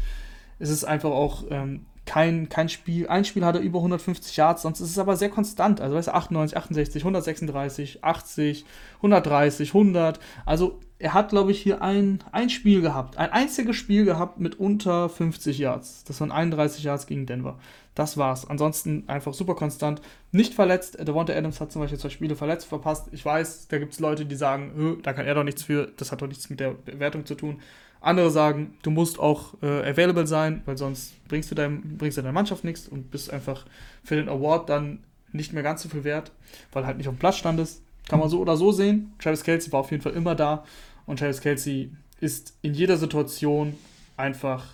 Es 0.59 0.69
ist 0.69 0.85
einfach 0.85 1.11
auch 1.11 1.45
ähm, 1.49 1.85
kein, 2.05 2.49
kein 2.49 2.69
Spiel. 2.69 3.07
Ein 3.07 3.25
Spiel 3.25 3.45
hat 3.45 3.55
er 3.55 3.61
über 3.61 3.79
150 3.79 4.35
Yards, 4.37 4.63
sonst 4.63 4.79
ist 4.79 4.89
es 4.89 4.97
aber 4.97 5.17
sehr 5.17 5.29
konstant. 5.29 5.81
Also, 5.81 5.95
weißt 5.95 6.07
du, 6.07 6.13
98, 6.13 6.57
68, 6.57 7.01
136, 7.03 8.03
80, 8.03 8.65
130, 8.97 9.69
100. 9.69 10.19
Also, 10.45 10.79
er 10.99 11.13
hat, 11.13 11.29
glaube 11.29 11.51
ich, 11.51 11.61
hier 11.61 11.81
ein, 11.81 12.23
ein 12.31 12.49
Spiel 12.49 12.81
gehabt. 12.81 13.17
Ein 13.17 13.31
einziges 13.31 13.75
Spiel 13.75 14.05
gehabt 14.05 14.39
mit 14.39 14.59
unter 14.59 15.09
50 15.09 15.59
Yards. 15.59 16.03
Das 16.05 16.19
waren 16.21 16.31
31 16.31 16.83
Yards 16.83 17.05
gegen 17.05 17.27
Denver. 17.27 17.59
Das 17.93 18.17
war's. 18.17 18.49
Ansonsten 18.49 19.03
einfach 19.07 19.33
super 19.33 19.55
konstant. 19.55 20.01
Nicht 20.31 20.55
verletzt. 20.55 20.97
Devonta 20.99 21.33
Adams 21.33 21.61
hat 21.61 21.71
zum 21.71 21.81
Beispiel 21.81 21.99
zwei 21.99 22.09
Spiele 22.09 22.35
verletzt, 22.35 22.67
verpasst. 22.67 23.09
Ich 23.11 23.23
weiß, 23.23 23.67
da 23.67 23.77
gibt 23.77 23.93
es 23.93 23.99
Leute, 23.99 24.25
die 24.25 24.35
sagen, 24.35 24.99
da 25.03 25.13
kann 25.13 25.27
er 25.27 25.35
doch 25.35 25.43
nichts 25.43 25.63
für. 25.63 25.91
Das 25.97 26.11
hat 26.11 26.21
doch 26.21 26.27
nichts 26.27 26.49
mit 26.49 26.59
der 26.59 26.71
Bewertung 26.71 27.25
zu 27.25 27.35
tun. 27.35 27.61
Andere 28.01 28.31
sagen, 28.31 28.75
du 28.81 28.91
musst 28.91 29.19
auch 29.19 29.55
äh, 29.61 29.89
available 29.89 30.27
sein, 30.27 30.61
weil 30.65 30.77
sonst 30.77 31.13
bringst 31.27 31.49
du, 31.51 31.55
dein, 31.55 31.97
bringst 31.97 32.17
du 32.17 32.21
deiner 32.21 32.33
Mannschaft 32.33 32.63
nichts 32.63 32.87
und 32.87 33.11
bist 33.11 33.31
einfach 33.31 33.65
für 34.03 34.15
den 34.15 34.29
Award 34.29 34.69
dann 34.69 35.03
nicht 35.31 35.53
mehr 35.53 35.63
ganz 35.63 35.81
so 35.83 35.89
viel 35.89 36.03
wert, 36.03 36.31
weil 36.71 36.85
halt 36.85 36.97
nicht 36.97 37.07
auf 37.07 37.15
dem 37.15 37.19
Platz 37.19 37.37
standest. 37.37 37.81
Kann 38.07 38.19
man 38.19 38.29
so 38.29 38.39
oder 38.39 38.57
so 38.57 38.71
sehen. 38.71 39.13
Travis 39.19 39.43
Kelsey 39.43 39.71
war 39.71 39.81
auf 39.81 39.91
jeden 39.91 40.03
Fall 40.03 40.13
immer 40.13 40.35
da 40.35 40.63
und 41.05 41.19
Travis 41.19 41.41
Kelsey 41.41 41.91
ist 42.19 42.57
in 42.61 42.73
jeder 42.73 42.97
Situation 42.97 43.75
einfach 44.15 44.65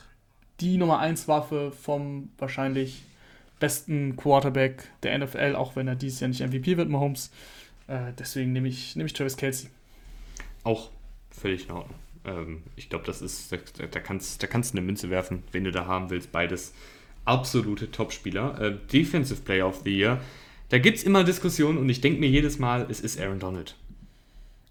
die 0.60 0.78
Nummer 0.78 1.00
1 1.00 1.28
Waffe 1.28 1.72
vom 1.72 2.30
wahrscheinlich 2.38 3.04
besten 3.60 4.16
Quarterback 4.16 4.90
der 5.04 5.18
NFL, 5.18 5.56
auch 5.56 5.76
wenn 5.76 5.88
er 5.88 5.96
dieses 5.96 6.20
Jahr 6.20 6.28
nicht 6.30 6.42
MVP 6.42 6.78
wird, 6.78 6.90
Mahomes. 6.90 7.32
Äh, 7.88 8.14
deswegen 8.18 8.54
nehme 8.54 8.68
ich, 8.68 8.96
nehm 8.96 9.06
ich 9.06 9.14
Travis 9.14 9.38
Kelsey. 9.38 9.70
Auch 10.64 10.90
völlig 11.32 11.66
in 11.66 11.72
Ordnung. 11.72 11.98
Ähm, 12.26 12.64
ich 12.76 12.90
glaube, 12.90 13.06
das 13.06 13.22
ist, 13.22 13.52
da, 13.52 13.58
da, 13.90 14.00
kannst, 14.00 14.42
da 14.42 14.48
kannst 14.48 14.74
du 14.74 14.78
eine 14.78 14.86
Münze 14.86 15.10
werfen, 15.10 15.44
wen 15.52 15.64
du 15.64 15.72
da 15.72 15.86
haben 15.86 16.10
willst. 16.10 16.32
Beides 16.32 16.74
absolute 17.26 17.92
Topspieler. 17.92 18.60
Äh, 18.60 18.78
Defensive 18.92 19.42
Player 19.42 19.68
of 19.68 19.82
the 19.84 19.96
Year. 19.96 20.22
Da 20.74 20.80
gibt 20.80 20.98
es 20.98 21.04
immer 21.04 21.24
Diskussionen 21.24 21.78
und 21.78 21.88
ich 21.88 22.02
denke 22.02 22.20
mir 22.20 22.28
jedes 22.28 22.58
Mal, 22.58 22.88
es 22.90 23.00
ist 23.00 23.22
Aaron 23.22 23.38
Donald. 23.38 23.76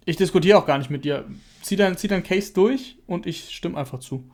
Ich 0.04 0.16
diskutiere 0.16 0.58
auch 0.58 0.66
gar 0.66 0.78
nicht 0.78 0.90
mit 0.90 1.04
dir. 1.04 1.24
Zieh 1.60 1.76
dein, 1.76 1.96
zieh 1.96 2.08
dein 2.08 2.24
Case 2.24 2.52
durch 2.52 2.96
und 3.06 3.24
ich 3.24 3.54
stimme 3.54 3.78
einfach 3.78 4.00
zu. 4.00 4.28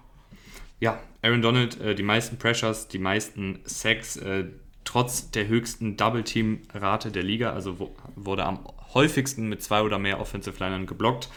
Ja, 0.81 0.99
Aaron 1.21 1.43
Donald, 1.43 1.79
äh, 1.79 1.95
die 1.95 2.03
meisten 2.03 2.39
Pressures, 2.39 2.89
die 2.89 2.99
meisten 2.99 3.59
Sacks, 3.64 4.16
äh, 4.16 4.47
trotz 4.85 5.31
der 5.31 5.47
höchsten 5.49 5.99
Double-Team-Rate 5.99 7.11
der 7.12 7.23
Liga, 7.23 7.53
also 7.53 7.79
wo, 7.79 7.95
wurde 8.16 8.47
am 8.47 8.61
häufigsten 8.95 9.51
mit 9.51 9.62
zwei 9.62 9.83
oder 9.83 9.99
mehr 9.99 10.21
Offensive 10.21 10.64
Linern 10.64 10.87
geblockt. 10.87 11.29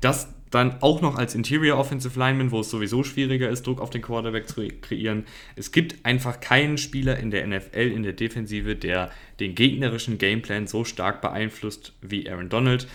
Das 0.00 0.28
dann 0.52 0.82
auch 0.82 1.00
noch 1.00 1.16
als 1.16 1.34
Interior 1.34 1.78
Offensive 1.78 2.18
Lineman, 2.18 2.50
wo 2.50 2.60
es 2.60 2.70
sowieso 2.70 3.02
schwieriger 3.02 3.48
ist, 3.48 3.66
Druck 3.66 3.80
auf 3.80 3.90
den 3.90 4.02
Quarterback 4.02 4.48
zu 4.48 4.68
kreieren. 4.68 5.24
Es 5.56 5.72
gibt 5.72 6.04
einfach 6.04 6.40
keinen 6.40 6.78
Spieler 6.78 7.18
in 7.18 7.30
der 7.30 7.46
NFL, 7.46 7.90
in 7.94 8.02
der 8.02 8.12
Defensive, 8.12 8.76
der 8.76 9.10
den 9.40 9.54
gegnerischen 9.54 10.18
Gameplan 10.18 10.66
so 10.66 10.84
stark 10.84 11.22
beeinflusst 11.22 11.94
wie 12.02 12.28
Aaron 12.28 12.50
Donald. 12.50 12.86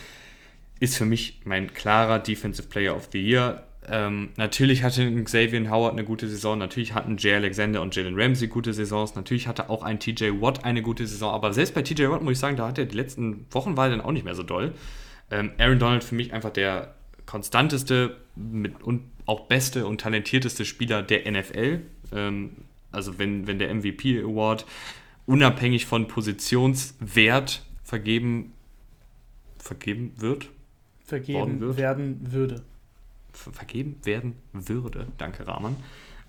Ist 0.79 0.97
für 0.97 1.05
mich 1.05 1.41
mein 1.45 1.73
klarer 1.73 2.19
Defensive 2.19 2.67
Player 2.67 2.95
of 2.95 3.09
the 3.11 3.19
Year. 3.19 3.63
Ähm, 3.89 4.29
natürlich 4.35 4.83
hatte 4.83 5.23
Xavier 5.23 5.71
Howard 5.71 5.93
eine 5.93 6.03
gute 6.03 6.27
Saison, 6.27 6.59
natürlich 6.59 6.93
hatten 6.93 7.17
Jay 7.17 7.35
Alexander 7.35 7.81
und 7.81 7.95
Jalen 7.95 8.19
Ramsey 8.19 8.47
gute 8.49 8.73
Saisons, 8.73 9.15
natürlich 9.15 9.47
hatte 9.47 9.69
auch 9.69 9.81
ein 9.81 9.99
TJ 9.99 10.41
Watt 10.41 10.65
eine 10.65 10.81
gute 10.81 11.07
Saison, 11.07 11.33
aber 11.33 11.53
selbst 11.53 11.73
bei 11.73 11.81
TJ 11.81 12.09
Watt 12.09 12.21
muss 12.21 12.33
ich 12.33 12.39
sagen, 12.39 12.57
da 12.57 12.67
hat 12.67 12.77
er 12.77 12.85
die 12.85 12.97
letzten 12.97 13.45
Wochen 13.51 13.77
war 13.77 13.85
er 13.85 13.91
dann 13.91 14.01
auch 14.01 14.11
nicht 14.11 14.25
mehr 14.25 14.35
so 14.35 14.43
doll. 14.43 14.73
Ähm, 15.31 15.51
Aaron 15.57 15.79
Donald 15.79 16.03
für 16.03 16.15
mich 16.15 16.33
einfach 16.33 16.51
der 16.51 16.96
konstanteste 17.27 18.17
mit, 18.35 18.81
und 18.81 19.03
auch 19.27 19.41
beste 19.41 19.85
und 19.85 20.01
talentierteste 20.01 20.65
Spieler 20.65 21.03
der 21.03 21.31
NFL. 21.31 21.81
Ähm, 22.11 22.51
also 22.91 23.19
wenn, 23.19 23.45
wenn 23.45 23.59
der 23.59 23.71
MVP 23.75 24.23
Award 24.23 24.65
unabhängig 25.27 25.85
von 25.85 26.07
Positionswert 26.07 27.61
vergeben, 27.83 28.53
vergeben 29.59 30.13
wird. 30.17 30.49
Vergeben 31.05 31.59
wird. 31.59 31.77
werden 31.77 32.31
würde. 32.31 32.63
Vergeben 33.33 33.97
werden 34.03 34.35
würde. 34.53 35.07
Danke, 35.17 35.45
Rahman. 35.47 35.75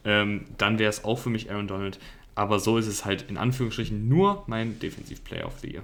Ähm, 0.05 0.44
dann 0.59 0.78
wäre 0.78 0.90
es 0.90 1.05
auch 1.05 1.18
für 1.18 1.30
mich 1.30 1.51
Aaron 1.51 1.68
Donald. 1.68 1.99
Aber 2.34 2.61
so 2.61 2.76
ist 2.76 2.86
es 2.86 3.05
halt 3.05 3.22
in 3.28 3.36
Anführungsstrichen 3.36 4.09
nur 4.09 4.44
mein 4.46 4.78
Defensive 4.78 5.20
Player 5.22 5.46
of 5.46 5.59
the 5.61 5.72
Year. 5.72 5.82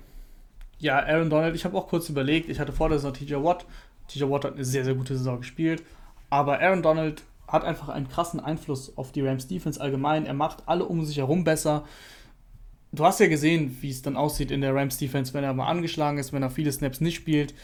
Ja, 0.79 0.99
Aaron 0.99 1.31
Donald, 1.31 1.55
ich 1.55 1.65
habe 1.65 1.77
auch 1.77 1.89
kurz 1.89 2.09
überlegt, 2.09 2.49
ich 2.49 2.61
hatte 2.61 2.73
vor, 2.73 2.89
dass 2.89 3.05
noch 3.05 3.13
TJ 3.13 3.35
Watt, 3.37 3.65
TJ 4.09 4.25
Watt 4.25 4.45
hat 4.45 4.55
eine 4.55 4.65
sehr, 4.65 4.85
sehr 4.85 4.95
gute 4.95 5.17
Saison 5.17 5.39
gespielt. 5.39 5.83
Aber 6.31 6.61
Aaron 6.61 6.83
Donald 6.83 7.23
hat 7.47 7.65
einfach 7.65 7.89
einen 7.89 8.09
krassen 8.09 8.41
Einfluss 8.41 8.97
auf 8.97 9.13
die 9.13 9.21
Rams 9.21 9.47
Defense 9.47 9.81
allgemein. 9.81 10.27
Er 10.27 10.35
macht 10.35 10.65
alle 10.67 10.85
um 10.85 11.05
sich 11.05 11.19
herum 11.19 11.45
besser. 11.45 11.85
Du 12.93 13.05
hast 13.05 13.21
ja 13.21 13.27
gesehen, 13.27 13.77
wie 13.81 13.91
es 13.91 14.03
dann 14.03 14.17
aussieht 14.17 14.51
in 14.51 14.61
der 14.61 14.75
Rams 14.75 14.99
Defense, 14.99 15.35
wenn 15.35 15.45
er 15.45 15.53
mal 15.53 15.67
angeschlagen 15.67 16.19
ist, 16.19 16.33
wenn 16.33 16.43
er 16.43 16.51
viele 16.51 16.73
Snaps 16.73 17.01
nicht 17.01 17.17
spielt. 17.17 17.55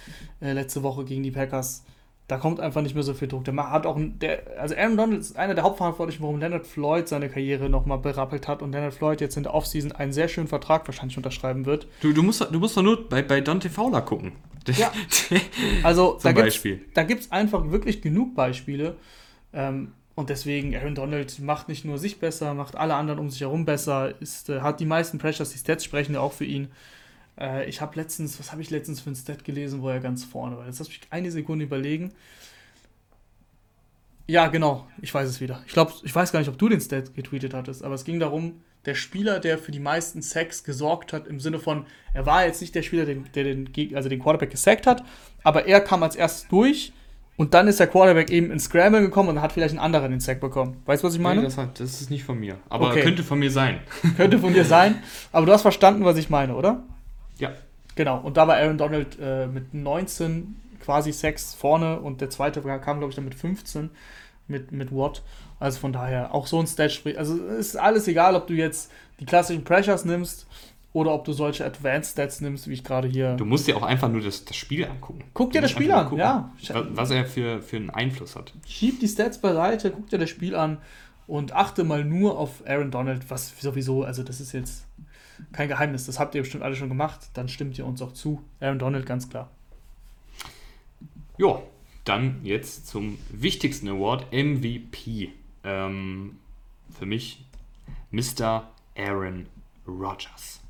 Äh, 0.40 0.52
letzte 0.52 0.82
Woche 0.82 1.04
gegen 1.04 1.22
die 1.22 1.30
Packers. 1.30 1.84
Da 2.30 2.36
kommt 2.36 2.60
einfach 2.60 2.80
nicht 2.80 2.94
mehr 2.94 3.02
so 3.02 3.12
viel 3.12 3.26
Druck. 3.26 3.44
Der 3.44 3.56
hat 3.56 3.86
auch, 3.86 3.98
der, 3.98 4.42
also 4.56 4.76
Aaron 4.76 4.96
Donald 4.96 5.20
ist 5.20 5.36
einer 5.36 5.54
der 5.54 5.64
Hauptverantwortlichen, 5.64 6.22
warum 6.22 6.38
Leonard 6.38 6.64
Floyd 6.64 7.08
seine 7.08 7.28
Karriere 7.28 7.68
nochmal 7.68 7.98
berappelt 7.98 8.46
hat 8.46 8.62
und 8.62 8.70
Leonard 8.70 8.94
Floyd 8.94 9.20
jetzt 9.20 9.36
in 9.36 9.42
der 9.42 9.52
Offseason 9.52 9.90
einen 9.90 10.12
sehr 10.12 10.28
schönen 10.28 10.46
Vertrag 10.46 10.86
wahrscheinlich 10.86 11.16
unterschreiben 11.16 11.66
wird. 11.66 11.88
Du, 12.00 12.12
du, 12.12 12.22
musst, 12.22 12.40
du 12.40 12.60
musst 12.60 12.76
doch 12.76 12.82
nur 12.82 13.08
bei, 13.08 13.22
bei 13.22 13.40
Dante 13.40 13.68
Fowler 13.68 14.02
gucken. 14.02 14.32
Ja. 14.68 14.92
also 15.82 16.12
Zum 16.12 16.32
da 16.32 16.40
Beispiel. 16.40 16.84
da 16.94 17.02
gibt 17.02 17.22
es 17.22 17.32
einfach 17.32 17.68
wirklich 17.72 18.00
genug 18.00 18.36
Beispiele. 18.36 18.94
Ähm, 19.52 19.90
und 20.14 20.30
deswegen, 20.30 20.76
Aaron 20.76 20.94
Donald 20.94 21.40
macht 21.40 21.68
nicht 21.68 21.84
nur 21.84 21.98
sich 21.98 22.20
besser, 22.20 22.54
macht 22.54 22.76
alle 22.76 22.94
anderen 22.94 23.18
um 23.18 23.28
sich 23.28 23.40
herum 23.40 23.64
besser, 23.64 24.14
ist, 24.20 24.50
äh, 24.50 24.60
hat 24.60 24.78
die 24.78 24.86
meisten 24.86 25.18
Pressures, 25.18 25.50
die 25.50 25.58
Stats 25.58 25.82
sprechen 25.82 26.14
ja 26.14 26.20
auch 26.20 26.32
für 26.32 26.44
ihn. 26.44 26.68
Äh, 27.40 27.68
ich 27.68 27.80
habe 27.80 27.96
letztens, 27.96 28.38
was 28.38 28.52
habe 28.52 28.62
ich 28.62 28.70
letztens 28.70 29.00
für 29.00 29.10
ein 29.10 29.16
Stat 29.16 29.44
gelesen, 29.44 29.82
wo 29.82 29.88
er 29.88 30.00
ganz 30.00 30.24
vorne 30.24 30.56
war? 30.56 30.66
Jetzt 30.66 30.78
lass 30.78 30.88
mich 30.88 31.00
eine 31.10 31.30
Sekunde 31.30 31.64
überlegen. 31.64 32.12
Ja, 34.26 34.46
genau, 34.46 34.86
ich 35.02 35.12
weiß 35.12 35.28
es 35.28 35.40
wieder. 35.40 35.60
Ich 35.66 35.72
glaube, 35.72 35.92
ich 36.04 36.14
weiß 36.14 36.30
gar 36.30 36.38
nicht, 36.38 36.48
ob 36.48 36.58
du 36.58 36.68
den 36.68 36.80
Stat 36.80 37.14
getweetet 37.14 37.52
hattest, 37.52 37.82
aber 37.82 37.94
es 37.94 38.04
ging 38.04 38.20
darum, 38.20 38.60
der 38.86 38.94
Spieler, 38.94 39.40
der 39.40 39.58
für 39.58 39.72
die 39.72 39.80
meisten 39.80 40.22
Sacks 40.22 40.62
gesorgt 40.62 41.12
hat, 41.12 41.26
im 41.26 41.40
Sinne 41.40 41.58
von, 41.58 41.84
er 42.14 42.26
war 42.26 42.46
jetzt 42.46 42.60
nicht 42.60 42.74
der 42.74 42.82
Spieler, 42.82 43.04
der, 43.04 43.16
der 43.16 43.44
den, 43.44 43.96
also 43.96 44.08
den 44.08 44.20
Quarterback 44.20 44.50
gesackt 44.50 44.86
hat, 44.86 45.02
aber 45.42 45.66
er 45.66 45.80
kam 45.80 46.02
als 46.02 46.16
erstes 46.16 46.48
durch 46.48 46.92
und 47.36 47.54
dann 47.54 47.68
ist 47.68 47.80
der 47.80 47.88
Quarterback 47.88 48.30
eben 48.30 48.50
ins 48.50 48.64
Scramble 48.64 49.00
gekommen 49.00 49.30
und 49.30 49.40
hat 49.40 49.52
vielleicht 49.52 49.72
einen 49.72 49.80
anderen 49.80 50.10
den 50.10 50.20
Sack 50.20 50.40
bekommen. 50.40 50.76
Weißt 50.86 51.02
du, 51.02 51.08
was 51.08 51.14
ich 51.14 51.20
meine? 51.20 51.40
Nee, 51.40 51.46
das, 51.46 51.58
hat, 51.58 51.80
das, 51.80 52.00
ist 52.00 52.10
nicht 52.10 52.22
von 52.22 52.38
mir. 52.38 52.58
Aber 52.68 52.90
okay. 52.90 53.02
könnte 53.02 53.22
von 53.22 53.38
mir 53.38 53.50
sein. 53.50 53.80
könnte 54.16 54.38
von 54.38 54.52
dir 54.52 54.64
sein. 54.64 55.02
Aber 55.32 55.46
du 55.46 55.52
hast 55.52 55.62
verstanden, 55.62 56.04
was 56.04 56.16
ich 56.18 56.30
meine, 56.30 56.54
oder? 56.54 56.84
Ja. 57.40 57.52
Genau. 57.94 58.20
Und 58.20 58.36
da 58.36 58.46
war 58.46 58.56
Aaron 58.56 58.78
Donald 58.78 59.18
äh, 59.20 59.46
mit 59.46 59.74
19 59.74 60.56
quasi 60.80 61.12
Sacks 61.12 61.54
vorne 61.54 62.00
und 62.00 62.20
der 62.20 62.30
zweite 62.30 62.62
kam, 62.62 62.98
glaube 62.98 63.10
ich, 63.10 63.14
dann 63.16 63.24
mit 63.24 63.34
15 63.34 63.90
mit, 64.50 64.72
mit 64.72 64.92
Watt. 64.92 65.22
Also 65.58 65.78
von 65.78 65.92
daher 65.92 66.34
auch 66.34 66.46
so 66.46 66.58
ein 66.58 66.66
Stat 66.66 66.92
spricht. 66.92 67.18
Also 67.18 67.36
ist 67.36 67.76
alles 67.76 68.08
egal, 68.08 68.34
ob 68.34 68.46
du 68.46 68.54
jetzt 68.54 68.90
die 69.20 69.26
klassischen 69.26 69.64
Pressures 69.64 70.04
nimmst 70.04 70.46
oder 70.92 71.12
ob 71.12 71.24
du 71.24 71.32
solche 71.32 71.64
Advanced 71.64 72.12
Stats 72.12 72.40
nimmst, 72.40 72.68
wie 72.68 72.72
ich 72.72 72.82
gerade 72.82 73.06
hier. 73.06 73.34
Du 73.36 73.44
musst 73.44 73.66
dir 73.66 73.76
auch 73.76 73.82
einfach 73.82 74.08
nur 74.08 74.22
das, 74.22 74.44
das 74.44 74.56
Spiel 74.56 74.84
angucken. 74.84 75.24
Guck 75.34 75.52
dir 75.52 75.60
das 75.60 75.70
Spiel 75.70 75.92
an, 75.92 76.16
ja. 76.16 76.50
Was 76.90 77.10
er 77.10 77.26
für, 77.26 77.62
für 77.62 77.76
einen 77.76 77.90
Einfluss 77.90 78.34
hat. 78.34 78.52
Schieb 78.66 79.00
die 79.00 79.08
Stats 79.08 79.38
beiseite, 79.38 79.90
guck 79.90 80.08
dir 80.08 80.18
das 80.18 80.30
Spiel 80.30 80.56
an 80.56 80.78
und 81.26 81.52
achte 81.52 81.84
mal 81.84 82.04
nur 82.04 82.38
auf 82.38 82.66
Aaron 82.66 82.90
Donald, 82.90 83.30
was 83.30 83.54
sowieso, 83.60 84.02
also 84.02 84.24
das 84.24 84.40
ist 84.40 84.52
jetzt 84.52 84.86
kein 85.52 85.68
Geheimnis, 85.68 86.06
das 86.06 86.18
habt 86.18 86.34
ihr 86.34 86.42
bestimmt 86.42 86.62
alle 86.62 86.76
schon 86.76 86.88
gemacht, 86.88 87.30
dann 87.34 87.48
stimmt 87.48 87.78
ihr 87.78 87.86
uns 87.86 88.02
auch 88.02 88.12
zu. 88.12 88.42
Aaron 88.60 88.78
Donald, 88.78 89.06
ganz 89.06 89.28
klar. 89.28 89.50
Ja, 91.38 91.60
dann 92.04 92.40
jetzt 92.44 92.86
zum 92.86 93.18
wichtigsten 93.30 93.88
Award, 93.88 94.32
MVP. 94.32 95.30
Ähm, 95.64 96.38
für 96.98 97.06
mich 97.06 97.44
Mr. 98.10 98.68
Aaron 98.96 99.46
Rodgers. 99.86 100.60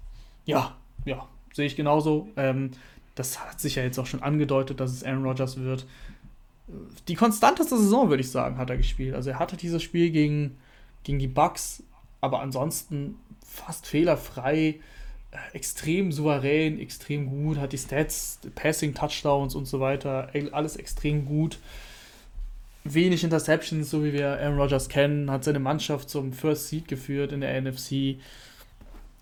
Ja, 0.45 0.77
ja, 1.05 1.27
sehe 1.53 1.67
ich 1.67 1.77
genauso. 1.77 2.29
Ähm, 2.37 2.73
das 3.15 3.45
hat 3.45 3.61
sich 3.61 3.77
ja 3.77 3.83
jetzt 3.83 3.99
auch 3.99 4.07
schon 4.07 4.23
angedeutet, 4.23 4.81
dass 4.81 4.93
es 4.93 5.05
Aaron 5.05 5.25
Rodgers 5.25 5.59
wird. 5.59 5.87
Die 7.09 7.15
konstanteste 7.15 7.77
Saison, 7.77 8.09
würde 8.09 8.21
ich 8.21 8.31
sagen, 8.31 8.57
hat 8.57 8.71
er 8.71 8.77
gespielt. 8.77 9.15
Also 9.15 9.31
er 9.31 9.39
hatte 9.39 9.57
dieses 9.57 9.83
Spiel 9.83 10.11
gegen, 10.11 10.57
gegen 11.03 11.19
die 11.19 11.27
Bucks, 11.27 11.83
aber 12.21 12.41
ansonsten 12.41 13.17
fast 13.47 13.87
fehlerfrei, 13.87 14.81
äh, 15.31 15.37
extrem 15.53 16.13
souverän, 16.13 16.79
extrem 16.79 17.27
gut, 17.29 17.59
hat 17.59 17.73
die 17.73 17.79
Stats, 17.79 18.41
Passing, 18.55 18.95
Touchdowns 18.95 19.55
und 19.55 19.67
so 19.67 19.81
weiter, 19.81 20.31
alles 20.53 20.77
extrem 20.77 21.25
gut 21.25 21.59
wenig 22.85 23.25
Interceptions, 23.25 23.91
so 23.91 24.05
wie 24.05 24.13
wir 24.13 24.41
Aaron 24.41 24.59
Rodgers 24.59 24.89
kennen, 24.89 25.31
hat 25.31 25.45
seine 25.45 25.59
Mannschaft 25.59 26.09
zum 26.09 26.33
First 26.33 26.69
Seed 26.69 26.89
geführt 26.89 27.33
in 27.33 27.41
der 27.41 27.61
NFC. 27.61 28.19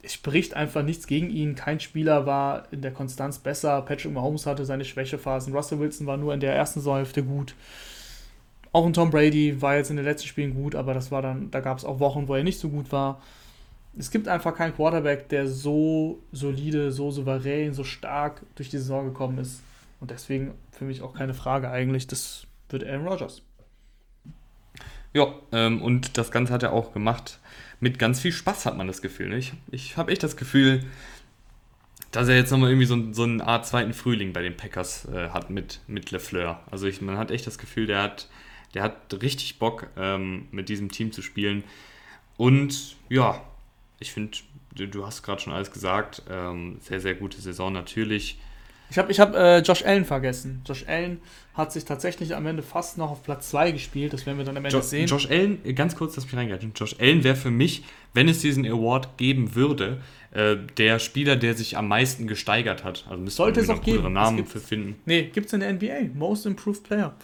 es 0.02 0.14
spricht 0.14 0.54
einfach 0.54 0.82
nichts 0.82 1.06
gegen 1.06 1.30
ihn. 1.30 1.54
Kein 1.54 1.80
Spieler 1.80 2.24
war 2.24 2.68
in 2.70 2.82
der 2.82 2.92
Konstanz 2.92 3.38
besser. 3.38 3.82
Patrick 3.82 4.12
Mahomes 4.12 4.46
hatte 4.46 4.64
seine 4.64 4.84
Schwächephasen. 4.84 5.54
Russell 5.54 5.80
Wilson 5.80 6.06
war 6.06 6.16
nur 6.16 6.32
in 6.32 6.40
der 6.40 6.54
ersten 6.54 6.80
Saisonhälfte 6.80 7.24
gut. 7.24 7.54
Auch 8.78 8.86
ein 8.86 8.92
Tom 8.92 9.10
Brady 9.10 9.60
war 9.60 9.74
jetzt 9.74 9.90
in 9.90 9.96
den 9.96 10.04
letzten 10.04 10.28
Spielen 10.28 10.54
gut, 10.54 10.76
aber 10.76 10.94
das 10.94 11.10
war 11.10 11.20
dann, 11.20 11.50
da 11.50 11.58
gab 11.58 11.78
es 11.78 11.84
auch 11.84 11.98
Wochen, 11.98 12.28
wo 12.28 12.36
er 12.36 12.44
nicht 12.44 12.60
so 12.60 12.68
gut 12.68 12.92
war. 12.92 13.20
Es 13.98 14.12
gibt 14.12 14.28
einfach 14.28 14.54
keinen 14.54 14.72
Quarterback, 14.72 15.28
der 15.30 15.48
so 15.48 16.20
solide, 16.30 16.92
so 16.92 17.10
souverän, 17.10 17.74
so 17.74 17.82
stark 17.82 18.42
durch 18.54 18.68
die 18.68 18.78
Saison 18.78 19.06
gekommen 19.06 19.38
ist. 19.38 19.62
Und 19.98 20.12
deswegen 20.12 20.54
für 20.70 20.84
mich 20.84 21.02
auch 21.02 21.12
keine 21.12 21.34
Frage 21.34 21.68
eigentlich, 21.68 22.06
das 22.06 22.46
wird 22.68 22.84
Aaron 22.84 23.08
Rodgers. 23.08 23.42
Ja, 25.12 25.26
ähm, 25.50 25.82
und 25.82 26.16
das 26.16 26.30
Ganze 26.30 26.52
hat 26.52 26.62
er 26.62 26.72
auch 26.72 26.92
gemacht 26.92 27.40
mit 27.80 27.98
ganz 27.98 28.20
viel 28.20 28.30
Spaß, 28.30 28.64
hat 28.64 28.76
man 28.76 28.86
das 28.86 29.02
Gefühl. 29.02 29.32
Ich, 29.32 29.54
ich 29.72 29.96
habe 29.96 30.12
echt 30.12 30.22
das 30.22 30.36
Gefühl, 30.36 30.84
dass 32.12 32.28
er 32.28 32.36
jetzt 32.36 32.52
nochmal 32.52 32.70
irgendwie 32.70 32.86
so, 32.86 33.12
so 33.12 33.24
eine 33.24 33.44
Art 33.44 33.66
zweiten 33.66 33.92
Frühling 33.92 34.32
bei 34.32 34.42
den 34.42 34.56
Packers 34.56 35.06
äh, 35.06 35.30
hat 35.30 35.50
mit, 35.50 35.80
mit 35.88 36.12
LeFleur. 36.12 36.60
Also 36.70 36.86
ich, 36.86 37.00
man 37.00 37.18
hat 37.18 37.32
echt 37.32 37.44
das 37.44 37.58
Gefühl, 37.58 37.88
der 37.88 38.02
hat, 38.02 38.28
der 38.74 38.82
hat 38.82 39.22
richtig 39.22 39.58
Bock, 39.58 39.88
ähm, 39.96 40.46
mit 40.50 40.68
diesem 40.68 40.90
Team 40.90 41.12
zu 41.12 41.22
spielen. 41.22 41.64
Und 42.36 42.96
ja, 43.08 43.42
ich 43.98 44.12
finde, 44.12 44.38
du, 44.74 44.86
du, 44.86 45.06
hast 45.06 45.22
gerade 45.22 45.40
schon 45.40 45.52
alles 45.52 45.70
gesagt. 45.70 46.22
Ähm, 46.30 46.78
sehr, 46.80 47.00
sehr 47.00 47.14
gute 47.14 47.40
Saison 47.40 47.72
natürlich. 47.72 48.38
Ich 48.90 48.96
habe 48.96 49.12
ich 49.12 49.20
hab, 49.20 49.34
äh, 49.34 49.58
Josh 49.58 49.84
Allen 49.84 50.04
vergessen. 50.04 50.62
Josh 50.66 50.86
Allen 50.86 51.20
hat 51.52 51.72
sich 51.72 51.84
tatsächlich 51.84 52.34
am 52.34 52.46
Ende 52.46 52.62
fast 52.62 52.96
noch 52.96 53.10
auf 53.10 53.22
Platz 53.22 53.50
2 53.50 53.72
gespielt. 53.72 54.12
Das 54.12 54.24
werden 54.24 54.38
wir 54.38 54.44
dann 54.44 54.56
am 54.56 54.64
Ende 54.64 54.76
jo 54.76 54.82
sehen. 54.82 55.06
Josh 55.06 55.28
Allen, 55.28 55.62
ganz 55.74 55.94
kurz, 55.94 56.14
dass 56.14 56.24
mich 56.24 56.34
reingreifen. 56.34 56.72
Josh 56.74 56.96
Allen 56.98 57.22
wäre 57.22 57.36
für 57.36 57.50
mich, 57.50 57.84
wenn 58.14 58.28
es 58.28 58.40
diesen 58.40 58.64
Award 58.64 59.18
geben 59.18 59.54
würde, 59.54 60.00
äh, 60.30 60.56
der 60.78 61.00
Spieler, 61.00 61.36
der 61.36 61.54
sich 61.54 61.76
am 61.76 61.88
meisten 61.88 62.26
gesteigert 62.26 62.84
hat. 62.84 63.04
Also 63.10 63.22
müsste 63.22 63.36
Sollte 63.36 63.60
es 63.60 63.68
auch 63.68 63.82
geben. 63.82 64.12
Namen 64.12 64.46
für 64.46 64.60
finden. 64.60 64.96
Nee, 65.04 65.24
gibt 65.24 65.48
es 65.48 65.52
in 65.52 65.60
der 65.60 65.72
NBA. 65.72 66.14
Most 66.14 66.46
Improved 66.46 66.84
Player. 66.84 67.14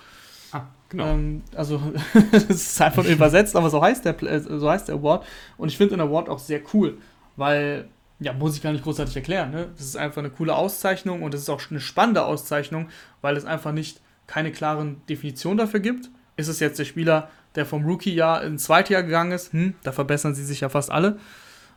Ah, 0.55 0.67
genau. 0.89 1.09
Ähm, 1.09 1.43
also, 1.57 1.81
das 2.33 2.45
ist 2.45 2.81
einfach 2.81 3.05
übersetzt, 3.05 3.57
aber 3.57 3.71
so 3.71 3.83
heißt, 3.83 4.05
der, 4.05 4.23
äh, 4.23 4.41
so 4.41 4.71
heißt 4.71 4.89
der 4.89 4.95
Award. 4.95 5.27
Und 5.57 5.69
ich 5.69 5.77
finde 5.77 5.97
den 5.97 6.01
Award 6.01 6.29
auch 6.29 6.39
sehr 6.39 6.61
cool, 6.73 6.99
weil 7.37 7.89
ja, 8.21 8.33
muss 8.33 8.57
ich 8.57 8.63
gar 8.63 8.73
nicht 8.73 8.85
großartig 8.85 9.17
erklären. 9.17 9.51
Ne? 9.51 9.69
Das 9.77 9.85
ist 9.85 9.97
einfach 9.97 10.19
eine 10.19 10.31
coole 10.31 10.55
Auszeichnung 10.55 11.23
und 11.23 11.35
es 11.35 11.43
ist 11.43 11.51
auch 11.51 11.61
eine 11.71 11.81
spannende 11.81 12.25
Auszeichnung, 12.25 12.89
weil 13.21 13.37
es 13.37 13.45
einfach 13.45 13.73
nicht 13.73 14.01
keine 14.29 14.53
klaren 14.53 15.03
Definitionen 15.09 15.59
dafür 15.59 15.81
gibt. 15.81 16.11
Ist 16.37 16.49
es 16.49 16.61
jetzt 16.61 16.79
der 16.79 16.85
Spieler, 16.85 17.29
der 17.57 17.67
vom 17.67 17.85
Rookie-Jahr 17.85 18.45
ins 18.45 18.65
zweite 18.65 18.93
Jahr 18.93 19.03
gegangen 19.03 19.33
ist? 19.33 19.53
Hm, 19.53 19.75
da 19.83 19.91
verbessern 19.91 20.37
sie 20.37 20.45
sich 20.45 20.61
ja 20.61 20.69
fast 20.69 20.91
alle. 20.91 21.19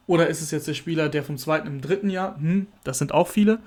Oder 0.05 0.28
ist 0.28 0.41
es 0.41 0.51
jetzt 0.51 0.67
der 0.67 0.75
Spieler, 0.75 1.09
der 1.09 1.23
vom 1.23 1.38
zweiten 1.38 1.67
im 1.67 1.82
dritten 1.82 2.11
Jahr? 2.11 2.38
Hm, 2.38 2.67
das 2.84 2.99
sind 2.99 3.11
auch 3.11 3.28
viele. 3.28 3.59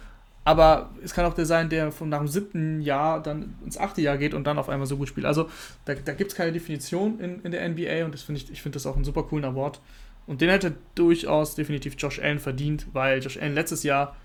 Aber 0.44 0.90
es 1.04 1.12
kann 1.12 1.26
auch 1.26 1.34
der 1.34 1.44
sein, 1.44 1.68
der 1.68 1.92
von 1.92 2.08
nach 2.08 2.18
dem 2.18 2.28
siebten 2.28 2.80
Jahr 2.80 3.22
dann 3.22 3.54
ins 3.64 3.76
achte 3.76 4.00
Jahr 4.00 4.16
geht 4.16 4.32
und 4.32 4.44
dann 4.46 4.58
auf 4.58 4.68
einmal 4.68 4.86
so 4.86 4.96
gut 4.96 5.08
spielt. 5.08 5.26
Also 5.26 5.50
da, 5.84 5.94
da 5.94 6.12
gibt 6.14 6.30
es 6.30 6.36
keine 6.36 6.52
Definition 6.52 7.20
in, 7.20 7.40
in 7.42 7.50
der 7.50 7.68
NBA 7.68 8.04
und 8.04 8.14
das 8.14 8.22
finde 8.22 8.40
ich, 8.40 8.50
ich 8.50 8.62
finde 8.62 8.76
das 8.76 8.86
auch 8.86 8.96
einen 8.96 9.04
super 9.04 9.22
coolen 9.24 9.44
Award. 9.44 9.80
Und 10.26 10.40
den 10.40 10.48
hätte 10.48 10.74
durchaus 10.94 11.54
definitiv 11.56 11.94
Josh 11.98 12.20
Allen 12.20 12.38
verdient, 12.38 12.86
weil 12.92 13.22
Josh 13.22 13.36
Allen 13.36 13.54
letztes 13.54 13.82
Jahr, 13.82 14.16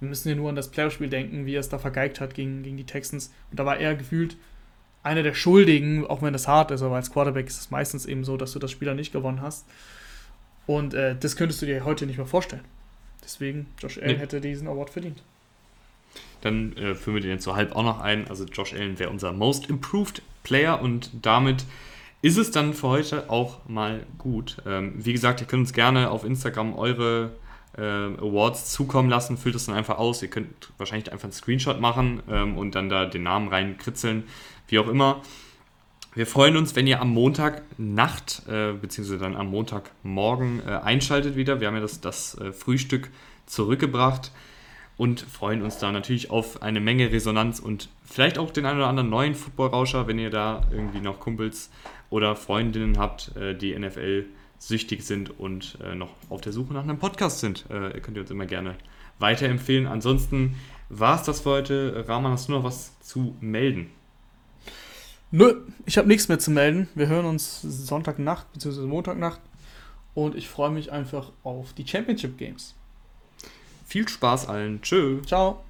wir 0.00 0.08
müssen 0.08 0.28
ja 0.28 0.34
nur 0.34 0.48
an 0.48 0.56
das 0.56 0.70
Playoff-Spiel 0.70 1.08
denken, 1.08 1.46
wie 1.46 1.54
er 1.54 1.60
es 1.60 1.68
da 1.68 1.78
vergeigt 1.78 2.20
hat 2.20 2.34
gegen, 2.34 2.62
gegen 2.62 2.76
die 2.76 2.84
Texans. 2.84 3.32
Und 3.50 3.58
da 3.58 3.64
war 3.64 3.78
er 3.78 3.94
gefühlt 3.94 4.36
einer 5.02 5.22
der 5.22 5.34
Schuldigen, 5.34 6.06
auch 6.06 6.22
wenn 6.22 6.32
das 6.32 6.48
hart 6.48 6.70
ist, 6.70 6.82
aber 6.82 6.96
als 6.96 7.10
Quarterback 7.10 7.46
ist 7.46 7.60
es 7.60 7.70
meistens 7.70 8.06
eben 8.06 8.24
so, 8.24 8.36
dass 8.36 8.52
du 8.52 8.58
das 8.58 8.70
Spiel 8.70 8.86
dann 8.86 8.96
nicht 8.96 9.12
gewonnen 9.12 9.40
hast. 9.40 9.66
Und 10.66 10.94
äh, 10.94 11.16
das 11.18 11.36
könntest 11.36 11.62
du 11.62 11.66
dir 11.66 11.84
heute 11.84 12.06
nicht 12.06 12.18
mehr 12.18 12.26
vorstellen. 12.26 12.64
Deswegen, 13.24 13.66
Josh 13.78 13.98
Allen 13.98 14.12
nee. 14.12 14.18
hätte 14.18 14.40
diesen 14.40 14.68
Award 14.68 14.90
verdient. 14.90 15.22
Dann 16.42 16.76
äh, 16.76 16.94
führen 16.94 17.14
wir 17.14 17.22
den 17.22 17.30
jetzt 17.30 17.44
so 17.44 17.56
halb 17.56 17.74
auch 17.74 17.84
noch 17.84 18.00
ein. 18.00 18.28
Also 18.28 18.44
Josh 18.44 18.74
Allen 18.74 18.98
wäre 18.98 19.10
unser 19.10 19.32
Most 19.32 19.70
Improved 19.70 20.22
Player 20.42 20.80
und 20.80 21.10
damit 21.22 21.64
ist 22.20 22.36
es 22.36 22.50
dann 22.50 22.74
für 22.74 22.88
heute 22.88 23.30
auch 23.30 23.60
mal 23.68 24.06
gut. 24.18 24.58
Ähm, 24.66 24.94
wie 24.96 25.12
gesagt, 25.12 25.40
ihr 25.40 25.46
könnt 25.46 25.60
uns 25.60 25.72
gerne 25.72 26.10
auf 26.10 26.24
Instagram 26.24 26.74
eure 26.74 27.32
äh, 27.76 27.82
Awards 27.82 28.72
zukommen 28.72 29.08
lassen, 29.08 29.36
füllt 29.36 29.54
es 29.54 29.66
dann 29.66 29.74
einfach 29.74 29.98
aus. 29.98 30.22
Ihr 30.22 30.28
könnt 30.28 30.70
wahrscheinlich 30.78 31.10
einfach 31.10 31.24
einen 31.24 31.32
Screenshot 31.32 31.80
machen 31.80 32.22
ähm, 32.28 32.58
und 32.58 32.74
dann 32.74 32.88
da 32.88 33.06
den 33.06 33.24
Namen 33.24 33.48
reinkritzeln, 33.48 34.24
wie 34.68 34.78
auch 34.78 34.88
immer. 34.88 35.22
Wir 36.14 36.26
freuen 36.26 36.56
uns, 36.56 36.76
wenn 36.76 36.86
ihr 36.86 37.00
am 37.00 37.08
Montagnacht, 37.08 38.42
äh, 38.46 38.72
beziehungsweise 38.72 39.18
dann 39.18 39.34
am 39.34 39.48
Montagmorgen 39.48 40.60
äh, 40.66 40.72
einschaltet 40.72 41.36
wieder. 41.36 41.60
Wir 41.60 41.68
haben 41.68 41.74
ja 41.74 41.80
das, 41.80 42.00
das 42.00 42.36
äh, 42.38 42.52
Frühstück 42.52 43.10
zurückgebracht 43.46 44.30
und 44.96 45.20
freuen 45.20 45.62
uns 45.62 45.78
da 45.78 45.90
natürlich 45.90 46.30
auf 46.30 46.62
eine 46.62 46.80
Menge 46.80 47.10
Resonanz 47.10 47.58
und 47.58 47.88
vielleicht 48.04 48.38
auch 48.38 48.50
den 48.50 48.66
einen 48.66 48.78
oder 48.78 48.88
anderen 48.88 49.10
neuen 49.10 49.34
Footballrauscher, 49.34 50.06
wenn 50.06 50.18
ihr 50.18 50.30
da 50.30 50.66
irgendwie 50.70 51.00
noch 51.00 51.20
Kumpels 51.20 51.70
oder 52.10 52.36
Freundinnen 52.36 52.98
habt, 52.98 53.34
äh, 53.36 53.56
die 53.56 53.76
NFL 53.78 54.26
süchtig 54.58 55.02
sind 55.02 55.38
und 55.40 55.78
äh, 55.82 55.94
noch 55.94 56.10
auf 56.28 56.40
der 56.40 56.52
Suche 56.52 56.72
nach 56.72 56.84
einem 56.84 56.98
Podcast 56.98 57.40
sind. 57.40 57.64
Äh, 57.70 57.94
ihr 57.94 58.00
könnt 58.00 58.16
ihr 58.16 58.20
uns 58.20 58.30
immer 58.30 58.46
gerne 58.46 58.76
weiterempfehlen. 59.18 59.86
Ansonsten 59.86 60.56
war 60.88 61.16
es 61.16 61.22
das 61.24 61.40
für 61.40 61.50
heute. 61.50 62.04
Rahman, 62.06 62.32
hast 62.32 62.48
du 62.48 62.52
noch 62.52 62.64
was 62.64 62.98
zu 63.00 63.34
melden? 63.40 63.90
Nö, 65.30 65.62
ich 65.86 65.96
habe 65.96 66.06
nichts 66.06 66.28
mehr 66.28 66.38
zu 66.38 66.50
melden. 66.50 66.88
Wir 66.94 67.08
hören 67.08 67.24
uns 67.24 67.62
Sonntagnacht 67.62 68.52
bzw. 68.52 68.82
Montagnacht 68.82 69.40
und 70.14 70.34
ich 70.34 70.48
freue 70.48 70.70
mich 70.70 70.92
einfach 70.92 71.32
auf 71.42 71.72
die 71.72 71.88
Championship 71.88 72.36
Games. 72.36 72.74
Viel 73.92 74.08
Spaß 74.08 74.48
allen. 74.48 74.80
Tschö. 74.80 75.20
Ciao. 75.26 75.64